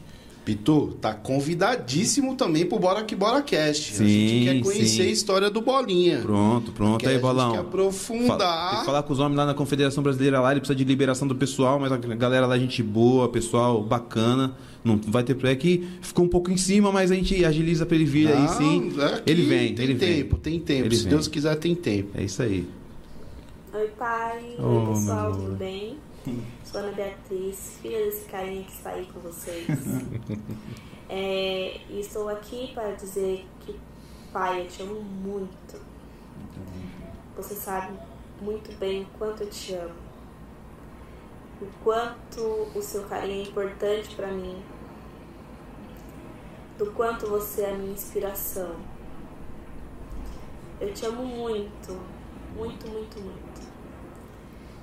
Pitu, 0.45 0.97
tá 1.01 1.15
convidadíssimo 1.15 2.35
também 2.37 2.67
pro 2.67 2.79
Bora 2.79 3.03
Que 3.03 3.17
Bora 3.17 3.41
Cast. 3.41 3.93
a 3.95 3.97
Sim, 3.97 4.07
gente 4.29 4.45
quer 4.45 4.61
conhecer 4.63 5.03
sim. 5.05 5.09
a 5.09 5.11
história 5.11 5.49
do 5.51 5.63
Bolinha. 5.63 6.19
Pronto, 6.21 6.71
pronto. 6.73 7.03
Aí, 7.07 7.13
a 7.13 7.15
gente 7.15 7.23
bolão. 7.23 7.53
quer 7.53 7.59
aprofundar. 7.61 8.39
Fala- 8.39 8.71
tem 8.71 8.79
que 8.81 8.85
falar 8.85 9.03
com 9.05 9.13
os 9.15 9.19
homens 9.21 9.37
lá 9.39 9.47
na 9.47 9.55
Confederação 9.55 10.03
Brasileira 10.03 10.41
lá, 10.41 10.51
ele 10.51 10.61
precisa 10.61 10.77
de 10.77 10.85
liberação 10.85 11.27
do 11.27 11.35
pessoal, 11.35 11.81
mas 11.81 11.91
a 11.91 11.97
galera 11.97 12.47
lá, 12.47 12.57
é 12.57 12.61
gente 12.61 12.83
boa, 12.83 13.29
pessoal 13.29 13.83
bacana. 13.83 14.55
Não 14.85 15.01
vai 15.09 15.23
ter 15.25 15.35
é 15.47 15.55
que 15.57 15.89
ficou 16.03 16.27
um 16.27 16.29
pouco 16.29 16.51
em 16.51 16.59
cima, 16.59 16.93
mas 16.93 17.11
a 17.11 17.15
gente 17.15 17.43
agiliza 17.43 17.87
pra 17.87 17.97
ele 17.97 18.05
vir 18.05 18.29
aí 18.29 18.43
Não, 18.43 18.49
sim. 18.49 18.93
aqui 19.01 19.31
ele 19.31 19.43
vem, 19.45 19.75
tem 19.75 19.85
ele 19.85 19.95
vem. 19.95 20.17
tempo, 20.17 20.37
tem 20.37 20.61
tempo. 20.61 20.87
Ele 20.89 20.97
Se 20.97 21.05
vem. 21.05 21.11
Deus 21.11 21.27
quiser, 21.27 21.55
tem 21.57 21.75
tempo. 21.75 22.11
É 22.15 22.23
isso 22.23 22.43
aí. 22.43 22.69
Oi, 23.73 23.89
pai. 23.99 24.57
Oh, 24.59 24.63
Oi, 24.91 24.95
pessoal, 24.95 25.31
meu 25.33 25.41
tudo 25.41 25.57
bem? 25.57 25.97
Ana 26.79 26.93
Beatriz, 26.93 27.79
filha 27.81 27.99
desse 28.05 28.25
carinha 28.27 28.65
que 28.65 28.73
está 28.73 28.91
aí 28.91 29.07
com 29.07 29.21
vocês. 29.21 29.67
É, 31.07 31.81
e 31.91 32.01
estou 32.01 32.29
aqui 32.29 32.73
para 32.73 32.93
dizer 32.93 33.47
que, 33.61 33.79
pai, 34.33 34.63
eu 34.63 34.69
te 34.69 34.83
amo 34.83 35.01
muito. 35.03 35.81
Você 37.37 37.55
sabe 37.55 37.97
muito 38.41 38.77
bem 38.79 39.03
o 39.03 39.07
quanto 39.19 39.43
eu 39.43 39.51
te 39.51 39.75
amo. 39.75 39.95
O 41.61 41.67
quanto 41.85 42.41
o 42.75 42.83
seu 42.83 43.05
carinho 43.05 43.45
é 43.45 43.49
importante 43.49 44.15
para 44.17 44.29
mim. 44.29 44.63
Do 46.79 46.91
quanto 46.93 47.29
você 47.29 47.63
é 47.63 47.71
a 47.71 47.75
minha 47.75 47.93
inspiração. 47.93 48.75
Eu 50.81 50.93
te 50.93 51.07
amo 51.07 51.25
muito, 51.25 51.93
muito, 52.57 52.89
muito, 52.89 53.21
muito. 53.21 53.69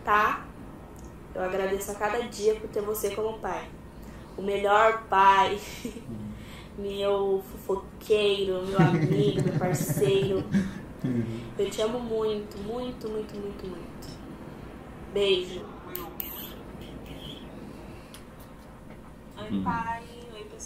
Tá? 0.06 0.46
Eu 1.34 1.44
agradeço 1.44 1.92
a 1.92 1.96
cada 1.96 2.20
dia 2.24 2.56
por 2.56 2.70
ter 2.70 2.82
você 2.82 3.16
como 3.16 3.40
pai. 3.40 3.70
O 4.38 4.42
melhor 4.42 5.04
pai. 5.10 5.60
meu 6.78 7.44
fofoqueiro, 7.52 8.66
meu 8.66 8.80
amigo, 8.80 9.44
meu 9.44 9.60
parceiro. 9.60 10.44
Eu 11.58 11.70
te 11.70 11.82
amo 11.82 12.00
muito, 12.00 12.58
muito, 12.60 13.10
muito, 13.10 13.36
muito, 13.36 13.68
muito. 13.68 14.08
Beijo. 15.14 15.62
Oi, 19.38 19.62
pai. 19.64 20.11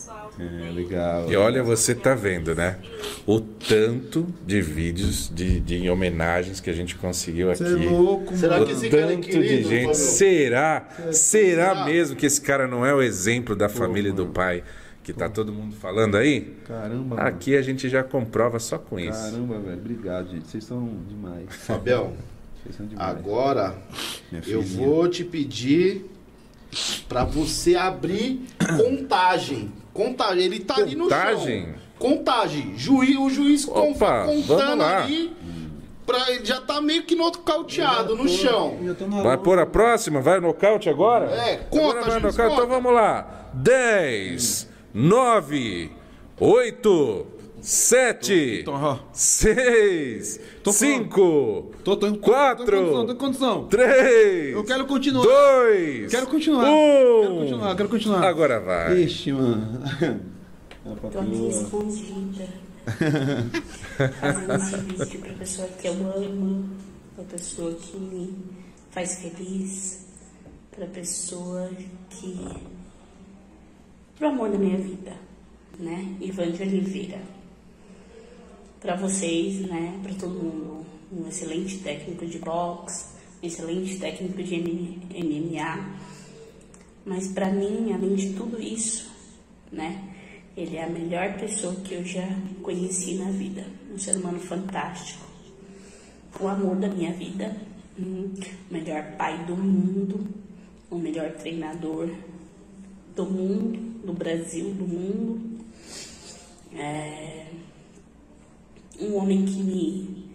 Pessoal. 0.05 0.31
É, 0.39 0.71
legal. 0.71 1.31
E 1.31 1.35
olha, 1.35 1.63
você 1.63 1.95
tá 1.95 2.13
vendo, 2.13 2.53
né? 2.53 2.77
O 3.25 3.39
tanto 3.39 4.27
de 4.45 4.61
vídeos 4.61 5.31
de, 5.33 5.59
de 5.59 5.89
homenagens 5.89 6.59
que 6.59 6.69
a 6.69 6.73
gente 6.73 6.95
conseguiu 6.95 7.49
aqui. 7.49 7.63
Cê 7.63 7.71
é 7.71 7.89
louco, 7.89 8.33
o 8.33 8.37
Será 8.37 8.57
tanto 8.59 8.67
que 8.67 8.73
esse 8.73 8.89
cara 8.89 9.13
é 9.13 9.15
de 9.15 9.21
querido, 9.27 9.67
gente. 9.69 9.83
Fábio? 9.85 9.95
Será? 9.95 10.87
Será? 11.11 11.11
Será 11.13 11.85
mesmo 11.85 12.15
que 12.15 12.25
esse 12.27 12.39
cara 12.39 12.67
não 12.67 12.85
é 12.85 12.93
o 12.93 13.01
exemplo 13.01 13.55
da 13.55 13.67
família 13.67 14.09
e 14.09 14.13
do 14.13 14.27
pai 14.27 14.63
que 15.03 15.11
tá 15.11 15.27
todo 15.27 15.51
mundo 15.51 15.75
falando 15.75 16.17
aí? 16.17 16.53
Caramba, 16.65 17.15
mano. 17.15 17.27
Aqui 17.27 17.55
a 17.55 17.61
gente 17.63 17.89
já 17.89 18.03
comprova 18.03 18.59
só 18.59 18.77
com 18.77 18.99
isso. 18.99 19.31
Caramba, 19.31 19.57
velho. 19.59 19.77
Obrigado, 19.79 20.29
gente. 20.29 20.47
Vocês 20.47 20.63
são 20.63 20.87
demais. 21.07 21.45
Fabião, 21.49 22.13
Vocês 22.61 22.75
são 22.75 22.85
demais. 22.85 23.09
agora 23.09 23.75
eu 24.45 24.61
vou 24.61 25.07
te 25.07 25.23
pedir 25.23 26.05
pra 27.07 27.23
você 27.23 27.75
abrir 27.75 28.45
contagem. 28.77 29.71
Contagem, 29.95 30.43
ele 30.43 30.59
tá 30.59 30.75
ali 30.75 30.93
no 30.93 31.05
Contagem? 31.05 31.63
chão. 31.63 31.73
Contagem. 31.97 32.73
Juiz, 32.75 33.17
o 33.17 33.29
juiz 33.29 33.65
Opa, 33.65 34.25
contando 34.25 34.83
ali. 34.83 35.33
Pra, 36.05 36.29
ele 36.31 36.43
já 36.45 36.59
tá 36.59 36.81
meio 36.81 37.03
que 37.03 37.15
nocauteado 37.15 38.13
no 38.13 38.27
chão. 38.27 38.77
Vai 39.23 39.37
pôr 39.37 39.57
a 39.57 39.65
próxima? 39.65 40.19
Vai 40.19 40.41
nocaute 40.41 40.89
agora? 40.89 41.31
É, 41.31 41.55
conta, 41.69 41.99
Agora 41.99 42.01
vai 42.19 42.19
juiz. 42.19 42.53
Então 42.53 42.67
vamos 42.67 42.93
lá. 42.93 43.49
10, 43.53 44.69
9, 44.93 45.91
8, 46.41 47.27
7, 47.65 48.63
6, 49.11 50.39
5, 50.71 51.71
4, 52.21 53.15
condição. 53.15 53.67
3, 53.67 54.53
Eu 54.53 54.63
quero 54.63 54.85
continuar. 54.85 55.23
2, 55.23 56.11
Quero 56.11 56.27
continuar. 56.27 56.69
1. 56.69 57.21
Quero 57.21 57.35
continuar, 57.35 57.75
quero 57.75 57.89
continuar. 57.89 58.23
Agora 58.23 58.59
vai. 58.59 58.99
Ixi, 58.99 59.31
mano. 59.31 59.81
Tô 61.11 61.49
escondida. 61.49 62.47
Fazendo 64.19 64.97
vídeo 64.99 65.19
pra 65.21 65.33
pessoa 65.33 65.67
que 65.69 65.87
eu 65.87 65.93
amo, 65.93 66.69
pra 67.15 67.23
pessoa 67.23 67.73
que 67.73 67.97
me 67.97 68.31
faz 68.91 69.21
feliz, 69.23 70.05
pra 70.69 70.85
pessoa 70.85 71.67
que. 72.11 72.37
pro 74.15 74.27
amor 74.27 74.51
da 74.51 74.59
minha 74.59 74.77
vida, 74.77 75.13
né? 75.79 76.15
Ivan 76.21 76.51
de 76.51 76.61
Oliveira. 76.61 77.17
Pra 78.79 78.95
vocês, 78.95 79.61
né? 79.61 79.99
Pra 80.03 80.13
todo 80.13 80.33
mundo. 80.33 80.85
Um 81.11 81.27
excelente 81.27 81.77
técnico 81.79 82.25
de 82.25 82.39
boxe, 82.39 83.05
um 83.41 83.47
excelente 83.47 83.97
técnico 83.99 84.41
de 84.43 84.57
MMA. 84.57 85.89
Mas 87.05 87.27
pra 87.27 87.51
mim, 87.51 87.93
além 87.93 88.15
de 88.15 88.33
tudo 88.33 88.61
isso, 88.61 89.11
né? 89.71 90.15
Ele 90.57 90.77
é 90.77 90.85
a 90.85 90.89
melhor 90.89 91.37
pessoa 91.37 91.75
que 91.75 91.95
eu 91.95 92.03
já 92.03 92.27
conheci 92.61 93.15
na 93.15 93.29
vida. 93.31 93.65
Um 93.93 93.97
ser 93.97 94.15
humano 94.15 94.39
fantástico. 94.39 95.25
O 96.39 96.47
amor 96.47 96.75
da 96.77 96.87
minha 96.87 97.13
vida. 97.13 97.55
Hum, 97.99 98.33
O 98.69 98.73
melhor 98.73 99.03
pai 99.17 99.45
do 99.45 99.55
mundo. 99.55 100.25
O 100.89 100.97
melhor 100.97 101.31
treinador 101.33 102.09
do 103.15 103.25
mundo, 103.25 104.05
do 104.05 104.13
Brasil, 104.13 104.73
do 104.73 104.87
mundo. 104.87 105.59
É, 106.73 107.47
um 108.99 109.15
homem 109.15 109.45
que 109.45 109.61
me 109.61 110.25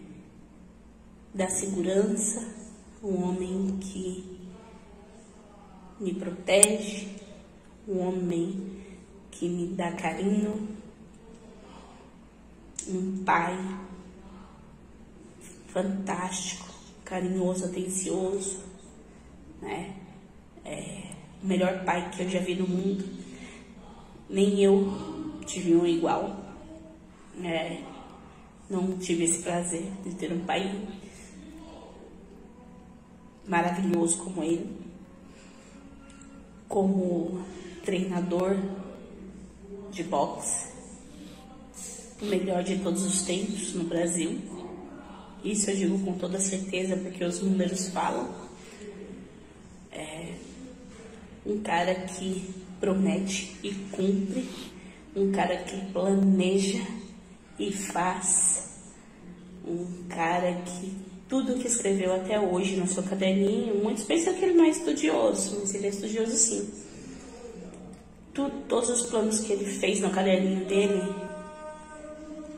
dá 1.34 1.48
segurança. 1.48 2.46
Um 3.02 3.22
homem 3.22 3.78
que 3.80 4.38
me 5.98 6.14
protege. 6.14 7.08
Um 7.88 7.98
homem 8.06 8.80
que 9.30 9.48
me 9.48 9.68
dá 9.68 9.90
carinho, 9.92 10.68
um 12.86 13.24
pai 13.24 13.56
fantástico, 15.68 16.68
carinhoso, 17.04 17.64
atencioso, 17.64 18.60
né? 19.62 19.96
É 20.64 21.04
o 21.42 21.46
melhor 21.46 21.84
pai 21.84 22.10
que 22.10 22.22
eu 22.22 22.28
já 22.28 22.40
vi 22.40 22.54
no 22.54 22.68
mundo. 22.68 23.04
Nem 24.28 24.60
eu 24.60 24.92
tive 25.46 25.74
um 25.74 25.86
igual. 25.86 26.36
É, 27.42 27.82
não 28.70 28.96
tive 28.98 29.24
esse 29.24 29.42
prazer 29.42 29.82
de 30.04 30.14
ter 30.14 30.32
um 30.32 30.44
pai 30.44 30.80
maravilhoso 33.46 34.18
como 34.18 34.44
ele. 34.44 34.70
Como 36.68 37.44
treinador 37.84 38.56
de 39.90 40.04
boxe, 40.04 40.68
o 42.22 42.26
melhor 42.26 42.62
de 42.62 42.78
todos 42.78 43.04
os 43.04 43.22
tempos 43.22 43.74
no 43.74 43.84
Brasil. 43.84 44.38
Isso 45.42 45.68
eu 45.70 45.76
digo 45.76 45.98
com 46.04 46.12
toda 46.16 46.38
certeza 46.38 46.96
porque 46.96 47.24
os 47.24 47.42
números 47.42 47.88
falam. 47.88 48.32
É 49.90 50.34
um 51.44 51.60
cara 51.60 51.94
que 51.94 52.54
promete 52.78 53.56
e 53.64 53.74
cumpre, 53.90 54.48
um 55.16 55.32
cara 55.32 55.56
que 55.64 55.92
planeja 55.92 56.86
e 57.60 57.72
faz, 57.72 58.68
um 59.64 59.86
cara 60.08 60.52
que 60.62 60.96
tudo 61.28 61.58
que 61.60 61.68
escreveu 61.68 62.12
até 62.14 62.40
hoje 62.40 62.76
no 62.76 62.88
seu 62.88 63.02
caderninho, 63.04 63.76
muitos 63.82 64.02
pensam 64.04 64.34
que 64.34 64.44
ele 64.44 64.54
não 64.54 64.64
é 64.64 64.70
estudioso, 64.70 65.58
mas 65.60 65.74
ele 65.74 65.86
é 65.86 65.90
estudioso 65.90 66.36
sim 66.36 66.68
tu- 68.34 68.50
todos 68.68 68.88
os 68.90 69.02
planos 69.10 69.40
que 69.40 69.52
ele 69.52 69.64
fez 69.64 70.00
no 70.00 70.10
caderninho 70.10 70.64
dele, 70.66 71.02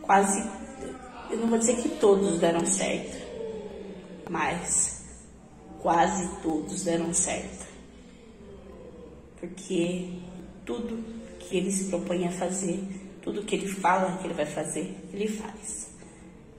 quase, 0.00 0.42
eu 1.30 1.38
não 1.38 1.48
vou 1.48 1.58
dizer 1.58 1.76
que 1.76 1.88
todos 1.88 2.38
deram 2.38 2.64
certo, 2.66 3.16
mas 4.30 5.04
quase 5.80 6.28
todos 6.42 6.84
deram 6.84 7.12
certo. 7.12 7.66
Porque 9.40 10.08
tudo 10.64 11.02
que 11.40 11.56
ele 11.56 11.72
se 11.72 11.84
propõe 11.84 12.26
a 12.28 12.32
fazer, 12.32 12.78
tudo 13.22 13.42
que 13.42 13.54
ele 13.54 13.68
fala 13.68 14.18
que 14.18 14.26
ele 14.26 14.34
vai 14.34 14.46
fazer, 14.46 14.94
ele 15.12 15.28
faz. 15.28 15.90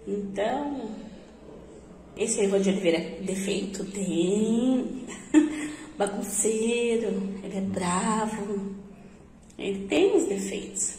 Então, 0.07 0.91
esse 2.17 2.41
Ivan 2.43 2.61
de 2.61 2.69
Oliveira 2.69 3.21
defeito 3.21 3.83
tem. 3.85 5.05
Bagunceiro, 5.95 7.39
ele 7.43 7.57
é 7.57 7.61
bravo, 7.61 8.75
ele 9.59 9.87
tem 9.87 10.17
os 10.17 10.27
defeitos, 10.27 10.95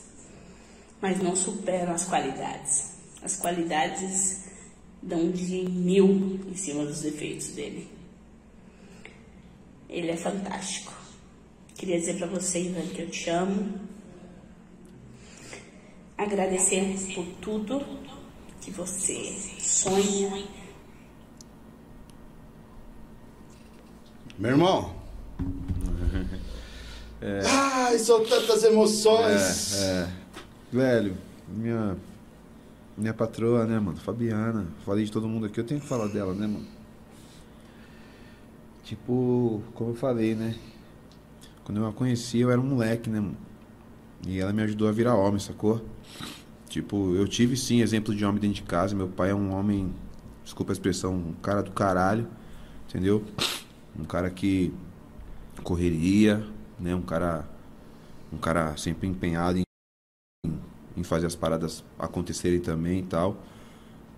mas 1.01 1.20
não 1.20 1.35
superam 1.35 1.93
as 1.93 2.05
qualidades. 2.05 2.93
As 3.20 3.36
qualidades 3.36 4.45
dão 5.03 5.31
de 5.32 5.69
mil 5.69 6.41
em 6.49 6.55
cima 6.55 6.85
dos 6.85 7.03
defeitos 7.03 7.49
dele. 7.49 7.89
Ele 9.89 10.11
é 10.11 10.16
fantástico. 10.16 10.93
Queria 11.74 11.99
dizer 11.99 12.16
pra 12.16 12.27
você, 12.28 12.61
Ivan, 12.61 12.86
que 12.89 13.03
eu 13.03 13.11
te 13.11 13.28
amo. 13.31 13.74
Agradecer 16.25 16.97
por 17.15 17.27
tudo 17.43 17.83
que 18.63 18.71
você 18.71 19.37
sonha. 19.61 20.43
Meu 24.39 24.53
irmão. 24.53 24.95
É. 27.21 27.41
Ai, 27.47 27.99
são 27.99 28.25
tantas 28.25 28.65
emoções. 28.65 29.75
É, 29.75 29.85
é. 29.85 30.09
Velho, 30.73 31.17
minha. 31.47 31.97
Minha 32.97 33.13
patroa, 33.13 33.67
né, 33.67 33.79
mano? 33.79 33.99
Fabiana. 33.99 34.67
Falei 34.87 35.05
de 35.05 35.13
todo 35.13 35.29
mundo 35.29 35.45
aqui, 35.45 35.61
eu 35.61 35.65
tenho 35.65 35.81
que 35.81 35.87
falar 35.87 36.07
dela, 36.09 36.33
né, 36.33 36.47
mano? 36.47 36.67
Tipo, 38.83 39.63
como 39.75 39.91
eu 39.91 39.95
falei, 39.95 40.35
né? 40.35 40.55
Quando 41.65 41.81
eu 41.83 41.87
a 41.87 41.93
conheci, 41.93 42.39
eu 42.41 42.51
era 42.51 42.61
um 42.61 42.65
moleque, 42.65 43.11
né, 43.11 43.21
mano? 43.21 43.37
E 44.27 44.39
ela 44.39 44.53
me 44.53 44.63
ajudou 44.63 44.89
a 44.89 44.93
virar 44.93 45.17
homem, 45.17 45.39
sacou? 45.39 45.83
Tipo, 46.69 47.15
eu 47.15 47.28
tive 47.28 47.57
sim 47.57 47.81
exemplo 47.81 48.15
de 48.15 48.24
homem 48.24 48.41
dentro 48.41 48.57
de 48.57 48.62
casa. 48.62 48.97
Meu 48.97 49.09
pai 49.09 49.31
é 49.31 49.35
um 49.35 49.53
homem, 49.53 49.95
desculpa 50.43 50.73
a 50.73 50.74
expressão, 50.74 51.15
um 51.15 51.32
cara 51.35 51.62
do 51.62 51.70
caralho, 51.70 52.27
entendeu? 52.89 53.24
Um 53.99 54.05
cara 54.05 54.28
que 54.28 54.73
correria, 55.62 56.45
né? 56.78 56.95
Um 56.95 57.03
cara, 57.03 57.49
um 58.32 58.36
cara 58.36 58.77
sempre 58.77 59.07
empenhado 59.07 59.59
em, 59.59 60.53
em 60.97 61.03
fazer 61.05 61.27
as 61.27 61.36
paradas 61.36 61.85
acontecerem 61.99 62.59
também 62.59 63.01
e 63.01 63.05
tal. 63.05 63.36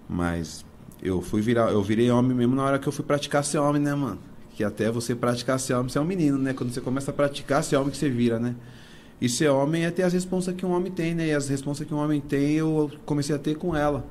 Mas 0.09 0.64
eu 1.02 1.20
fui 1.20 1.43
virar, 1.43 1.70
eu 1.70 1.82
virei 1.82 2.10
homem 2.10 2.35
mesmo 2.35 2.55
na 2.55 2.64
hora 2.64 2.78
que 2.78 2.86
eu 2.86 2.93
fui 2.93 3.05
praticar 3.05 3.44
ser 3.44 3.59
homem, 3.59 3.82
né, 3.82 3.94
mano? 3.94 4.18
Que 4.55 4.64
até 4.64 4.90
você 4.90 5.14
praticar 5.14 5.60
ser 5.60 5.74
homem, 5.74 5.90
você 5.90 5.98
é 5.98 6.01
um 6.01 6.06
menino, 6.06 6.39
né? 6.39 6.55
Quando 6.55 6.73
você 6.73 6.81
começa 6.81 7.10
a 7.10 7.14
praticar 7.14 7.62
ser 7.62 7.77
homem 7.77 7.90
que 7.90 7.98
você 7.98 8.09
vira, 8.09 8.39
né? 8.39 8.56
E 9.20 9.28
ser 9.28 9.48
homem 9.48 9.84
é 9.84 9.90
ter 9.90 10.02
as 10.02 10.12
responsas 10.12 10.55
que 10.55 10.66
um 10.66 10.72
homem 10.72 10.93
tem, 10.93 11.14
né? 11.14 11.28
E 11.28 11.32
as 11.32 11.48
responsas 11.48 11.86
que 11.86 11.94
um 11.94 11.98
homem 11.98 12.20
tem, 12.20 12.52
eu 12.52 12.90
comecei 13.06 13.34
a 13.34 13.38
ter 13.38 13.56
com 13.56 13.74
ela, 13.74 14.06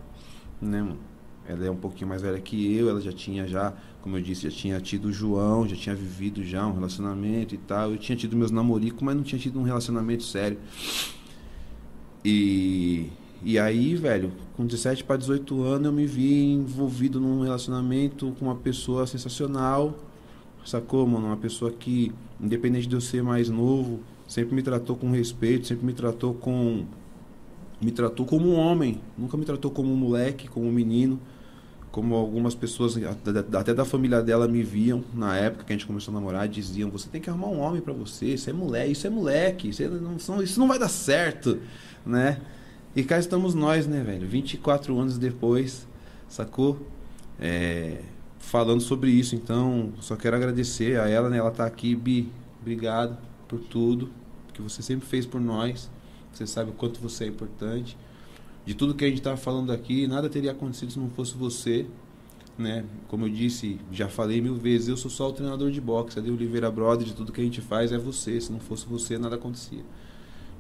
né, 0.62 0.82
mano? 0.82 0.98
Ela 1.48 1.66
é 1.66 1.70
um 1.70 1.76
pouquinho 1.76 2.10
mais 2.10 2.24
velha 2.24 2.40
que 2.40 2.76
eu, 2.76 2.90
ela 2.90 3.00
já 3.00 3.12
tinha 3.12 3.48
já, 3.48 3.72
como 4.02 4.18
eu 4.18 4.22
disse, 4.22 4.50
já 4.50 4.56
tinha 4.56 4.82
tido 4.82 5.10
o 5.10 5.12
João, 5.12 5.68
já 5.68 5.76
tinha 5.76 5.96
vivido 5.96 6.44
já 6.44 6.66
um 6.66 6.74
relacionamento 6.74 7.54
e 7.54 7.58
tal. 7.58 7.92
Eu 7.92 7.98
tinha 7.98 8.16
tido 8.16 8.36
meus 8.36 8.50
namoricos, 8.50 9.04
mas 9.04 9.16
não 9.16 9.24
tinha 9.24 9.38
tido 9.38 9.60
um 9.60 9.64
relacionamento 9.64 10.24
sério. 10.24 10.58
E, 12.24 13.12
e 13.44 13.60
aí, 13.60 13.96
velho, 13.96 14.32
com 14.58 14.66
17 14.66 15.04
para 15.04 15.18
18 15.18 15.62
anos, 15.62 15.86
eu 15.86 15.94
me 15.94 16.08
vi 16.08 16.54
envolvido 16.54 17.20
num 17.20 17.44
relacionamento 17.44 18.36
com 18.40 18.46
uma 18.46 18.56
pessoa 18.56 19.06
sensacional, 19.06 19.96
sacou, 20.66 21.06
mano? 21.06 21.28
Uma 21.28 21.38
pessoa 21.38 21.72
que, 21.72 22.12
independente 22.42 22.88
de 22.88 22.96
eu 22.96 23.02
ser 23.02 23.22
mais 23.22 23.50
novo, 23.50 24.00
sempre 24.28 24.56
me 24.56 24.62
tratou 24.62 24.96
com 24.96 25.12
respeito, 25.12 25.68
sempre 25.68 25.86
me 25.86 25.94
tratou 25.94 26.34
com. 26.34 26.86
Me 27.82 27.92
tratou 27.92 28.26
como 28.26 28.50
um 28.50 28.56
homem, 28.56 29.02
nunca 29.18 29.36
me 29.38 29.46
tratou 29.46 29.70
como 29.70 29.92
um 29.92 29.98
moleque, 29.98 30.48
como 30.48 30.66
um 30.66 30.72
menino, 30.72 31.20
como 31.92 32.16
algumas 32.16 32.56
pessoas, 32.56 32.96
até 33.54 33.74
da 33.74 33.86
família 33.86 34.22
dela, 34.22 34.48
me 34.48 34.64
viam 34.64 35.04
na 35.14 35.36
época 35.36 35.66
que 35.66 35.74
a 35.74 35.76
gente 35.76 35.86
começou 35.86 36.14
a 36.14 36.16
namorar, 36.16 36.48
diziam: 36.48 36.90
Você 36.90 37.10
tem 37.10 37.22
que 37.22 37.30
arrumar 37.30 37.48
um 37.48 37.60
homem 37.60 37.82
pra 37.82 37.94
você, 37.94 38.28
isso 38.28 38.50
é 38.50 38.54
moleque, 38.54 38.92
isso 38.92 39.08
é 39.08 39.10
moleque, 39.10 39.70
isso, 39.70 39.84
é- 39.84 39.90
não, 39.90 40.42
isso 40.42 40.60
não 40.60 40.68
vai 40.68 40.80
dar 40.80 40.90
certo, 40.90 41.60
né? 42.06 42.40
E 42.96 43.04
cá 43.04 43.20
estamos 43.20 43.54
nós, 43.54 43.86
né, 43.88 44.02
velho? 44.02 44.26
24 44.26 44.98
anos 44.98 45.18
depois, 45.18 45.86
sacou? 46.30 46.80
É, 47.38 48.02
falando 48.40 48.80
sobre 48.80 49.12
isso. 49.12 49.36
Então, 49.36 49.92
só 50.00 50.16
quero 50.16 50.38
agradecer 50.38 50.98
a 50.98 51.10
ela, 51.10 51.30
né? 51.30 51.38
Ela 51.38 51.52
tá 51.52 51.66
aqui, 51.66 51.94
Bi. 51.94 52.32
Obrigado 52.62 53.18
por 53.48 53.60
tudo 53.60 54.10
que 54.54 54.62
você 54.62 54.82
sempre 54.82 55.06
fez 55.06 55.26
por 55.26 55.42
nós. 55.42 55.90
Você 56.32 56.48
sabe 56.48 56.72
o 56.72 56.74
quanto 56.74 57.00
você 57.00 57.26
é 57.26 57.28
importante. 57.28 57.98
De 58.66 58.74
tudo 58.74 58.96
que 58.96 59.06
a 59.06 59.10
gente 59.10 59.22
tá 59.22 59.38
falando 59.38 59.72
aqui, 59.72 60.08
nada 60.08 60.30
teria 60.30 60.52
acontecido 60.52 60.92
se 60.92 61.00
não 61.00 61.10
fosse 61.10 61.36
você, 61.36 61.86
né? 62.58 62.84
Como 63.08 63.26
eu 63.26 63.30
disse, 63.30 63.80
já 63.92 64.10
falei 64.10 64.42
mil 64.42 64.56
vezes, 64.56 64.88
eu 64.88 64.98
sou 64.98 65.12
só 65.12 65.30
o 65.30 65.34
treinador 65.34 65.70
de 65.70 65.80
boxe, 65.80 66.18
a 66.18 66.22
de 66.22 66.32
Oliveira 66.32 66.72
Brother, 66.72 67.06
de 67.06 67.14
tudo 67.14 67.32
que 67.32 67.42
a 67.42 67.44
gente 67.44 67.62
faz 67.62 67.92
é 67.92 67.98
você. 67.98 68.42
Se 68.42 68.52
não 68.52 68.60
fosse 68.60 68.88
você, 68.88 69.18
nada 69.18 69.36
acontecia. 69.36 69.84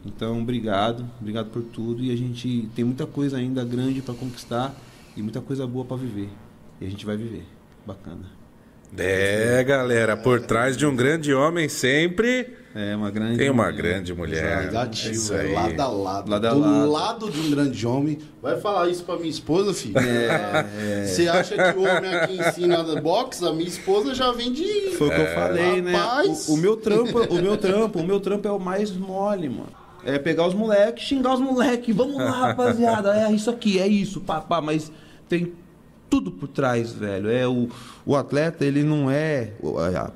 Então, 0.05 0.39
obrigado, 0.39 1.09
obrigado 1.19 1.49
por 1.49 1.63
tudo 1.63 2.03
e 2.03 2.11
a 2.11 2.15
gente 2.15 2.69
tem 2.75 2.85
muita 2.85 3.07
coisa 3.07 3.37
ainda 3.37 3.65
grande 3.65 4.03
para 4.03 4.13
conquistar 4.13 4.75
e 5.17 5.21
muita 5.21 5.41
coisa 5.41 5.65
boa 5.65 5.83
para 5.83 5.97
viver. 5.97 6.29
E 6.79 6.85
a 6.85 6.89
gente 6.89 7.05
vai 7.05 7.17
viver. 7.17 7.45
Bacana. 7.87 8.44
É, 8.97 9.63
galera, 9.63 10.15
por 10.15 10.41
trás 10.41 10.75
de 10.77 10.85
um 10.85 10.95
grande 10.95 11.33
homem 11.33 11.67
sempre 11.67 12.47
é 12.77 12.93
uma 12.93 13.09
grande 13.09 13.37
tem 13.37 13.49
uma 13.49 13.63
mulher. 13.63 13.77
grande 13.77 14.13
mulher. 14.13 14.65
Negativo, 14.65 15.07
É 15.07 15.11
isso 15.13 15.33
é 15.33 15.41
aí. 15.41 15.53
lado 15.53 15.81
a 15.81 15.87
lado. 15.87 16.29
Lado 16.31 16.47
a 16.47 16.49
do 16.53 16.59
lado. 16.59 16.91
lado 16.91 17.31
de 17.31 17.39
um 17.39 17.49
grande 17.49 17.87
homem. 17.87 18.17
Vai 18.41 18.59
falar 18.59 18.89
isso 18.89 19.03
pra 19.05 19.15
minha 19.15 19.29
esposa, 19.29 19.73
filho? 19.73 19.97
É, 19.97 20.65
é. 21.03 21.05
Você 21.05 21.29
acha 21.29 21.55
que 21.55 21.79
o 21.79 21.83
homem 21.83 22.13
aqui 22.13 22.37
ensina 22.37 22.83
boxe? 22.99 23.45
A 23.45 23.53
minha 23.53 23.67
esposa 23.69 24.13
já 24.13 24.29
vem 24.33 24.51
de. 24.51 24.91
Foi 24.97 25.07
o 25.07 25.11
que 25.11 25.21
eu 25.21 25.27
falei, 25.27 25.81
né? 25.81 25.93
Rapaz. 25.95 26.49
O, 26.49 26.55
o 26.55 26.57
meu 26.57 26.75
trampo, 26.75 27.17
o 27.19 27.41
meu 27.41 27.55
trampo, 27.55 27.99
o 27.99 28.03
meu 28.05 28.19
trampo 28.19 28.45
é 28.45 28.51
o 28.51 28.59
mais 28.59 28.91
mole, 28.91 29.47
mano. 29.47 29.69
É 30.03 30.19
pegar 30.19 30.45
os 30.45 30.53
moleques, 30.53 31.05
xingar 31.05 31.35
os 31.35 31.39
moleques. 31.39 31.95
Vamos 31.95 32.17
lá, 32.17 32.47
rapaziada. 32.47 33.15
É 33.15 33.31
isso 33.31 33.49
aqui, 33.49 33.79
é 33.79 33.87
isso, 33.87 34.19
papá. 34.19 34.59
Mas 34.59 34.91
tem 35.29 35.53
tudo 36.15 36.31
por 36.31 36.47
trás, 36.47 36.93
velho. 36.93 37.29
É 37.29 37.45
o, 37.45 37.67
o 38.05 38.15
atleta, 38.15 38.63
ele 38.63 38.83
não 38.83 39.11
é. 39.11 39.51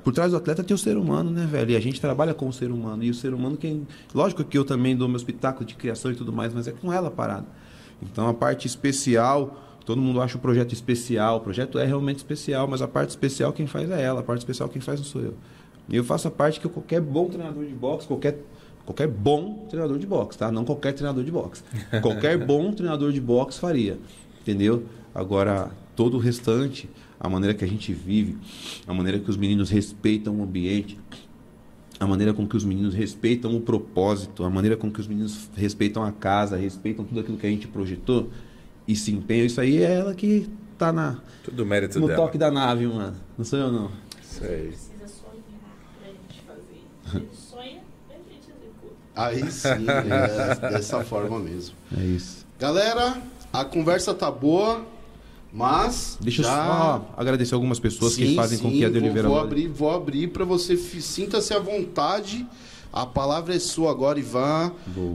Por 0.02 0.14
trás 0.14 0.30
do 0.30 0.38
atleta 0.38 0.64
tem 0.64 0.74
o 0.74 0.78
ser 0.78 0.96
humano, 0.96 1.30
né, 1.30 1.46
velho? 1.46 1.72
E 1.72 1.76
a 1.76 1.80
gente 1.80 2.00
trabalha 2.00 2.32
com 2.32 2.48
o 2.48 2.52
ser 2.52 2.70
humano. 2.70 3.04
E 3.04 3.10
o 3.10 3.14
ser 3.14 3.34
humano, 3.34 3.58
quem. 3.58 3.86
Lógico 4.14 4.42
que 4.42 4.56
eu 4.56 4.64
também 4.64 4.96
dou 4.96 5.06
meu 5.06 5.18
espetáculo 5.18 5.66
de 5.66 5.74
criação 5.74 6.10
e 6.10 6.14
tudo 6.14 6.32
mais, 6.32 6.54
mas 6.54 6.66
é 6.66 6.72
com 6.72 6.90
ela 6.90 7.08
a 7.08 7.10
parada. 7.10 7.46
Então 8.02 8.26
a 8.26 8.32
parte 8.32 8.66
especial. 8.66 9.66
Todo 9.84 10.00
mundo 10.00 10.22
acha 10.22 10.38
o 10.38 10.40
projeto 10.40 10.72
especial. 10.72 11.38
O 11.38 11.40
projeto 11.40 11.78
é 11.78 11.84
realmente 11.84 12.18
especial, 12.18 12.66
mas 12.66 12.80
a 12.80 12.88
parte 12.88 13.10
especial 13.10 13.52
quem 13.52 13.66
faz 13.66 13.90
é 13.90 14.02
ela. 14.02 14.20
A 14.20 14.22
parte 14.22 14.38
especial 14.38 14.68
quem 14.68 14.80
faz 14.80 15.00
não 15.00 15.06
sou 15.06 15.20
eu. 15.20 15.34
E 15.86 15.96
eu 15.96 16.04
faço 16.04 16.28
a 16.28 16.30
parte 16.30 16.60
que 16.60 16.68
qualquer 16.68 17.00
bom 17.00 17.28
treinador 17.28 17.64
de 17.64 17.74
boxe, 17.74 18.06
qualquer, 18.06 18.38
qualquer 18.86 19.08
bom 19.08 19.66
treinador 19.68 19.98
de 19.98 20.06
boxe, 20.06 20.38
tá? 20.38 20.50
Não 20.50 20.64
qualquer 20.64 20.92
treinador 20.92 21.24
de 21.24 21.30
boxe. 21.30 21.62
Qualquer 22.00 22.38
bom 22.38 22.72
treinador 22.72 23.12
de 23.12 23.20
boxe 23.20 23.58
faria. 23.58 23.98
Entendeu? 24.40 24.84
Agora, 25.14 25.70
todo 26.00 26.14
o 26.16 26.18
restante, 26.18 26.88
a 27.20 27.28
maneira 27.28 27.52
que 27.52 27.62
a 27.62 27.68
gente 27.68 27.92
vive, 27.92 28.38
a 28.86 28.94
maneira 28.94 29.18
que 29.18 29.28
os 29.28 29.36
meninos 29.36 29.68
respeitam 29.68 30.40
o 30.40 30.42
ambiente, 30.42 30.98
a 31.98 32.06
maneira 32.06 32.32
com 32.32 32.48
que 32.48 32.56
os 32.56 32.64
meninos 32.64 32.94
respeitam 32.94 33.54
o 33.54 33.60
propósito, 33.60 34.42
a 34.42 34.48
maneira 34.48 34.78
com 34.78 34.90
que 34.90 34.98
os 34.98 35.06
meninos 35.06 35.50
respeitam 35.54 36.02
a 36.02 36.10
casa, 36.10 36.56
respeitam 36.56 37.04
tudo 37.04 37.20
aquilo 37.20 37.36
que 37.36 37.46
a 37.46 37.50
gente 37.50 37.68
projetou 37.68 38.30
e 38.88 38.96
se 38.96 39.12
empenham, 39.12 39.44
isso 39.44 39.60
aí 39.60 39.82
é 39.82 39.92
ela 39.96 40.14
que 40.14 40.48
tá 40.78 40.90
na 40.90 41.18
Tudo 41.44 41.66
mérito 41.66 42.00
no 42.00 42.06
dela. 42.06 42.18
toque 42.18 42.38
da 42.38 42.50
nave, 42.50 42.86
mano. 42.86 43.14
Não 43.36 43.44
sou 43.44 43.58
eu 43.58 43.70
não. 43.70 43.90
Isso 44.22 44.42
aí. 44.42 44.68
Precisa 44.68 45.06
sonhar 45.06 45.36
pra 46.00 46.08
gente 46.08 46.42
fazer. 46.46 46.80
A 47.04 47.18
gente 47.18 47.36
sonha, 47.36 47.80
a 48.08 48.14
gente 48.14 48.48
executa. 48.48 48.94
Aí 49.14 49.52
sim, 49.52 49.86
é 50.64 50.70
dessa 50.72 51.04
forma 51.04 51.38
mesmo. 51.38 51.76
É 51.94 52.02
isso. 52.02 52.46
Galera, 52.58 53.20
a 53.52 53.66
conversa 53.66 54.14
tá 54.14 54.30
boa, 54.30 54.86
mas. 55.52 56.16
Deixa 56.20 56.42
já... 56.42 56.48
eu 56.48 56.54
só 56.56 57.14
agradecer 57.16 57.54
algumas 57.54 57.78
pessoas 57.80 58.14
que 58.16 58.26
Sim, 58.28 58.36
fazem 58.36 58.58
com 58.58 58.70
sim, 58.70 58.78
que 58.78 58.84
a 58.84 58.88
de 58.88 58.94
vou- 58.94 59.02
Oliveira 59.04 59.28
Vou, 59.28 59.38
abrir, 59.38 59.68
vou 59.68 59.90
abrir 59.90 60.28
para 60.28 60.44
você 60.44 60.76
sinta-se 60.76 61.52
à 61.54 61.58
vontade. 61.58 62.46
A 62.92 63.06
palavra 63.06 63.54
é 63.54 63.58
sua 63.60 63.90
agora, 63.92 64.18
Ivan. 64.18 64.72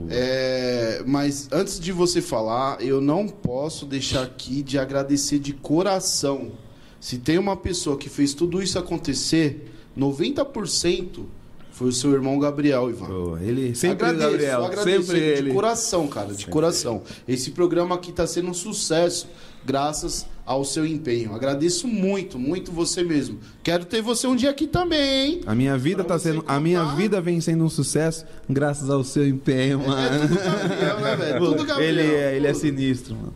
É, 0.08 1.02
mas 1.06 1.46
antes 1.52 1.78
de 1.78 1.92
você 1.92 2.22
falar, 2.22 2.80
eu 2.80 3.02
não 3.02 3.28
posso 3.28 3.84
deixar 3.84 4.22
aqui 4.22 4.62
de 4.62 4.78
agradecer 4.78 5.38
de 5.38 5.52
coração. 5.52 6.52
Se 6.98 7.18
tem 7.18 7.36
uma 7.36 7.54
pessoa 7.54 7.98
que 7.98 8.08
fez 8.08 8.32
tudo 8.32 8.62
isso 8.62 8.78
acontecer, 8.78 9.70
90% 9.96 11.24
foi 11.70 11.88
o 11.88 11.92
seu 11.92 12.12
irmão 12.14 12.38
Gabriel, 12.38 12.88
Ivan. 12.88 13.38
ele 13.42 13.74
sempre 13.74 14.06
agradeço, 14.06 14.30
Gabriel, 14.30 14.64
agradeço 14.64 15.06
sempre 15.08 15.20
de 15.20 15.38
ele. 15.40 15.52
coração, 15.52 16.08
cara, 16.08 16.32
de 16.32 16.46
coração. 16.46 17.02
Esse 17.28 17.50
programa 17.50 17.94
aqui 17.94 18.08
está 18.10 18.26
sendo 18.26 18.48
um 18.48 18.54
sucesso 18.54 19.28
graças 19.66 20.26
ao 20.46 20.64
seu 20.64 20.86
empenho. 20.86 21.34
Agradeço 21.34 21.88
muito, 21.88 22.38
muito 22.38 22.70
você 22.70 23.02
mesmo. 23.02 23.40
Quero 23.64 23.84
ter 23.84 24.00
você 24.00 24.28
um 24.28 24.36
dia 24.36 24.50
aqui 24.50 24.68
também, 24.68 25.00
hein? 25.32 25.40
A 25.44 25.56
minha 25.56 25.76
vida 25.76 26.04
tá 26.04 26.16
sendo, 26.20 26.44
a 26.46 26.60
minha 26.60 26.84
vida 26.94 27.20
vem 27.20 27.40
sendo 27.40 27.64
um 27.64 27.68
sucesso 27.68 28.24
graças 28.48 28.88
ao 28.88 29.02
seu 29.02 29.26
empenho, 29.26 29.80
mano. 29.80 30.28
tudo 30.28 30.36
Gabriel, 30.38 31.00
né, 31.00 31.16
velho? 31.16 31.38
Tudo 31.44 31.64
Gabriel. 31.64 31.90
Ele 31.90 32.00
é, 32.14 32.36
ele 32.36 32.46
é 32.46 32.54
sinistro, 32.54 33.16
mano. 33.16 33.34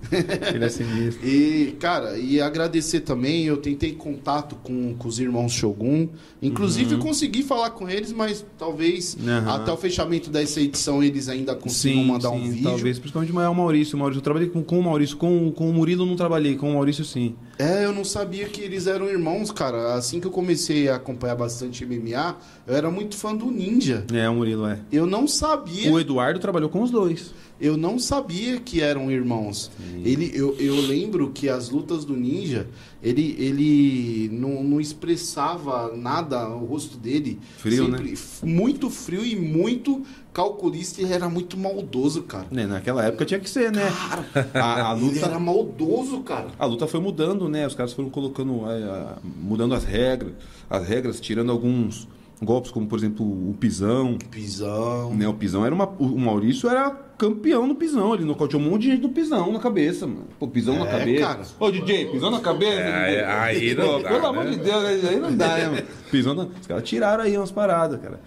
Ele 0.55 0.65
é 0.65 0.69
sinistro. 0.69 1.27
E, 1.27 1.77
cara, 1.81 2.17
e 2.17 2.41
agradecer 2.41 3.01
também, 3.01 3.45
eu 3.45 3.57
tentei 3.57 3.93
contato 3.93 4.55
com, 4.63 4.95
com 4.95 5.09
os 5.09 5.19
irmãos 5.19 5.51
Shogun. 5.53 6.09
Inclusive, 6.41 6.95
Uhum. 6.95 7.01
consegui 7.01 7.43
falar 7.43 7.71
com 7.71 7.89
eles, 7.89 8.13
mas 8.13 8.45
talvez 8.57 9.17
Aham. 9.27 9.57
até 9.57 9.73
o 9.73 9.77
fechamento 9.77 10.31
dessa 10.31 10.61
edição 10.61 11.03
eles 11.03 11.29
ainda 11.29 11.57
consigam 11.57 12.05
mandar 12.05 12.31
um 12.31 12.49
vídeo. 12.51 12.63
Talvez, 12.63 13.01
principalmente 13.01 13.33
o 13.33 13.35
Maurício. 13.55 13.97
O 13.97 13.99
Maurício, 13.99 14.19
eu 14.21 14.23
trabalhei 14.23 14.49
com, 14.49 14.63
com 14.63 14.79
o 14.79 14.83
Maurício, 14.83 15.17
com, 15.17 15.51
com 15.51 15.69
o 15.69 15.73
Murilo 15.73 16.07
não 16.07 16.15
trabalhei, 16.21 16.55
com 16.55 16.71
o 16.71 16.75
Maurício 16.75 17.03
sim. 17.03 17.35
É, 17.59 17.85
eu 17.87 17.93
não 17.93 18.05
sabia 18.05 18.47
que 18.47 18.61
eles 18.61 18.87
eram 18.87 19.09
irmãos, 19.09 19.51
cara. 19.51 19.95
Assim 19.95 20.21
que 20.21 20.27
eu 20.27 20.31
comecei 20.31 20.87
a 20.89 20.97
acompanhar 20.97 21.35
bastante 21.35 21.85
MMA, 21.87 22.37
eu 22.67 22.77
era 22.77 22.91
muito 22.91 23.17
fã 23.17 23.35
do 23.35 23.51
Ninja. 23.51 24.05
É, 24.13 24.29
o 24.29 24.35
Murilo 24.35 24.67
é. 24.67 24.79
Eu 24.93 25.07
não 25.07 25.27
sabia. 25.27 25.91
O 25.91 25.99
Eduardo 25.99 26.39
trabalhou 26.39 26.69
com 26.69 26.83
os 26.83 26.91
dois. 26.91 27.33
Eu 27.61 27.77
não 27.77 27.99
sabia 27.99 28.59
que 28.59 28.81
eram 28.81 29.11
irmãos. 29.11 29.71
Ele, 30.05 30.31
eu, 30.35 30.57
eu 30.59 30.75
lembro 30.81 31.31
que 31.31 31.49
as 31.49 31.69
lutas 31.69 32.05
do 32.07 32.17
Ninja, 32.17 32.67
ele, 33.03 33.37
ele 33.39 34.31
não, 34.33 34.65
não 34.65 34.81
expressava 34.81 35.95
nada, 35.95 36.49
o 36.49 36.65
rosto 36.65 36.97
dele. 36.97 37.39
Frio, 37.59 37.87
né? 37.89 37.99
f- 38.13 38.47
Muito 38.47 38.89
frio 38.89 39.25
e 39.25 39.37
muito 39.37 40.03
calculista. 40.33 41.03
Ele 41.03 41.13
era 41.13 41.29
muito 41.29 41.59
maldoso, 41.59 42.23
cara. 42.23 42.47
Né, 42.51 42.67
naquela 42.67 43.05
época 43.05 43.25
tinha 43.27 43.39
que 43.41 43.51
ser, 43.51 43.71
né? 43.71 43.83
a, 44.55 44.83
a 44.89 44.93
luta 44.95 45.17
Ele 45.17 45.25
era 45.25 45.39
maldoso, 45.39 46.21
cara. 46.21 46.49
A 46.59 46.65
luta 46.65 46.87
foi 46.87 47.01
mudando, 47.01 47.49
né? 47.49 47.67
Os 47.67 47.75
caras 47.75 47.93
foram 47.93 48.09
colocando, 48.09 48.63
é, 48.71 49.17
mudando 49.41 49.75
as 49.75 49.85
regras, 49.85 50.33
as 50.69 50.87
regras, 50.89 51.21
tirando 51.21 51.53
alguns 51.53 52.09
golpes, 52.43 52.71
como 52.71 52.87
por 52.87 52.99
exemplo 52.99 53.25
o 53.25 53.55
pisão. 53.55 54.17
Pisão. 54.31 55.15
Né? 55.15 55.27
O 55.29 55.35
pisão 55.35 55.65
era 55.65 55.75
uma. 55.75 55.87
O 55.99 56.19
Maurício 56.19 56.69
era 56.69 56.91
campeão 56.91 57.67
no 57.67 57.75
pisão. 57.75 58.15
Ele 58.15 58.25
nocauteou 58.25 58.63
um 58.63 58.71
monte 58.71 58.83
de 58.83 58.91
gente 58.93 59.03
no 59.03 59.11
pisão 59.11 59.53
na 59.53 59.59
cabeça, 59.59 60.07
mano. 60.07 60.25
Pô, 60.39 60.49
pisão 60.49 60.79
na 60.79 60.87
É, 60.87 60.99
cabeça. 60.99 61.27
cara. 61.27 61.47
Ô, 61.59 61.71
DJ, 61.71 62.07
pisão 62.11 62.31
na 62.31 62.41
cabeça. 62.41 62.73
É, 62.81 63.25
aí 63.27 63.75
não 63.75 64.01
dá, 64.03 64.09
Pelo 64.09 64.21
né? 64.23 64.29
amor 64.29 64.47
de 64.51 64.57
Deus, 64.57 64.85
aí 65.05 65.21
não 65.21 65.37
dá, 65.37 65.57
né, 65.57 65.69
mano? 65.69 65.83
Pisão 66.11 66.35
na... 66.35 66.45
Os 66.45 66.67
caras 66.67 66.83
tiraram 66.89 67.23
aí 67.25 67.37
umas 67.37 67.51
paradas, 67.53 68.01
cara. 68.01 68.21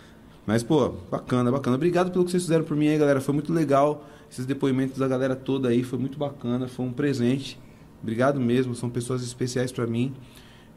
Mas, 0.45 0.61
pô, 0.63 0.89
bacana, 1.11 1.51
bacana. 1.51 1.75
Obrigado 1.75 2.11
pelo 2.11 2.23
que 2.25 2.31
vocês 2.31 2.43
fizeram 2.43 2.63
por 2.63 2.75
mim 2.77 2.87
aí, 2.89 2.97
galera. 2.97 3.19
Foi 3.21 3.33
muito 3.33 3.51
legal. 3.53 4.05
Esses 4.31 4.45
depoimentos 4.45 4.97
da 4.97 5.07
galera 5.07 5.35
toda 5.35 5.69
aí 5.69 5.83
foi 5.83 5.97
muito 5.99 6.17
bacana. 6.17 6.67
Foi 6.67 6.85
um 6.85 6.91
presente. 6.91 7.59
Obrigado 8.01 8.39
mesmo. 8.39 8.75
São 8.75 8.89
pessoas 8.89 9.23
especiais 9.23 9.71
pra 9.71 9.87
mim. 9.87 10.13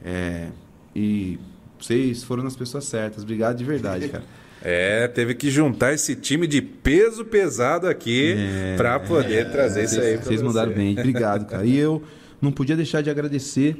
É, 0.04 0.48
E 0.94 1.38
vocês 1.78 2.22
foram 2.22 2.42
nas 2.42 2.56
pessoas 2.56 2.84
certas. 2.84 3.22
Obrigado 3.22 3.56
de 3.56 3.64
verdade, 3.64 4.08
cara. 4.08 4.24
É, 4.68 5.06
teve 5.06 5.34
que 5.34 5.48
juntar 5.50 5.92
esse 5.92 6.16
time 6.16 6.44
de 6.46 6.60
peso 6.60 7.24
pesado 7.26 7.86
aqui 7.86 8.34
É, 8.36 8.74
pra 8.76 8.98
poder 8.98 9.52
trazer 9.52 9.84
isso 9.84 10.00
aí 10.00 10.14
pra 10.16 10.24
Vocês 10.24 10.40
você. 10.40 10.46
mandaram 10.46 10.72
bem, 10.72 10.92
obrigado, 10.98 11.46
cara. 11.46 11.64
E 11.64 11.76
eu 11.76 12.02
não 12.40 12.50
podia 12.50 12.74
deixar 12.74 13.00
de 13.00 13.08
agradecer, 13.08 13.76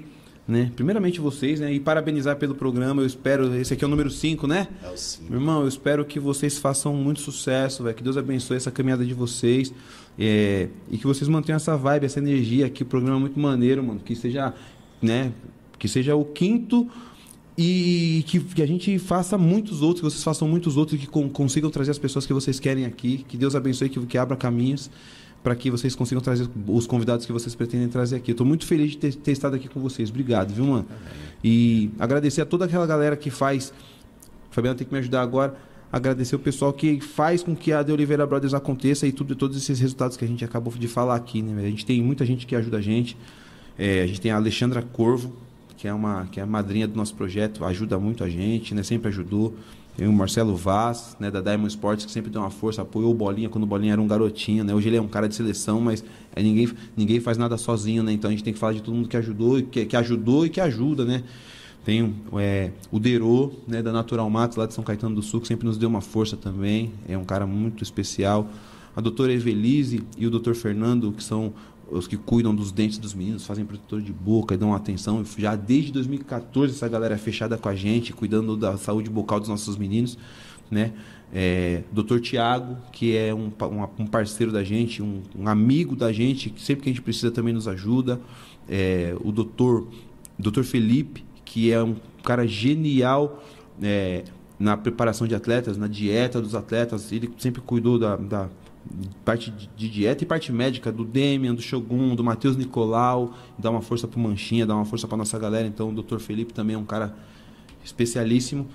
né? 0.46 0.70
Primeiramente 0.76 1.18
vocês, 1.18 1.58
né? 1.58 1.72
E 1.72 1.80
parabenizar 1.80 2.36
pelo 2.36 2.54
programa. 2.54 3.02
Eu 3.02 3.06
espero. 3.06 3.52
Esse 3.56 3.72
aqui 3.72 3.82
é 3.82 3.86
o 3.86 3.90
número 3.90 4.10
5, 4.10 4.46
né? 4.46 4.68
É 4.84 4.90
o 4.90 4.96
5. 4.96 5.24
Meu 5.28 5.40
irmão, 5.40 5.62
eu 5.62 5.66
espero 5.68 6.04
que 6.04 6.20
vocês 6.20 6.58
façam 6.58 6.92
muito 6.94 7.20
sucesso, 7.20 7.82
velho. 7.82 7.96
Que 7.96 8.02
Deus 8.04 8.16
abençoe 8.18 8.58
essa 8.58 8.70
caminhada 8.70 9.04
de 9.04 9.14
vocês. 9.14 9.72
é, 10.16 10.68
e 10.90 10.98
que 10.98 11.06
vocês 11.06 11.26
mantenham 11.26 11.56
essa 11.56 11.76
vibe, 11.76 12.04
essa 12.06 12.20
energia 12.20 12.66
aqui. 12.66 12.82
O 12.84 12.86
programa 12.86 13.16
é 13.16 13.20
muito 13.20 13.40
maneiro, 13.40 13.82
mano. 13.82 13.98
Que 14.04 14.14
seja, 14.14 14.52
né? 15.02 15.32
Que 15.78 15.88
seja 15.88 16.14
o 16.14 16.24
quinto 16.24 16.88
e 17.58 18.22
que, 18.26 18.40
que 18.40 18.62
a 18.62 18.66
gente 18.66 18.98
faça 18.98 19.38
muitos 19.38 19.80
outros, 19.80 20.00
que 20.00 20.10
vocês 20.10 20.22
façam 20.22 20.46
muitos 20.46 20.76
outros 20.76 21.00
que 21.00 21.06
con- 21.06 21.28
consigam 21.28 21.70
trazer 21.70 21.90
as 21.90 21.98
pessoas 21.98 22.26
que 22.26 22.32
vocês 22.32 22.60
querem 22.60 22.84
aqui. 22.84 23.24
Que 23.26 23.36
Deus 23.36 23.54
abençoe, 23.54 23.88
que, 23.88 23.98
que 24.04 24.18
abra 24.18 24.36
caminhos 24.36 24.90
para 25.42 25.54
que 25.54 25.70
vocês 25.70 25.94
consigam 25.94 26.20
trazer 26.20 26.48
os 26.66 26.86
convidados 26.86 27.24
que 27.24 27.32
vocês 27.32 27.54
pretendem 27.54 27.88
trazer 27.88 28.16
aqui. 28.16 28.32
Estou 28.32 28.46
muito 28.46 28.66
feliz 28.66 28.90
de 28.90 28.98
ter, 28.98 29.14
ter 29.14 29.32
estado 29.32 29.54
aqui 29.54 29.68
com 29.68 29.80
vocês. 29.80 30.10
Obrigado, 30.10 30.52
viu, 30.52 30.66
mano? 30.66 30.86
E 31.42 31.90
agradecer 31.98 32.40
a 32.40 32.46
toda 32.46 32.64
aquela 32.64 32.86
galera 32.86 33.16
que 33.16 33.30
faz. 33.30 33.72
Fabiana 34.50 34.76
tem 34.76 34.86
que 34.86 34.92
me 34.92 34.98
ajudar 34.98 35.22
agora. 35.22 35.56
Agradecer 35.92 36.34
o 36.34 36.38
pessoal 36.40 36.72
que 36.72 37.00
faz 37.00 37.42
com 37.44 37.54
que 37.54 37.72
a 37.72 37.82
De 37.82 37.92
Oliveira 37.92 38.26
Brothers 38.26 38.54
aconteça 38.54 39.06
e 39.06 39.12
tudo, 39.12 39.36
todos 39.36 39.56
esses 39.56 39.78
resultados 39.78 40.16
que 40.16 40.24
a 40.24 40.28
gente 40.28 40.44
acabou 40.44 40.74
de 40.74 40.88
falar 40.88 41.14
aqui. 41.14 41.40
Né? 41.40 41.64
A 41.64 41.70
gente 41.70 41.86
tem 41.86 42.02
muita 42.02 42.26
gente 42.26 42.44
que 42.44 42.56
ajuda 42.56 42.78
a 42.78 42.80
gente. 42.80 43.16
É, 43.78 44.02
a 44.02 44.06
gente 44.06 44.20
tem 44.20 44.32
a 44.32 44.36
Alexandra 44.36 44.82
Corvo, 44.82 45.32
que 45.76 45.86
é 45.86 45.92
uma 45.92 46.26
que 46.26 46.40
é 46.40 46.42
a 46.42 46.46
madrinha 46.46 46.86
do 46.86 46.96
nosso 46.96 47.14
projeto, 47.14 47.64
ajuda 47.64 47.98
muito 47.98 48.24
a 48.24 48.28
gente, 48.28 48.74
né? 48.74 48.82
Sempre 48.82 49.08
ajudou. 49.08 49.54
Tem 49.96 50.06
o 50.06 50.12
Marcelo 50.12 50.54
Vaz, 50.54 51.16
né, 51.18 51.30
da 51.30 51.40
Diamond 51.40 51.68
Sports, 51.68 52.04
que 52.04 52.12
sempre 52.12 52.30
deu 52.30 52.42
uma 52.42 52.50
força, 52.50 52.82
apoiou 52.82 53.10
o 53.10 53.14
Bolinha 53.14 53.48
quando 53.48 53.64
o 53.64 53.66
Bolinha 53.66 53.94
era 53.94 54.00
um 54.00 54.06
garotinho, 54.06 54.62
né? 54.62 54.74
Hoje 54.74 54.88
ele 54.88 54.96
é 54.96 55.00
um 55.00 55.08
cara 55.08 55.26
de 55.26 55.34
seleção, 55.34 55.80
mas 55.80 56.04
é, 56.34 56.42
ninguém, 56.42 56.68
ninguém 56.94 57.18
faz 57.18 57.38
nada 57.38 57.56
sozinho, 57.56 58.02
né? 58.02 58.12
Então 58.12 58.28
a 58.28 58.30
gente 58.30 58.44
tem 58.44 58.52
que 58.52 58.58
falar 58.58 58.74
de 58.74 58.82
todo 58.82 58.94
mundo 58.94 59.08
que 59.08 59.16
ajudou, 59.16 59.62
que, 59.62 59.86
que 59.86 59.96
ajudou 59.96 60.44
e 60.44 60.50
que 60.50 60.60
ajuda, 60.60 61.06
né? 61.06 61.24
Tem 61.82 62.14
é, 62.34 62.72
o 62.90 62.98
Derô, 62.98 63.52
né, 63.66 63.80
da 63.80 63.90
Natural 63.90 64.28
Max, 64.28 64.56
lá 64.56 64.66
de 64.66 64.74
São 64.74 64.84
Caetano 64.84 65.14
do 65.14 65.22
Sul, 65.22 65.40
que 65.40 65.46
sempre 65.46 65.66
nos 65.66 65.78
deu 65.78 65.88
uma 65.88 66.02
força 66.02 66.36
também. 66.36 66.92
É 67.08 67.16
um 67.16 67.24
cara 67.24 67.46
muito 67.46 67.82
especial. 67.82 68.50
A 68.94 69.00
doutora 69.00 69.32
Evelise 69.32 70.02
e 70.18 70.26
o 70.26 70.30
doutor 70.30 70.54
Fernando, 70.54 71.12
que 71.12 71.22
são 71.22 71.54
os 71.90 72.06
que 72.06 72.16
cuidam 72.16 72.54
dos 72.54 72.72
dentes 72.72 72.98
dos 72.98 73.14
meninos, 73.14 73.46
fazem 73.46 73.64
protetor 73.64 74.00
de 74.02 74.12
boca 74.12 74.54
e 74.54 74.58
dão 74.58 74.74
atenção. 74.74 75.24
Já 75.38 75.54
desde 75.54 75.92
2014 75.92 76.74
essa 76.74 76.88
galera 76.88 77.14
é 77.14 77.18
fechada 77.18 77.56
com 77.56 77.68
a 77.68 77.74
gente, 77.74 78.12
cuidando 78.12 78.56
da 78.56 78.76
saúde 78.76 79.08
bucal 79.08 79.38
dos 79.38 79.48
nossos 79.48 79.76
meninos, 79.76 80.18
né? 80.70 80.92
É, 81.32 81.82
Dr. 81.92 82.20
Tiago, 82.20 82.76
que 82.92 83.16
é 83.16 83.34
um, 83.34 83.50
um, 83.98 84.06
parceiro 84.06 84.52
da 84.52 84.62
gente, 84.62 85.02
um, 85.02 85.22
um 85.36 85.48
amigo 85.48 85.96
da 85.96 86.12
gente, 86.12 86.50
que 86.50 86.62
sempre 86.62 86.84
que 86.84 86.90
a 86.90 86.92
gente 86.92 87.02
precisa 87.02 87.30
também 87.30 87.52
nos 87.52 87.66
ajuda. 87.66 88.20
É, 88.68 89.14
o 89.20 89.32
doutor, 89.32 89.88
Dr. 90.38 90.62
Felipe, 90.62 91.24
que 91.44 91.72
é 91.72 91.82
um 91.82 91.96
cara 92.22 92.46
genial 92.46 93.42
é, 93.82 94.24
na 94.58 94.76
preparação 94.76 95.26
de 95.26 95.34
atletas, 95.34 95.76
na 95.76 95.88
dieta 95.88 96.40
dos 96.40 96.54
atletas. 96.54 97.10
Ele 97.10 97.30
sempre 97.38 97.60
cuidou 97.60 97.98
da, 97.98 98.16
da 98.16 98.48
parte 99.24 99.50
de, 99.50 99.88
dieta 99.88 100.24
e 100.24 100.26
parte 100.26 100.52
médica 100.52 100.90
do 100.90 101.04
Demian, 101.04 101.54
do 101.54 101.62
Shogun, 101.62 102.14
do 102.14 102.24
Matheus 102.24 102.56
Nicolau. 102.56 103.34
Dá 103.58 103.70
uma 103.70 103.82
força 103.82 104.06
pro 104.06 104.18
Manchinha, 104.18 104.66
dá 104.66 104.74
uma 104.74 104.84
força 104.84 105.06
pra 105.06 105.16
nossa 105.16 105.38
galera. 105.38 105.66
Então 105.66 105.90
o 105.90 106.02
Dr. 106.02 106.18
Felipe 106.18 106.52
também 106.52 106.74
é 106.74 106.78
um 106.78 106.84
cara 106.84 107.14
especialíssimo. 107.84 108.66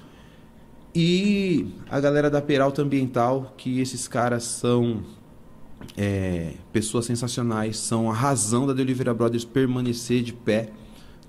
E 0.94 1.68
a 1.90 2.00
galera 2.00 2.30
da 2.30 2.42
Peralta 2.42 2.82
Ambiental, 2.82 3.54
que 3.58 3.80
esses 3.80 4.08
caras 4.08 4.44
são 4.44 5.04
é, 5.98 6.54
pessoas 6.74 7.06
sensacionais, 7.06 7.78
são 7.78 8.10
a 8.10 8.14
razão 8.14 8.68
da 8.68 8.74
De 8.74 8.82
Oliveira 8.82 9.14
Brothers 9.14 9.46
permanecer 9.46 10.22
de 10.22 10.34
pé. 10.34 10.70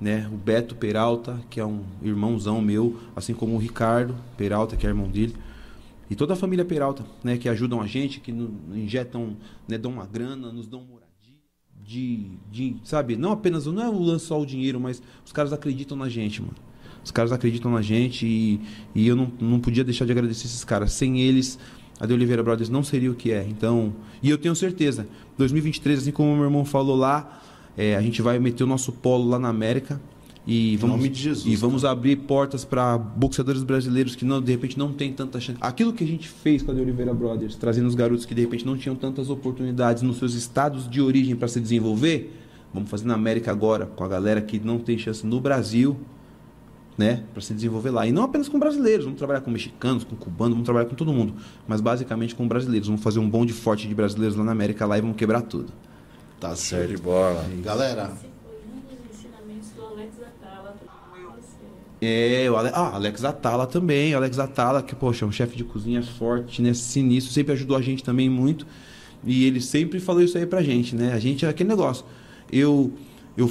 Né? 0.00 0.28
O 0.32 0.36
Beto 0.36 0.74
Peralta, 0.74 1.38
que 1.48 1.60
é 1.60 1.64
um 1.64 1.84
irmãozão 2.02 2.60
meu, 2.60 2.98
assim 3.14 3.34
como 3.34 3.54
o 3.54 3.58
Ricardo 3.58 4.16
Peralta, 4.36 4.76
que 4.76 4.84
é 4.84 4.88
irmão 4.88 5.08
dele. 5.08 5.36
E 6.12 6.14
toda 6.14 6.34
a 6.34 6.36
família 6.36 6.62
Peralta, 6.62 7.06
né, 7.24 7.38
que 7.38 7.48
ajudam 7.48 7.80
a 7.80 7.86
gente, 7.86 8.20
que 8.20 8.30
injetam, 8.74 9.34
né, 9.66 9.78
dão 9.78 9.90
uma 9.90 10.04
grana, 10.04 10.52
nos 10.52 10.66
dão 10.66 10.82
moradia, 10.82 11.08
de, 11.82 12.32
de, 12.50 12.76
sabe, 12.84 13.16
não 13.16 13.32
apenas, 13.32 13.64
não 13.64 13.82
é 13.82 13.88
o 13.88 13.98
lance 13.98 14.26
só 14.26 14.38
o 14.38 14.44
dinheiro, 14.44 14.78
mas 14.78 15.02
os 15.24 15.32
caras 15.32 15.54
acreditam 15.54 15.96
na 15.96 16.10
gente, 16.10 16.42
mano. 16.42 16.54
Os 17.02 17.10
caras 17.10 17.32
acreditam 17.32 17.72
na 17.72 17.80
gente 17.80 18.26
e, 18.26 18.60
e 18.94 19.08
eu 19.08 19.16
não, 19.16 19.32
não 19.40 19.58
podia 19.58 19.82
deixar 19.82 20.04
de 20.04 20.12
agradecer 20.12 20.44
esses 20.44 20.62
caras. 20.64 20.92
Sem 20.92 21.18
eles, 21.22 21.58
a 21.98 22.04
De 22.04 22.12
Oliveira 22.12 22.42
Brothers 22.42 22.68
não 22.68 22.84
seria 22.84 23.10
o 23.10 23.14
que 23.14 23.32
é. 23.32 23.42
Então, 23.48 23.94
e 24.22 24.28
eu 24.28 24.36
tenho 24.36 24.54
certeza, 24.54 25.08
2023, 25.38 26.00
assim 26.00 26.12
como 26.12 26.34
meu 26.34 26.44
irmão 26.44 26.66
falou 26.66 26.94
lá, 26.94 27.42
é, 27.74 27.96
a 27.96 28.02
gente 28.02 28.20
vai 28.20 28.38
meter 28.38 28.64
o 28.64 28.66
nosso 28.66 28.92
polo 28.92 29.30
lá 29.30 29.38
na 29.38 29.48
América 29.48 29.98
e 30.46 30.76
vamos, 30.76 30.96
nome 30.96 31.08
de 31.08 31.20
Jesus, 31.20 31.46
e 31.46 31.54
vamos 31.54 31.84
abrir 31.84 32.16
portas 32.16 32.64
para 32.64 32.98
boxeadores 32.98 33.62
brasileiros 33.62 34.16
que 34.16 34.24
não, 34.24 34.42
de 34.42 34.50
repente 34.50 34.78
não 34.78 34.92
tem 34.92 35.12
tanta 35.12 35.40
chance. 35.40 35.58
Aquilo 35.60 35.92
que 35.92 36.02
a 36.02 36.06
gente 36.06 36.28
fez 36.28 36.62
com 36.62 36.72
a 36.72 36.74
De 36.74 36.80
Oliveira 36.80 37.14
Brothers, 37.14 37.54
trazendo 37.54 37.86
os 37.86 37.94
garotos 37.94 38.24
que 38.24 38.34
de 38.34 38.40
repente 38.40 38.66
não 38.66 38.76
tinham 38.76 38.96
tantas 38.96 39.30
oportunidades 39.30 40.02
nos 40.02 40.18
seus 40.18 40.34
estados 40.34 40.90
de 40.90 41.00
origem 41.00 41.36
para 41.36 41.46
se 41.46 41.60
desenvolver, 41.60 42.36
vamos 42.74 42.90
fazer 42.90 43.06
na 43.06 43.14
América 43.14 43.50
agora 43.52 43.86
com 43.86 44.02
a 44.02 44.08
galera 44.08 44.40
que 44.40 44.58
não 44.58 44.78
tem 44.78 44.98
chance 44.98 45.24
no 45.24 45.40
Brasil, 45.40 45.96
né, 46.98 47.22
para 47.32 47.40
se 47.40 47.54
desenvolver 47.54 47.90
lá. 47.90 48.06
E 48.06 48.12
não 48.12 48.24
apenas 48.24 48.48
com 48.48 48.58
brasileiros, 48.58 49.04
vamos 49.04 49.18
trabalhar 49.18 49.40
com 49.40 49.50
mexicanos, 49.50 50.04
com 50.04 50.16
cubanos, 50.16 50.54
vamos 50.54 50.64
trabalhar 50.64 50.86
com 50.86 50.94
todo 50.94 51.12
mundo, 51.12 51.34
mas 51.66 51.80
basicamente 51.80 52.34
com 52.34 52.46
brasileiros. 52.48 52.88
Vamos 52.88 53.02
fazer 53.02 53.18
um 53.18 53.28
bonde 53.30 53.52
forte 53.52 53.86
de 53.86 53.94
brasileiros 53.94 54.36
lá 54.36 54.44
na 54.44 54.52
América 54.52 54.84
lá 54.86 54.98
e 54.98 55.00
vamos 55.00 55.16
quebrar 55.16 55.42
tudo. 55.42 55.72
Tá 56.40 56.56
certo. 56.56 56.88
de 56.90 56.96
bola. 56.96 57.46
Galera, 57.62 58.10
Um 58.10 58.80
dos 58.80 58.98
ensinamentos 59.16 59.70
do 59.70 59.82
Alex 59.84 60.14
Atala. 60.20 60.74
É, 62.04 62.50
o 62.50 62.56
Ale... 62.56 62.70
ah, 62.74 62.96
Alex 62.96 63.24
Atala 63.24 63.64
também. 63.64 64.12
Alex 64.12 64.36
Atala, 64.40 64.82
que, 64.82 64.92
poxa, 64.92 65.24
é 65.24 65.28
um 65.28 65.30
chefe 65.30 65.56
de 65.56 65.62
cozinha 65.62 66.02
forte, 66.02 66.60
né? 66.60 66.74
Sinistro, 66.74 67.32
sempre 67.32 67.52
ajudou 67.52 67.76
a 67.76 67.80
gente 67.80 68.02
também 68.02 68.28
muito. 68.28 68.66
E 69.24 69.46
ele 69.46 69.60
sempre 69.60 70.00
falou 70.00 70.20
isso 70.20 70.36
aí 70.36 70.44
pra 70.44 70.64
gente, 70.64 70.96
né? 70.96 71.12
A 71.12 71.20
gente 71.20 71.46
é 71.46 71.48
aquele 71.48 71.68
negócio. 71.68 72.04
Eu, 72.50 72.92
eu, 73.36 73.48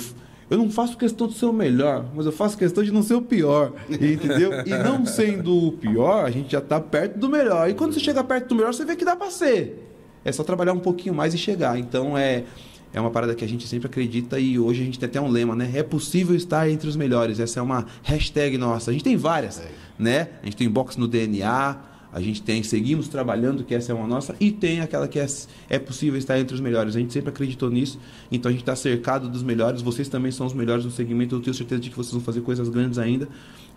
eu 0.49 0.57
não 0.57 0.69
faço 0.69 0.97
questão 0.97 1.27
de 1.27 1.35
ser 1.35 1.45
o 1.45 1.53
melhor, 1.53 2.05
mas 2.13 2.25
eu 2.25 2.31
faço 2.33 2.57
questão 2.57 2.83
de 2.83 2.91
não 2.91 3.01
ser 3.01 3.13
o 3.13 3.21
pior, 3.21 3.71
entendeu? 3.89 4.51
E 4.65 4.69
não 4.71 5.05
sendo 5.05 5.67
o 5.67 5.71
pior, 5.71 6.25
a 6.25 6.29
gente 6.29 6.51
já 6.51 6.59
tá 6.59 6.77
perto 6.77 7.17
do 7.17 7.29
melhor. 7.29 7.69
E 7.69 7.73
quando 7.73 7.93
você 7.93 8.01
chega 8.01 8.21
perto 8.21 8.49
do 8.49 8.55
melhor, 8.55 8.73
você 8.73 8.83
vê 8.83 8.97
que 8.97 9.05
dá 9.05 9.15
pra 9.15 9.31
ser. 9.31 9.87
É 10.25 10.31
só 10.33 10.43
trabalhar 10.43 10.73
um 10.73 10.79
pouquinho 10.79 11.15
mais 11.15 11.33
e 11.33 11.37
chegar. 11.37 11.79
Então 11.79 12.17
é, 12.17 12.43
é 12.93 12.99
uma 12.99 13.09
parada 13.09 13.33
que 13.33 13.43
a 13.43 13.47
gente 13.47 13.67
sempre 13.67 13.87
acredita 13.87 14.39
e 14.39 14.59
hoje 14.59 14.81
a 14.81 14.85
gente 14.85 14.99
tem 14.99 15.07
até 15.07 15.21
um 15.21 15.29
lema, 15.29 15.55
né? 15.55 15.71
É 15.73 15.83
possível 15.83 16.35
estar 16.35 16.69
entre 16.69 16.87
os 16.87 16.95
melhores. 16.95 17.39
Essa 17.39 17.59
é 17.59 17.63
uma 17.63 17.85
hashtag 18.03 18.57
nossa. 18.57 18.91
A 18.91 18.93
gente 18.93 19.03
tem 19.03 19.15
várias, 19.15 19.61
né? 19.97 20.29
A 20.41 20.45
gente 20.45 20.57
tem 20.57 20.69
box 20.69 20.97
no 20.97 21.07
DNA, 21.07 21.77
a 22.13 22.19
gente 22.19 22.41
tem 22.41 22.61
seguimos 22.61 23.07
trabalhando, 23.07 23.63
que 23.63 23.73
essa 23.73 23.91
é 23.91 23.95
uma 23.95 24.05
nossa, 24.05 24.35
e 24.39 24.51
tem 24.51 24.81
aquela 24.81 25.07
que 25.07 25.17
é, 25.17 25.25
é 25.69 25.79
possível 25.79 26.19
estar 26.19 26.37
entre 26.37 26.53
os 26.53 26.59
melhores. 26.59 26.95
A 26.95 26.99
gente 26.99 27.13
sempre 27.13 27.29
acreditou 27.29 27.69
nisso, 27.69 27.97
então 28.29 28.49
a 28.49 28.51
gente 28.51 28.61
está 28.61 28.75
cercado 28.75 29.29
dos 29.29 29.41
melhores. 29.41 29.81
Vocês 29.81 30.09
também 30.09 30.31
são 30.31 30.45
os 30.45 30.53
melhores 30.53 30.83
no 30.83 30.91
segmento. 30.91 31.35
Eu 31.35 31.39
tenho 31.39 31.53
certeza 31.53 31.81
de 31.81 31.89
que 31.89 31.95
vocês 31.95 32.11
vão 32.11 32.21
fazer 32.21 32.41
coisas 32.41 32.67
grandes 32.67 32.99
ainda. 32.99 33.29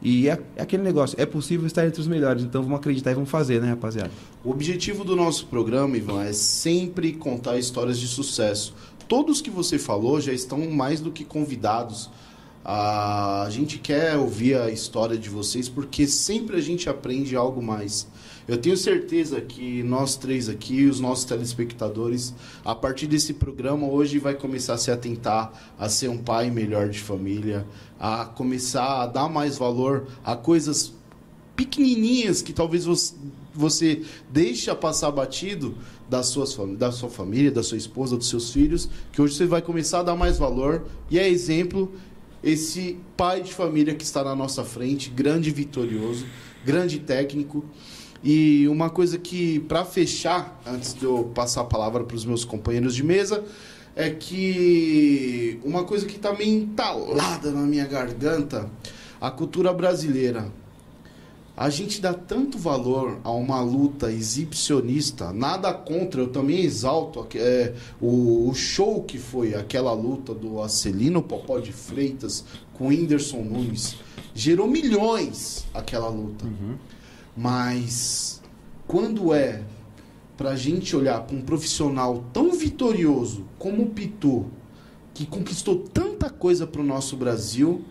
E 0.03 0.29
é, 0.29 0.39
é 0.57 0.63
aquele 0.63 0.83
negócio, 0.83 1.19
é 1.19 1.25
possível 1.25 1.67
estar 1.67 1.87
entre 1.87 2.01
os 2.01 2.07
melhores, 2.07 2.43
então 2.43 2.63
vamos 2.63 2.79
acreditar 2.79 3.13
e 3.13 3.15
vamos 3.15 3.31
fazer, 3.31 3.63
né, 3.63 3.71
rapaziada? 3.71 4.11
O 4.45 4.51
objetivo 4.51 5.03
do 5.03 5.17
nosso 5.17 5.47
programa, 5.47 5.97
Ivan, 5.97 6.23
é 6.23 6.33
sempre 6.33 7.13
contar 7.13 7.57
histórias 7.57 7.99
de 7.99 8.07
sucesso. 8.07 8.75
Todos 9.09 9.41
que 9.41 9.51
você 9.51 9.79
falou 9.79 10.21
já 10.21 10.33
estão 10.33 10.71
mais 10.71 11.01
do 11.01 11.11
que 11.11 11.25
convidados. 11.25 12.11
A 12.65 13.47
gente 13.51 13.79
quer 13.79 14.17
ouvir 14.17 14.57
a 14.57 14.71
história 14.71 15.19
de 15.19 15.29
vocês 15.29 15.69
porque 15.69 16.07
sempre 16.07 16.57
a 16.57 16.61
gente 16.61 16.89
aprende 16.89 17.37
algo 17.37 17.63
mais. 17.63 18.07
Eu 18.49 18.57
tenho 18.57 18.77
certeza 18.77 19.41
que 19.41 19.83
nós 19.83 20.17
três 20.17 20.49
aqui, 20.49 20.87
os 20.87 21.01
nossos 21.01 21.25
telespectadores, 21.25 22.35
a 22.65 22.75
partir 22.75 23.07
desse 23.07 23.35
programa 23.35 23.87
hoje 23.87 24.19
vai 24.19 24.35
começar 24.35 24.75
a 24.75 24.79
se 24.79 24.91
atentar 24.91 25.75
a 25.79 25.89
ser 25.89 26.09
um 26.09 26.19
pai 26.19 26.51
melhor 26.51 26.89
de 26.89 27.01
família, 27.01 27.67
a 27.99 28.25
começar 28.25 29.03
a 29.03 29.07
dar 29.07 29.29
mais 29.29 29.59
valor 29.59 30.07
a 30.25 30.35
coisas 30.37 30.93
pequenininhas 31.57 32.43
que 32.43 32.53
talvez 32.53 32.85
você, 32.85 33.15
você 33.55 34.03
deixa 34.31 34.75
passar 34.75 35.11
batido 35.11 35.75
das 36.09 36.27
suas, 36.27 36.57
da 36.77 36.93
sua 36.93 37.09
família, 37.09 37.51
da 37.51 37.63
sua 37.63 37.79
esposa, 37.79 38.17
dos 38.17 38.29
seus 38.29 38.53
filhos, 38.53 38.89
que 39.13 39.21
hoje 39.21 39.35
você 39.35 39.47
vai 39.47 39.63
começar 39.63 40.01
a 40.01 40.03
dar 40.03 40.17
mais 40.17 40.39
valor. 40.39 40.85
E 41.11 41.19
é 41.19 41.29
exemplo 41.29 41.93
esse 42.43 42.99
pai 43.17 43.43
de 43.43 43.53
família 43.53 43.95
que 43.95 44.05
está 44.05 44.23
na 44.23 44.35
nossa 44.35 44.65
frente, 44.65 45.09
grande 45.11 45.51
vitorioso, 45.51 46.27
grande 46.65 46.99
técnico. 46.99 47.65
E 48.23 48.67
uma 48.69 48.91
coisa 48.91 49.19
que, 49.19 49.61
para 49.61 49.85
fechar, 49.85 50.61
antes 50.67 50.95
de 50.95 51.05
eu 51.05 51.31
passar 51.35 51.63
a 51.63 51.65
palavra 51.65 52.05
para 52.05 52.17
os 52.17 52.25
meus 52.25 52.45
companheiros 52.45 52.95
de 52.95 53.03
mesa, 53.03 53.45
é 53.97 54.11
que 54.11 55.59
uma 55.63 55.85
coisa 55.85 56.07
que 56.07 56.17
está 56.17 56.33
meio 56.33 56.63
entalada 56.63 57.51
na 57.51 57.63
minha 57.63 57.87
garganta, 57.87 58.69
a 59.21 59.31
cultura 59.31 59.73
brasileira 59.73 60.51
A 61.57 61.71
gente 61.71 62.01
dá 62.01 62.13
tanto 62.13 62.59
valor 62.59 63.21
a 63.23 63.31
uma 63.31 63.61
luta 63.61 64.11
exibicionista, 64.11 65.33
nada 65.33 65.73
contra, 65.73 66.21
eu 66.21 66.29
também 66.29 66.63
exalto 66.63 67.25
é, 67.37 67.73
o, 68.01 68.49
o 68.49 68.55
show 68.55 69.05
que 69.05 69.19
foi 69.19 69.55
aquela 69.55 69.93
luta 69.93 70.35
do 70.35 70.61
Acelino 70.61 71.23
Popó 71.23 71.61
de 71.61 71.73
Freitas 71.73 72.45
com 72.73 72.87
o 72.87 72.89
Whindersson 72.89 73.43
Nunes. 73.43 73.97
Gerou 74.35 74.67
milhões 74.67 75.65
aquela 75.73 76.09
luta. 76.09 76.45
Mas 77.37 78.43
quando 78.89 79.33
é 79.33 79.63
pra 80.37 80.57
gente 80.57 80.97
olhar 80.97 81.21
para 81.21 81.37
um 81.37 81.41
profissional 81.41 82.25
tão 82.33 82.53
vitorioso 82.53 83.45
como 83.61 83.85
o 83.85 83.91
Pitu, 83.91 84.47
que 85.13 85.25
conquistou 85.25 85.79
tanta 85.79 86.29
coisa 86.29 86.67
pro 86.67 86.83
nosso 86.83 87.17
Brasil, 87.17 87.83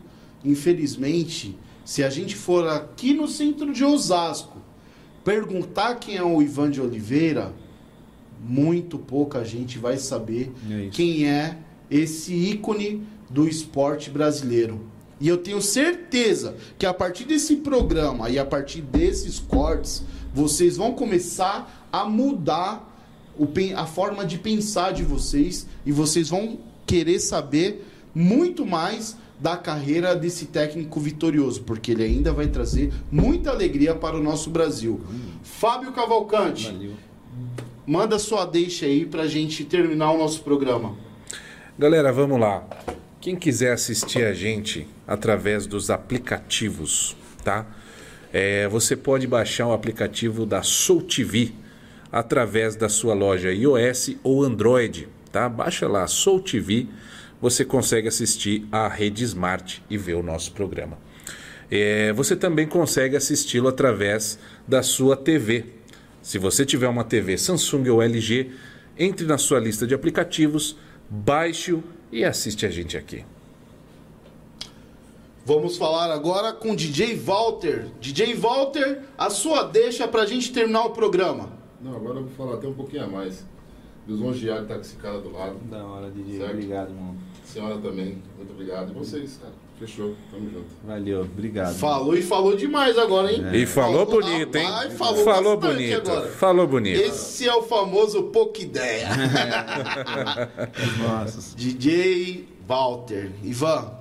infelizmente, 0.43 1.57
se 1.85 2.03
a 2.03 2.09
gente 2.09 2.35
for 2.35 2.67
aqui 2.67 3.13
no 3.13 3.27
centro 3.27 3.73
de 3.73 3.83
Osasco 3.83 4.57
perguntar 5.23 5.95
quem 5.95 6.17
é 6.17 6.23
o 6.23 6.41
Ivan 6.41 6.69
de 6.69 6.81
Oliveira, 6.81 7.53
muito 8.41 8.97
pouca 8.97 9.43
gente 9.43 9.77
vai 9.77 9.97
saber 9.97 10.51
quem 10.91 11.27
é 11.27 11.57
esse 11.89 12.33
ícone 12.33 13.05
do 13.29 13.47
esporte 13.47 14.09
brasileiro. 14.09 14.81
E 15.19 15.27
eu 15.27 15.37
tenho 15.37 15.61
certeza 15.61 16.55
que 16.77 16.85
a 16.85 16.93
partir 16.93 17.23
desse 17.23 17.57
programa 17.57 18.29
e 18.29 18.37
a 18.37 18.45
partir 18.45 18.81
desses 18.81 19.39
cortes, 19.39 20.03
vocês 20.33 20.75
vão 20.75 20.93
começar 20.93 21.87
a 21.91 22.05
mudar 22.05 22.89
o 23.37 23.47
a 23.75 23.85
forma 23.85 24.25
de 24.25 24.37
pensar 24.37 24.91
de 24.91 25.03
vocês 25.03 25.65
e 25.85 25.91
vocês 25.91 26.29
vão 26.29 26.59
querer 26.85 27.19
saber 27.19 27.87
muito 28.13 28.65
mais 28.65 29.15
da 29.43 29.57
carreira 29.57 30.15
desse 30.15 30.45
técnico 30.45 31.01
vitorioso, 31.01 31.63
porque 31.63 31.91
ele 31.91 32.01
ainda 32.01 32.31
vai 32.31 32.47
trazer 32.47 32.93
muita 33.11 33.49
alegria 33.51 33.93
para 33.93 34.15
o 34.15 34.23
nosso 34.23 34.49
Brasil. 34.49 35.01
Fábio 35.43 35.91
Cavalcante, 35.91 36.95
manda 37.85 38.17
sua 38.17 38.45
deixa 38.45 38.85
aí 38.85 39.05
pra 39.05 39.27
gente 39.27 39.65
terminar 39.65 40.11
o 40.11 40.17
nosso 40.17 40.41
programa. 40.43 40.95
Galera, 41.77 42.13
vamos 42.13 42.39
lá. 42.39 42.63
Quem 43.19 43.35
quiser 43.35 43.73
assistir 43.73 44.23
a 44.23 44.33
gente 44.33 44.87
através 45.05 45.67
dos 45.67 45.89
aplicativos, 45.89 47.13
tá? 47.43 47.65
É, 48.31 48.69
você 48.69 48.95
pode 48.95 49.27
baixar 49.27 49.67
o 49.67 49.73
aplicativo 49.73 50.45
da 50.45 50.63
Soul 50.63 51.01
TV 51.01 51.51
através 52.09 52.77
da 52.77 52.87
sua 52.87 53.13
loja 53.13 53.51
iOS 53.51 54.15
ou 54.23 54.41
Android, 54.41 55.09
tá? 55.33 55.49
Baixa 55.49 55.85
lá 55.85 56.07
Soul 56.07 56.39
TV, 56.39 56.87
você 57.43 57.65
consegue 57.65 58.07
assistir 58.07 58.65
a 58.71 58.87
rede 58.87 59.21
Smart 59.25 59.83
e 59.89 59.97
ver 59.97 60.13
o 60.13 60.23
nosso 60.23 60.53
programa. 60.53 60.97
É, 61.69 62.13
você 62.13 62.37
também 62.37 62.65
consegue 62.65 63.17
assisti-lo 63.17 63.67
através 63.67 64.39
da 64.65 64.81
sua 64.81 65.17
TV. 65.17 65.65
Se 66.21 66.37
você 66.37 66.65
tiver 66.65 66.87
uma 66.87 67.03
TV 67.03 67.37
Samsung 67.37 67.89
ou 67.89 68.01
LG, 68.01 68.49
entre 68.97 69.25
na 69.25 69.37
sua 69.37 69.59
lista 69.59 69.85
de 69.85 69.93
aplicativos, 69.93 70.77
baixe-o 71.09 71.83
e 72.13 72.23
assiste 72.23 72.65
a 72.65 72.69
gente 72.69 72.95
aqui. 72.95 73.25
Vamos 75.45 75.75
falar 75.75 76.13
agora 76.13 76.53
com 76.53 76.73
DJ 76.73 77.13
Walter. 77.17 77.87
DJ 77.99 78.35
Walter, 78.35 79.01
a 79.17 79.29
sua 79.29 79.63
deixa 79.63 80.07
pra 80.07 80.25
gente 80.25 80.53
terminar 80.53 80.85
o 80.85 80.91
programa. 80.91 81.51
Não, 81.81 81.93
agora 81.93 82.19
eu 82.19 82.23
vou 82.23 82.31
falar 82.37 82.53
até 82.53 82.69
um 82.69 82.73
pouquinho 82.73 83.03
a 83.03 83.07
mais. 83.07 83.45
Lisonjear 84.07 84.61
que 84.61 84.67
tá 84.67 84.75
com 84.75 84.81
esse 84.81 84.95
cara 84.95 85.19
do 85.19 85.29
lado. 85.29 85.57
Da 85.69 85.83
hora, 85.83 86.09
DJ. 86.09 86.37
Certo? 86.37 86.51
Obrigado, 86.53 86.93
mano. 86.93 87.32
Senhora 87.53 87.77
também, 87.77 88.17
muito 88.35 88.51
obrigado. 88.51 88.91
E 88.91 88.93
vocês, 88.95 89.37
cara. 89.39 89.53
Fechou, 89.79 90.15
tamo 90.31 90.49
junto. 90.49 90.65
Valeu, 90.83 91.21
obrigado. 91.21 91.75
Falou 91.75 92.15
e 92.17 92.23
falou 92.23 92.55
demais 92.55 92.97
agora, 92.97 93.31
hein? 93.31 93.43
E 93.53 93.65
falou 93.67 94.07
bonito, 94.07 94.55
hein? 94.55 94.67
Falou, 94.97 95.23
Falou 95.23 95.57
bonito. 95.57 96.09
agora. 96.09 96.29
Falou 96.29 96.67
bonito. 96.67 96.99
Esse 96.99 97.47
é 97.47 97.53
o 97.53 97.61
famoso 97.61 98.23
pouca 98.23 98.61
ideia. 98.61 99.07
Nossa. 100.97 101.53
DJ 101.55 102.47
Walter. 102.67 103.31
Ivan, 103.43 103.91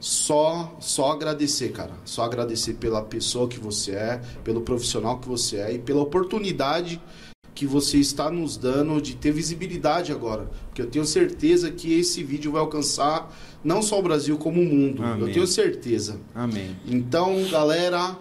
só, 0.00 0.76
só 0.80 1.12
agradecer, 1.12 1.72
cara. 1.72 1.92
Só 2.06 2.22
agradecer 2.22 2.74
pela 2.74 3.02
pessoa 3.02 3.48
que 3.48 3.58
você 3.58 3.92
é, 3.92 4.20
pelo 4.44 4.62
profissional 4.62 5.18
que 5.18 5.28
você 5.28 5.56
é 5.58 5.74
e 5.74 5.78
pela 5.78 6.00
oportunidade 6.00 7.00
que 7.27 7.27
você 7.66 7.98
está 7.98 8.30
nos 8.30 8.56
dando 8.56 9.00
de 9.00 9.16
ter 9.16 9.32
visibilidade 9.32 10.12
agora. 10.12 10.50
Porque 10.66 10.82
eu 10.82 10.86
tenho 10.86 11.04
certeza 11.04 11.70
que 11.70 11.92
esse 11.98 12.22
vídeo 12.22 12.52
vai 12.52 12.60
alcançar 12.60 13.36
não 13.64 13.82
só 13.82 13.98
o 13.98 14.02
Brasil, 14.02 14.36
como 14.38 14.60
o 14.60 14.64
mundo. 14.64 15.02
Amém. 15.02 15.26
Eu 15.26 15.32
tenho 15.32 15.46
certeza. 15.46 16.20
Amém. 16.34 16.76
Então, 16.86 17.44
galera, 17.50 18.16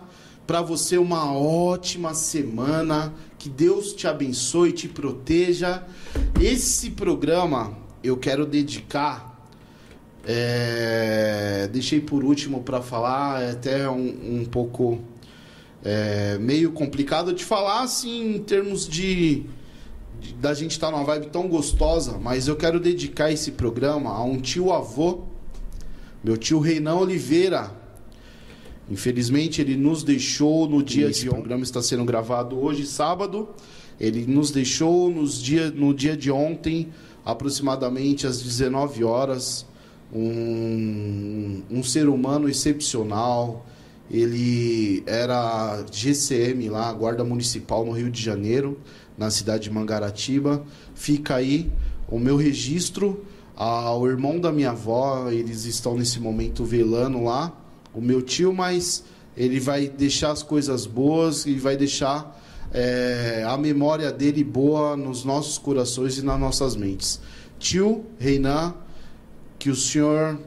para 0.45 0.61
você 0.61 0.97
uma 0.97 1.31
ótima 1.33 2.13
semana, 2.13 3.13
que 3.37 3.49
Deus 3.49 3.93
te 3.93 4.07
abençoe, 4.07 4.71
te 4.71 4.87
proteja. 4.87 5.83
Esse 6.41 6.91
programa 6.91 7.77
eu 8.03 8.17
quero 8.17 8.45
dedicar. 8.45 9.27
é, 10.25 11.69
deixei 11.71 12.01
por 12.01 12.23
último 12.23 12.61
para 12.61 12.81
falar, 12.81 13.41
é 13.41 13.51
até 13.51 13.89
um, 13.89 14.41
um 14.41 14.45
pouco 14.45 14.99
é, 15.89 16.37
meio 16.39 16.71
complicado 16.73 17.31
de 17.33 17.45
falar 17.45 17.81
assim 17.81 18.35
em 18.35 18.39
termos 18.43 18.85
de, 18.85 19.43
de- 20.19 20.33
da 20.33 20.53
gente 20.53 20.71
estar 20.71 20.91
numa 20.91 21.05
vibe 21.05 21.27
tão 21.27 21.47
gostosa, 21.47 22.17
mas 22.17 22.49
eu 22.49 22.57
quero 22.57 22.77
dedicar 22.77 23.31
esse 23.31 23.51
programa 23.51 24.09
a 24.11 24.21
um 24.21 24.37
tio 24.41 24.73
avô, 24.73 25.23
meu 26.21 26.35
tio 26.35 26.59
Reinan 26.59 26.95
Oliveira. 26.95 27.71
Infelizmente 28.89 29.61
ele 29.61 29.77
nos 29.77 30.03
deixou 30.03 30.67
no 30.67 30.83
dia 30.83 31.09
de 31.09 31.27
ontem. 31.29 31.29
O 31.29 31.41
programa 31.41 31.63
está 31.63 31.81
sendo 31.81 32.03
gravado 32.03 32.59
hoje, 32.59 32.85
sábado. 32.85 33.47
Ele 33.99 34.25
nos 34.27 34.51
deixou 34.51 35.09
nos 35.09 35.41
dia, 35.41 35.71
no 35.71 35.93
dia 35.93 36.17
de 36.17 36.29
ontem, 36.31 36.89
aproximadamente 37.25 38.27
às 38.27 38.41
19 38.41 39.03
horas. 39.05 39.65
Um, 40.13 41.61
um 41.69 41.83
ser 41.83 42.07
humano 42.09 42.47
excepcional. 42.49 43.65
Ele 44.09 45.03
era 45.05 45.83
GCM 45.91 46.69
lá, 46.69 46.91
Guarda 46.93 47.23
Municipal 47.23 47.85
no 47.85 47.91
Rio 47.91 48.09
de 48.09 48.21
Janeiro, 48.21 48.79
na 49.17 49.29
cidade 49.29 49.63
de 49.63 49.71
Mangaratiba. 49.71 50.63
Fica 50.95 51.35
aí 51.35 51.69
o 52.07 52.17
meu 52.17 52.37
registro 52.37 53.25
ao 53.55 54.07
irmão 54.07 54.39
da 54.39 54.51
minha 54.51 54.69
avó, 54.69 55.29
eles 55.31 55.65
estão 55.65 55.97
nesse 55.97 56.19
momento 56.19 56.63
velando 56.63 57.23
lá. 57.23 57.51
O 57.93 57.99
meu 57.99 58.21
tio, 58.21 58.53
mas 58.53 59.03
ele 59.35 59.59
vai 59.59 59.87
deixar 59.87 60.31
as 60.31 60.43
coisas 60.43 60.85
boas 60.85 61.45
e 61.47 61.55
vai 61.55 61.75
deixar 61.75 62.39
é, 62.71 63.43
a 63.47 63.57
memória 63.57 64.11
dele 64.11 64.43
boa 64.43 64.95
nos 64.95 65.25
nossos 65.25 65.57
corações 65.57 66.17
e 66.17 66.21
nas 66.23 66.39
nossas 66.39 66.75
mentes. 66.75 67.19
Tio 67.57 68.05
Reinan, 68.19 68.75
que 69.57 69.71
o 69.71 69.75
senhor 69.75 70.39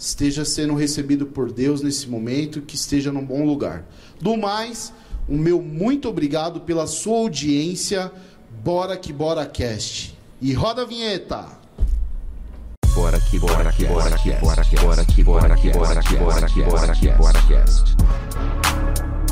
esteja 0.00 0.46
sendo 0.46 0.74
recebido 0.74 1.26
por 1.26 1.52
Deus 1.52 1.82
nesse 1.82 2.08
momento, 2.08 2.62
que 2.62 2.74
esteja 2.74 3.12
num 3.12 3.24
bom 3.24 3.44
lugar. 3.44 3.84
Do 4.18 4.34
mais, 4.34 4.94
o 5.28 5.36
meu 5.36 5.60
muito 5.60 6.08
obrigado 6.08 6.62
pela 6.62 6.86
sua 6.86 7.18
audiência. 7.18 8.10
Bora 8.64 8.96
que 8.96 9.12
bora 9.12 9.44
cast. 9.44 10.16
E 10.40 10.54
roda 10.54 10.82
a 10.82 10.84
vinheta. 10.86 11.46
Bora 12.94 13.20
que 13.20 13.38
bora 13.38 13.72
que 13.72 13.84
bora 13.84 14.16
que 14.18 14.30
bora 14.32 14.64
que 14.64 14.76
bora 14.76 15.04
que 15.04 15.22
bora 15.22 15.54
que 15.54 15.70
bora 15.70 16.02
que 16.02 16.16
bora 16.16 16.46
que 16.48 16.62
bora 16.62 16.94
que 16.94 17.08
bora 17.10 17.42
cast. 17.42 17.96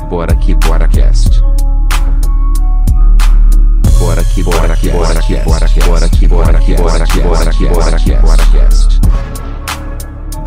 Bora 0.07 0.35
que 0.35 0.55
bora 0.55 0.87
cast. 0.87 1.41
Bora 3.99 4.23
que 4.23 4.43
bora 4.43 4.75
que 4.75 4.89
bora 4.89 5.21
que 5.21 5.35
bora 5.39 5.67
que 5.67 5.79
bora 5.81 6.09
que 6.09 6.27
bora 6.27 6.59
que 6.59 6.75
bora 6.75 7.05
que 7.05 7.21
bora 7.21 7.51
que 7.51 7.65
bora 7.67 7.99
que 7.99 8.15
bora 8.15 8.45
cast. 8.51 8.99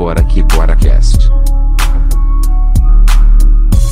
Bora 0.03 0.25
que 0.25 0.43
bora 0.43 0.75
cast. 0.75 1.42